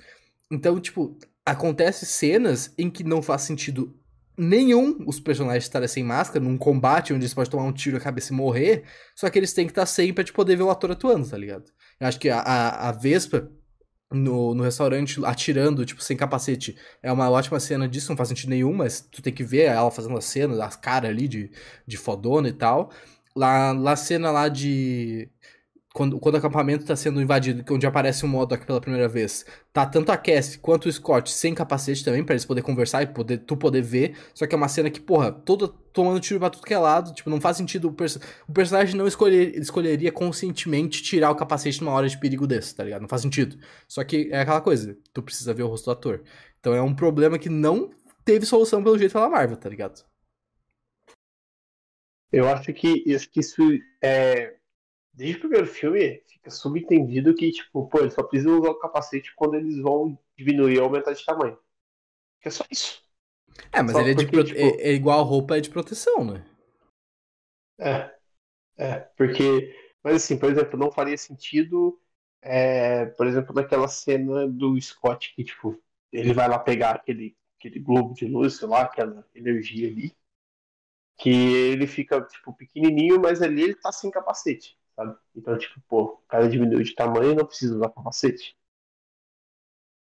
Então, 0.51 0.79
tipo, 0.79 1.17
acontece 1.45 2.05
cenas 2.05 2.73
em 2.77 2.89
que 2.89 3.03
não 3.03 3.21
faz 3.21 3.43
sentido 3.43 3.97
nenhum 4.37 4.97
os 5.05 5.19
personagens 5.19 5.63
estarem 5.63 5.87
sem 5.87 6.03
máscara, 6.03 6.43
num 6.43 6.57
combate 6.57 7.13
onde 7.13 7.23
eles 7.23 7.33
podem 7.33 7.51
tomar 7.51 7.63
um 7.63 7.73
tiro 7.73 7.97
na 7.97 8.03
cabeça 8.03 8.33
e 8.33 8.35
morrer, 8.35 8.83
só 9.15 9.29
que 9.29 9.37
eles 9.37 9.53
têm 9.53 9.65
que 9.65 9.71
estar 9.71 9.85
sem 9.85 10.13
pra 10.13 10.23
te 10.23 10.33
poder 10.33 10.55
ver 10.55 10.63
o 10.63 10.69
ator 10.69 10.91
atuando, 10.91 11.29
tá 11.29 11.37
ligado? 11.37 11.65
Eu 11.99 12.07
acho 12.07 12.19
que 12.19 12.29
a, 12.29 12.39
a, 12.39 12.89
a 12.89 12.91
Vespa 12.91 13.51
no, 14.11 14.53
no 14.53 14.63
restaurante 14.63 15.23
atirando, 15.23 15.85
tipo, 15.85 16.03
sem 16.03 16.17
capacete, 16.17 16.75
é 17.01 17.11
uma 17.11 17.29
ótima 17.29 17.59
cena 17.59 17.87
disso, 17.87 18.09
não 18.11 18.17
faz 18.17 18.29
sentido 18.29 18.49
nenhum, 18.49 18.73
mas 18.73 19.01
tu 19.01 19.21
tem 19.21 19.31
que 19.33 19.43
ver 19.43 19.65
ela 19.65 19.89
fazendo 19.89 20.17
as 20.17 20.25
cenas, 20.25 20.59
as 20.59 20.75
caras 20.75 21.09
ali 21.09 21.27
de, 21.27 21.51
de 21.87 21.97
fodona 21.97 22.49
e 22.49 22.53
tal. 22.53 22.91
Lá, 23.35 23.71
lá 23.71 23.95
cena 23.95 24.29
lá 24.29 24.49
de 24.49 25.29
quando, 25.93 26.17
quando 26.19 26.35
o 26.35 26.37
acampamento 26.37 26.83
está 26.83 26.95
sendo 26.95 27.21
invadido, 27.21 27.63
onde 27.73 27.85
aparece 27.85 28.23
o 28.23 28.27
Modok 28.27 28.65
pela 28.65 28.79
primeira 28.79 29.09
vez, 29.09 29.45
tá 29.73 29.85
tanto 29.85 30.11
a 30.11 30.17
Cassie 30.17 30.57
quanto 30.57 30.87
o 30.87 30.91
Scott 30.91 31.31
sem 31.31 31.53
capacete 31.53 32.03
também, 32.03 32.23
para 32.23 32.33
eles 32.33 32.45
poderem 32.45 32.65
conversar 32.65 33.03
e 33.03 33.07
poder, 33.07 33.39
tu 33.39 33.57
poder 33.57 33.81
ver. 33.81 34.15
Só 34.33 34.47
que 34.47 34.55
é 34.55 34.57
uma 34.57 34.69
cena 34.69 34.89
que, 34.89 35.01
porra, 35.01 35.31
toda 35.31 35.67
tomando 35.67 36.19
tiro 36.21 36.39
pra 36.39 36.49
tudo 36.49 36.65
que 36.65 36.73
é 36.73 36.77
lado, 36.77 37.13
tipo, 37.13 37.29
não 37.29 37.41
faz 37.41 37.57
sentido. 37.57 37.89
O, 37.89 37.95
o 38.47 38.53
personagem 38.53 38.95
não 38.95 39.05
escolher, 39.05 39.57
escolheria 39.57 40.11
conscientemente 40.11 41.03
tirar 41.03 41.29
o 41.29 41.35
capacete 41.35 41.81
numa 41.81 41.91
hora 41.91 42.07
de 42.07 42.17
perigo 42.17 42.47
desse, 42.47 42.73
tá 42.73 42.83
ligado? 42.83 43.01
Não 43.01 43.09
faz 43.09 43.21
sentido. 43.21 43.57
Só 43.87 44.03
que 44.03 44.29
é 44.31 44.41
aquela 44.41 44.61
coisa, 44.61 44.97
tu 45.13 45.21
precisa 45.21 45.53
ver 45.53 45.63
o 45.63 45.67
rosto 45.67 45.85
do 45.85 45.91
ator. 45.91 46.23
Então 46.59 46.73
é 46.73 46.81
um 46.81 46.95
problema 46.95 47.37
que 47.37 47.49
não 47.49 47.89
teve 48.23 48.45
solução 48.45 48.81
pelo 48.81 48.97
jeito 48.97 49.11
pela 49.11 49.29
Marvel, 49.29 49.57
tá 49.57 49.67
ligado? 49.67 50.05
Eu 52.31 52.47
acho 52.47 52.71
que, 52.73 53.03
que 53.03 53.39
isso 53.41 53.61
é 54.01 54.60
desde 55.13 55.37
o 55.37 55.39
primeiro 55.41 55.67
filme, 55.67 56.23
fica 56.27 56.49
subentendido 56.49 57.35
que, 57.35 57.51
tipo, 57.51 57.87
pô, 57.87 57.99
eles 57.99 58.13
só 58.13 58.23
precisam 58.23 58.59
usar 58.59 58.69
o 58.69 58.79
capacete 58.79 59.33
quando 59.35 59.55
eles 59.55 59.77
vão 59.79 60.17
diminuir 60.37 60.79
ou 60.79 60.85
aumentar 60.85 61.13
de 61.13 61.25
tamanho. 61.25 61.57
Que 62.39 62.47
é 62.47 62.51
só 62.51 62.63
isso. 62.71 63.03
É, 63.71 63.81
mas 63.81 63.91
só 63.91 64.01
ele 64.01 64.11
é, 64.11 64.15
porque, 64.15 64.43
de 64.43 64.53
tipo... 64.53 64.59
é, 64.59 64.93
igual 64.93 65.19
a 65.19 65.23
roupa 65.23 65.57
é 65.57 65.61
de 65.61 65.69
proteção, 65.69 66.23
né? 66.23 66.45
É. 67.79 68.15
É, 68.77 68.99
porque. 69.17 69.75
Mas 70.03 70.15
assim, 70.15 70.37
por 70.37 70.49
exemplo, 70.49 70.79
não 70.79 70.91
faria 70.91 71.17
sentido. 71.17 71.99
É, 72.41 73.05
por 73.05 73.27
exemplo, 73.27 73.53
naquela 73.53 73.87
cena 73.87 74.47
do 74.47 74.79
Scott 74.81 75.35
que, 75.35 75.43
tipo, 75.43 75.79
ele 76.11 76.33
vai 76.33 76.49
lá 76.49 76.57
pegar 76.57 76.95
aquele, 76.95 77.37
aquele 77.59 77.79
globo 77.79 78.15
de 78.15 78.25
luz, 78.25 78.57
sei 78.57 78.67
lá, 78.67 78.81
aquela 78.81 79.27
energia 79.35 79.87
ali. 79.89 80.15
Que 81.17 81.29
ele 81.29 81.85
fica, 81.85 82.19
tipo, 82.21 82.51
pequenininho, 82.53 83.19
mas 83.21 83.43
ali 83.43 83.61
ele 83.61 83.75
tá 83.75 83.91
sem 83.91 84.09
capacete 84.09 84.75
sabe? 85.01 85.17
Então, 85.35 85.57
tipo, 85.57 85.81
pô, 85.87 86.03
o 86.03 86.17
cara 86.27 86.49
diminuiu 86.49 86.83
de 86.83 86.95
tamanho 86.95 87.35
não 87.35 87.45
precisa 87.45 87.75
usar 87.75 87.89
capacete. 87.89 88.55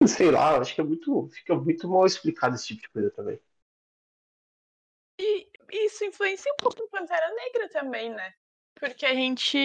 Sei 0.06 0.30
lá, 0.30 0.58
acho 0.58 0.74
que 0.74 0.80
é 0.80 0.84
muito. 0.84 1.28
Fica 1.32 1.54
muito 1.54 1.88
mal 1.88 2.06
explicado 2.06 2.54
esse 2.54 2.66
tipo 2.68 2.82
de 2.82 2.88
coisa 2.90 3.10
também. 3.10 3.40
E 5.18 5.48
isso 5.72 6.04
influencia 6.04 6.52
um 6.52 6.56
pouco 6.56 6.80
no 6.80 6.88
Pantera 6.88 7.28
Negra 7.34 7.68
também, 7.68 8.10
né? 8.10 8.34
Porque 8.74 9.06
a 9.06 9.14
gente. 9.14 9.58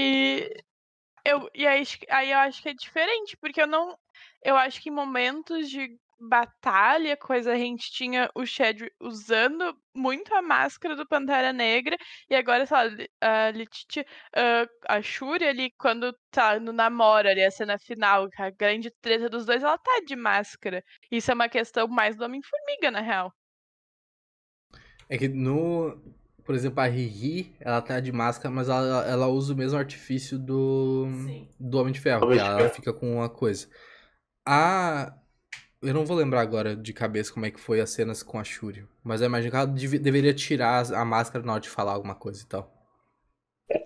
Eu, 1.26 1.50
e 1.54 1.68
aí, 1.68 1.84
aí 2.10 2.32
eu 2.32 2.40
acho 2.40 2.62
que 2.62 2.70
é 2.70 2.74
diferente, 2.74 3.38
porque 3.38 3.62
eu 3.62 3.68
não. 3.68 3.98
Eu 4.44 4.56
acho 4.56 4.82
que 4.82 4.90
em 4.90 4.94
momentos 4.94 5.70
de 5.70 6.00
batalha, 6.20 7.16
coisa, 7.16 7.54
a 7.54 7.58
gente 7.58 7.92
tinha 7.92 8.30
o 8.36 8.46
Chad 8.46 8.82
usando 9.00 9.76
muito 9.94 10.34
a 10.34 10.42
máscara 10.42 10.96
do 10.96 11.08
Pantera 11.08 11.54
Negra, 11.54 11.98
e 12.30 12.36
agora, 12.36 12.66
sei 12.66 12.78
lá, 12.78 12.84
a 13.22 13.50
Letitia, 13.50 14.06
a 14.88 15.02
Shuri 15.02 15.46
ali, 15.46 15.72
quando 15.78 16.14
tá 16.32 16.60
no 16.60 16.74
namoro 16.74 17.28
ali, 17.28 17.44
a 17.44 17.52
cena 17.52 17.78
final, 17.78 18.30
a 18.38 18.50
grande 18.50 18.92
treta 19.02 19.30
dos 19.30 19.46
dois, 19.46 19.64
ela 19.64 19.78
tá 19.78 20.02
de 20.06 20.16
máscara. 20.16 20.84
Isso 21.12 21.32
é 21.32 21.34
uma 21.34 21.50
questão 21.50 21.88
mais 21.88 22.16
do 22.18 22.26
Homem-Formiga, 22.26 22.92
na 22.92 23.02
real. 23.02 23.34
É 25.08 25.18
que 25.18 25.28
no. 25.28 25.98
Por 26.46 26.56
exemplo, 26.56 26.80
a 26.80 26.88
Riri, 26.88 27.56
ela 27.60 27.80
tá 27.80 28.00
de 28.00 28.12
máscara, 28.12 28.54
mas 28.54 28.70
ela, 28.70 29.08
ela 29.08 29.28
usa 29.28 29.54
o 29.54 29.58
mesmo 29.58 29.78
artifício 29.78 30.38
do. 30.38 31.06
Sim. 31.26 31.48
do 31.60 31.80
Homem 31.80 31.94
de 31.94 32.00
Ferro, 32.00 32.28
que 32.28 32.40
ela 32.40 32.70
fica 32.70 32.92
com 32.92 33.16
uma 33.16 33.30
coisa. 33.30 33.68
A 34.48 35.19
eu 35.82 35.94
não 35.94 36.06
vou 36.06 36.18
lembrar 36.18 36.42
agora 36.42 36.76
de 36.76 36.94
cabeça 36.94 37.34
como 37.34 37.46
é 37.46 37.52
que 37.52 37.60
foi 37.60 37.80
as 37.80 37.90
cenas 37.90 38.22
com 38.22 38.38
a 38.40 38.44
Shuri. 38.44 38.88
Mas 39.04 39.22
eu 39.22 39.28
imagino 39.28 39.52
que 39.52 39.58
ela 39.58 39.66
dev 39.68 39.94
deveria 40.00 40.34
tirar 40.34 40.94
a 40.94 41.06
máscara 41.06 41.46
na 41.46 41.54
hora 41.54 41.62
de 41.62 41.70
falar 41.70 41.94
alguma 41.94 42.16
coisa 42.16 42.44
e 42.44 42.46
tal. 42.46 42.74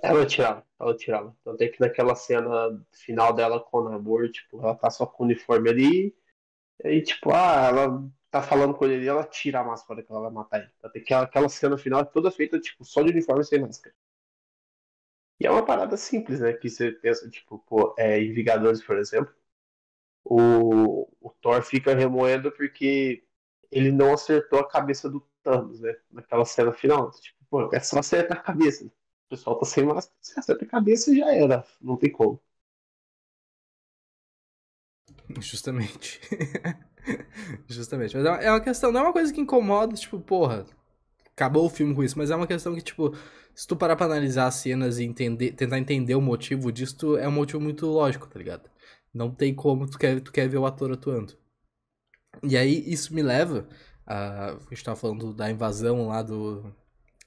Ela 0.01 0.25
tirava, 0.25 0.65
ela 0.79 0.95
tirava. 0.95 1.35
Então 1.41 1.57
tem 1.57 1.71
que 1.71 1.79
naquela 1.79 2.15
cena 2.15 2.81
final 2.91 3.33
dela 3.33 3.59
com 3.59 3.79
o 3.79 3.89
namoro, 3.89 4.31
tipo, 4.31 4.59
ela 4.61 4.75
tá 4.75 4.89
só 4.89 5.05
com 5.05 5.23
o 5.23 5.25
uniforme 5.25 5.69
ali. 5.69 6.15
E 6.83 6.87
aí, 6.87 7.03
tipo, 7.03 7.31
ah, 7.33 7.67
ela 7.69 8.11
tá 8.31 8.41
falando 8.41 8.73
com 8.75 8.85
ele 8.85 8.95
ali, 8.95 9.07
ela 9.07 9.23
tira 9.25 9.59
a 9.59 9.63
máscara 9.63 10.03
que 10.03 10.11
ela 10.11 10.21
vai 10.21 10.31
matar 10.31 10.59
ele. 10.61 10.71
Então 10.79 10.91
tem 10.91 11.01
aquela, 11.01 11.23
aquela 11.23 11.49
cena 11.49 11.77
final 11.77 12.05
toda 12.05 12.31
feita, 12.31 12.59
tipo, 12.59 12.85
só 12.85 13.01
de 13.03 13.11
uniforme 13.11 13.43
sem 13.43 13.59
máscara. 13.61 13.95
E 15.39 15.45
é 15.45 15.51
uma 15.51 15.65
parada 15.65 15.97
simples, 15.97 16.39
né? 16.39 16.53
Que 16.53 16.69
você 16.69 16.91
pensa, 16.91 17.29
tipo, 17.29 17.59
pô, 17.67 17.93
é, 17.97 18.19
em 18.19 18.33
Vingadores, 18.33 18.83
por 18.83 18.97
exemplo 18.97 19.33
o, 20.23 21.07
o 21.21 21.29
Thor 21.41 21.61
fica 21.63 21.95
remoendo 21.95 22.51
porque 22.51 23.23
ele 23.71 23.91
não 23.91 24.13
acertou 24.13 24.59
a 24.59 24.67
cabeça 24.67 25.09
do 25.09 25.21
Thanos, 25.43 25.79
né? 25.81 25.95
Naquela 26.11 26.45
cena 26.45 26.71
final. 26.73 27.11
Tipo, 27.11 27.37
pô, 27.49 27.69
é 27.73 27.79
só 27.79 27.99
acertar 27.99 28.39
a 28.39 28.41
cabeça. 28.41 28.85
O 28.85 28.91
pessoal 29.29 29.59
tá 29.59 29.65
sem 29.65 29.85
máscara, 29.85 30.15
você 30.21 30.39
acerta 30.39 30.65
a 30.65 30.67
cabeça 30.67 31.11
e 31.11 31.17
já 31.17 31.33
era. 31.33 31.65
Não 31.81 31.97
tem 31.97 32.11
como. 32.11 32.41
Justamente. 35.39 36.19
Justamente. 37.67 38.15
Mas 38.17 38.25
é 38.43 38.49
uma 38.51 38.61
questão, 38.61 38.91
não 38.91 39.01
é 39.01 39.03
uma 39.03 39.13
coisa 39.13 39.33
que 39.33 39.41
incomoda, 39.41 39.95
tipo, 39.95 40.19
porra, 40.19 40.65
acabou 41.31 41.65
o 41.65 41.69
filme 41.69 41.95
com 41.95 42.03
isso, 42.03 42.17
mas 42.17 42.31
é 42.31 42.35
uma 42.35 42.47
questão 42.47 42.75
que, 42.75 42.81
tipo, 42.81 43.15
se 43.55 43.67
tu 43.67 43.75
parar 43.75 43.95
pra 43.95 44.05
analisar 44.05 44.47
as 44.47 44.55
cenas 44.55 44.99
e 44.99 45.03
entender, 45.05 45.51
tentar 45.53 45.79
entender 45.79 46.15
o 46.15 46.21
motivo 46.21 46.71
disso, 46.71 47.17
é 47.17 47.27
um 47.27 47.31
motivo 47.31 47.61
muito 47.61 47.85
lógico, 47.87 48.27
tá 48.27 48.39
ligado? 48.39 48.69
Não 49.13 49.31
tem 49.31 49.53
como 49.53 49.87
tu 49.89 49.97
quer, 49.97 50.19
tu 50.21 50.31
quer 50.31 50.47
ver 50.47 50.57
o 50.57 50.65
ator 50.65 50.91
atuando. 50.91 51.37
E 52.41 52.57
aí 52.57 52.83
isso 52.91 53.13
me 53.13 53.21
leva 53.21 53.67
a. 54.05 54.51
A 54.53 54.57
gente 54.69 54.83
tava 54.83 54.97
falando 54.99 55.33
da 55.33 55.49
invasão 55.51 56.07
lá 56.07 56.21
do. 56.23 56.73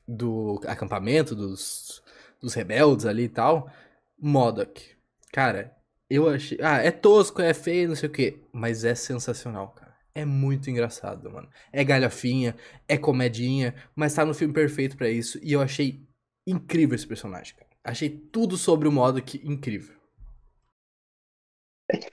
do 0.06 0.60
acampamento, 0.66 1.34
dos, 1.34 2.02
dos 2.40 2.54
rebeldes 2.54 3.06
ali 3.06 3.24
e 3.24 3.28
tal. 3.28 3.70
Modok. 4.18 4.96
Cara, 5.32 5.76
eu 6.10 6.28
achei. 6.28 6.58
Ah, 6.62 6.78
é 6.78 6.90
tosco, 6.90 7.40
é 7.42 7.54
feio, 7.54 7.88
não 7.88 7.96
sei 7.96 8.08
o 8.08 8.12
quê. 8.12 8.40
Mas 8.52 8.84
é 8.84 8.94
sensacional, 8.94 9.68
cara. 9.70 9.94
É 10.14 10.24
muito 10.24 10.70
engraçado, 10.70 11.30
mano. 11.30 11.48
É 11.72 11.84
galhofinha, 11.84 12.56
é 12.88 12.96
comedinha, 12.96 13.74
mas 13.94 14.14
tá 14.14 14.24
no 14.24 14.32
filme 14.34 14.54
perfeito 14.54 14.96
para 14.96 15.10
isso. 15.10 15.38
E 15.42 15.52
eu 15.52 15.60
achei 15.60 16.02
incrível 16.46 16.94
esse 16.94 17.06
personagem, 17.06 17.54
cara. 17.54 17.70
Achei 17.84 18.08
tudo 18.08 18.56
sobre 18.56 18.88
o 18.88 18.92
Modok 18.92 19.40
incrível. 19.44 19.94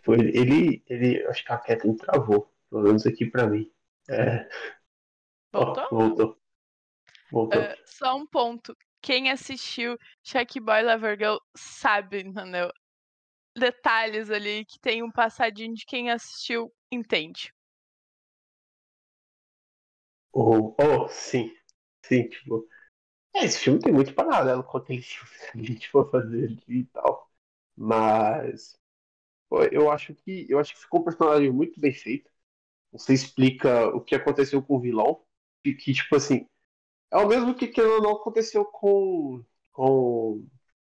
Tipo, 0.03 0.15
ele, 0.15 0.83
ele, 0.89 1.25
acho 1.27 1.45
que 1.45 1.51
a 1.53 1.57
Kathleen 1.57 1.95
travou, 1.95 2.53
pelo 2.69 2.83
menos 2.83 3.05
aqui 3.05 3.25
pra 3.25 3.47
mim. 3.47 3.71
É... 4.09 4.49
Voltou? 5.49 5.83
Ó, 5.83 5.89
voltou. 5.89 6.41
Voltou. 7.31 7.61
Uh, 7.61 7.75
só 7.85 8.17
um 8.17 8.27
ponto. 8.27 8.75
Quem 9.01 9.31
assistiu 9.31 9.97
Shark 10.21 10.59
Boy 10.59 10.83
Lover 10.83 11.17
Girl 11.17 11.37
sabe, 11.55 12.19
entendeu? 12.19 12.69
Detalhes 13.57 14.29
ali 14.29 14.65
que 14.65 14.77
tem 14.77 15.01
um 15.01 15.11
passadinho 15.11 15.73
de 15.73 15.85
quem 15.85 16.11
assistiu 16.11 16.73
entende. 16.91 17.53
Oh, 20.33 20.75
oh, 20.77 21.07
sim. 21.07 21.55
Sim, 22.03 22.27
tipo. 22.27 22.67
É, 23.33 23.45
esse 23.45 23.59
filme 23.59 23.79
tem 23.79 23.93
muito 23.93 24.13
paralelo 24.13 24.65
com 24.65 24.77
aquele 24.77 25.01
filme 25.01 25.31
que 25.51 25.59
a 25.59 25.63
gente 25.63 25.89
for 25.89 26.11
fazer 26.11 26.45
ali 26.45 26.79
e 26.81 26.85
tal. 26.87 27.31
Mas. 27.77 28.77
Eu 29.71 29.91
acho 29.91 30.13
que. 30.15 30.45
Eu 30.49 30.59
acho 30.59 30.73
que 30.73 30.81
ficou 30.81 31.01
um 31.01 31.03
personagem 31.03 31.51
muito 31.51 31.79
bem 31.79 31.93
feito. 31.93 32.29
Você 32.91 33.13
explica 33.13 33.87
o 33.89 34.01
que 34.01 34.15
aconteceu 34.15 34.61
com 34.61 34.75
o 34.77 34.79
vilão. 34.79 35.23
Que, 35.63 35.73
que 35.73 35.93
tipo 35.93 36.15
assim. 36.15 36.47
É 37.11 37.17
o 37.17 37.27
mesmo 37.27 37.55
que, 37.55 37.67
que 37.67 37.81
não 37.81 38.11
aconteceu 38.11 38.65
com. 38.65 39.43
com 39.71 40.45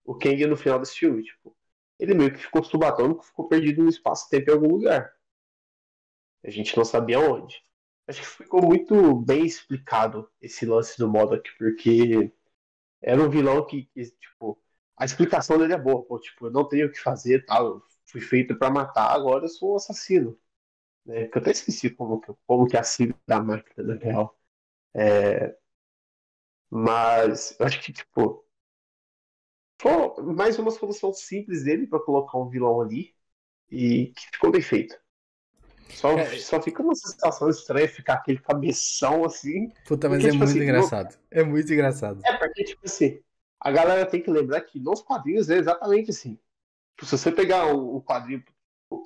o 0.05 0.15
Kang 0.15 0.45
no 0.47 0.57
final 0.57 0.79
desse 0.79 0.95
filme. 0.95 1.23
Tipo, 1.23 1.55
ele 1.99 2.13
meio 2.13 2.33
que 2.33 2.39
ficou 2.39 2.63
subatônico, 2.63 3.23
ficou 3.23 3.47
perdido 3.47 3.83
no 3.83 3.89
espaço-tempo 3.89 4.49
em 4.49 4.53
algum 4.53 4.67
lugar. 4.67 5.13
A 6.43 6.49
gente 6.49 6.75
não 6.75 6.83
sabia 6.85 7.19
onde. 7.19 7.63
Acho 8.07 8.19
que 8.21 8.27
ficou 8.27 8.61
muito 8.61 9.15
bem 9.15 9.45
explicado 9.45 10.29
esse 10.41 10.65
lance 10.65 10.97
do 10.97 11.07
Modok, 11.07 11.49
porque 11.57 12.31
era 13.01 13.21
um 13.21 13.29
vilão 13.29 13.65
que, 13.65 13.85
que, 13.93 14.03
tipo, 14.11 14.59
a 14.97 15.05
explicação 15.05 15.57
dele 15.57 15.73
é 15.73 15.77
boa, 15.77 16.03
pô, 16.03 16.19
tipo, 16.19 16.47
eu 16.47 16.51
não 16.51 16.67
tenho 16.67 16.87
o 16.87 16.91
que 16.91 16.99
fazer, 16.99 17.45
tal, 17.45 17.65
eu 17.65 17.83
fui 18.13 18.21
feito 18.21 18.55
para 18.55 18.69
matar, 18.69 19.11
agora 19.11 19.45
eu 19.45 19.49
sou 19.49 19.73
um 19.73 19.75
assassino. 19.75 20.39
Né? 21.05 21.27
Que 21.27 21.37
eu 21.37 21.41
até 21.41 21.51
esqueci 21.51 21.89
como, 21.89 22.21
como 22.45 22.67
que 22.67 22.77
é 22.77 22.79
a 22.79 22.83
sigla 22.83 23.19
da 23.27 23.41
máquina, 23.41 23.95
na 23.95 23.99
real. 23.99 24.37
É... 24.93 25.57
Mas 26.69 27.55
eu 27.59 27.65
acho 27.65 27.81
que, 27.81 27.91
tipo, 27.91 28.45
foi 29.81 30.23
mais 30.33 30.59
uma 30.59 30.71
solução 30.71 31.11
simples 31.13 31.63
dele 31.63 31.87
para 31.87 31.99
colocar 31.99 32.37
um 32.37 32.49
vilão 32.49 32.79
ali 32.81 33.15
e 33.69 34.13
que 34.15 34.27
ficou 34.31 34.51
bem 34.51 34.61
feito. 34.61 34.95
Só, 35.89 36.17
é. 36.17 36.37
só 36.37 36.61
fica 36.61 36.81
uma 36.81 36.95
sensação 36.95 37.49
estranha 37.49 37.87
ficar 37.87 38.15
aquele 38.15 38.39
cabeção 38.39 39.25
assim. 39.25 39.71
Puta, 39.85 40.07
mas 40.09 40.19
porque, 40.19 40.27
é 40.27 40.31
tipo, 40.31 40.43
muito 40.43 40.49
assim, 40.49 40.63
engraçado. 40.63 41.19
É 41.29 41.43
muito 41.43 41.73
engraçado. 41.73 42.21
É, 42.23 42.37
porque, 42.37 42.63
tipo 42.63 42.85
assim, 42.85 43.21
a 43.59 43.71
galera 43.71 44.05
tem 44.05 44.21
que 44.21 44.31
lembrar 44.31 44.61
que 44.61 44.79
nos 44.79 45.01
quadrinhos 45.01 45.49
é 45.49 45.57
exatamente 45.57 46.09
assim. 46.09 46.39
Se 47.01 47.17
você 47.17 47.31
pegar 47.31 47.67
o, 47.67 47.97
o 47.97 48.03
quadrinho. 48.03 48.43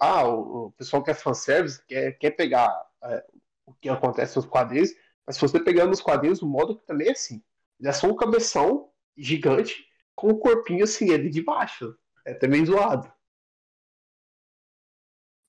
Ah, 0.01 0.27
o, 0.27 0.67
o, 0.67 0.71
pessoal 0.73 1.01
que 1.01 1.11
é 1.11 1.13
fanservice 1.13 1.83
quer, 1.85 2.11
quer 2.17 2.31
pegar 2.31 2.69
é, 3.03 3.25
o 3.65 3.73
que 3.73 3.87
acontece 3.87 4.35
nos 4.35 4.45
quadrinhos, 4.45 4.91
mas 5.25 5.35
se 5.35 5.41
você 5.41 5.59
pegar 5.59 5.85
nos 5.85 6.01
quadrinhos, 6.01 6.41
o 6.41 6.47
modo 6.47 6.77
que 6.77 6.85
também 6.85 7.07
é 7.07 7.11
assim. 7.11 7.41
Ele 7.79 7.89
é 7.89 7.93
só 7.93 8.07
um 8.07 8.15
cabeção 8.15 8.89
gigante 9.15 9.85
com 10.13 10.27
o 10.27 10.31
um 10.31 10.39
corpinho 10.39 10.83
assim 10.83 11.13
ali 11.13 11.29
de 11.29 11.41
baixo. 11.41 11.95
É 12.25 12.33
também 12.33 12.65
zoado 12.65 13.11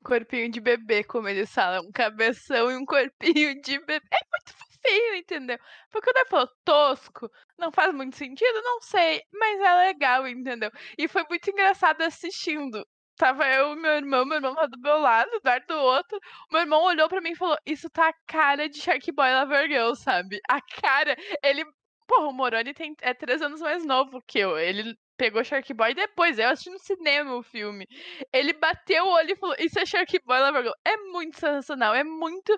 corpinho 0.09 0.51
de 0.51 0.59
bebê, 0.61 1.05
como 1.05 1.29
eles 1.29 1.53
falam. 1.53 1.87
Um 1.87 1.93
cabeção 1.93 2.71
e 2.71 2.77
um 2.77 2.85
corpinho 2.87 3.61
de 3.61 3.79
bebê. 3.81 4.07
É 4.11 4.27
muito 4.31 4.68
fofinho, 4.83 5.15
entendeu? 5.17 5.59
Porque 5.91 6.11
quando 6.11 6.17
ele 6.19 6.29
falou 6.31 6.49
tosco, 6.65 7.31
não 7.59 7.71
faz 7.73 7.93
muito 7.95 8.17
sentido, 8.17 8.63
não 8.63 8.81
sei. 8.81 9.23
Mas 9.33 9.61
é 9.61 9.75
legal, 9.87 10.27
entendeu? 10.27 10.71
E 10.99 11.09
foi 11.09 11.25
muito 11.29 11.51
engraçado 11.51 12.03
assistindo. 12.03 12.87
Tava 13.17 13.45
eu 13.49 13.73
e 13.73 13.77
meu 13.77 13.91
irmão, 13.97 14.25
meu 14.25 14.37
irmão 14.37 14.55
tava 14.55 14.69
do 14.69 14.79
meu 14.81 14.99
lado, 14.99 15.29
o 15.33 15.37
Eduardo 15.39 15.67
do 15.67 15.75
outro. 15.75 16.19
Meu 16.53 16.61
irmão 16.61 16.83
olhou 16.85 17.09
pra 17.09 17.21
mim 17.21 17.33
e 17.33 17.37
falou: 17.37 17.57
Isso 17.67 17.91
tá 17.91 18.09
a 18.09 18.15
cara 18.27 18.69
de 18.69 18.79
Shark 18.81 19.11
Boy 19.13 19.35
Lover 19.35 19.69
Girl, 19.69 19.95
sabe? 19.95 20.41
A 20.49 20.61
cara. 20.61 21.17
Ele. 21.43 21.65
Porra, 22.07 22.29
o 22.29 22.33
Moroni 22.33 22.73
tem, 22.73 22.95
é 23.03 23.13
três 23.13 23.43
anos 23.43 23.61
mais 23.61 23.85
novo 23.85 24.23
que 24.27 24.39
eu. 24.39 24.57
Ele 24.59 24.95
pegou 25.17 25.45
Shark 25.45 25.75
Boy 25.75 25.95
depois. 25.95 26.39
Eu 26.39 26.49
assisti 26.49 26.71
no 26.71 26.79
cinema 26.79 27.35
o 27.35 27.43
filme. 27.43 27.87
Ele 28.33 28.53
bateu 28.53 29.05
o 29.05 29.11
olho 29.11 29.33
e 29.33 29.37
falou: 29.37 29.57
Isso 29.59 29.79
é 29.81 29.85
Shark 29.85 30.17
Boy 30.25 30.41
Lover 30.41 30.73
É 30.85 30.97
muito 30.97 31.39
sensacional. 31.39 31.95
É 31.95 32.05
muito. 32.05 32.57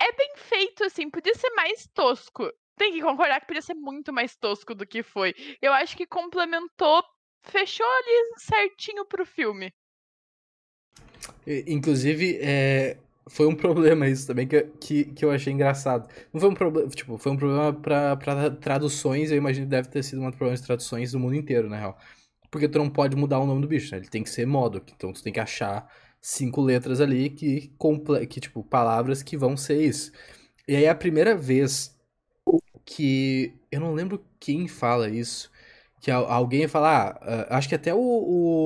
É 0.00 0.12
bem 0.12 0.32
feito, 0.36 0.84
assim. 0.84 1.10
Podia 1.10 1.34
ser 1.34 1.50
mais 1.50 1.86
tosco. 1.94 2.50
Tem 2.76 2.92
que 2.92 3.00
concordar 3.00 3.40
que 3.40 3.46
podia 3.46 3.62
ser 3.62 3.74
muito 3.74 4.12
mais 4.12 4.36
tosco 4.36 4.74
do 4.74 4.86
que 4.86 5.02
foi. 5.02 5.34
Eu 5.62 5.72
acho 5.72 5.96
que 5.96 6.06
complementou, 6.06 7.02
fechou 7.42 7.86
ali 7.86 8.34
certinho 8.38 9.04
pro 9.06 9.24
filme. 9.24 9.72
Inclusive, 11.46 12.38
é, 12.42 12.98
foi 13.28 13.46
um 13.46 13.54
problema 13.56 14.08
isso 14.08 14.26
também 14.26 14.46
que, 14.46 14.62
que, 14.80 15.04
que 15.06 15.24
eu 15.24 15.30
achei 15.30 15.52
engraçado. 15.52 16.08
Não 16.32 16.40
foi 16.40 16.50
um 16.50 16.54
problema, 16.54 16.88
tipo, 16.90 17.16
foi 17.18 17.32
um 17.32 17.36
problema 17.36 17.72
pra 17.72 18.16
traduções, 18.60 19.30
eu 19.30 19.36
imagino 19.36 19.66
que 19.66 19.70
deve 19.70 19.88
ter 19.88 20.02
sido 20.02 20.22
um 20.22 20.30
problema 20.30 20.56
de 20.56 20.62
traduções 20.62 21.12
do 21.12 21.18
mundo 21.18 21.34
inteiro, 21.34 21.68
na 21.68 21.78
real. 21.78 21.98
Porque 22.50 22.68
tu 22.68 22.78
não 22.78 22.88
pode 22.88 23.16
mudar 23.16 23.40
o 23.40 23.46
nome 23.46 23.60
do 23.60 23.68
bicho, 23.68 23.92
né? 23.92 23.98
Ele 23.98 24.08
tem 24.08 24.22
que 24.22 24.30
ser 24.30 24.46
modo, 24.46 24.82
então 24.94 25.12
tu 25.12 25.22
tem 25.22 25.32
que 25.32 25.40
achar 25.40 25.90
cinco 26.26 26.60
letras 26.60 27.00
ali 27.00 27.30
que, 27.30 27.72
que 28.28 28.40
tipo, 28.40 28.64
palavras 28.64 29.22
que 29.22 29.36
vão 29.36 29.56
ser 29.56 29.80
isso. 29.80 30.10
E 30.66 30.74
aí 30.74 30.88
a 30.88 30.94
primeira 30.94 31.36
vez 31.36 31.96
que, 32.84 33.54
eu 33.70 33.78
não 33.80 33.94
lembro 33.94 34.24
quem 34.40 34.66
fala 34.66 35.08
isso, 35.08 35.50
que 36.00 36.10
alguém 36.10 36.66
fala, 36.66 37.16
ah, 37.22 37.56
acho 37.56 37.68
que 37.68 37.76
até 37.76 37.94
o, 37.94 38.00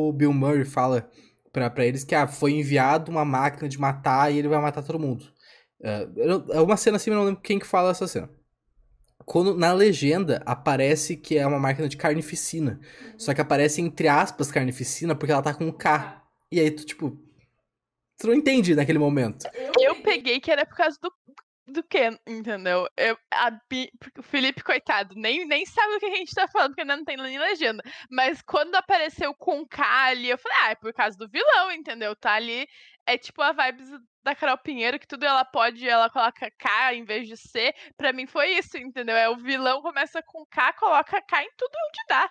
o 0.09 0.13
Bill 0.15 0.33
Murray 0.33 0.65
fala 0.65 1.11
para 1.53 1.85
eles 1.85 2.03
que 2.03 2.15
ah, 2.15 2.27
foi 2.27 2.53
enviado 2.53 3.11
uma 3.11 3.27
máquina 3.27 3.69
de 3.69 3.79
matar 3.79 4.33
e 4.33 4.39
ele 4.39 4.49
vai 4.49 4.61
matar 4.61 4.83
todo 4.83 4.99
mundo. 4.99 5.27
É, 5.83 6.09
é 6.53 6.61
uma 6.63 6.79
cena 6.79 6.97
assim, 6.97 7.11
eu 7.11 7.17
não 7.17 7.25
lembro 7.25 7.43
quem 7.43 7.59
que 7.59 7.67
fala 7.67 7.91
essa 7.91 8.09
cena. 8.09 8.31
Quando 9.27 9.55
na 9.55 9.73
legenda 9.75 10.43
aparece 10.47 11.15
que 11.15 11.37
é 11.37 11.47
uma 11.47 11.59
máquina 11.59 11.89
de 11.89 11.97
carnificina. 11.99 12.81
Só 13.19 13.35
que 13.35 13.41
aparece 13.41 13.83
entre 13.83 14.09
aspas 14.09 14.51
carnificina 14.51 15.15
porque 15.15 15.33
ela 15.33 15.43
tá 15.43 15.53
com 15.53 15.67
um 15.67 15.73
K. 15.73 16.23
E 16.51 16.59
aí 16.59 16.71
tu, 16.71 16.85
tipo. 16.87 17.30
Tu 18.21 18.27
não 18.27 18.35
entende 18.35 18.75
naquele 18.75 18.99
momento. 18.99 19.49
Eu 19.81 20.03
peguei 20.03 20.39
que 20.41 20.51
era 20.51 20.67
por 20.67 20.77
causa 20.77 20.99
do 21.01 21.11
do 21.71 21.83
que, 21.85 22.11
entendeu? 22.27 22.89
Eu, 22.97 23.17
a, 23.33 23.51
o 24.19 24.23
Felipe, 24.23 24.63
coitado, 24.63 25.15
nem, 25.15 25.47
nem 25.47 25.65
sabe 25.65 25.95
o 25.95 26.01
que 26.01 26.07
a 26.07 26.17
gente 26.17 26.35
tá 26.35 26.49
falando, 26.49 26.71
porque 26.71 26.81
ainda 26.81 26.97
não 26.97 27.05
tem 27.05 27.17
nem 27.17 27.39
legenda. 27.39 27.83
Mas 28.11 28.43
quando 28.43 28.75
apareceu 28.75 29.33
com 29.35 29.65
K 29.67 29.83
ali, 30.07 30.31
eu 30.31 30.39
falei, 30.39 30.59
ah, 30.63 30.71
é 30.71 30.75
por 30.75 30.93
causa 30.93 31.17
do 31.17 31.29
vilão, 31.29 31.71
entendeu? 31.71 32.17
Tá 32.17 32.33
ali, 32.33 32.67
é 33.07 33.17
tipo 33.17 33.41
a 33.41 33.53
vibes 33.53 33.89
da 34.23 34.35
Carol 34.35 34.59
Pinheiro, 34.59 34.99
que 34.99 35.07
tudo 35.07 35.25
ela 35.25 35.45
pode, 35.45 35.89
ela 35.89 36.11
coloca 36.11 36.51
K 36.59 36.95
em 36.95 37.05
vez 37.05 37.27
de 37.27 37.37
C. 37.37 37.73
Pra 37.97 38.13
mim 38.13 38.27
foi 38.27 38.49
isso, 38.59 38.77
entendeu? 38.77 39.17
É 39.17 39.29
o 39.29 39.37
vilão 39.37 39.81
começa 39.81 40.23
com 40.23 40.45
K, 40.47 40.73
coloca 40.73 41.23
K 41.23 41.45
em 41.45 41.51
tudo 41.57 41.73
onde 41.73 42.01
dá. 42.09 42.29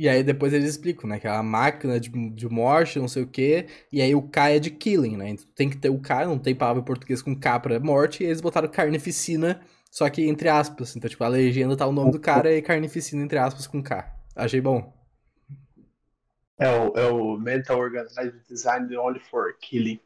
E 0.00 0.08
aí 0.08 0.22
depois 0.22 0.54
eles 0.54 0.70
explicam, 0.70 1.06
né? 1.06 1.20
Que 1.20 1.26
é 1.26 1.30
uma 1.30 1.42
máquina 1.42 2.00
de, 2.00 2.08
de 2.30 2.48
morte, 2.48 2.98
não 2.98 3.06
sei 3.06 3.22
o 3.22 3.26
quê. 3.26 3.66
E 3.92 4.00
aí 4.00 4.14
o 4.14 4.22
K 4.22 4.52
é 4.52 4.58
de 4.58 4.70
killing, 4.70 5.14
né? 5.14 5.28
Então 5.28 5.44
tem 5.54 5.68
que 5.68 5.76
ter 5.76 5.90
o 5.90 6.00
K, 6.00 6.24
não 6.24 6.38
tem 6.38 6.54
palavra 6.54 6.80
em 6.80 6.84
português 6.86 7.20
com 7.20 7.38
K 7.38 7.60
pra 7.60 7.78
morte. 7.78 8.24
E 8.24 8.26
eles 8.26 8.40
botaram 8.40 8.66
carnificina, 8.66 9.60
só 9.90 10.08
que 10.08 10.26
entre 10.26 10.48
aspas. 10.48 10.96
Então, 10.96 11.10
tipo, 11.10 11.22
a 11.22 11.28
legenda 11.28 11.76
tá 11.76 11.86
o 11.86 11.92
nome 11.92 12.12
do 12.12 12.18
cara 12.18 12.50
e 12.50 12.62
carnificina 12.62 13.22
entre 13.22 13.36
aspas 13.36 13.66
com 13.66 13.82
K. 13.82 14.10
Achei 14.34 14.62
bom. 14.62 14.90
É 16.58 16.70
o, 16.70 16.96
é 16.96 17.06
o 17.12 17.36
Mental 17.36 17.78
Organized 17.78 18.40
Design 18.48 18.96
Only 18.96 19.20
for 19.20 19.54
Killing. 19.60 20.00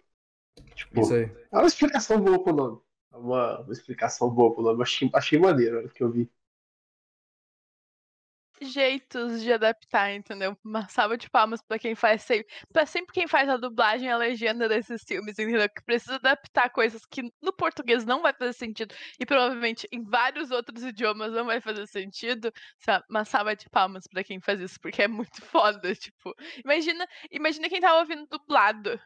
Tipo, 0.74 1.02
Isso 1.02 1.14
aí. 1.14 1.30
É 1.52 1.56
uma 1.56 1.68
explicação 1.68 2.20
boa 2.20 2.42
pro 2.42 2.52
nome. 2.52 2.80
É 3.12 3.16
uma, 3.16 3.60
uma 3.60 3.72
explicação 3.72 4.28
boa 4.28 4.52
pro 4.52 4.64
nome. 4.64 4.82
Achei, 4.82 5.08
achei 5.14 5.38
maneiro 5.38 5.88
que 5.90 6.02
eu 6.02 6.10
vi. 6.10 6.28
Jeitos 8.60 9.42
de 9.42 9.52
adaptar, 9.52 10.12
entendeu? 10.12 10.56
Uma 10.64 10.88
salva 10.88 11.16
de 11.16 11.28
palmas 11.28 11.60
pra 11.62 11.78
quem 11.78 11.94
faz 11.94 12.22
sempre. 12.22 12.46
Pra 12.72 12.86
sempre 12.86 13.12
quem 13.12 13.26
faz 13.26 13.48
a 13.48 13.56
dublagem 13.56 14.10
a 14.10 14.16
legenda 14.16 14.68
desses 14.68 15.02
filmes, 15.06 15.38
entendeu? 15.38 15.68
Que 15.68 15.82
precisa 15.84 16.16
adaptar 16.16 16.70
coisas 16.70 17.04
que 17.06 17.22
no 17.42 17.52
português 17.52 18.04
não 18.04 18.22
vai 18.22 18.32
fazer 18.32 18.52
sentido 18.52 18.94
e 19.20 19.26
provavelmente 19.26 19.88
em 19.92 20.02
vários 20.04 20.50
outros 20.50 20.82
idiomas 20.84 21.32
não 21.32 21.46
vai 21.46 21.60
fazer 21.60 21.86
sentido. 21.86 22.52
Uma 23.10 23.24
salva 23.24 23.56
de 23.56 23.68
palmas 23.70 24.04
pra 24.06 24.24
quem 24.24 24.40
faz 24.40 24.60
isso, 24.60 24.78
porque 24.80 25.02
é 25.02 25.08
muito 25.08 25.40
foda, 25.44 25.94
tipo. 25.94 26.34
Imagina, 26.64 27.06
imagina 27.30 27.68
quem 27.68 27.80
tá 27.80 27.98
ouvindo 27.98 28.26
dublado. 28.30 29.00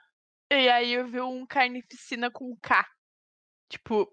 E 0.50 0.68
aí 0.68 0.92
eu 0.94 1.06
vi 1.06 1.20
um 1.20 1.46
carnificina 1.46 2.30
com 2.30 2.56
K. 2.62 2.86
Tipo, 3.68 4.08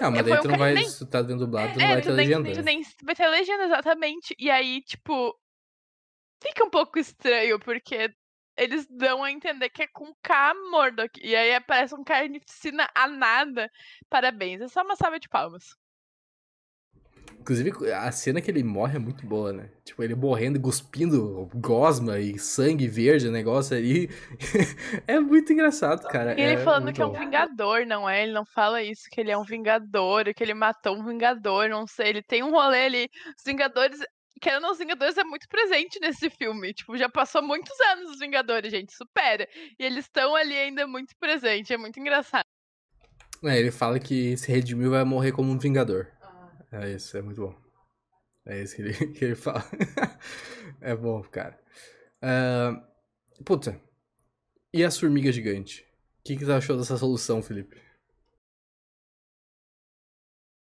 não, 0.00 0.10
mas 0.10 0.26
daí 0.26 0.40
tu 0.40 0.48
não 0.48 0.58
vai. 0.58 0.74
Nem... 0.74 0.88
Se 0.88 1.06
tá 1.06 1.22
vendo 1.22 1.40
dublado, 1.40 1.74
tu 1.74 1.80
é, 1.80 1.82
não 1.82 1.92
vai 1.94 2.02
ter 2.02 2.12
nem, 2.12 2.16
legenda. 2.16 2.52
Tu 2.52 2.62
nem 2.62 2.82
vai 3.02 3.14
ter 3.14 3.28
legenda, 3.28 3.64
exatamente. 3.64 4.34
E 4.38 4.50
aí, 4.50 4.82
tipo. 4.82 5.34
Fica 6.42 6.64
um 6.64 6.70
pouco 6.70 6.98
estranho, 6.98 7.58
porque 7.58 8.12
eles 8.56 8.86
dão 8.88 9.24
a 9.24 9.30
entender 9.30 9.70
que 9.70 9.82
é 9.82 9.86
com 9.86 10.14
K 10.22 10.54
Mordok. 10.70 11.20
E 11.22 11.34
aí 11.34 11.54
aparece 11.54 11.94
um 11.94 12.04
carnificina 12.04 12.88
a 12.94 13.08
nada. 13.08 13.70
Parabéns. 14.08 14.60
É 14.60 14.68
só 14.68 14.82
uma 14.82 14.96
salva 14.96 15.18
de 15.18 15.28
palmas. 15.28 15.64
Inclusive, 17.44 17.92
a 17.92 18.10
cena 18.10 18.40
que 18.40 18.50
ele 18.50 18.64
morre 18.64 18.96
é 18.96 18.98
muito 18.98 19.26
boa, 19.26 19.52
né? 19.52 19.68
Tipo, 19.84 20.02
ele 20.02 20.14
morrendo, 20.14 20.58
cuspindo 20.58 21.46
gosma 21.54 22.18
e 22.18 22.38
sangue 22.38 22.88
verde, 22.88 23.28
o 23.28 23.30
negócio 23.30 23.76
ali. 23.76 24.08
é 25.06 25.20
muito 25.20 25.52
engraçado, 25.52 26.08
cara. 26.08 26.40
E 26.40 26.42
ele 26.42 26.54
é 26.54 26.64
falando 26.64 26.90
que 26.90 27.02
é 27.02 27.04
um 27.04 27.12
vingador, 27.12 27.84
não 27.84 28.08
é? 28.08 28.22
Ele 28.22 28.32
não 28.32 28.46
fala 28.46 28.82
isso, 28.82 29.02
que 29.12 29.20
ele 29.20 29.30
é 29.30 29.36
um 29.36 29.44
vingador, 29.44 30.32
que 30.32 30.42
ele 30.42 30.54
matou 30.54 30.96
um 30.96 31.04
vingador, 31.04 31.68
não 31.68 31.86
sei. 31.86 32.08
Ele 32.08 32.22
tem 32.22 32.42
um 32.42 32.50
rolê 32.50 32.86
ali. 32.86 33.10
Os 33.36 33.44
Vingadores. 33.44 33.98
Querendo 34.40 34.66
os 34.66 34.78
Vingadores 34.78 35.18
é 35.18 35.24
muito 35.24 35.46
presente 35.46 36.00
nesse 36.00 36.30
filme. 36.30 36.72
Tipo, 36.72 36.96
já 36.96 37.10
passou 37.10 37.42
muitos 37.42 37.78
anos 37.92 38.12
os 38.12 38.20
Vingadores, 38.20 38.70
gente. 38.70 38.94
Supera. 38.94 39.46
E 39.78 39.84
eles 39.84 40.06
estão 40.06 40.34
ali 40.34 40.56
ainda 40.56 40.86
muito 40.86 41.14
presentes. 41.20 41.70
É 41.70 41.76
muito 41.76 42.00
engraçado. 42.00 42.46
É, 43.44 43.58
ele 43.58 43.70
fala 43.70 43.98
que 43.98 44.34
se 44.38 44.50
redimiu 44.50 44.92
vai 44.92 45.04
morrer 45.04 45.32
como 45.32 45.52
um 45.52 45.58
Vingador. 45.58 46.06
É 46.74 46.90
isso, 46.90 47.16
é 47.16 47.22
muito 47.22 47.40
bom. 47.40 47.54
É 48.46 48.60
isso 48.60 48.74
que 48.74 48.82
ele, 48.82 48.94
que 49.14 49.24
ele 49.24 49.34
fala. 49.36 49.62
é 50.80 50.94
bom, 50.96 51.22
cara. 51.22 51.58
Uh, 52.20 53.44
puta. 53.44 53.80
E 54.72 54.82
as 54.82 54.98
formigas 54.98 55.36
gigantes? 55.36 55.80
O 56.20 56.24
que, 56.24 56.36
que 56.36 56.44
você 56.44 56.52
achou 56.52 56.76
dessa 56.76 56.96
solução, 56.96 57.42
Felipe? 57.42 57.80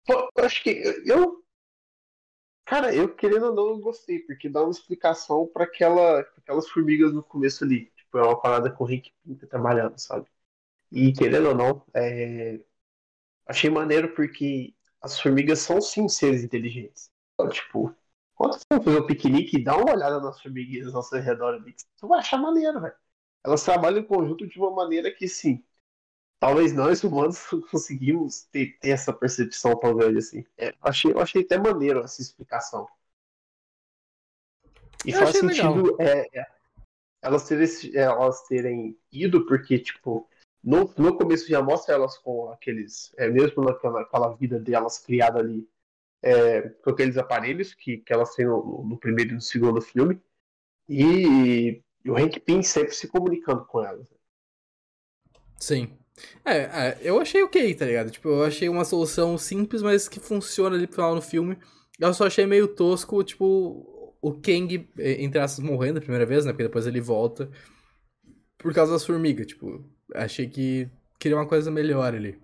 Pô, 0.06 0.30
eu 0.36 0.44
acho 0.44 0.62
que 0.62 0.70
eu. 1.05 1.44
Cara, 2.64 2.94
eu 2.94 3.14
querendo 3.14 3.47
ou 3.47 3.55
não, 3.55 3.68
eu 3.68 3.78
gostei, 3.78 4.20
porque 4.20 4.48
dá 4.48 4.62
uma 4.62 4.70
explicação 4.70 5.47
para 5.47 5.64
aquela, 5.64 6.20
aquelas 6.20 6.68
formigas 6.68 7.12
no 7.12 7.22
começo 7.22 7.64
ali. 7.64 7.90
Tipo, 7.97 8.18
é 8.18 8.22
uma 8.22 8.40
parada 8.40 8.70
com 8.70 8.85
o 8.85 8.86
Rick 8.86 9.12
Pinta 9.22 9.47
trabalhando, 9.47 9.98
sabe? 9.98 10.26
E 10.90 11.12
querendo 11.12 11.48
ou 11.48 11.55
não, 11.55 11.85
é... 11.94 12.60
achei 13.47 13.68
maneiro 13.70 14.14
porque 14.14 14.74
as 15.01 15.20
formigas 15.20 15.61
são 15.61 15.81
sim 15.81 16.09
seres 16.09 16.43
inteligentes. 16.43 17.11
Então, 17.35 17.49
tipo, 17.49 17.95
quando 18.35 18.55
você 18.55 18.65
for 18.73 18.83
fazer 18.83 19.01
um 19.01 19.07
piquenique, 19.07 19.62
dá 19.62 19.77
uma 19.77 19.93
olhada 19.93 20.20
nas 20.20 20.41
formiguinhas 20.41 20.95
ao 20.95 21.03
seu 21.03 21.20
redor 21.20 21.55
ali. 21.55 21.75
Você 21.97 22.07
vai 22.07 22.19
achar 22.19 22.39
maneiro, 22.39 22.81
velho. 22.81 22.95
Elas 23.45 23.65
trabalham 23.65 24.01
em 24.01 24.05
conjunto 24.05 24.47
de 24.47 24.59
uma 24.59 24.70
maneira 24.70 25.11
que, 25.11 25.29
sim, 25.29 25.65
talvez 26.41 26.73
nós 26.73 27.03
humanos 27.03 27.45
conseguimos 27.70 28.45
ter, 28.45 28.79
ter 28.79 28.91
essa 28.91 29.12
percepção 29.12 29.79
tão 29.79 29.95
grande 29.95 30.19
assim. 30.19 30.45
É, 30.57 30.75
achei, 30.81 31.12
eu 31.12 31.20
achei 31.20 31.43
até 31.43 31.59
maneiro 31.59 32.01
essa 32.01 32.20
explicação. 32.20 32.89
E 35.05 35.11
eu 35.11 35.19
faz 35.19 35.37
sentido 35.37 35.97
é, 36.01 36.29
é, 36.39 36.47
elas, 37.23 37.47
terem, 37.47 37.69
elas 37.95 38.43
terem 38.43 38.99
ido, 39.12 39.47
porque, 39.47 39.79
tipo, 39.79 40.29
no, 40.62 40.93
no 40.97 41.16
começo 41.16 41.48
já 41.48 41.62
mostra 41.62 41.94
elas 41.94 42.18
com 42.18 42.51
aqueles. 42.51 43.12
É, 43.16 43.28
mesmo 43.28 43.62
naquela, 43.64 44.01
naquela 44.01 44.35
vida 44.35 44.59
delas 44.59 44.98
criada 44.98 45.39
ali, 45.39 45.68
é, 46.22 46.62
com 46.82 46.90
aqueles 46.90 47.16
aparelhos 47.16 47.74
que, 47.74 47.98
que 47.98 48.12
elas 48.12 48.35
têm 48.35 48.47
no, 48.47 48.85
no 48.85 48.98
primeiro 48.98 49.32
e 49.32 49.35
no 49.35 49.40
segundo 49.40 49.80
filme. 49.80 50.20
E, 50.89 51.82
e 52.05 52.10
o 52.10 52.16
Hank 52.16 52.40
Pym 52.40 52.62
sempre 52.62 52.93
se 52.94 53.09
comunicando 53.09 53.64
com 53.66 53.85
elas. 53.85 54.09
Sim. 55.59 55.97
É, 56.44 56.56
é, 56.59 56.98
eu 57.02 57.20
achei 57.20 57.43
ok, 57.43 57.74
tá 57.74 57.85
ligado? 57.85 58.10
Tipo, 58.10 58.28
eu 58.28 58.44
achei 58.44 58.68
uma 58.68 58.85
solução 58.85 59.39
simples, 59.39 59.82
mas 59.82 60.09
que 60.09 60.18
funciona 60.18 60.76
ali 60.76 60.86
pro 60.86 60.97
final 60.97 61.14
no 61.14 61.22
filme. 61.22 61.56
Eu 61.98 62.12
só 62.14 62.26
achei 62.26 62.47
meio 62.47 62.68
tosco, 62.68 63.22
tipo, 63.22 64.16
o 64.20 64.32
Kang, 64.32 64.89
entre 64.98 65.40
aspas, 65.40 65.64
morrendo 65.64 65.98
a 65.98 66.02
primeira 66.02 66.26
vez, 66.26 66.44
né? 66.44 66.52
Porque 66.52 66.64
depois 66.64 66.86
ele 66.86 67.01
volta. 67.01 67.51
Por 68.56 68.74
causa 68.74 68.93
das 68.93 69.06
formigas, 69.06 69.47
tipo, 69.47 69.85
achei 70.14 70.48
que 70.48 70.89
queria 71.18 71.36
uma 71.36 71.47
coisa 71.47 71.70
melhor 71.70 72.14
ali. 72.14 72.40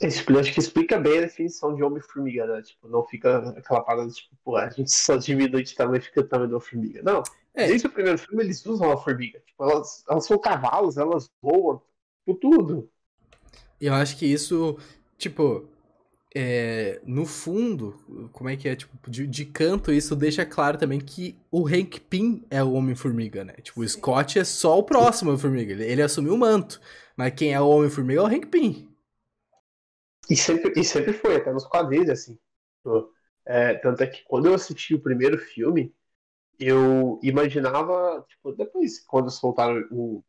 Esse 0.00 0.24
acho 0.34 0.54
que 0.54 0.60
explica 0.60 0.98
bem 0.98 1.18
a 1.18 1.22
definição 1.22 1.74
de 1.74 1.82
Homem-Formiga, 1.82 2.46
né? 2.46 2.62
Tipo, 2.62 2.88
não 2.88 3.04
fica 3.04 3.50
aquela 3.50 3.82
parada 3.82 4.10
tipo, 4.10 4.34
pô, 4.42 4.56
a 4.56 4.70
gente 4.70 4.90
só 4.90 5.16
diminui 5.16 5.62
de 5.62 5.74
tamanho 5.74 6.00
fica 6.00 6.24
tamanho 6.24 6.50
da 6.50 6.58
formiga. 6.58 7.02
Não. 7.02 7.22
É. 7.52 7.66
Desde 7.66 7.86
o 7.86 7.90
primeiro 7.90 8.16
filme 8.16 8.42
eles 8.42 8.64
usam 8.64 8.90
a 8.90 8.96
formiga. 8.96 9.40
Tipo, 9.40 9.62
elas, 9.64 10.02
elas 10.08 10.24
são 10.24 10.38
cavalos, 10.38 10.96
elas 10.96 11.30
voam, 11.42 11.82
por 12.24 12.36
tudo. 12.36 12.90
Eu 13.78 13.92
acho 13.92 14.16
que 14.16 14.24
isso, 14.24 14.78
tipo, 15.18 15.68
é, 16.34 17.00
no 17.04 17.26
fundo, 17.26 18.28
como 18.32 18.48
é 18.48 18.56
que 18.56 18.68
é? 18.68 18.76
Tipo, 18.76 19.10
de, 19.10 19.26
de, 19.26 19.44
canto, 19.44 19.92
isso 19.92 20.14
deixa 20.14 20.46
claro 20.46 20.78
também 20.78 21.00
que 21.00 21.36
o 21.50 21.66
Hank 21.66 22.00
Pym 22.02 22.44
é 22.48 22.62
o 22.62 22.72
Homem-Formiga, 22.72 23.44
né? 23.44 23.54
Tipo, 23.54 23.80
o 23.80 23.88
Scott 23.88 24.38
é 24.38 24.44
só 24.44 24.78
o 24.78 24.84
próximo 24.84 25.30
Homem-Formiga. 25.30 25.72
Ele, 25.72 25.84
ele, 25.84 26.02
assumiu 26.02 26.34
o 26.34 26.38
manto. 26.38 26.80
Mas 27.16 27.34
quem 27.34 27.52
é 27.52 27.60
o 27.60 27.68
Homem-Formiga 27.68 28.20
é 28.20 28.22
o 28.22 28.26
Hank 28.26 28.46
Pym. 28.46 28.88
E 30.30 30.36
sempre, 30.36 30.72
e 30.76 30.84
sempre 30.84 31.12
foi, 31.12 31.36
até 31.36 31.52
nos 31.52 31.66
quadrinhos, 31.66 32.08
assim. 32.08 32.38
É, 33.44 33.74
tanto 33.74 34.02
é 34.02 34.06
que 34.06 34.22
quando 34.24 34.46
eu 34.46 34.54
assisti 34.54 34.94
o 34.94 35.00
primeiro 35.00 35.36
filme, 35.36 35.92
eu 36.60 37.18
imaginava, 37.22 38.24
tipo, 38.28 38.52
depois, 38.52 39.00
quando 39.00 39.30
soltaram 39.30 39.84
o, 39.90 40.22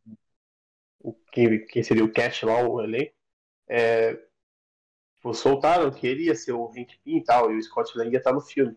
o 0.99 1.13
quem, 1.31 1.63
quem 1.67 1.83
seria 1.83 2.03
o 2.03 2.11
Cat 2.11 2.43
lá, 2.43 2.63
o 2.67 2.81
elenco, 2.81 3.13
é, 3.69 4.17
Tipo, 5.22 5.35
soltaram 5.35 5.91
que 5.91 6.07
ele 6.07 6.23
ia 6.23 6.35
ser 6.35 6.52
o 6.53 6.65
Hank 6.65 6.98
Pym 7.03 7.18
e 7.18 7.23
tal, 7.23 7.52
e 7.52 7.57
o 7.57 7.61
Scott 7.61 7.95
Lang 7.95 8.11
ia 8.11 8.18
estar 8.18 8.34
no 8.34 8.41
filme. 8.41 8.76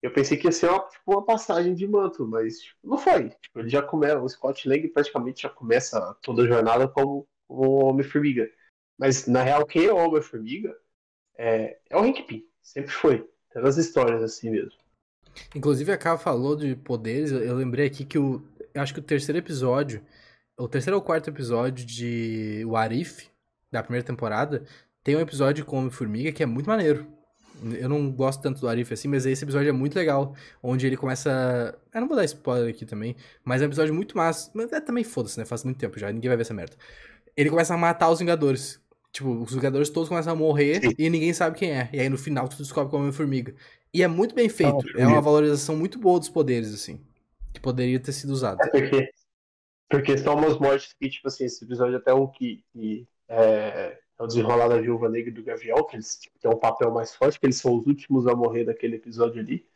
Eu 0.00 0.12
pensei 0.12 0.36
que 0.38 0.46
ia 0.46 0.52
ser 0.52 0.70
uma, 0.70 0.78
tipo, 0.88 1.12
uma 1.12 1.24
passagem 1.24 1.74
de 1.74 1.84
manto, 1.84 2.24
mas 2.28 2.60
tipo, 2.60 2.78
não 2.84 2.96
foi. 2.96 3.30
Tipo, 3.30 3.58
ele 3.58 3.68
já 3.68 3.82
começa, 3.82 4.20
o 4.20 4.28
Scott 4.28 4.68
Lang 4.68 4.86
praticamente 4.88 5.42
já 5.42 5.48
começa 5.50 6.16
toda 6.22 6.44
a 6.44 6.46
jornada 6.46 6.86
como, 6.86 7.26
como 7.48 7.82
um 7.82 7.84
Homem-Formiga. 7.86 8.48
Mas 8.96 9.26
na 9.26 9.42
real, 9.42 9.66
quem 9.66 9.86
é 9.86 9.92
o 9.92 9.96
Homem-Formiga 9.96 10.76
é, 11.36 11.80
é 11.90 11.96
o 11.96 12.04
Hank 12.04 12.22
Pym, 12.22 12.46
sempre 12.62 12.92
foi. 12.92 13.28
Tem 13.52 13.60
as 13.60 13.76
histórias 13.76 14.22
assim 14.22 14.48
mesmo. 14.48 14.78
Inclusive, 15.56 15.90
a 15.90 15.98
Ká 15.98 16.16
falou 16.16 16.54
de 16.54 16.76
poderes, 16.76 17.32
eu 17.32 17.56
lembrei 17.56 17.86
aqui 17.86 18.04
que 18.04 18.18
o. 18.18 18.40
Acho 18.76 18.94
que 18.94 19.00
o 19.00 19.02
terceiro 19.02 19.38
episódio, 19.38 20.06
o 20.56 20.68
terceiro 20.68 20.96
ou 20.96 21.02
quarto 21.02 21.28
episódio 21.30 21.84
de 21.84 22.64
Warif, 22.64 23.28
da 23.72 23.82
primeira 23.82 24.06
temporada, 24.06 24.64
tem 25.02 25.16
um 25.16 25.20
episódio 25.20 25.64
com 25.64 25.78
Homem-Formiga 25.78 26.32
que 26.32 26.42
é 26.42 26.46
muito 26.46 26.66
maneiro. 26.66 27.06
Eu 27.78 27.88
não 27.88 28.10
gosto 28.10 28.40
tanto 28.40 28.60
do 28.60 28.68
Arif 28.68 28.92
assim, 28.92 29.08
mas 29.08 29.26
esse 29.26 29.44
episódio 29.44 29.68
é 29.68 29.72
muito 29.72 29.94
legal. 29.94 30.34
Onde 30.62 30.86
ele 30.86 30.96
começa. 30.96 31.78
Eu 31.92 32.00
não 32.00 32.08
vou 32.08 32.16
dar 32.16 32.24
spoiler 32.24 32.70
aqui 32.70 32.86
também, 32.86 33.16
mas 33.44 33.60
é 33.60 33.64
um 33.64 33.68
episódio 33.68 33.94
muito 33.94 34.16
massa. 34.16 34.50
Mas 34.54 34.72
é 34.72 34.80
também 34.80 35.04
foda-se, 35.04 35.38
né? 35.38 35.44
Faz 35.44 35.64
muito 35.64 35.78
tempo 35.78 35.98
já, 35.98 36.10
ninguém 36.10 36.28
vai 36.28 36.36
ver 36.36 36.42
essa 36.42 36.54
merda. 36.54 36.76
Ele 37.36 37.50
começa 37.50 37.74
a 37.74 37.76
matar 37.76 38.10
os 38.10 38.18
Vingadores. 38.18 38.80
Tipo, 39.12 39.42
os 39.42 39.52
Vingadores 39.52 39.90
todos 39.90 40.08
começam 40.08 40.32
a 40.32 40.36
morrer 40.36 40.80
Sim. 40.80 40.94
e 40.98 41.10
ninguém 41.10 41.32
sabe 41.32 41.58
quem 41.58 41.72
é. 41.72 41.90
E 41.92 42.00
aí 42.00 42.08
no 42.08 42.16
final 42.16 42.48
tu 42.48 42.56
descobre 42.56 42.90
como 42.90 43.02
é 43.02 43.06
Homem-Formiga. 43.06 43.54
E 43.92 44.02
é 44.02 44.08
muito 44.08 44.34
bem 44.34 44.48
feito. 44.48 44.86
é 44.96 45.06
uma 45.06 45.20
valorização 45.20 45.76
muito 45.76 45.98
boa 45.98 46.18
dos 46.18 46.28
poderes, 46.28 46.72
assim. 46.72 47.00
Que 47.52 47.60
poderia 47.60 47.98
ter 47.98 48.12
sido 48.12 48.30
usado. 48.30 48.60
É 48.62 48.68
porque, 48.68 49.10
porque 49.90 50.18
são 50.18 50.34
umas 50.34 50.58
mortes 50.58 50.94
que, 50.98 51.08
tipo 51.08 51.26
assim, 51.26 51.44
esse 51.44 51.64
episódio 51.64 51.94
é 51.94 51.98
até 51.98 52.14
um 52.14 52.26
que, 52.28 52.62
que 52.72 53.06
é, 53.28 53.98
é 54.20 54.22
o 54.22 54.26
desenrolar 54.26 54.68
da 54.68 54.78
Viúva 54.78 55.08
Negra 55.08 55.30
e 55.30 55.32
do 55.32 55.42
Gavião, 55.42 55.82
que 55.86 55.96
eles 55.96 56.18
tipo, 56.18 56.38
têm 56.38 56.50
um 56.50 56.58
papel 56.58 56.90
mais 56.90 57.14
forte, 57.14 57.40
que 57.40 57.46
eles 57.46 57.56
são 57.56 57.74
os 57.74 57.86
últimos 57.86 58.26
a 58.26 58.36
morrer 58.36 58.64
daquele 58.64 58.96
episódio 58.96 59.40
ali. 59.40 59.66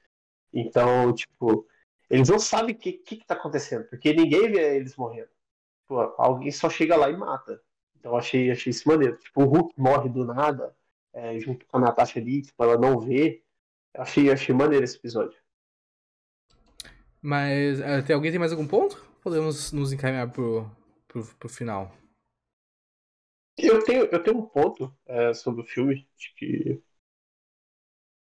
Então, 0.52 1.14
tipo, 1.14 1.66
eles 2.10 2.28
não 2.28 2.38
sabem 2.38 2.74
o 2.74 2.78
que, 2.78 2.92
que, 2.92 3.16
que 3.16 3.26
tá 3.26 3.34
acontecendo, 3.34 3.84
porque 3.88 4.12
ninguém 4.12 4.52
vê 4.52 4.76
eles 4.76 4.96
morrendo. 4.96 5.30
Tipo, 5.80 5.98
alguém 6.18 6.50
só 6.52 6.68
chega 6.68 6.94
lá 6.94 7.08
e 7.08 7.16
mata. 7.16 7.58
Então 7.98 8.14
achei, 8.14 8.50
achei 8.50 8.70
isso 8.70 8.86
maneiro. 8.86 9.16
Tipo, 9.16 9.44
o 9.44 9.46
Hulk 9.46 9.74
morre 9.78 10.10
do 10.10 10.26
nada, 10.26 10.76
é, 11.14 11.38
junto 11.40 11.64
com 11.64 11.78
a 11.78 11.80
Natasha 11.80 12.20
ali, 12.20 12.42
tipo, 12.42 12.62
ela 12.62 12.76
não 12.76 13.00
vê. 13.00 13.42
Achei, 13.94 14.30
achei 14.30 14.54
maneiro 14.54 14.84
esse 14.84 14.98
episódio. 14.98 15.38
Mas 17.22 17.78
tem 18.06 18.14
alguém 18.14 18.30
tem 18.30 18.38
mais 18.38 18.52
algum 18.52 18.66
ponto? 18.66 19.02
Podemos 19.22 19.72
nos 19.72 19.90
encaminhar 19.90 20.30
pro, 20.30 20.70
pro, 21.08 21.24
pro 21.38 21.48
final. 21.48 21.90
Eu 23.56 23.82
tenho, 23.84 24.04
eu 24.06 24.22
tenho 24.22 24.38
um 24.38 24.46
ponto 24.46 24.94
é, 25.06 25.32
sobre 25.32 25.62
o 25.62 25.66
filme 25.66 26.08
de 26.16 26.34
que. 26.34 26.82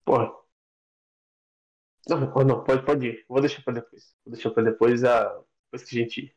Porra. 0.06 0.32
Não, 2.08 2.20
não, 2.20 2.64
pode, 2.64 2.86
pode 2.86 3.08
ir. 3.08 3.26
Vou 3.30 3.40
deixar 3.40 3.62
pra 3.64 3.74
depois. 3.74 4.14
Vou 4.26 4.34
deixar 4.34 4.52
pra 4.52 4.64
depois, 4.64 5.04
a... 5.04 5.24
depois 5.66 5.90
que 5.90 5.98
a 5.98 6.04
gente 6.04 6.36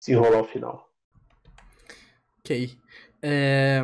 se 0.00 0.12
enrolar 0.12 0.40
o 0.40 0.44
final. 0.44 0.92
Ok. 2.40 2.76
É... 3.22 3.80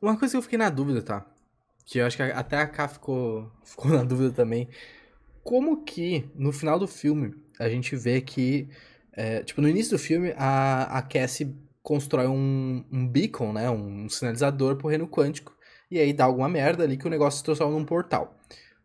Uma 0.00 0.18
coisa 0.18 0.32
que 0.32 0.38
eu 0.38 0.42
fiquei 0.42 0.58
na 0.58 0.70
dúvida, 0.70 1.02
tá? 1.02 1.26
Que 1.84 1.98
eu 1.98 2.06
acho 2.06 2.16
que 2.16 2.22
até 2.22 2.56
a 2.56 2.66
K 2.66 2.88
ficou, 2.88 3.52
ficou 3.62 3.90
na 3.90 4.02
dúvida 4.02 4.32
também. 4.32 4.68
Como 5.44 5.84
que, 5.84 6.30
no 6.34 6.52
final 6.52 6.78
do 6.78 6.88
filme, 6.88 7.34
a 7.58 7.68
gente 7.68 7.94
vê 7.96 8.22
que. 8.22 8.68
É, 9.12 9.42
tipo, 9.42 9.60
no 9.60 9.68
início 9.68 9.92
do 9.92 9.98
filme, 9.98 10.32
a, 10.38 10.98
a 10.98 11.02
Cassie 11.02 11.54
constrói 11.82 12.26
um, 12.26 12.84
um 12.90 13.06
beacon, 13.06 13.52
né? 13.52 13.68
Um 13.70 14.08
sinalizador 14.08 14.76
pro 14.76 14.88
reino 14.88 15.08
quântico. 15.08 15.56
E 15.90 15.98
aí 15.98 16.12
dá 16.12 16.24
alguma 16.24 16.48
merda 16.48 16.84
ali 16.84 16.96
que 16.96 17.06
o 17.06 17.10
negócio 17.10 17.38
se 17.38 17.44
transforma 17.44 17.78
num 17.78 17.84
portal. 17.84 18.34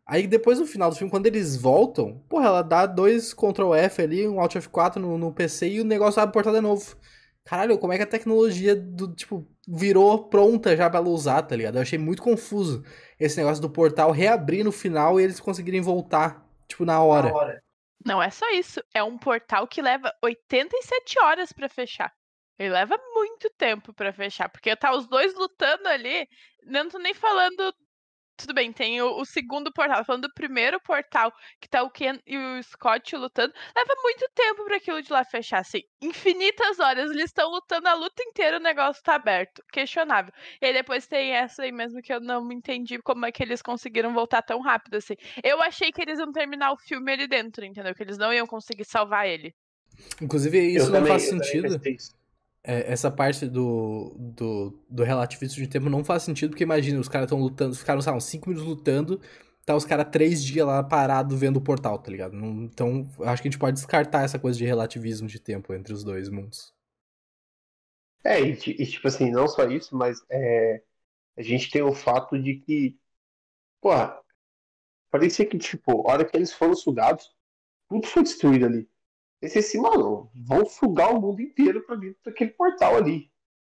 Aí 0.06 0.26
depois 0.26 0.60
no 0.60 0.66
final 0.66 0.90
do 0.90 0.96
filme, 0.96 1.12
quando 1.12 1.28
eles 1.28 1.58
voltam, 1.58 2.24
porra, 2.30 2.48
ela 2.48 2.62
dá 2.62 2.86
dois 2.86 3.34
Ctrl 3.34 3.74
F 3.76 4.02
ali, 4.02 4.28
um 4.28 4.40
Alt 4.40 4.56
F4 4.56 4.96
no, 4.96 5.18
no 5.18 5.34
PC 5.34 5.70
e 5.70 5.82
o 5.82 5.86
negócio 5.86 6.22
abre 6.22 6.32
o 6.32 6.34
portal 6.34 6.54
de 6.54 6.62
novo. 6.62 6.96
Caralho, 7.44 7.78
como 7.78 7.94
é 7.94 7.98
que 7.98 8.04
a 8.04 8.08
tecnologia 8.08 8.76
do, 8.76 9.14
tipo, 9.14 9.48
virou 9.68 10.28
pronta 10.28 10.76
já 10.76 10.90
pra 10.90 11.00
ela 11.00 11.10
usar, 11.10 11.42
tá 11.44 11.56
ligado? 11.56 11.76
Eu 11.76 11.82
achei 11.82 11.98
muito 11.98 12.22
confuso 12.22 12.84
esse 13.20 13.38
negócio 13.38 13.62
do 13.62 13.70
portal 13.70 14.12
reabrir 14.12 14.64
no 14.64 14.72
final 14.72 15.20
e 15.20 15.24
eles 15.24 15.40
conseguirem 15.40 15.80
voltar, 15.80 16.46
tipo, 16.68 16.84
na 16.84 17.02
hora. 17.02 17.30
Na 17.30 17.36
hora. 17.36 17.64
Não 18.06 18.22
é 18.22 18.30
só 18.30 18.50
isso, 18.52 18.82
é 18.94 19.04
um 19.04 19.18
portal 19.18 19.68
que 19.68 19.82
leva 19.82 20.14
87 20.22 21.20
horas 21.22 21.52
para 21.52 21.70
fechar. 21.70 22.14
Ele 22.58 22.70
leva 22.70 23.00
muito 23.14 23.50
tempo 23.52 23.94
para 23.94 24.14
fechar, 24.14 24.50
porque 24.50 24.76
tá 24.76 24.96
os 24.96 25.08
dois 25.08 25.34
lutando 25.36 25.88
ali, 25.88 26.28
não 26.64 26.90
tô 26.90 26.98
nem 26.98 27.14
falando 27.14 27.74
tudo 28.38 28.54
bem, 28.54 28.72
tem 28.72 29.02
o, 29.02 29.20
o, 29.20 29.26
segundo 29.26 29.74
portal. 29.74 30.06
Falando 30.06 30.28
do 30.28 30.34
primeiro 30.34 30.80
portal, 30.80 31.34
que 31.60 31.68
tá 31.68 31.82
o 31.82 31.90
Ken 31.90 32.20
e 32.26 32.38
o 32.38 32.64
Scott 32.64 33.16
lutando, 33.16 33.52
leva 33.76 33.94
muito 34.04 34.30
tempo 34.36 34.64
para 34.64 34.78
aquilo 34.78 35.02
de 35.02 35.12
lá 35.12 35.26
fechar, 35.26 35.60
assim. 35.60 35.82
Infinitas 36.00 36.80
horas. 36.80 37.10
Eles 37.10 37.26
estão 37.26 37.50
lutando 37.50 37.88
a 37.88 37.96
luta 37.96 38.22
inteira, 38.22 38.58
o 38.58 38.62
negócio 38.62 39.02
tá 39.02 39.16
aberto. 39.16 39.64
Questionável. 39.72 40.32
E 40.62 40.68
aí 40.68 40.74
depois 40.74 41.08
tem 41.08 41.32
essa 41.32 41.64
aí 41.64 41.72
mesmo 41.72 42.00
que 42.00 42.14
eu 42.14 42.22
não 42.22 42.52
entendi 42.52 43.00
como 43.00 43.26
é 43.26 43.32
que 43.32 43.42
eles 43.42 43.62
conseguiram 43.62 44.14
voltar 44.14 44.44
tão 44.44 44.62
rápido, 44.62 44.98
assim. 44.98 45.16
Eu 45.44 45.60
achei 45.62 45.92
que 45.92 46.02
eles 46.02 46.20
iam 46.20 46.32
terminar 46.32 46.72
o 46.72 46.78
filme 46.78 47.12
ali 47.12 47.28
dentro, 47.28 47.66
entendeu? 47.66 47.96
Que 47.96 48.04
eles 48.04 48.20
não 48.20 48.32
iam 48.32 48.46
conseguir 48.46 48.86
salvar 48.86 49.28
ele. 49.28 49.54
Inclusive, 50.22 50.60
isso 50.60 50.86
eu 50.86 50.92
não 50.92 51.00
também, 51.00 51.12
faz 51.12 51.24
sentido 51.24 51.80
é, 52.68 52.92
essa 52.92 53.10
parte 53.10 53.48
do, 53.48 54.14
do, 54.20 54.78
do 54.90 55.04
relativismo 55.04 55.64
de 55.64 55.70
tempo 55.70 55.90
não 55.90 56.04
faz 56.04 56.24
sentido, 56.24 56.50
porque 56.50 56.64
imagina, 56.64 57.00
os 57.00 57.08
caras 57.08 57.28
estão 57.28 57.40
lutando, 57.40 57.74
ficaram, 57.74 58.02
sei 58.02 58.12
lá, 58.12 58.18
uns 58.18 58.26
5 58.26 58.50
minutos 58.50 58.68
lutando, 58.68 59.22
tá 59.66 59.74
os 59.74 59.86
caras 59.86 60.10
três 60.12 60.44
dias 60.44 60.68
lá 60.68 60.84
parados 60.84 61.40
vendo 61.40 61.58
o 61.58 61.62
portal, 61.62 61.98
tá 61.98 62.12
ligado? 62.12 62.34
Não, 62.34 62.66
então, 62.66 63.10
acho 63.22 63.42
que 63.42 63.48
a 63.48 63.52
gente 63.52 63.60
pode 63.60 63.76
descartar 63.76 64.24
essa 64.24 64.38
coisa 64.38 64.58
de 64.58 64.66
relativismo 64.66 65.30
de 65.30 65.40
tempo 65.40 65.74
entre 65.74 65.94
os 65.94 66.04
dois 66.04 66.28
mundos. 66.28 66.74
É, 68.24 68.42
e, 68.42 68.52
e 68.52 68.86
tipo 68.86 69.08
assim, 69.08 69.32
não 69.32 69.48
só 69.48 69.66
isso, 69.70 69.96
mas 69.96 70.20
é, 70.30 70.84
a 71.38 71.42
gente 71.42 71.72
tem 71.72 71.82
o 71.82 71.94
fato 71.94 72.38
de 72.38 72.56
que, 72.56 73.00
pô, 73.80 73.92
parecia 75.10 75.46
que, 75.46 75.58
tipo, 75.58 76.06
a 76.06 76.12
hora 76.12 76.26
que 76.26 76.36
eles 76.36 76.52
foram 76.52 76.76
sugados, 76.76 77.34
tudo 77.88 78.06
foi 78.08 78.24
destruído 78.24 78.66
ali. 78.66 78.90
Pensei 79.40 79.62
assim, 79.62 79.80
mano, 79.80 80.30
vão 80.34 80.66
sugar 80.66 81.14
o 81.14 81.22
mundo 81.22 81.42
inteiro 81.42 81.86
pra 81.86 81.96
dentro 81.96 82.20
daquele 82.26 82.52
portal 82.52 82.96
ali. 82.96 83.32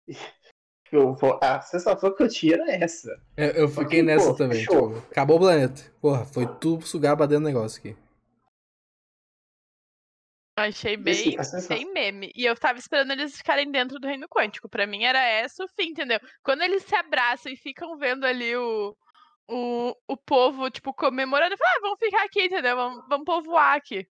Eu, 0.93 1.17
a 1.43 1.61
sensação 1.61 2.15
que 2.15 2.23
eu 2.23 2.29
tinha 2.29 2.55
era 2.55 2.71
essa. 2.71 3.21
Eu, 3.37 3.47
eu 3.47 3.69
fiquei 3.69 4.01
nessa 4.01 4.31
pô, 4.31 4.37
também. 4.37 4.61
Tipo, 4.61 4.97
acabou 5.11 5.39
o 5.39 5.41
planeta. 5.41 5.83
Porra, 6.01 6.25
foi 6.25 6.47
tudo 6.47 6.87
sugar 6.87 7.17
pra 7.17 7.27
dentro 7.27 7.43
do 7.43 7.49
negócio 7.49 7.81
aqui. 7.81 7.97
Achei 10.57 10.97
bem, 10.97 11.37
assim, 11.37 11.67
bem 11.67 11.93
meme. 11.93 12.31
E 12.33 12.45
eu 12.45 12.55
tava 12.55 12.79
esperando 12.79 13.11
eles 13.11 13.37
ficarem 13.37 13.73
dentro 13.73 13.99
do 13.99 14.07
reino 14.07 14.29
quântico. 14.29 14.69
Pra 14.69 14.87
mim 14.87 15.03
era 15.03 15.21
essa 15.21 15.65
o 15.65 15.69
fim, 15.69 15.89
entendeu? 15.89 16.21
Quando 16.45 16.63
eles 16.63 16.85
se 16.85 16.95
abraçam 16.95 17.51
e 17.51 17.57
ficam 17.57 17.99
vendo 17.99 18.25
ali 18.25 18.55
o, 18.55 18.97
o, 19.49 19.97
o 20.07 20.17
povo, 20.17 20.71
tipo, 20.71 20.95
comemorando, 20.95 21.55
eu 21.55 21.59
falei, 21.59 21.73
ah, 21.77 21.81
vamos 21.81 21.99
ficar 21.99 22.25
aqui, 22.25 22.45
entendeu? 22.45 22.77
Vamos, 22.77 23.05
vamos 23.09 23.25
povoar 23.25 23.75
aqui. 23.75 24.07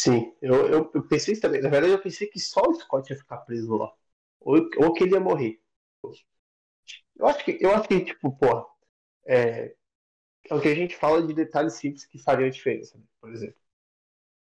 Sim, 0.00 0.34
eu, 0.42 0.54
eu, 0.68 0.90
eu, 0.94 1.08
pensei 1.08 1.38
também. 1.38 1.60
Na 1.60 1.68
verdade, 1.68 1.92
eu 1.92 2.02
pensei 2.02 2.26
que 2.28 2.38
só 2.38 2.60
o 2.62 2.74
Scott 2.74 3.12
ia 3.12 3.18
ficar 3.18 3.38
preso 3.38 3.74
lá. 3.76 3.92
Ou, 4.40 4.56
ou 4.78 4.92
que 4.92 5.04
ele 5.04 5.14
ia 5.14 5.20
morrer. 5.20 5.60
Eu 7.16 7.26
acho 7.26 7.44
que, 7.44 7.58
eu 7.60 7.70
acho 7.74 7.88
que 7.88 8.04
tipo, 8.04 8.30
porra, 8.36 8.64
é, 9.26 9.74
é 10.50 10.54
o 10.54 10.60
que 10.60 10.68
a 10.68 10.74
gente 10.74 10.96
fala 10.96 11.26
de 11.26 11.34
detalhes 11.34 11.74
simples 11.74 12.06
que 12.06 12.18
fariam 12.18 12.50
diferença, 12.50 12.98
né? 12.98 13.04
por 13.20 13.32
exemplo. 13.32 13.60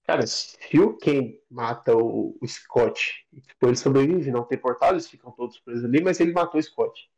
Cara, 0.06 0.26
se 0.26 0.80
o 0.80 0.96
Ken 0.98 1.38
mata 1.50 1.96
o, 1.96 2.38
o 2.42 2.48
Scott 2.48 3.26
e 3.32 3.42
tipo, 3.42 3.68
ele 3.68 3.76
sobrevive, 3.76 4.32
não 4.32 4.44
tem 4.46 4.58
portal, 4.58 4.92
eles 4.92 5.08
ficam 5.08 5.32
todos 5.32 5.60
presos 5.60 5.84
ali, 5.86 6.02
mas 6.02 6.20
ele 6.20 6.32
matou 6.32 6.60
o 6.60 6.64
Scott. 6.64 7.10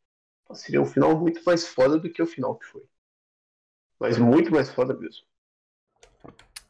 Então 0.44 0.56
seria 0.56 0.82
um 0.82 0.86
final 0.86 1.18
muito 1.18 1.42
mais 1.44 1.66
foda 1.68 1.98
do 1.98 2.10
que 2.10 2.22
o 2.22 2.26
final 2.26 2.56
que 2.58 2.66
foi. 2.66 2.84
Mas 4.00 4.18
muito 4.18 4.50
mais 4.50 4.68
foda 4.68 4.92
mesmo. 4.94 5.24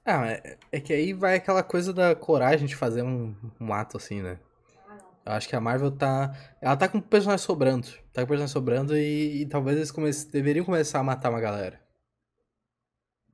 Ah, 0.04 0.26
é, 0.28 0.58
é, 0.72 0.80
que 0.80 0.92
aí 0.92 1.12
vai 1.12 1.36
aquela 1.36 1.62
coisa 1.62 1.92
da 1.92 2.14
coragem 2.14 2.66
de 2.66 2.74
fazer 2.74 3.02
um, 3.02 3.34
um 3.60 3.72
ato 3.72 3.96
assim, 3.96 4.22
né? 4.22 4.38
Eu 5.24 5.32
acho 5.32 5.48
que 5.48 5.54
a 5.54 5.60
Marvel 5.60 5.90
tá. 5.90 6.34
Ela 6.60 6.76
tá 6.76 6.88
com 6.88 6.98
o 6.98 7.02
personagem 7.02 7.44
sobrando. 7.44 7.86
Tá 8.12 8.22
com 8.22 8.24
o 8.24 8.28
personagem 8.28 8.52
sobrando 8.52 8.96
e, 8.96 9.42
e 9.42 9.46
talvez 9.46 9.76
eles 9.76 9.90
come... 9.90 10.10
deveriam 10.32 10.64
começar 10.64 10.98
a 11.00 11.04
matar 11.04 11.30
uma 11.30 11.40
galera. 11.40 11.80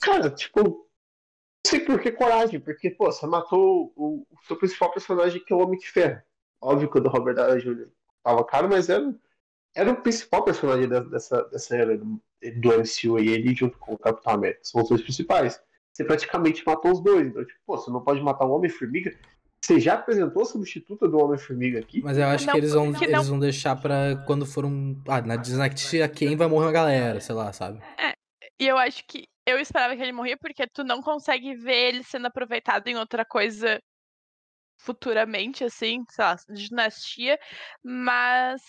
Cara, 0.01 0.31
tipo. 0.31 0.61
Não 0.61 1.71
sei 1.71 1.81
por 1.81 2.01
que 2.01 2.13
coragem, 2.13 2.61
porque, 2.61 2.91
pô, 2.91 3.11
você 3.11 3.27
matou 3.27 3.93
o, 3.97 4.25
o 4.31 4.47
seu 4.47 4.57
principal 4.57 4.93
personagem 4.93 5.43
que 5.45 5.53
é 5.53 5.57
o 5.57 5.59
Homem 5.61 5.79
de 5.79 5.89
Ferro. 5.89 6.23
Óbvio 6.61 6.89
que 6.89 6.99
o 6.99 7.01
do 7.01 7.09
Robert 7.09 7.35
Downey 7.35 7.61
Jr. 7.61 7.89
tava 8.23 8.45
caro, 8.45 8.69
mas 8.69 8.89
era, 8.89 9.13
era 9.75 9.91
o 9.91 10.01
principal 10.01 10.45
personagem 10.45 10.89
dessa, 10.89 11.43
dessa 11.45 11.77
era 11.77 11.99
do, 11.99 12.23
do 12.57 12.69
MCU 12.69 13.19
e 13.19 13.31
ele 13.31 13.53
junto 13.53 13.79
com 13.79 13.95
o 13.95 13.99
Capitão 13.99 14.35
América. 14.35 14.61
São 14.63 14.81
os 14.81 14.89
dois 14.89 15.03
principais 15.03 15.61
você 15.97 16.05
praticamente 16.05 16.63
matou 16.67 16.93
os 16.93 17.01
dois. 17.01 17.29
Então, 17.29 17.43
tipo, 17.43 17.59
pô, 17.67 17.79
você 17.79 17.91
não 17.91 18.03
pode 18.03 18.21
matar 18.21 18.45
o 18.45 18.51
Homem-Formiga. 18.51 19.17
Você 19.59 19.81
já 19.81 19.95
apresentou 19.95 20.43
a 20.43 20.45
substituta 20.45 21.09
do 21.09 21.19
Homem-Formiga 21.19 21.81
aqui? 21.81 22.03
Mas 22.03 22.19
eu 22.19 22.27
acho 22.27 22.47
não, 22.47 22.53
que 22.53 22.59
eles 22.59 22.73
vão, 22.75 22.93
eles 23.03 23.29
vão 23.29 23.39
deixar 23.39 23.75
pra 23.77 24.23
quando 24.27 24.45
for 24.45 24.67
um. 24.67 25.01
Ah, 25.09 25.23
na 25.23 25.37
Disney 25.37 25.71
quem 26.15 26.37
vai 26.37 26.47
morrer 26.47 26.67
uma 26.67 26.73
galera, 26.73 27.19
sei 27.21 27.35
lá, 27.35 27.51
sabe? 27.53 27.83
É, 27.99 28.13
e 28.61 28.67
eu 28.67 28.77
acho 28.77 29.03
que. 29.09 29.25
Eu 29.47 29.59
esperava 29.59 29.97
que 29.97 30.03
ele 30.03 30.13
morria 30.13 30.37
porque 30.37 30.67
tu 30.67 30.85
não 30.85 31.01
consegue 31.01 31.55
ver 31.55 31.89
ele 31.89 32.03
sendo 32.03 32.27
aproveitado 32.27 32.89
em 32.89 32.97
outra 32.97 33.25
coisa 33.25 33.81
futuramente, 34.79 35.65
assim, 35.65 36.05
sei 36.11 36.25
lá, 36.25 36.37
dinastia. 36.51 37.39
Mas 37.83 38.61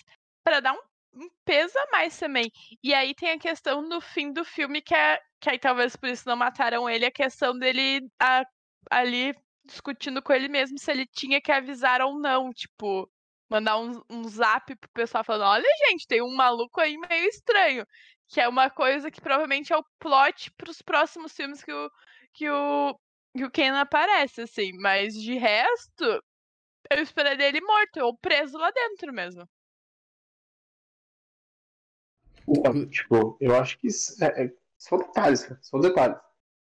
para 0.42 0.60
dar 0.60 0.72
um 0.72 0.80
um 1.18 1.28
peso 1.44 1.76
a 1.78 1.86
mais 1.92 2.18
também. 2.18 2.50
E 2.82 2.94
aí 2.94 3.14
tem 3.14 3.32
a 3.32 3.38
questão 3.38 3.88
do 3.88 4.00
fim 4.00 4.32
do 4.32 4.44
filme, 4.44 4.80
que 4.82 4.94
é. 4.94 5.20
Que 5.40 5.50
aí 5.50 5.58
talvez 5.58 5.96
por 5.96 6.08
isso 6.08 6.28
não 6.28 6.36
mataram 6.36 6.88
ele, 6.90 7.06
a 7.06 7.12
questão 7.12 7.56
dele 7.56 8.08
a, 8.20 8.44
ali 8.90 9.34
discutindo 9.64 10.22
com 10.22 10.32
ele 10.32 10.48
mesmo 10.48 10.78
se 10.78 10.90
ele 10.90 11.06
tinha 11.06 11.40
que 11.40 11.52
avisar 11.52 12.00
ou 12.02 12.18
não. 12.18 12.50
Tipo, 12.52 13.10
mandar 13.50 13.78
um, 13.78 14.02
um 14.10 14.24
zap 14.24 14.74
pro 14.76 14.90
pessoal 14.90 15.24
falando: 15.24 15.48
olha, 15.48 15.68
gente, 15.88 16.06
tem 16.06 16.22
um 16.22 16.34
maluco 16.34 16.80
aí 16.80 16.96
meio 16.98 17.28
estranho. 17.28 17.86
Que 18.28 18.40
é 18.40 18.48
uma 18.48 18.70
coisa 18.70 19.10
que 19.10 19.20
provavelmente 19.20 19.72
é 19.72 19.76
o 19.76 19.84
plot 19.98 20.50
pros 20.56 20.82
próximos 20.82 21.32
filmes 21.32 21.62
que 21.64 21.72
o, 21.72 21.90
que 22.34 22.50
o, 22.50 22.94
que 23.36 23.44
o 23.44 23.50
Ken 23.50 23.70
aparece, 23.78 24.42
assim. 24.42 24.72
Mas 24.80 25.14
de 25.14 25.34
resto, 25.34 26.04
eu 26.90 27.02
esperaria 27.02 27.48
ele 27.48 27.60
morto 27.60 28.00
ou 28.00 28.16
preso 28.18 28.58
lá 28.58 28.70
dentro 28.70 29.12
mesmo. 29.12 29.48
Tipo, 32.90 33.36
eu 33.40 33.54
acho 33.56 33.78
que 33.78 33.88
é, 34.22 34.44
é, 34.46 34.54
são 34.76 34.98
detalhes, 34.98 35.42
cara, 35.44 35.58
são 35.62 35.80
detalhes. 35.80 36.18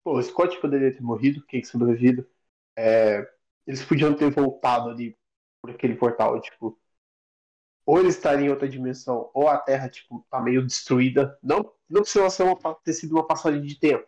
Pô, 0.03 0.17
o 0.17 0.23
Scott 0.23 0.59
poderia 0.61 0.93
ter 0.93 1.01
morrido, 1.01 1.45
quem 1.47 1.63
sobrevivido. 1.63 2.27
É, 2.77 3.27
eles 3.67 3.83
podiam 3.85 4.15
ter 4.15 4.31
voltado 4.31 4.89
ali 4.89 5.17
por 5.61 5.71
aquele 5.71 5.95
portal, 5.95 6.39
tipo. 6.41 6.79
Ou 7.85 7.99
eles 7.99 8.15
estariam 8.15 8.47
em 8.47 8.49
outra 8.49 8.67
dimensão, 8.67 9.29
ou 9.33 9.47
a 9.49 9.57
Terra, 9.57 9.89
tipo, 9.89 10.25
tá 10.29 10.39
meio 10.41 10.65
destruída. 10.65 11.37
Não, 11.43 11.69
não 11.89 12.01
precisa 12.01 12.29
ser 12.29 12.43
uma, 12.43 12.55
ter 12.75 12.93
sido 12.93 13.13
uma 13.13 13.27
passagem 13.27 13.61
de 13.61 13.77
tempo. 13.79 14.07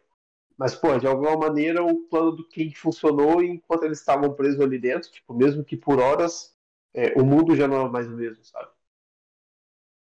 Mas, 0.57 0.75
pô, 0.75 0.97
de 0.99 1.07
alguma 1.07 1.37
maneira 1.37 1.83
o 1.83 2.07
plano 2.09 2.31
do 2.33 2.47
King 2.49 2.73
funcionou 2.75 3.43
enquanto 3.43 3.83
eles 3.83 3.99
estavam 3.99 4.33
presos 4.35 4.61
ali 4.61 4.79
dentro, 4.79 5.11
tipo, 5.11 5.33
mesmo 5.33 5.63
que 5.65 5.77
por 5.77 5.99
horas 5.99 6.55
é, 6.93 7.13
o 7.21 7.25
mundo 7.25 7.55
já 7.55 7.67
não 7.67 7.85
é 7.87 7.89
mais 7.89 8.07
o 8.07 8.11
mesmo, 8.11 8.43
sabe? 8.45 8.69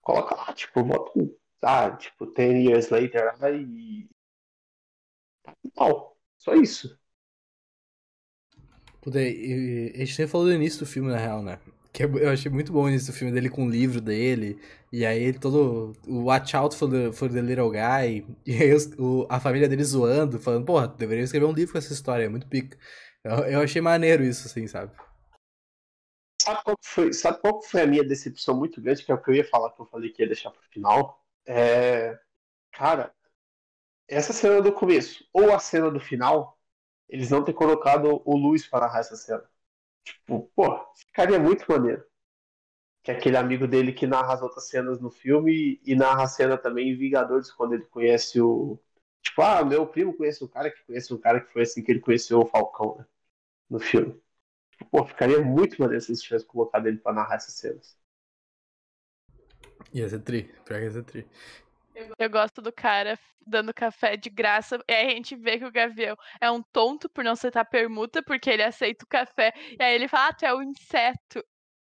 Coloca 0.09 0.35
lá, 0.35 0.55
tipo, 0.55 0.83
bota 0.83 1.13
ah, 1.63 1.91
tipo, 1.91 2.25
10 2.25 2.65
years 2.65 2.89
later, 2.89 3.35
aí. 3.43 4.09
Não, 5.77 6.13
só 6.39 6.55
isso. 6.55 6.99
Puta, 9.03 9.19
a 9.19 9.23
gente 9.23 10.19
nem 10.19 10.27
falou 10.27 10.47
do 10.47 10.53
início 10.55 10.81
do 10.81 10.87
filme, 10.87 11.11
na 11.11 11.19
real, 11.19 11.43
né? 11.43 11.59
Que 11.93 12.05
é 12.05 12.07
eu 12.07 12.31
achei 12.31 12.51
muito 12.51 12.73
bom 12.73 12.89
o 12.89 13.13
filme 13.13 13.35
dele 13.35 13.51
com 13.51 13.67
o 13.67 13.71
livro 13.71 14.01
dele. 14.01 14.59
E 14.91 15.05
aí 15.05 15.23
ele 15.23 15.39
todo. 15.39 15.93
O 16.07 16.25
Watch 16.25 16.57
Out 16.57 16.75
for 16.75 16.89
the, 16.89 17.13
for 17.13 17.31
the 17.31 17.43
Little 17.43 17.71
Guy. 17.71 18.25
E 18.47 18.63
aí 18.63 18.73
os, 18.73 18.87
o, 18.99 19.27
a 19.29 19.39
família 19.39 19.69
dele 19.69 19.85
zoando, 19.85 20.39
falando, 20.41 20.65
porra, 20.65 20.89
deveria 20.89 21.25
escrever 21.25 21.45
um 21.45 21.53
livro 21.53 21.73
com 21.73 21.79
essa 21.79 21.93
história, 21.93 22.25
é 22.25 22.29
muito 22.31 22.47
pica. 22.47 22.79
Eu, 23.23 23.33
eu 23.45 23.61
achei 23.61 23.83
maneiro 23.83 24.25
isso, 24.25 24.47
assim, 24.49 24.67
sabe? 24.67 24.91
Sabe 26.49 26.65
qual, 26.65 26.77
foi, 26.83 27.13
sabe 27.13 27.41
qual 27.41 27.63
foi 27.63 27.83
a 27.83 27.87
minha 27.87 28.03
decepção 28.03 28.57
muito 28.57 28.81
grande? 28.81 29.05
Que 29.05 29.13
é 29.13 29.15
o 29.15 29.23
que 29.23 29.31
eu 29.31 29.35
ia 29.35 29.45
falar, 29.45 29.71
que 29.73 29.81
eu 29.81 29.87
falei 29.87 30.11
que 30.11 30.23
ia 30.23 30.27
deixar 30.29 30.51
pro 30.51 30.63
final. 30.71 31.23
É. 31.47 32.19
Cara, 32.73 33.15
essa 34.09 34.33
cena 34.33 34.63
do 34.63 34.73
começo 34.73 35.27
ou 35.33 35.55
a 35.55 35.59
cena 35.59 35.91
do 35.91 36.01
final, 36.01 36.59
eles 37.09 37.31
não 37.31 37.45
ter 37.45 37.53
colocado 37.55 38.23
o 38.25 38.37
Luiz 38.37 38.67
para 38.67 38.87
narrar 38.87 39.01
essa 39.01 39.17
cena. 39.17 39.45
Tipo, 40.05 40.51
pô, 40.57 40.87
ficaria 40.97 41.39
muito 41.39 41.67
maneiro. 41.71 42.05
Que 43.03 43.11
é 43.13 43.15
aquele 43.17 43.37
amigo 43.37 43.67
dele 43.67 43.93
que 43.93 44.07
narra 44.07 44.35
as 44.35 44.43
outras 44.43 44.69
cenas 44.69 45.01
no 45.01 45.11
filme 45.11 45.81
e 45.85 45.95
narra 45.95 46.25
a 46.25 46.29
cena 46.29 46.59
também 46.59 46.91
em 46.91 46.97
Vingadores, 46.97 47.51
quando 47.53 47.75
ele 47.75 47.85
conhece 47.87 48.41
o. 48.41 48.79
Tipo, 49.23 49.43
ah, 49.43 49.65
meu 49.65 49.87
primo 49.87 50.17
conhece 50.17 50.45
um 50.45 50.49
cara 50.49 50.71
que 50.71 50.83
conhece 50.85 51.13
um 51.15 51.19
cara 51.19 51.41
que 51.41 51.53
foi 51.53 51.63
assim 51.63 51.83
que 51.83 51.91
ele 51.93 52.01
conheceu 52.01 52.41
o 52.41 52.47
Falcão, 52.47 52.97
né? 52.99 53.07
No 53.71 53.81
filme. 53.81 54.21
Pô, 54.91 55.05
ficaria 55.05 55.41
muito 55.41 55.81
maneiro 55.81 56.01
se 56.03 56.11
eles 56.11 56.23
tivessem 56.23 56.47
colocado 56.47 56.87
ele 56.87 56.99
pra 56.99 57.13
narrar 57.13 57.37
essas 57.37 57.55
cenas. 57.55 57.97
Ia 59.93 60.09
ser 60.09 60.21
tri, 60.21 60.45
pior 60.65 60.79
que 60.79 60.85
ia 60.85 60.91
ser 60.91 61.03
tri. 61.05 61.27
Eu 62.19 62.31
gosto 62.31 62.63
do 62.63 62.73
cara 62.73 63.19
dando 63.47 63.75
café 63.75 64.17
de 64.17 64.31
graça. 64.31 64.79
E 64.89 64.93
aí 64.93 65.07
a 65.09 65.11
gente 65.11 65.35
vê 65.35 65.59
que 65.59 65.65
o 65.65 65.73
Gavião 65.73 66.17
é 66.41 66.51
um 66.51 66.63
tonto 66.63 67.09
por 67.09 67.25
não 67.25 67.33
aceitar 67.33 67.65
permuta, 67.65 68.23
porque 68.23 68.51
ele 68.51 68.63
aceita 68.63 69.05
o 69.05 69.09
café. 69.09 69.53
E 69.79 69.83
aí 69.83 69.95
ele 69.95 70.07
fala, 70.07 70.29
ah, 70.29 70.33
tu 70.35 70.45
é 70.45 70.55
um 70.55 70.63
inseto. 70.63 71.43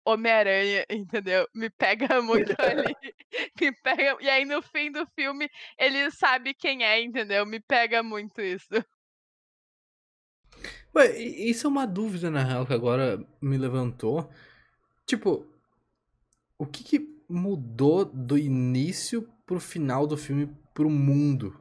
Homem-Aranha, 0.05 0.87
entendeu? 0.91 1.47
Me 1.55 1.69
pega 1.69 2.09
muito 2.23 2.55
ali. 2.63 2.95
Me 3.61 3.73
pega. 3.83 4.17
E 4.21 4.31
aí 4.31 4.45
no 4.45 4.63
fim 4.63 4.91
do 4.91 5.07
filme 5.15 5.51
ele 5.79 6.11
sabe 6.11 6.55
quem 6.55 6.85
é, 6.85 7.01
entendeu? 7.03 7.45
Me 7.45 7.61
pega 7.61 8.03
muito 8.03 8.41
isso. 8.41 8.69
Ué, 10.95 11.19
isso 11.19 11.67
é 11.67 11.71
uma 11.71 11.87
dúvida, 11.87 12.31
na 12.31 12.43
real, 12.43 12.67
que 12.67 12.73
agora 12.73 13.25
me 13.41 13.57
levantou. 13.57 14.31
Tipo, 15.07 15.47
o 16.59 16.67
que, 16.67 16.83
que 16.83 17.23
mudou 17.29 18.05
do 18.05 18.37
início 18.39 19.29
pro 19.47 19.61
final 19.61 20.07
do 20.07 20.17
filme 20.17 20.49
pro 20.75 20.91
mundo? 20.91 21.59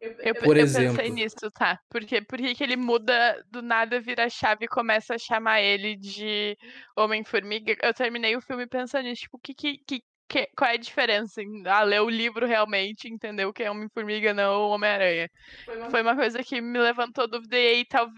Eu, 0.00 0.34
Por 0.34 0.56
eu 0.56 0.64
exemplo. 0.64 0.96
pensei 0.96 1.10
nisso, 1.10 1.50
tá? 1.50 1.80
Porque 1.88 2.20
por 2.20 2.38
que 2.38 2.54
que 2.54 2.62
ele 2.62 2.76
muda 2.76 3.42
do 3.50 3.62
nada, 3.62 4.00
vira 4.00 4.24
a 4.24 4.28
chave 4.28 4.66
e 4.66 4.68
começa 4.68 5.14
a 5.14 5.18
chamar 5.18 5.62
ele 5.62 5.96
de 5.96 6.56
Homem-Formiga? 6.96 7.76
Eu 7.82 7.94
terminei 7.94 8.36
o 8.36 8.40
filme 8.40 8.66
pensando 8.66 9.04
nisso, 9.04 9.22
tipo, 9.22 9.38
que, 9.38 9.54
que, 9.54 9.78
que, 9.78 10.02
que- 10.28 10.48
qual 10.56 10.70
é 10.70 10.74
a 10.74 10.78
diferença 10.78 11.42
em 11.42 11.66
ah, 11.66 11.82
ler 11.82 12.00
o 12.00 12.08
livro 12.10 12.46
realmente, 12.46 13.08
entender 13.08 13.44
o 13.44 13.52
que 13.52 13.62
é 13.62 13.70
Homem-Formiga, 13.70 14.32
não 14.34 14.70
Homem-Aranha? 14.70 15.30
Foi 15.90 16.02
uma 16.02 16.16
coisa 16.16 16.42
que 16.42 16.60
me 16.60 16.78
levantou 16.78 17.26
dúvida 17.28 17.56
e 17.56 17.66
aí, 17.68 17.84
tal... 17.84 18.08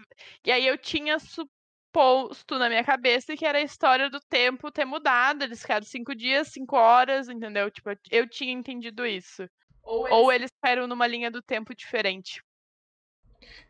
e 0.45 0.51
aí 0.51 0.65
eu 0.67 0.77
tinha 0.77 1.17
suposto 1.19 2.57
na 2.57 2.69
minha 2.69 2.83
cabeça 2.83 3.35
que 3.35 3.45
era 3.45 3.57
a 3.57 3.61
história 3.61 4.09
do 4.09 4.19
tempo 4.29 4.71
ter 4.71 4.85
mudado, 4.85 5.43
eles 5.43 5.61
ficaram 5.61 5.85
cinco 5.85 6.15
dias, 6.15 6.49
cinco 6.49 6.75
horas, 6.75 7.29
entendeu? 7.29 7.69
Tipo, 7.71 7.91
eu- 8.11 8.27
tinha 8.29 8.51
entendido 8.51 9.05
isso. 9.05 9.47
Ou 9.83 10.31
eles 10.31 10.51
ficaram 10.51 10.85
numa 10.87 11.07
linha 11.07 11.31
do 11.31 11.41
tempo 11.41 11.73
diferente. 11.73 12.41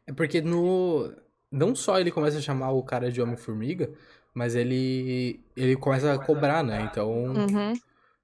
É 0.06 0.14
porque 0.14 0.42
no. 0.42 1.14
Não 1.52 1.76
só 1.76 2.00
ele 2.00 2.12
começa 2.12 2.38
a 2.38 2.42
chamar 2.42 2.72
o 2.72 2.84
cara 2.84 3.12
de 3.12 3.22
Homem-Formiga, 3.22 3.94
mas 4.34 4.56
ele. 4.56 5.40
ele 5.56 5.76
começa 5.76 6.14
a 6.14 6.18
cobrar, 6.18 6.64
né? 6.64 6.82
Então. 6.82 7.10
Uhum. 7.12 7.74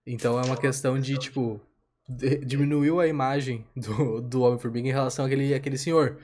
Então 0.05 0.39
é 0.39 0.45
uma 0.45 0.57
questão 0.57 0.99
de, 0.99 1.17
tipo. 1.17 1.59
de- 2.07 2.37
diminuiu 2.39 2.99
a 2.99 3.07
imagem 3.07 3.65
do, 3.75 4.21
do 4.21 4.41
Homem-Formiga 4.41 4.87
em 4.87 4.91
relação 4.91 5.25
àquele, 5.25 5.53
àquele 5.53 5.77
senhor. 5.77 6.17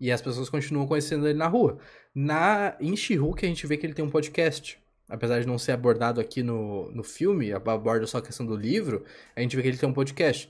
E 0.00 0.10
as 0.10 0.20
pessoas 0.20 0.50
continuam 0.50 0.86
conhecendo 0.86 1.26
ele 1.28 1.38
na 1.38 1.46
rua. 1.46 1.78
Na, 2.14 2.76
em 2.80 2.96
She-Hulk 2.96 3.44
a 3.44 3.48
gente 3.48 3.66
vê 3.66 3.76
que 3.76 3.86
ele 3.86 3.94
tem 3.94 4.04
um 4.04 4.10
podcast. 4.10 4.78
Apesar 5.08 5.40
de 5.40 5.46
não 5.46 5.58
ser 5.58 5.72
abordado 5.72 6.20
aqui 6.20 6.42
no, 6.42 6.90
no 6.90 7.02
filme, 7.04 7.52
aborda 7.52 8.06
só 8.06 8.18
a 8.18 8.22
questão 8.22 8.46
do 8.46 8.56
livro, 8.56 9.04
a 9.36 9.40
gente 9.40 9.54
vê 9.54 9.62
que 9.62 9.68
ele 9.68 9.76
tem 9.76 9.88
um 9.88 9.92
podcast. 9.92 10.48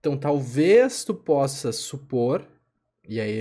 Então 0.00 0.16
talvez 0.16 1.04
tu 1.04 1.14
possa 1.14 1.72
supor, 1.72 2.44
e 3.08 3.20
aí, 3.20 3.40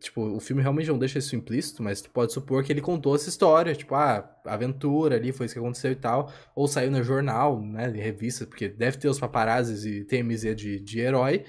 tipo, 0.00 0.22
o 0.22 0.38
filme 0.38 0.60
realmente 0.60 0.88
não 0.88 0.98
deixa 0.98 1.18
isso 1.18 1.34
implícito, 1.34 1.82
mas 1.82 2.02
tu 2.02 2.10
pode 2.10 2.32
supor 2.32 2.62
que 2.62 2.70
ele 2.70 2.82
contou 2.82 3.14
essa 3.14 3.28
história, 3.28 3.74
tipo, 3.74 3.94
ah, 3.94 4.28
aventura 4.44 5.16
ali, 5.16 5.32
foi 5.32 5.46
isso 5.46 5.54
que 5.54 5.58
aconteceu 5.58 5.92
e 5.92 5.96
tal, 5.96 6.30
ou 6.54 6.68
saiu 6.68 6.90
no 6.90 7.02
jornal, 7.02 7.60
né, 7.60 7.90
de 7.90 7.98
revista, 7.98 8.46
porque 8.46 8.68
deve 8.68 8.98
ter 8.98 9.08
os 9.08 9.18
paparazzis 9.18 9.86
e 9.86 10.04
TMZ 10.04 10.54
de, 10.54 10.80
de 10.80 11.00
herói. 11.00 11.44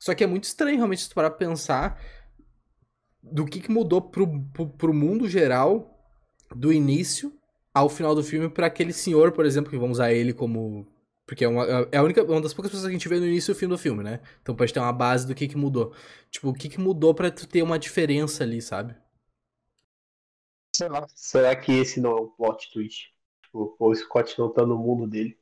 Só 0.00 0.14
que 0.14 0.24
é 0.24 0.26
muito 0.26 0.44
estranho 0.44 0.76
realmente 0.76 1.02
se 1.02 1.08
tu 1.08 1.14
parar 1.14 1.30
pra 1.30 1.38
pensar 1.38 2.00
do 3.22 3.44
que, 3.44 3.60
que 3.60 3.70
mudou 3.70 4.00
pro, 4.00 4.26
pro, 4.52 4.68
pro 4.68 4.94
mundo 4.94 5.28
geral 5.28 5.94
do 6.54 6.72
início 6.72 7.32
ao 7.72 7.88
final 7.88 8.14
do 8.14 8.24
filme 8.24 8.48
pra 8.48 8.66
aquele 8.66 8.92
senhor, 8.92 9.32
por 9.32 9.46
exemplo, 9.46 9.70
que 9.70 9.78
vamos 9.78 9.98
usar 9.98 10.12
ele 10.12 10.32
como. 10.32 10.86
Porque 11.28 11.44
é 11.44 11.48
uma, 11.48 11.62
é 11.92 11.98
a 11.98 12.02
única, 12.02 12.24
uma 12.24 12.40
das 12.40 12.54
poucas 12.54 12.72
pessoas 12.72 12.88
que 12.88 12.96
a 12.96 12.98
gente 12.98 13.06
vê 13.06 13.20
no 13.20 13.26
início 13.26 13.52
e 13.52 13.54
fim 13.54 13.68
do 13.68 13.76
filme, 13.76 14.02
né? 14.02 14.22
Então 14.40 14.56
pode 14.56 14.72
ter 14.72 14.80
uma 14.80 14.94
base 14.94 15.26
do 15.26 15.34
que, 15.34 15.46
que 15.46 15.58
mudou. 15.58 15.94
Tipo, 16.30 16.48
o 16.48 16.54
que, 16.54 16.70
que 16.70 16.80
mudou 16.80 17.14
pra 17.14 17.30
tu 17.30 17.46
ter 17.46 17.60
uma 17.62 17.78
diferença 17.78 18.44
ali, 18.44 18.62
sabe? 18.62 18.96
Sei 20.74 20.88
lá. 20.88 21.06
Será 21.14 21.54
que 21.54 21.70
esse 21.70 22.00
não 22.00 22.12
é 22.16 22.20
um 22.22 22.28
plot 22.28 22.72
twist? 22.72 23.14
Tipo, 23.42 23.76
o 23.78 23.94
Scott 23.94 24.38
não 24.38 24.50
tá 24.50 24.64
no 24.64 24.78
mundo 24.78 25.06
dele. 25.06 25.38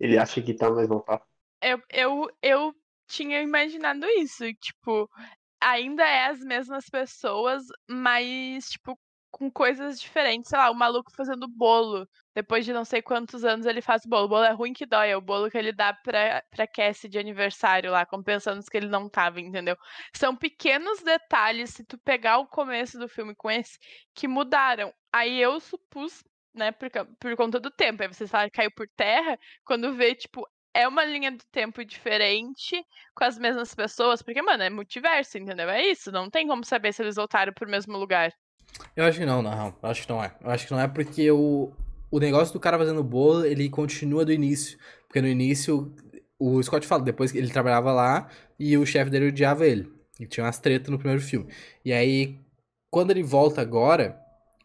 Ele 0.00 0.18
acha 0.18 0.42
que 0.42 0.52
tá, 0.52 0.68
mas 0.68 0.88
não 0.88 0.98
tá. 0.98 1.24
Eu, 1.62 1.80
eu, 1.88 2.28
eu 2.42 2.74
tinha 3.06 3.40
imaginado 3.40 4.04
isso, 4.18 4.52
tipo, 4.54 5.08
ainda 5.60 6.02
é 6.02 6.26
as 6.26 6.40
mesmas 6.40 6.86
pessoas, 6.90 7.62
mas, 7.88 8.70
tipo, 8.70 8.98
com 9.30 9.48
coisas 9.48 10.00
diferentes. 10.00 10.48
Sei 10.48 10.58
lá, 10.58 10.72
o 10.72 10.74
maluco 10.74 11.12
fazendo 11.14 11.46
bolo. 11.46 12.08
Depois 12.40 12.64
de 12.64 12.72
não 12.72 12.86
sei 12.86 13.02
quantos 13.02 13.44
anos 13.44 13.66
ele 13.66 13.82
faz 13.82 14.06
bolo. 14.06 14.24
O 14.24 14.28
bolo 14.28 14.44
é 14.44 14.52
ruim 14.52 14.72
que 14.72 14.86
dói, 14.86 15.10
é 15.10 15.16
o 15.16 15.20
bolo 15.20 15.50
que 15.50 15.58
ele 15.58 15.72
dá 15.72 15.92
pra, 15.92 16.42
pra 16.50 16.66
Cassie 16.66 17.06
de 17.06 17.18
aniversário 17.18 17.90
lá, 17.90 18.06
compensando 18.06 18.58
os 18.60 18.66
que 18.66 18.78
ele 18.78 18.88
não 18.88 19.10
tava, 19.10 19.42
entendeu? 19.42 19.76
São 20.16 20.34
pequenos 20.34 21.02
detalhes, 21.02 21.68
se 21.68 21.84
tu 21.84 21.98
pegar 21.98 22.38
o 22.38 22.46
começo 22.46 22.98
do 22.98 23.06
filme 23.06 23.34
com 23.34 23.50
esse, 23.50 23.78
que 24.14 24.26
mudaram. 24.26 24.90
Aí 25.12 25.38
eu 25.38 25.60
supus, 25.60 26.24
né, 26.54 26.72
por, 26.72 26.88
por 27.20 27.36
conta 27.36 27.60
do 27.60 27.70
tempo. 27.70 28.02
Aí 28.02 28.08
vocês 28.08 28.30
falam 28.30 28.48
que 28.48 28.56
caiu 28.56 28.70
por 28.74 28.88
terra, 28.96 29.38
quando 29.62 29.92
vê, 29.92 30.14
tipo, 30.14 30.48
é 30.72 30.88
uma 30.88 31.04
linha 31.04 31.30
do 31.30 31.44
tempo 31.52 31.84
diferente, 31.84 32.82
com 33.14 33.24
as 33.24 33.36
mesmas 33.36 33.74
pessoas, 33.74 34.22
porque, 34.22 34.40
mano, 34.40 34.62
é 34.62 34.70
multiverso, 34.70 35.36
entendeu? 35.36 35.68
É 35.68 35.84
isso, 35.84 36.10
não 36.10 36.30
tem 36.30 36.46
como 36.46 36.64
saber 36.64 36.94
se 36.94 37.02
eles 37.02 37.16
voltaram 37.16 37.52
pro 37.52 37.68
mesmo 37.68 37.98
lugar. 37.98 38.32
Eu 38.96 39.04
acho 39.04 39.18
que 39.18 39.26
não, 39.26 39.42
não. 39.42 39.76
Acho 39.82 40.02
que 40.02 40.08
não 40.08 40.24
é. 40.24 40.34
Eu 40.40 40.50
acho 40.50 40.66
que 40.66 40.72
não 40.72 40.80
é 40.80 40.88
porque 40.88 41.30
o, 41.30 41.70
o 42.10 42.18
negócio 42.18 42.52
do 42.52 42.60
cara 42.60 42.78
fazendo 42.78 43.02
bolo, 43.02 43.44
ele 43.44 43.68
continua 43.68 44.24
do 44.24 44.32
início. 44.32 44.78
Porque 45.06 45.20
no 45.20 45.28
início, 45.28 45.94
o 46.38 46.62
Scott 46.62 46.86
fala, 46.86 47.02
depois 47.02 47.34
ele 47.34 47.50
trabalhava 47.50 47.92
lá 47.92 48.28
e 48.58 48.76
o 48.76 48.84
chefe 48.84 49.10
dele 49.10 49.28
odiava 49.28 49.66
ele. 49.66 49.90
E 50.18 50.26
tinha 50.26 50.44
umas 50.44 50.58
tretas 50.58 50.90
no 50.90 50.98
primeiro 50.98 51.22
filme. 51.22 51.46
E 51.84 51.92
aí, 51.92 52.38
quando 52.90 53.10
ele 53.10 53.22
volta 53.22 53.60
agora, 53.60 54.20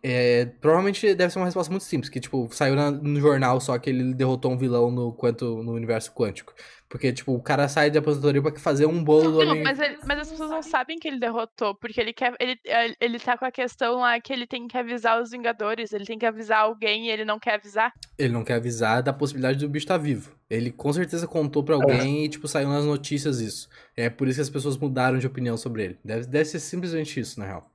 é, 0.07 0.45
provavelmente 0.61 1.15
deve 1.15 1.33
ser 1.33 1.39
uma 1.39 1.45
resposta 1.45 1.71
muito 1.71 1.83
simples, 1.83 2.09
que, 2.09 2.19
tipo, 2.19 2.47
saiu 2.51 2.75
na- 2.75 2.91
no 2.91 3.19
jornal 3.19 3.59
só 3.59 3.75
que 3.79 3.89
ele 3.89 4.13
derrotou 4.13 4.51
um 4.51 4.57
vilão 4.57 4.91
no, 4.91 5.11
quanto, 5.11 5.63
no 5.63 5.73
universo 5.73 6.11
quântico. 6.13 6.53
Porque, 6.87 7.11
tipo, 7.11 7.33
o 7.33 7.41
cara 7.41 7.67
sai 7.67 7.89
de 7.89 7.97
aposentadoria 7.97 8.39
pra 8.41 8.53
fazer 8.59 8.85
um 8.85 9.03
bolo 9.03 9.31
do 9.31 9.43
Não, 9.43 9.49
Homem... 9.51 9.63
mas, 9.63 9.79
ele- 9.79 9.97
mas 10.05 10.19
as 10.19 10.29
pessoas 10.29 10.51
não 10.51 10.61
sabem 10.61 10.99
que 10.99 11.07
ele 11.07 11.19
derrotou, 11.19 11.73
porque 11.73 11.99
ele 11.99 12.13
quer. 12.13 12.35
Ele, 12.39 12.55
ele- 13.01 13.19
tá 13.19 13.35
com 13.35 13.45
a 13.45 13.51
questão 13.51 13.95
lá 14.01 14.21
que 14.21 14.31
ele 14.31 14.45
tem 14.45 14.67
que 14.67 14.77
avisar 14.77 15.19
os 15.19 15.31
Vingadores, 15.31 15.91
ele 15.91 16.05
tem 16.05 16.19
que 16.19 16.25
avisar 16.27 16.59
alguém 16.59 17.07
e 17.07 17.09
ele 17.09 17.25
não 17.25 17.39
quer 17.39 17.55
avisar. 17.55 17.91
Ele 18.19 18.31
não 18.31 18.43
quer 18.43 18.53
avisar 18.55 19.01
da 19.01 19.11
possibilidade 19.11 19.57
do 19.57 19.67
bicho 19.67 19.85
estar 19.85 19.97
vivo. 19.97 20.35
Ele 20.47 20.69
com 20.71 20.93
certeza 20.93 21.27
contou 21.27 21.63
pra 21.63 21.73
alguém 21.73 22.23
e, 22.23 22.29
tipo, 22.29 22.47
saiu 22.47 22.69
nas 22.69 22.85
notícias 22.85 23.39
isso. 23.39 23.67
É 23.97 24.07
por 24.07 24.27
isso 24.27 24.37
que 24.37 24.41
as 24.43 24.49
pessoas 24.51 24.77
mudaram 24.77 25.17
de 25.17 25.25
opinião 25.25 25.57
sobre 25.57 25.83
ele. 25.83 25.99
Deve, 26.05 26.27
deve 26.27 26.45
ser 26.45 26.59
simplesmente 26.59 27.19
isso, 27.19 27.39
na 27.39 27.47
real. 27.47 27.71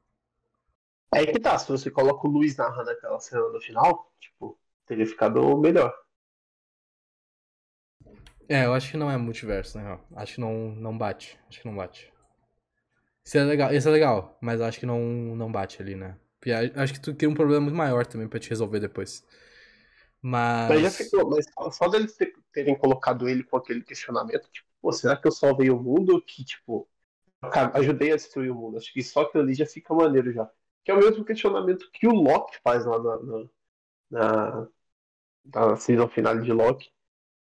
É 1.15 1.24
que 1.27 1.39
tá, 1.41 1.57
se 1.59 1.69
você 1.69 1.91
coloca 1.91 2.27
o 2.27 2.31
Luiz 2.31 2.57
narrando 2.57 2.91
aquela 2.91 3.19
cena 3.20 3.49
no 3.49 3.61
final, 3.61 4.12
tipo, 4.20 4.59
teria 4.87 5.07
ficado 5.07 5.57
melhor. 5.59 5.93
É, 8.49 8.65
eu 8.65 8.74
acho 8.74 8.91
que 8.91 8.97
não 8.97 9.11
é 9.11 9.16
multiverso, 9.16 9.78
na 9.78 9.85
real. 9.85 10.01
Acho 10.16 10.35
que 10.35 10.41
não, 10.41 10.73
não 10.74 10.97
bate. 10.97 11.39
Acho 11.49 11.61
que 11.61 11.66
não 11.69 11.77
bate. 11.77 12.12
Isso 13.24 13.39
é 13.39 13.45
legal, 13.45 13.73
isso 13.74 13.89
é 13.89 13.93
legal, 13.93 14.39
mas 14.41 14.61
acho 14.61 14.78
que 14.81 14.87
não, 14.87 15.01
não 15.37 15.51
bate 15.53 15.81
ali, 15.82 15.95
né? 15.95 16.16
Porque 16.39 16.53
acho 16.53 16.95
que 16.95 17.01
tu 17.01 17.15
cria 17.15 17.28
um 17.28 17.35
problema 17.35 17.61
muito 17.62 17.77
maior 17.77 18.07
também 18.07 18.27
pra 18.28 18.41
te 18.41 18.49
resolver 18.51 18.81
depois. 18.81 19.24
Mas. 20.23 20.51
Mas 20.66 20.82
já 20.82 20.91
ficou, 20.93 21.28
mas 21.31 21.47
só- 21.77 21.89
deles 21.89 22.16
ter- 22.16 22.35
terem 22.53 22.77
colocado 22.78 23.28
ele 23.28 23.43
com 23.45 23.57
aquele 23.57 23.82
questionamento, 23.82 24.49
tipo, 24.53 24.69
pô, 24.81 24.93
será 24.93 25.16
que 25.16 25.27
eu 25.27 25.32
salvei 25.32 25.70
o 25.70 25.81
mundo 25.82 26.20
que, 26.23 26.45
tipo, 26.45 26.89
ajudei 27.74 28.12
a 28.12 28.16
destruir 28.16 28.51
o 28.53 28.55
mundo? 28.57 28.78
Acho 28.78 28.93
que 28.93 29.03
só 29.03 29.23
aquilo 29.23 29.45
ali 29.45 29.55
já 29.55 29.66
fica 29.66 29.95
maneiro 29.95 30.32
já. 30.32 30.51
Que 30.85 30.90
é 30.90 30.94
o 30.94 30.98
mesmo 30.98 31.24
questionamento 31.24 31.90
que 31.93 32.07
o 32.09 32.12
Loki 32.12 32.59
faz 32.65 32.85
lá 32.86 32.98
na, 33.02 33.19
na- 33.23 33.48
na, 34.11 34.69
na 35.55 35.77
season 35.77 36.09
final 36.09 36.39
de 36.40 36.52
Loki. 36.52 36.90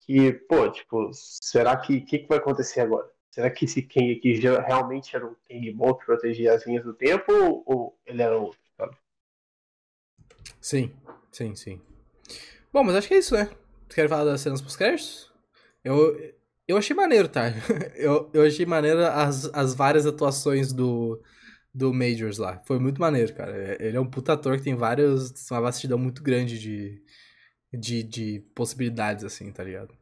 Que, 0.03 0.33
pô, 0.33 0.71
tipo, 0.71 1.11
será 1.15 1.77
que 1.79 1.99
o 1.99 2.07
que, 2.07 2.21
que 2.21 2.29
vai 2.29 2.39
acontecer 2.39 2.81
agora? 2.81 3.11
Será 3.31 3.51
que 3.51 3.67
esse 3.67 3.83
Kang 3.83 4.13
aqui 4.19 4.35
realmente 4.41 5.17
era 5.17 5.27
um 5.27 5.37
Kang 5.49 5.73
bom 5.73 5.95
que 5.95 6.07
protegia 6.07 6.55
as 6.55 6.67
linhas 6.67 6.85
do 6.85 6.95
tempo 6.95 7.33
ou, 7.33 7.65
ou 7.67 8.01
ele 8.07 8.23
era 8.23 8.39
outro, 8.39 8.61
sabe? 8.79 8.97
Sim, 10.61 10.93
sim, 11.31 11.55
sim. 11.55 11.81
Bom, 12.73 12.85
mas 12.85 12.97
acho 12.97 13.09
que 13.09 13.15
é 13.15 13.19
isso, 13.19 13.35
né? 13.35 13.51
Você 13.89 13.97
quer 13.97 14.09
falar 14.09 14.25
das 14.25 14.41
cenas 14.41 14.63
pós-créditos? 14.63 15.33
Eu, 15.85 16.35
eu 16.67 16.77
achei 16.77 16.97
maneiro, 16.97 17.29
tá? 17.29 17.45
Eu, 17.97 18.31
eu 18.35 18.45
achei 18.45 18.67
maneiro 18.67 19.05
as, 19.07 19.47
as 19.55 19.75
várias 19.75 20.07
atuações 20.07 20.73
do, 20.73 21.21
do 21.77 21.93
Majors 21.93 22.39
lá. 22.39 22.59
Foi 22.65 22.79
muito 22.79 23.01
maneiro, 23.01 23.35
cara. 23.35 23.77
Ele 23.79 23.97
é 23.97 24.01
um 24.01 24.09
puta 24.09 24.33
ator 24.33 24.57
que 24.57 24.65
tem 24.65 24.75
vários. 24.75 25.51
uma 25.51 25.61
vastidão 25.61 25.99
muito 25.99 26.23
grande 26.23 26.59
de, 26.59 27.03
de, 27.73 28.03
de 28.03 28.41
possibilidades, 28.55 29.25
assim, 29.25 29.53
tá 29.53 29.63
ligado? 29.63 29.95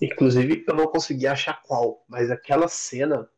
Inclusive, 0.00 0.64
eu 0.66 0.74
não 0.74 0.86
consegui 0.86 1.26
achar 1.26 1.60
qual, 1.62 2.04
mas 2.08 2.30
aquela 2.30 2.68
cena. 2.68 3.28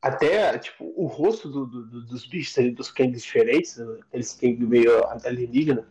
Até, 0.00 0.58
tipo, 0.58 0.92
o 0.96 1.06
rosto 1.06 1.48
do, 1.48 1.64
do, 1.64 2.06
dos 2.06 2.26
bichos 2.26 2.58
ali, 2.58 2.72
dos 2.72 2.90
Kangs 2.90 3.22
diferentes, 3.22 3.78
aqueles 3.78 4.34
Kang 4.34 4.66
meio 4.66 4.90
alienígena, 5.24 5.88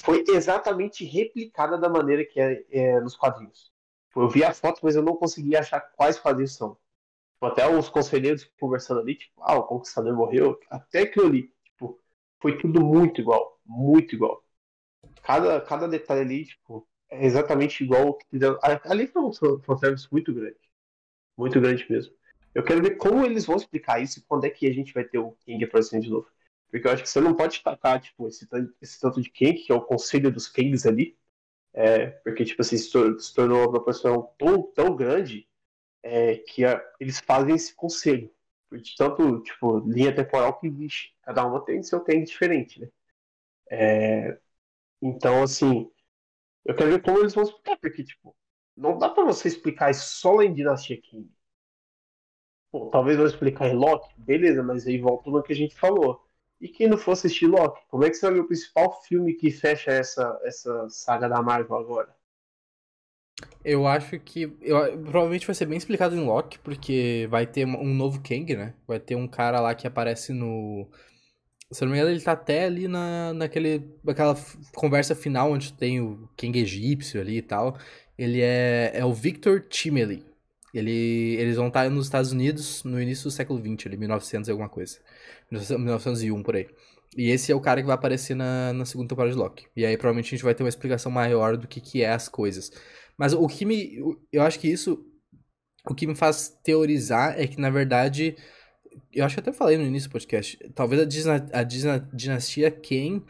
foi 0.00 0.22
exatamente 0.28 1.04
replicada 1.04 1.76
da 1.76 1.88
maneira 1.88 2.24
que 2.24 2.38
é, 2.38 2.64
é 2.70 3.00
nos 3.00 3.16
quadrinhos. 3.16 3.72
Tipo, 4.06 4.22
eu 4.22 4.28
vi 4.28 4.44
a 4.44 4.54
foto, 4.54 4.78
mas 4.84 4.94
eu 4.94 5.02
não 5.02 5.16
consegui 5.16 5.56
achar 5.56 5.80
quais 5.80 6.16
quadrinhos 6.16 6.54
são. 6.54 6.78
Tipo, 7.38 7.46
até 7.46 7.68
os 7.68 7.88
conselheiros 7.88 8.50
conversando 8.58 9.00
ali, 9.00 9.14
tipo, 9.14 9.40
ah, 9.44 9.56
o 9.56 9.62
conquistador 9.62 10.12
morreu. 10.12 10.58
Até 10.68 11.06
que 11.06 11.20
eu 11.20 11.28
li, 11.28 11.54
tipo, 11.64 11.96
foi 12.42 12.58
tudo 12.58 12.84
muito 12.84 13.20
igual, 13.20 13.60
muito 13.64 14.16
igual. 14.16 14.44
Cada, 15.22 15.60
cada 15.60 15.86
detalhe 15.86 16.20
ali, 16.22 16.44
tipo, 16.46 16.84
é 17.08 17.24
exatamente 17.24 17.84
igual 17.84 18.08
o 18.08 18.14
que. 18.14 18.26
Ali 18.84 19.06
foi 19.06 19.22
um 19.22 19.32
fanservice 19.62 20.08
muito 20.10 20.34
grande. 20.34 20.58
Muito 21.36 21.60
grande 21.60 21.86
mesmo. 21.88 22.12
Eu 22.52 22.64
quero 22.64 22.82
ver 22.82 22.96
como 22.96 23.24
eles 23.24 23.46
vão 23.46 23.56
explicar 23.56 24.02
isso 24.02 24.18
e 24.18 24.22
quando 24.22 24.44
é 24.44 24.50
que 24.50 24.66
a 24.66 24.72
gente 24.72 24.92
vai 24.92 25.04
ter 25.04 25.18
o 25.18 25.30
King 25.44 25.62
aparecendo 25.64 26.02
de 26.02 26.10
novo. 26.10 26.26
Porque 26.68 26.88
eu 26.88 26.90
acho 26.90 27.04
que 27.04 27.08
você 27.08 27.20
não 27.20 27.34
pode 27.34 27.62
tacar, 27.62 28.00
tipo, 28.00 28.26
esse, 28.26 28.48
esse 28.82 29.00
tanto 29.00 29.22
de 29.22 29.30
King, 29.30 29.54
que 29.54 29.70
é 29.70 29.74
o 29.76 29.80
conselho 29.80 30.32
dos 30.32 30.48
Kings 30.48 30.88
ali. 30.88 31.16
É, 31.72 32.08
porque, 32.08 32.44
tipo 32.44 32.62
assim, 32.62 32.76
se 32.76 32.90
tornou 33.32 33.60
uma 33.60 33.70
proporção 33.70 34.32
tão, 34.36 34.62
tão 34.72 34.96
grande 34.96 35.47
é, 36.02 36.36
que 36.38 36.64
a, 36.64 36.82
eles 37.00 37.20
fazem 37.20 37.54
esse 37.54 37.74
conselho. 37.74 38.30
De 38.72 38.94
tanto, 38.96 39.42
tipo, 39.42 39.78
linha 39.80 40.14
temporal 40.14 40.58
que 40.58 40.66
existe. 40.66 41.14
Cada 41.22 41.46
uma 41.46 41.64
tem 41.64 41.82
seu 41.82 42.04
King 42.04 42.24
diferente, 42.24 42.80
né? 42.80 42.88
É, 43.70 44.38
então, 45.02 45.42
assim, 45.42 45.90
eu 46.64 46.74
quero 46.76 46.90
ver 46.90 47.02
como 47.02 47.18
eles 47.20 47.34
vão 47.34 47.44
explicar, 47.44 47.76
porque, 47.78 48.04
tipo, 48.04 48.36
não 48.76 48.98
dá 48.98 49.10
pra 49.10 49.24
você 49.24 49.48
explicar 49.48 49.90
isso 49.90 50.06
só 50.20 50.42
em 50.42 50.54
Dinastia 50.54 51.00
King. 51.00 51.30
Pô, 52.70 52.88
talvez 52.90 53.16
vão 53.18 53.26
explicar 53.26 53.68
em 53.68 53.74
Loki, 53.76 54.08
beleza, 54.18 54.62
mas 54.62 54.86
aí 54.86 54.98
volta 54.98 55.30
no 55.30 55.42
que 55.42 55.52
a 55.52 55.56
gente 55.56 55.74
falou. 55.74 56.26
E 56.60 56.68
quem 56.68 56.88
não 56.88 56.98
for 56.98 57.12
assistir 57.12 57.46
Loki, 57.46 57.80
como 57.88 58.04
é 58.04 58.10
que 58.10 58.16
será 58.16 58.34
o 58.40 58.46
principal 58.46 59.02
filme 59.02 59.34
que 59.34 59.50
fecha 59.50 59.90
essa, 59.90 60.38
essa 60.44 60.88
saga 60.90 61.28
da 61.28 61.42
Marvel 61.42 61.76
agora? 61.76 62.14
Eu 63.64 63.86
acho 63.86 64.18
que. 64.18 64.52
Eu, 64.60 64.98
provavelmente 65.02 65.46
vai 65.46 65.54
ser 65.54 65.66
bem 65.66 65.78
explicado 65.78 66.14
em 66.16 66.24
Loki, 66.24 66.58
porque 66.58 67.26
vai 67.30 67.46
ter 67.46 67.66
um 67.66 67.94
novo 67.94 68.20
Kang, 68.20 68.56
né? 68.56 68.74
Vai 68.86 68.98
ter 68.98 69.14
um 69.14 69.28
cara 69.28 69.60
lá 69.60 69.74
que 69.74 69.86
aparece 69.86 70.32
no 70.32 70.88
se 71.70 71.82
não 71.84 71.92
me 71.92 71.98
engano, 71.98 72.10
ele 72.10 72.20
tá 72.20 72.32
até 72.32 72.64
ali 72.64 72.88
na, 72.88 73.34
naquele, 73.34 73.82
naquela 74.02 74.34
conversa 74.74 75.14
final 75.14 75.52
onde 75.52 75.72
tem 75.72 76.00
o 76.00 76.28
King 76.36 76.58
egípcio 76.58 77.20
ali 77.20 77.38
e 77.38 77.42
tal. 77.42 77.76
Ele 78.16 78.40
é, 78.40 78.92
é 78.94 79.04
o 79.04 79.12
Victor 79.12 79.60
Timely. 79.68 80.24
Ele, 80.72 81.36
eles 81.38 81.56
vão 81.56 81.68
estar 81.68 81.88
nos 81.90 82.06
Estados 82.06 82.32
Unidos 82.32 82.82
no 82.84 83.00
início 83.00 83.24
do 83.24 83.30
século 83.30 83.58
XX, 83.60 83.86
ali, 83.86 83.96
1900 83.98 84.48
e 84.48 84.50
alguma 84.50 84.68
coisa. 84.68 84.98
1901, 85.50 86.42
por 86.42 86.56
aí. 86.56 86.68
E 87.16 87.30
esse 87.30 87.52
é 87.52 87.54
o 87.54 87.60
cara 87.60 87.80
que 87.80 87.86
vai 87.86 87.94
aparecer 87.94 88.34
na, 88.34 88.72
na 88.72 88.84
segunda 88.84 89.08
temporada 89.08 89.32
de 89.32 89.38
Loki. 89.38 89.66
E 89.76 89.84
aí 89.84 89.96
provavelmente 89.96 90.28
a 90.28 90.30
gente 90.36 90.44
vai 90.44 90.54
ter 90.54 90.62
uma 90.62 90.68
explicação 90.68 91.12
maior 91.12 91.56
do 91.56 91.68
que, 91.68 91.80
que 91.80 92.02
é 92.02 92.10
as 92.12 92.28
coisas. 92.28 92.70
Mas 93.18 93.32
o 93.32 93.46
que 93.48 93.64
me. 93.64 93.98
Eu 94.32 94.42
acho 94.42 94.60
que 94.60 94.68
isso. 94.68 95.04
O 95.88 95.94
que 95.94 96.06
me 96.06 96.14
faz 96.14 96.50
teorizar 96.62 97.38
é 97.40 97.46
que, 97.46 97.60
na 97.60 97.70
verdade, 97.70 98.36
eu 99.12 99.24
acho 99.24 99.34
que 99.34 99.40
até 99.40 99.52
falei 99.52 99.76
no 99.76 99.84
início 99.84 100.08
do 100.08 100.12
podcast, 100.12 100.58
talvez 100.74 101.26
a, 101.26 101.34
a 101.52 101.62
dinastia 101.62 102.70
Ken 102.70 103.22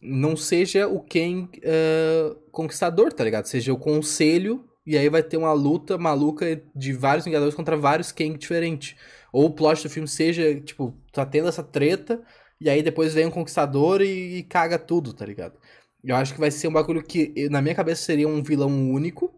não 0.00 0.36
seja 0.36 0.88
o 0.88 1.00
Ken 1.00 1.44
uh, 1.44 2.34
conquistador, 2.50 3.12
tá 3.12 3.22
ligado? 3.22 3.46
Seja 3.46 3.72
o 3.72 3.78
conselho, 3.78 4.64
e 4.86 4.96
aí 4.96 5.08
vai 5.08 5.22
ter 5.22 5.36
uma 5.36 5.52
luta 5.52 5.98
maluca 5.98 6.62
de 6.74 6.92
vários 6.92 7.24
Vingadores 7.26 7.54
contra 7.54 7.76
vários 7.76 8.10
Ken 8.10 8.36
diferentes. 8.36 8.96
Ou 9.32 9.46
o 9.46 9.50
plot 9.50 9.82
do 9.82 9.90
filme 9.90 10.08
seja, 10.08 10.58
tipo, 10.60 10.96
tá 11.12 11.24
tendo 11.24 11.48
essa 11.48 11.62
treta, 11.62 12.22
e 12.60 12.68
aí 12.68 12.82
depois 12.82 13.14
vem 13.14 13.26
um 13.26 13.30
conquistador 13.30 14.00
e, 14.00 14.38
e 14.38 14.42
caga 14.42 14.78
tudo, 14.78 15.12
tá 15.12 15.24
ligado? 15.24 15.59
Eu 16.02 16.16
acho 16.16 16.34
que 16.34 16.40
vai 16.40 16.50
ser 16.50 16.68
um 16.68 16.72
bagulho 16.72 17.02
que, 17.02 17.48
na 17.50 17.60
minha 17.60 17.74
cabeça, 17.74 18.02
seria 18.02 18.28
um 18.28 18.42
vilão 18.42 18.90
único, 18.90 19.32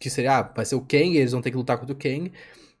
que 0.00 0.08
seria, 0.08 0.38
ah, 0.38 0.42
vai 0.42 0.64
ser 0.64 0.74
o 0.74 0.80
Kang, 0.80 1.16
eles 1.16 1.32
vão 1.32 1.42
ter 1.42 1.50
que 1.50 1.56
lutar 1.56 1.78
contra 1.78 1.94
o 1.94 1.98
Kang, 1.98 2.32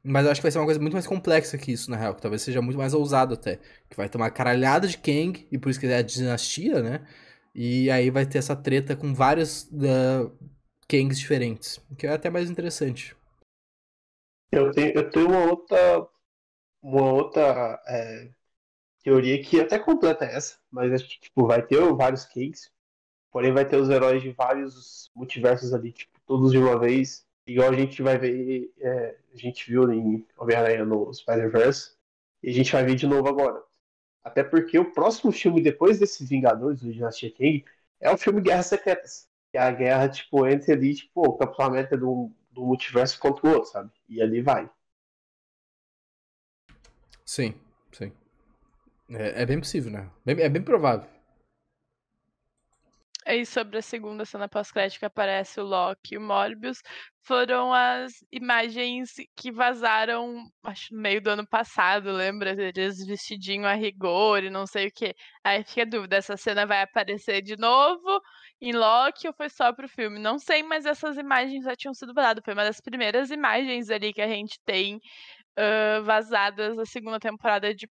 mas 0.02 0.24
eu 0.24 0.30
acho 0.30 0.40
que 0.40 0.44
vai 0.44 0.50
ser 0.52 0.58
uma 0.58 0.64
coisa 0.64 0.80
muito 0.80 0.94
mais 0.94 1.06
complexa 1.06 1.58
que 1.58 1.72
isso, 1.72 1.90
na 1.90 1.96
real. 1.96 2.14
Que 2.14 2.22
talvez 2.22 2.42
seja 2.42 2.62
muito 2.62 2.78
mais 2.78 2.94
ousado 2.94 3.34
até. 3.34 3.58
Que 3.90 3.96
vai 3.96 4.08
ter 4.08 4.16
uma 4.16 4.30
caralhada 4.30 4.86
de 4.86 4.96
Kang, 4.96 5.46
e 5.50 5.58
por 5.58 5.70
isso 5.70 5.80
que 5.80 5.86
é 5.86 5.96
a 5.96 6.02
dinastia, 6.02 6.82
né? 6.82 7.06
E 7.54 7.90
aí 7.90 8.10
vai 8.10 8.24
ter 8.24 8.38
essa 8.38 8.56
treta 8.56 8.96
com 8.96 9.12
vários 9.12 9.64
uh, 9.64 10.32
Kangs 10.88 11.18
diferentes. 11.18 11.80
Que 11.98 12.06
é 12.06 12.12
até 12.12 12.30
mais 12.30 12.48
interessante. 12.48 13.16
Eu 14.50 14.70
tenho, 14.70 14.92
eu 14.94 15.10
tenho 15.10 15.28
uma 15.28 15.44
outra. 15.44 16.08
Uma 16.80 17.12
outra 17.12 17.82
é, 17.88 18.30
teoria 19.02 19.42
que 19.42 19.60
até 19.60 19.80
completa 19.80 20.24
essa, 20.24 20.56
mas 20.70 20.92
acho 20.92 21.08
que 21.08 21.20
tipo, 21.20 21.46
vai 21.46 21.60
ter 21.60 21.80
vários 21.94 22.24
Kangs. 22.24 22.70
Porém 23.38 23.52
vai 23.52 23.64
ter 23.64 23.76
os 23.76 23.88
heróis 23.88 24.20
de 24.20 24.32
vários 24.32 25.12
multiversos 25.14 25.72
ali, 25.72 25.92
tipo, 25.92 26.18
todos 26.26 26.50
de 26.50 26.58
uma 26.58 26.76
vez 26.76 27.24
igual 27.46 27.70
a 27.70 27.72
gente 27.72 28.02
vai 28.02 28.18
ver, 28.18 28.68
é, 28.80 29.16
a 29.32 29.36
gente 29.36 29.70
viu 29.70 29.88
em 29.92 30.26
Homem-Aranha 30.36 30.84
no 30.84 31.14
Spider-Verse, 31.14 31.92
e 32.42 32.50
a 32.50 32.52
gente 32.52 32.72
vai 32.72 32.82
ver 32.82 32.96
de 32.96 33.06
novo 33.06 33.28
agora. 33.28 33.62
Até 34.24 34.42
porque 34.42 34.76
o 34.76 34.90
próximo 34.90 35.30
filme 35.30 35.62
depois 35.62 36.00
desses 36.00 36.28
Vingadores, 36.28 36.80
do 36.80 36.92
Dynasty 36.92 37.30
King, 37.30 37.64
é 38.00 38.10
o 38.10 38.18
filme 38.18 38.40
Guerras 38.40 38.66
Secretas. 38.66 39.28
Que 39.52 39.58
é 39.58 39.62
a 39.62 39.70
guerra, 39.70 40.08
tipo, 40.08 40.44
entre 40.44 40.72
ali, 40.72 40.96
tipo, 40.96 41.22
o 41.22 41.38
Capitão 41.38 41.70
do, 41.96 42.32
do 42.50 42.66
multiverso 42.66 43.20
contra 43.20 43.46
o 43.46 43.52
outro, 43.52 43.70
sabe? 43.70 43.92
E 44.08 44.20
ali 44.20 44.42
vai. 44.42 44.68
Sim, 47.24 47.54
sim. 47.92 48.10
É, 49.08 49.42
é 49.42 49.46
bem 49.46 49.60
possível, 49.60 49.92
né? 49.92 50.10
é 50.26 50.48
bem 50.48 50.60
provável. 50.60 51.17
Aí 53.28 53.44
sobre 53.44 53.76
a 53.78 53.82
segunda 53.82 54.24
cena 54.24 54.48
pós-crédito 54.48 54.98
que 55.00 55.04
aparece 55.04 55.60
o 55.60 55.64
Loki 55.64 56.14
e 56.14 56.18
o 56.18 56.20
Morbius, 56.20 56.80
foram 57.22 57.74
as 57.74 58.24
imagens 58.32 59.12
que 59.36 59.52
vazaram, 59.52 60.50
acho, 60.64 60.94
no 60.94 61.00
meio 61.02 61.20
do 61.20 61.28
ano 61.28 61.46
passado, 61.46 62.10
lembra? 62.10 62.50
Eles 62.52 63.04
vestidinho 63.06 63.66
a 63.66 63.74
rigor 63.74 64.42
e 64.44 64.48
não 64.48 64.66
sei 64.66 64.86
o 64.86 64.90
que. 64.90 65.14
Aí 65.44 65.62
fica 65.62 65.82
a 65.82 65.84
dúvida, 65.84 66.16
essa 66.16 66.38
cena 66.38 66.64
vai 66.64 66.80
aparecer 66.80 67.42
de 67.42 67.54
novo 67.58 68.20
em 68.62 68.72
Loki 68.72 69.28
ou 69.28 69.34
foi 69.34 69.50
só 69.50 69.74
pro 69.74 69.88
filme? 69.88 70.18
Não 70.18 70.38
sei, 70.38 70.62
mas 70.62 70.86
essas 70.86 71.18
imagens 71.18 71.64
já 71.64 71.76
tinham 71.76 71.92
sido 71.92 72.14
vazadas. 72.14 72.42
Foi 72.42 72.54
uma 72.54 72.64
das 72.64 72.80
primeiras 72.80 73.30
imagens 73.30 73.90
ali 73.90 74.12
que 74.14 74.22
a 74.22 74.28
gente 74.28 74.58
tem 74.64 74.96
uh, 74.96 76.02
vazadas 76.02 76.76
da 76.76 76.86
segunda 76.86 77.20
temporada 77.20 77.74
de 77.74 77.86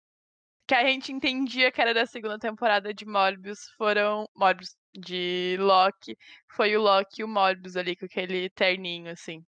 que 0.67 0.75
a 0.75 0.85
gente 0.85 1.13
entendia 1.13 1.71
que 1.71 1.81
era 1.81 1.95
da 1.95 2.07
segunda 2.07 2.39
temporada 2.39 2.93
de 2.93 3.07
Morbius 3.07 3.71
foram. 3.79 4.27
Morbius, 4.37 4.77
de 4.99 5.57
Loki. 5.59 6.17
Foi 6.55 6.77
o 6.77 6.81
Loki 6.81 7.21
e 7.21 7.25
o 7.25 7.29
Morbius 7.29 7.77
ali, 7.77 7.97
com 7.97 8.07
aquele 8.07 8.49
terninho, 8.51 9.11
assim. 9.11 9.45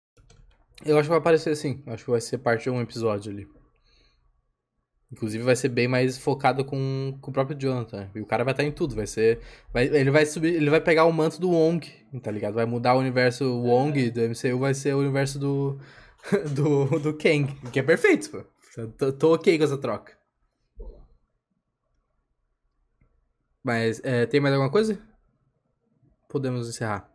Eu 0.84 0.96
acho 0.96 1.04
que 1.04 1.10
vai 1.10 1.18
aparecer 1.18 1.50
assim. 1.50 1.82
Acho 1.86 2.04
que 2.04 2.10
vai 2.10 2.20
ser 2.20 2.38
parte 2.38 2.64
de 2.64 2.70
um 2.70 2.80
episódio 2.80 3.32
ali. 3.32 3.48
Inclusive 5.10 5.42
vai 5.42 5.56
ser 5.56 5.70
bem 5.70 5.88
mais 5.88 6.18
focado 6.18 6.64
com, 6.64 7.18
com 7.20 7.30
o 7.30 7.34
próprio 7.34 7.58
Jonathan. 7.58 8.10
E 8.14 8.20
o 8.20 8.26
cara 8.26 8.44
vai 8.44 8.52
estar 8.52 8.64
em 8.64 8.70
tudo. 8.70 8.94
Vai 8.94 9.06
ser. 9.06 9.40
Vai, 9.72 9.86
ele 9.86 10.10
vai 10.10 10.26
subir. 10.26 10.54
Ele 10.54 10.68
vai 10.68 10.80
pegar 10.80 11.04
o 11.04 11.12
manto 11.12 11.40
do 11.40 11.50
Wong, 11.50 11.80
tá 12.22 12.30
ligado? 12.30 12.54
Vai 12.54 12.66
mudar 12.66 12.94
o 12.94 12.98
universo 12.98 13.44
Wong 13.62 14.10
do 14.10 14.20
MCU, 14.20 14.58
vai 14.58 14.74
ser 14.74 14.94
o 14.94 14.98
universo 14.98 15.38
do. 15.38 15.78
do, 16.54 16.98
do 16.98 17.14
Kang. 17.14 17.46
Que 17.72 17.80
é 17.80 17.82
perfeito, 17.82 18.30
pô. 18.30 18.44
Tô, 18.98 19.12
tô 19.12 19.34
ok 19.34 19.56
com 19.56 19.64
essa 19.64 19.78
troca. 19.78 20.16
Mas 23.64 24.00
é, 24.04 24.26
tem 24.26 24.40
mais 24.40 24.54
alguma 24.54 24.70
coisa? 24.70 25.00
Podemos 26.28 26.68
encerrar. 26.68 27.10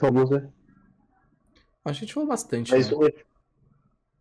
Vamos, 0.00 0.30
né? 0.30 0.48
Acho 1.84 2.00
que 2.00 2.04
a 2.04 2.06
gente 2.06 2.14
falou 2.14 2.28
bastante. 2.28 2.70
Mais, 2.70 2.90
né? 2.90 2.96
um, 2.96 3.08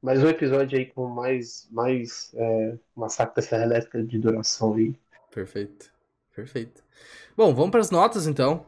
mais 0.01 0.23
um 0.23 0.27
episódio 0.29 0.77
aí 0.77 0.85
com 0.85 1.07
mais, 1.07 1.67
mais 1.69 2.31
é, 2.35 2.77
massacre 2.95 3.35
da 3.35 3.41
Serra 3.41 3.63
Elétrica 3.63 4.01
de 4.01 4.17
duração 4.17 4.75
aí. 4.75 4.95
Perfeito. 5.29 5.91
Perfeito. 6.33 6.83
Bom, 7.35 7.53
vamos 7.53 7.71
para 7.71 7.81
as 7.81 7.91
notas 7.91 8.25
então. 8.25 8.65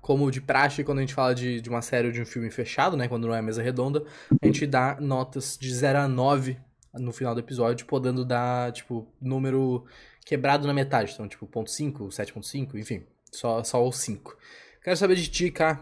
Como 0.00 0.30
de 0.30 0.40
praxe, 0.40 0.82
quando 0.82 0.98
a 0.98 1.00
gente 1.02 1.14
fala 1.14 1.34
de, 1.34 1.60
de 1.60 1.68
uma 1.68 1.82
série 1.82 2.08
ou 2.08 2.12
de 2.12 2.20
um 2.20 2.26
filme 2.26 2.50
fechado, 2.50 2.96
né? 2.96 3.06
Quando 3.06 3.28
não 3.28 3.34
é 3.34 3.40
mesa 3.40 3.62
redonda, 3.62 4.04
a 4.42 4.46
gente 4.46 4.66
dá 4.66 4.96
notas 5.00 5.56
de 5.56 5.72
0 5.72 6.00
a 6.00 6.08
9 6.08 6.58
no 6.94 7.12
final 7.12 7.34
do 7.34 7.40
episódio, 7.40 7.86
podendo 7.86 8.24
dar, 8.24 8.72
tipo, 8.72 9.06
número 9.20 9.84
quebrado 10.24 10.66
na 10.66 10.72
metade. 10.72 11.12
Então, 11.12 11.28
tipo, 11.28 11.46
ponto 11.46 11.70
.5, 11.70 12.08
7.5, 12.08 12.78
enfim. 12.78 13.06
Só, 13.30 13.62
só 13.64 13.86
o 13.86 13.92
5. 13.92 14.36
Quero 14.82 14.96
saber 14.96 15.16
de 15.16 15.30
ti, 15.30 15.50
cara. 15.50 15.80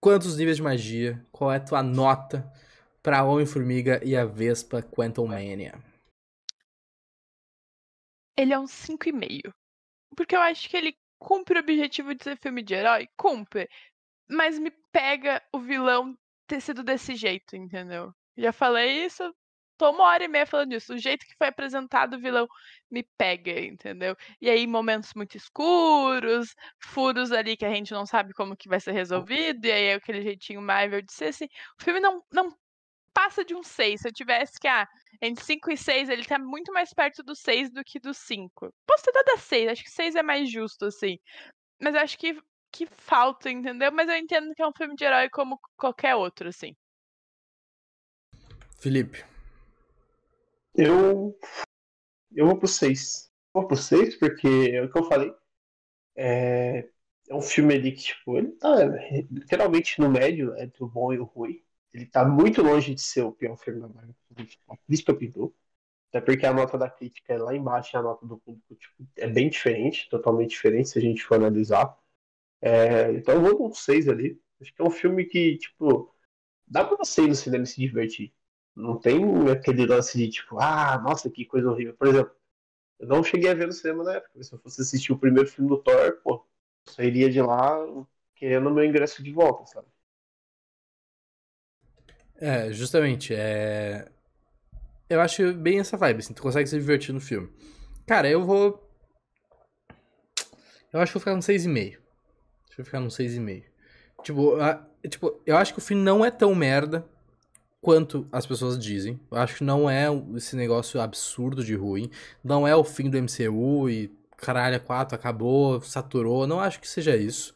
Quantos 0.00 0.36
níveis 0.36 0.56
de 0.56 0.62
magia? 0.62 1.24
Qual 1.30 1.52
é 1.52 1.56
a 1.56 1.60
tua 1.60 1.82
nota 1.82 2.50
pra 3.02 3.24
Homem-Formiga 3.24 4.00
e 4.04 4.16
a 4.16 4.24
Vespa 4.24 4.82
Quantum 4.82 5.26
Mania? 5.26 5.74
Ele 8.36 8.52
é 8.52 8.58
um 8.58 8.66
5,5. 8.66 9.52
Porque 10.16 10.36
eu 10.36 10.40
acho 10.40 10.68
que 10.68 10.76
ele 10.76 10.96
cumpre 11.18 11.58
o 11.58 11.62
objetivo 11.62 12.14
de 12.14 12.24
ser 12.24 12.36
filme 12.38 12.62
de 12.62 12.74
herói? 12.74 13.08
Cumpre. 13.16 13.68
Mas 14.28 14.58
me 14.58 14.70
pega 14.92 15.42
o 15.52 15.60
vilão 15.60 16.16
ter 16.46 16.60
sido 16.60 16.82
desse 16.82 17.14
jeito, 17.14 17.56
entendeu? 17.56 18.12
Já 18.36 18.52
falei 18.52 19.04
isso, 19.04 19.34
tô 19.82 19.90
uma 19.90 20.04
hora 20.04 20.22
e 20.22 20.28
meia 20.28 20.46
falando 20.46 20.72
isso. 20.74 20.94
O 20.94 20.98
jeito 20.98 21.26
que 21.26 21.34
foi 21.36 21.48
apresentado 21.48 22.14
o 22.14 22.20
vilão 22.20 22.46
me 22.88 23.02
pega, 23.18 23.58
entendeu? 23.60 24.16
E 24.40 24.48
aí, 24.48 24.64
momentos 24.64 25.12
muito 25.14 25.36
escuros, 25.36 26.54
furos 26.78 27.32
ali 27.32 27.56
que 27.56 27.64
a 27.64 27.70
gente 27.70 27.90
não 27.90 28.06
sabe 28.06 28.32
como 28.32 28.56
que 28.56 28.68
vai 28.68 28.78
ser 28.78 28.92
resolvido, 28.92 29.66
e 29.66 29.72
aí 29.72 29.84
é 29.86 29.94
aquele 29.94 30.22
jeitinho 30.22 30.62
Marvel 30.62 31.02
de 31.02 31.12
ser 31.12 31.26
assim. 31.26 31.46
O 31.80 31.82
filme 31.82 31.98
não, 31.98 32.22
não 32.32 32.56
passa 33.12 33.44
de 33.44 33.56
um 33.56 33.62
6. 33.64 34.00
Se 34.00 34.08
eu 34.08 34.12
tivesse 34.12 34.52
que, 34.60 34.68
ah, 34.68 34.86
entre 35.20 35.44
5 35.44 35.72
e 35.72 35.76
6, 35.76 36.08
ele 36.10 36.24
tá 36.24 36.38
muito 36.38 36.72
mais 36.72 36.94
perto 36.94 37.24
do 37.24 37.34
6 37.34 37.72
do 37.72 37.82
que 37.82 37.98
do 37.98 38.14
5. 38.14 38.72
Posso 38.86 39.02
ter 39.02 39.12
dado 39.12 39.30
a 39.30 39.38
6, 39.38 39.68
acho 39.68 39.82
que 39.82 39.90
6 39.90 40.14
é 40.14 40.22
mais 40.22 40.48
justo, 40.48 40.84
assim. 40.84 41.18
Mas 41.80 41.96
acho 41.96 42.16
que, 42.16 42.40
que 42.70 42.86
falta, 42.86 43.50
entendeu? 43.50 43.90
Mas 43.90 44.08
eu 44.08 44.16
entendo 44.16 44.54
que 44.54 44.62
é 44.62 44.66
um 44.66 44.72
filme 44.76 44.94
de 44.94 45.04
herói 45.04 45.28
como 45.28 45.58
qualquer 45.76 46.14
outro, 46.14 46.48
assim. 46.48 46.76
Felipe. 48.78 49.31
Eu. 50.74 51.38
Eu 52.34 52.46
vou 52.46 52.58
pro 52.58 52.68
6. 52.68 53.30
Vou 53.52 53.66
pro 53.66 53.76
6 53.76 54.16
porque 54.16 54.48
é 54.72 54.82
o 54.82 54.90
que 54.90 54.98
eu 54.98 55.04
falei. 55.04 55.32
É, 56.16 56.88
é 57.28 57.34
um 57.34 57.42
filme 57.42 57.74
ali 57.74 57.92
que, 57.92 58.02
tipo, 58.02 58.38
ele 58.38 58.52
tá 58.52 58.70
literalmente 59.30 60.00
no 60.00 60.10
médio 60.10 60.56
entre 60.58 60.82
o 60.84 60.88
bom 60.88 61.12
e 61.12 61.18
o 61.18 61.24
ruim. 61.24 61.62
Ele 61.92 62.06
tá 62.06 62.24
muito 62.24 62.62
longe 62.62 62.94
de 62.94 63.02
ser 63.02 63.22
o 63.22 63.32
pior 63.32 63.56
filme 63.56 63.80
da 63.80 63.88
Marvel. 63.88 64.14
A 64.68 64.76
crítica 64.76 65.14
pintou. 65.14 65.54
Até 66.10 66.20
porque 66.20 66.46
a 66.46 66.52
nota 66.52 66.78
da 66.78 66.90
crítica 66.90 67.32
é 67.34 67.38
lá 67.38 67.54
embaixo 67.54 67.96
e 67.96 67.98
a 67.98 68.02
nota 68.02 68.26
do 68.26 68.38
público 68.38 68.74
tipo, 68.76 69.08
é 69.16 69.26
bem 69.26 69.48
diferente, 69.48 70.08
totalmente 70.10 70.50
diferente 70.50 70.90
se 70.90 70.98
a 70.98 71.02
gente 71.02 71.24
for 71.24 71.36
analisar. 71.36 71.96
É, 72.60 73.12
então 73.12 73.34
eu 73.34 73.42
vou 73.42 73.58
com 73.58 73.74
6 73.74 74.08
ali. 74.08 74.40
Acho 74.60 74.74
que 74.74 74.82
é 74.82 74.84
um 74.84 74.90
filme 74.90 75.24
que, 75.26 75.58
tipo, 75.58 76.14
dá 76.66 76.84
pra 76.84 76.96
você 76.96 77.22
ir 77.24 77.28
no 77.28 77.34
cinema 77.34 77.66
se 77.66 77.80
divertir. 77.80 78.32
Não 78.74 78.98
tem 78.98 79.50
aquele 79.50 79.86
lance 79.86 80.16
de 80.16 80.28
tipo, 80.28 80.58
ah, 80.58 80.98
nossa, 80.98 81.30
que 81.30 81.44
coisa 81.44 81.70
horrível. 81.70 81.94
Por 81.94 82.08
exemplo, 82.08 82.32
eu 82.98 83.06
não 83.06 83.22
cheguei 83.22 83.50
a 83.50 83.54
ver 83.54 83.66
no 83.66 83.72
cinema 83.72 84.04
na 84.04 84.14
época. 84.14 84.42
Se 84.42 84.52
eu 84.52 84.58
fosse 84.58 84.80
assistir 84.80 85.12
o 85.12 85.18
primeiro 85.18 85.48
filme 85.48 85.68
do 85.68 85.76
Thor, 85.76 86.20
pô, 86.22 86.46
sairia 86.84 87.30
de 87.30 87.40
lá 87.40 87.78
querendo 88.34 88.68
o 88.68 88.74
meu 88.74 88.84
ingresso 88.84 89.22
de 89.22 89.32
volta, 89.32 89.66
sabe? 89.66 89.86
É, 92.36 92.72
justamente, 92.72 93.34
é... 93.34 94.10
Eu 95.08 95.20
acho 95.20 95.52
bem 95.54 95.78
essa 95.78 95.96
vibe, 95.96 96.20
assim, 96.20 96.34
tu 96.34 96.42
consegue 96.42 96.68
se 96.68 96.78
divertir 96.78 97.12
no 97.12 97.20
filme. 97.20 97.52
Cara, 98.06 98.28
eu 98.28 98.44
vou... 98.44 98.88
Eu 100.92 101.00
acho 101.00 101.12
que 101.12 101.18
vou 101.18 101.20
ficar 101.20 101.34
no 101.34 101.42
6,5. 101.42 101.98
Deixa 102.66 102.80
eu 102.80 102.84
ficar 102.84 103.00
no 103.00 103.08
6,5. 103.08 103.64
Tipo, 104.22 104.56
a... 104.60 104.86
tipo, 105.08 105.40
eu 105.46 105.56
acho 105.56 105.72
que 105.72 105.78
o 105.78 105.82
filme 105.82 106.02
não 106.02 106.24
é 106.24 106.30
tão 106.30 106.54
merda 106.54 107.08
quanto 107.82 108.26
as 108.30 108.46
pessoas 108.46 108.78
dizem. 108.78 109.20
Eu 109.30 109.38
acho 109.38 109.56
que 109.56 109.64
não 109.64 109.90
é 109.90 110.06
esse 110.36 110.54
negócio 110.54 111.00
absurdo 111.00 111.64
de 111.64 111.74
ruim. 111.74 112.08
Não 112.42 112.66
é 112.66 112.74
o 112.76 112.84
fim 112.84 113.10
do 113.10 113.18
MCU 113.18 113.90
e 113.90 114.10
caralho, 114.36 114.80
4 114.80 115.16
acabou, 115.16 115.80
saturou. 115.82 116.46
Não 116.46 116.60
acho 116.60 116.80
que 116.80 116.88
seja 116.88 117.16
isso. 117.16 117.52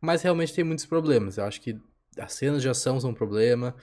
Mas 0.00 0.22
realmente 0.22 0.52
tem 0.52 0.62
muitos 0.62 0.84
problemas. 0.84 1.38
Eu 1.38 1.44
acho 1.44 1.60
que 1.62 1.80
as 2.18 2.34
cenas 2.34 2.60
de 2.60 2.68
ação 2.68 3.00
são 3.00 3.10
um 3.10 3.14
problema. 3.14 3.74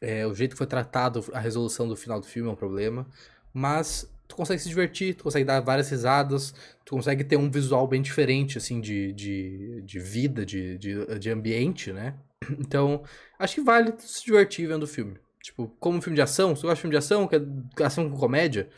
É, 0.00 0.26
o 0.26 0.34
jeito 0.34 0.52
que 0.52 0.58
foi 0.58 0.66
tratado 0.66 1.24
a 1.32 1.38
resolução 1.38 1.88
do 1.88 1.96
final 1.96 2.20
do 2.20 2.26
filme 2.26 2.48
é 2.48 2.52
um 2.52 2.56
problema. 2.56 3.06
Mas 3.54 4.10
tu 4.26 4.34
consegue 4.34 4.60
se 4.60 4.68
divertir, 4.68 5.14
tu 5.14 5.24
consegue 5.24 5.44
dar 5.44 5.60
várias 5.60 5.88
risadas, 5.88 6.52
tu 6.84 6.96
consegue 6.96 7.22
ter 7.22 7.36
um 7.36 7.48
visual 7.48 7.86
bem 7.86 8.02
diferente, 8.02 8.58
assim, 8.58 8.80
de, 8.80 9.12
de, 9.12 9.82
de 9.82 9.98
vida, 10.00 10.44
de, 10.44 10.76
de, 10.78 11.18
de 11.18 11.30
ambiente, 11.30 11.92
né? 11.92 12.16
Então, 12.58 13.02
acho 13.38 13.56
que 13.56 13.60
vale 13.60 13.92
se 13.98 14.24
divertir 14.24 14.66
vendo 14.66 14.82
o 14.84 14.86
filme. 14.86 15.18
Tipo, 15.48 15.66
como 15.80 15.96
um 15.96 16.02
filme 16.02 16.14
de 16.14 16.20
ação, 16.20 16.54
se 16.54 16.60
tu 16.60 16.66
gosta 16.66 16.74
de 16.74 16.80
filme 16.82 16.92
de 16.92 16.98
ação, 16.98 17.26
que 17.26 17.36
é 17.36 17.86
ação 17.86 18.10
com 18.10 18.18
comédia, 18.18 18.68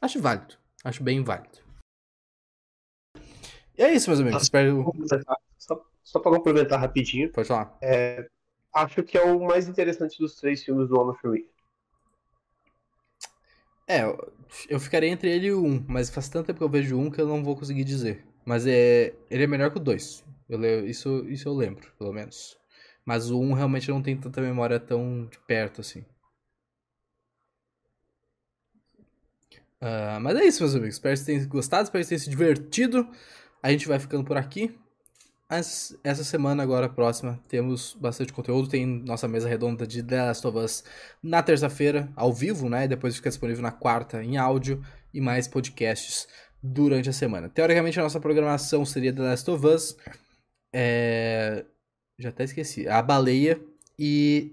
acho 0.00 0.22
válido. 0.22 0.54
Acho 0.84 1.02
bem 1.02 1.24
válido. 1.24 1.58
E 3.76 3.82
é 3.82 3.92
isso, 3.92 4.08
meus 4.08 4.20
amigos. 4.20 4.44
Espero... 4.44 4.94
Só, 5.58 5.84
só 6.04 6.20
pra 6.20 6.30
complementar 6.30 6.78
rapidinho. 6.78 7.32
Pode 7.32 7.48
falar. 7.48 7.76
É, 7.82 8.28
acho 8.72 9.02
que 9.02 9.18
é 9.18 9.24
o 9.24 9.44
mais 9.44 9.66
interessante 9.66 10.18
dos 10.20 10.36
três 10.36 10.62
filmes 10.62 10.88
do 10.88 11.00
Homem-Formiga. 11.00 11.48
É, 13.88 14.02
eu 14.68 14.78
ficaria 14.78 15.08
entre 15.08 15.28
ele 15.32 15.48
e 15.48 15.52
o 15.52 15.64
1, 15.64 15.84
mas 15.88 16.10
faz 16.10 16.28
tanto 16.28 16.46
tempo 16.46 16.58
que 16.58 16.64
eu 16.64 16.70
vejo 16.70 16.96
um 16.96 17.10
que 17.10 17.20
eu 17.20 17.26
não 17.26 17.42
vou 17.42 17.56
conseguir 17.56 17.82
dizer. 17.82 18.24
Mas 18.46 18.68
é, 18.68 19.14
ele 19.28 19.42
é 19.42 19.48
melhor 19.48 19.72
que 19.72 19.78
o 19.78 19.80
2. 19.80 20.24
Eu, 20.48 20.86
isso, 20.86 21.28
isso 21.28 21.48
eu 21.48 21.54
lembro, 21.54 21.90
pelo 21.98 22.12
menos. 22.12 22.56
Mas 23.04 23.32
o 23.32 23.40
1 23.40 23.52
realmente 23.54 23.90
não 23.90 24.00
tem 24.00 24.16
tanta 24.16 24.40
memória 24.40 24.78
tão 24.78 25.26
de 25.26 25.40
perto 25.40 25.80
assim. 25.80 26.04
Uh, 29.82 30.20
mas 30.20 30.36
é 30.36 30.44
isso, 30.44 30.62
meus 30.62 30.74
amigos. 30.74 30.94
Espero 30.94 31.18
que 31.18 31.24
tenham 31.24 31.48
gostado, 31.48 31.84
espero 31.84 32.04
que 32.04 32.08
tenham 32.08 32.20
se 32.20 32.30
divertido. 32.30 33.08
A 33.62 33.70
gente 33.70 33.88
vai 33.88 33.98
ficando 33.98 34.24
por 34.24 34.36
aqui. 34.36 34.78
Essa 35.48 36.22
semana, 36.22 36.62
agora 36.62 36.88
próxima, 36.88 37.40
temos 37.48 37.96
bastante 37.98 38.32
conteúdo. 38.32 38.68
Tem 38.68 38.86
nossa 38.86 39.26
mesa 39.26 39.48
redonda 39.48 39.84
de 39.84 40.00
The 40.00 40.26
Last 40.26 40.46
of 40.46 40.58
Us 40.58 40.84
na 41.20 41.42
terça-feira, 41.42 42.08
ao 42.14 42.32
vivo, 42.32 42.68
né? 42.68 42.86
Depois 42.86 43.16
fica 43.16 43.30
disponível 43.30 43.60
na 43.60 43.72
quarta 43.72 44.22
em 44.22 44.36
áudio 44.36 44.80
e 45.12 45.20
mais 45.20 45.48
podcasts 45.48 46.28
durante 46.62 47.08
a 47.08 47.12
semana. 47.12 47.48
Teoricamente, 47.48 47.98
a 47.98 48.02
nossa 48.04 48.20
programação 48.20 48.84
seria 48.84 49.12
The 49.12 49.22
Last 49.22 49.50
of 49.50 49.66
Us. 49.66 49.96
É... 50.72 51.64
Já 52.16 52.28
até 52.28 52.44
esqueci. 52.44 52.86
A 52.86 53.02
Baleia 53.02 53.60
e 53.98 54.52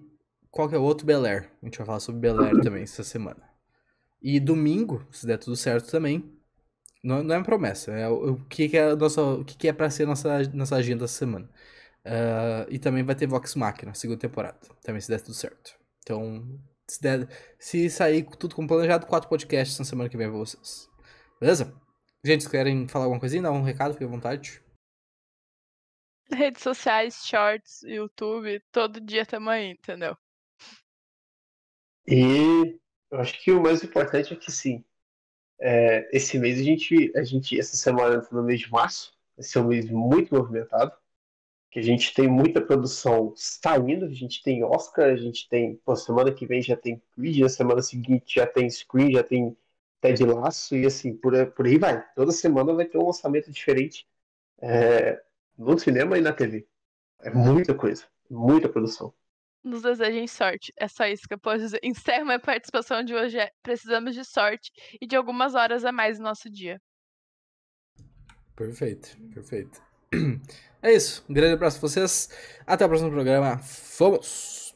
qual 0.49 0.67
que 0.67 0.73
é 0.73 0.79
o 0.79 0.83
outro? 0.83 1.05
Bel 1.05 1.23
Air. 1.25 1.51
A 1.61 1.65
gente 1.65 1.77
vai 1.77 1.85
falar 1.85 1.99
sobre 1.99 2.21
Bel 2.21 2.41
Air 2.41 2.59
também 2.61 2.81
essa 2.81 3.03
semana. 3.03 3.46
E 4.29 4.41
domingo, 4.41 5.07
se 5.09 5.25
der 5.25 5.37
tudo 5.37 5.55
certo 5.55 5.89
também, 5.89 6.37
não, 7.01 7.23
não 7.23 7.35
é 7.35 7.37
uma 7.37 7.45
promessa, 7.45 7.93
é 7.93 8.09
o, 8.09 8.33
o 8.33 8.45
que, 8.49 8.67
que 8.67 8.77
é 8.77 8.93
nossa, 8.93 9.21
o 9.21 9.45
que, 9.45 9.55
que 9.55 9.69
é 9.69 9.71
para 9.71 9.89
ser 9.89 10.05
nossa, 10.05 10.43
nossa 10.53 10.75
agenda 10.75 11.05
essa 11.05 11.13
semana. 11.13 11.49
Uh, 12.05 12.67
e 12.69 12.77
também 12.77 13.05
vai 13.05 13.15
ter 13.15 13.25
Vox 13.25 13.55
Machina, 13.55 13.93
segunda 13.93 14.19
temporada, 14.19 14.59
também 14.83 14.99
se 14.99 15.07
der 15.07 15.21
tudo 15.21 15.33
certo. 15.33 15.79
Então, 16.03 16.59
se, 16.89 17.01
der, 17.01 17.29
se 17.57 17.89
sair 17.89 18.25
tudo 18.37 18.53
como 18.53 18.67
planejado, 18.67 19.07
quatro 19.07 19.29
podcasts 19.29 19.79
na 19.79 19.85
semana 19.85 20.09
que 20.09 20.17
vem 20.17 20.27
pra 20.27 20.37
vocês. 20.37 20.89
Beleza? 21.39 21.73
Gente, 22.21 22.43
se 22.43 22.49
querem 22.49 22.85
falar 22.85 23.05
alguma 23.05 23.21
coisinha, 23.21 23.43
dá 23.43 23.51
um 23.53 23.63
recado, 23.63 23.93
fique 23.93 24.03
à 24.03 24.07
vontade. 24.07 24.61
Redes 26.29 26.63
sociais, 26.63 27.25
shorts, 27.25 27.81
YouTube, 27.83 28.61
todo 28.73 28.99
dia 28.99 29.25
tamo 29.25 29.49
aí, 29.49 29.71
entendeu? 29.71 30.17
E 32.05 32.77
eu 33.11 33.19
acho 33.19 33.41
que 33.41 33.51
o 33.51 33.61
mais 33.61 33.83
importante 33.83 34.33
é 34.33 34.35
que 34.35 34.51
sim. 34.51 34.83
É, 35.59 36.07
esse 36.15 36.37
mês 36.37 36.59
a 36.59 36.63
gente, 36.63 37.11
a 37.15 37.23
gente, 37.23 37.59
essa 37.59 37.75
semana 37.75 38.25
no 38.31 38.43
mês 38.43 38.59
de 38.61 38.71
março, 38.71 39.13
vai 39.35 39.43
ser 39.43 39.59
um 39.59 39.67
mês 39.67 39.89
muito 39.89 40.35
movimentado, 40.35 40.91
que 41.71 41.79
a 41.79 41.83
gente 41.83 42.13
tem 42.13 42.27
muita 42.27 42.61
produção 42.61 43.33
saindo, 43.35 44.05
a 44.05 44.09
gente 44.09 44.41
tem 44.43 44.63
Oscar, 44.63 45.09
a 45.09 45.15
gente 45.15 45.47
tem, 45.49 45.75
pô, 45.77 45.95
semana 45.95 46.33
que 46.33 46.45
vem 46.45 46.61
já 46.61 46.77
tem 46.77 47.01
Creed, 47.13 47.39
na 47.39 47.49
semana 47.49 47.81
seguinte 47.81 48.35
já 48.35 48.47
tem 48.47 48.69
Screen, 48.69 49.13
já 49.13 49.23
tem 49.23 49.57
Ted 50.01 50.23
Laço, 50.23 50.75
e 50.75 50.85
assim, 50.85 51.15
por, 51.15 51.33
por 51.51 51.65
aí 51.65 51.77
vai. 51.77 52.03
Toda 52.15 52.31
semana 52.31 52.73
vai 52.73 52.85
ter 52.85 52.97
um 52.97 53.05
lançamento 53.05 53.51
diferente 53.51 54.07
é, 54.61 55.21
no 55.57 55.77
cinema 55.77 56.17
e 56.17 56.21
na 56.21 56.33
TV. 56.33 56.67
É 57.21 57.31
muita 57.31 57.73
coisa, 57.73 58.05
muita 58.29 58.69
produção 58.69 59.13
nos 59.67 59.81
desejem 59.81 60.27
sorte. 60.27 60.73
É 60.77 60.87
só 60.87 61.05
isso 61.05 61.27
que 61.27 61.33
eu 61.33 61.39
posso 61.39 61.59
dizer. 61.59 61.79
Encerro 61.83 62.25
minha 62.25 62.39
participação 62.39 63.03
de 63.03 63.13
hoje. 63.13 63.37
É, 63.37 63.51
precisamos 63.61 64.15
de 64.15 64.23
sorte 64.25 64.71
e 64.99 65.05
de 65.05 65.15
algumas 65.15 65.55
horas 65.55 65.85
a 65.85 65.91
mais 65.91 66.17
no 66.17 66.25
nosso 66.25 66.49
dia. 66.49 66.81
Perfeito, 68.55 69.17
perfeito. 69.33 69.81
É 70.79 70.93
isso. 70.93 71.25
Um 71.27 71.33
grande 71.33 71.55
abraço 71.55 71.79
pra 71.79 71.89
vocês. 71.89 72.29
Até 72.65 72.85
o 72.85 72.87
próximo 72.87 73.09
programa. 73.09 73.57
Fomos! 73.57 74.75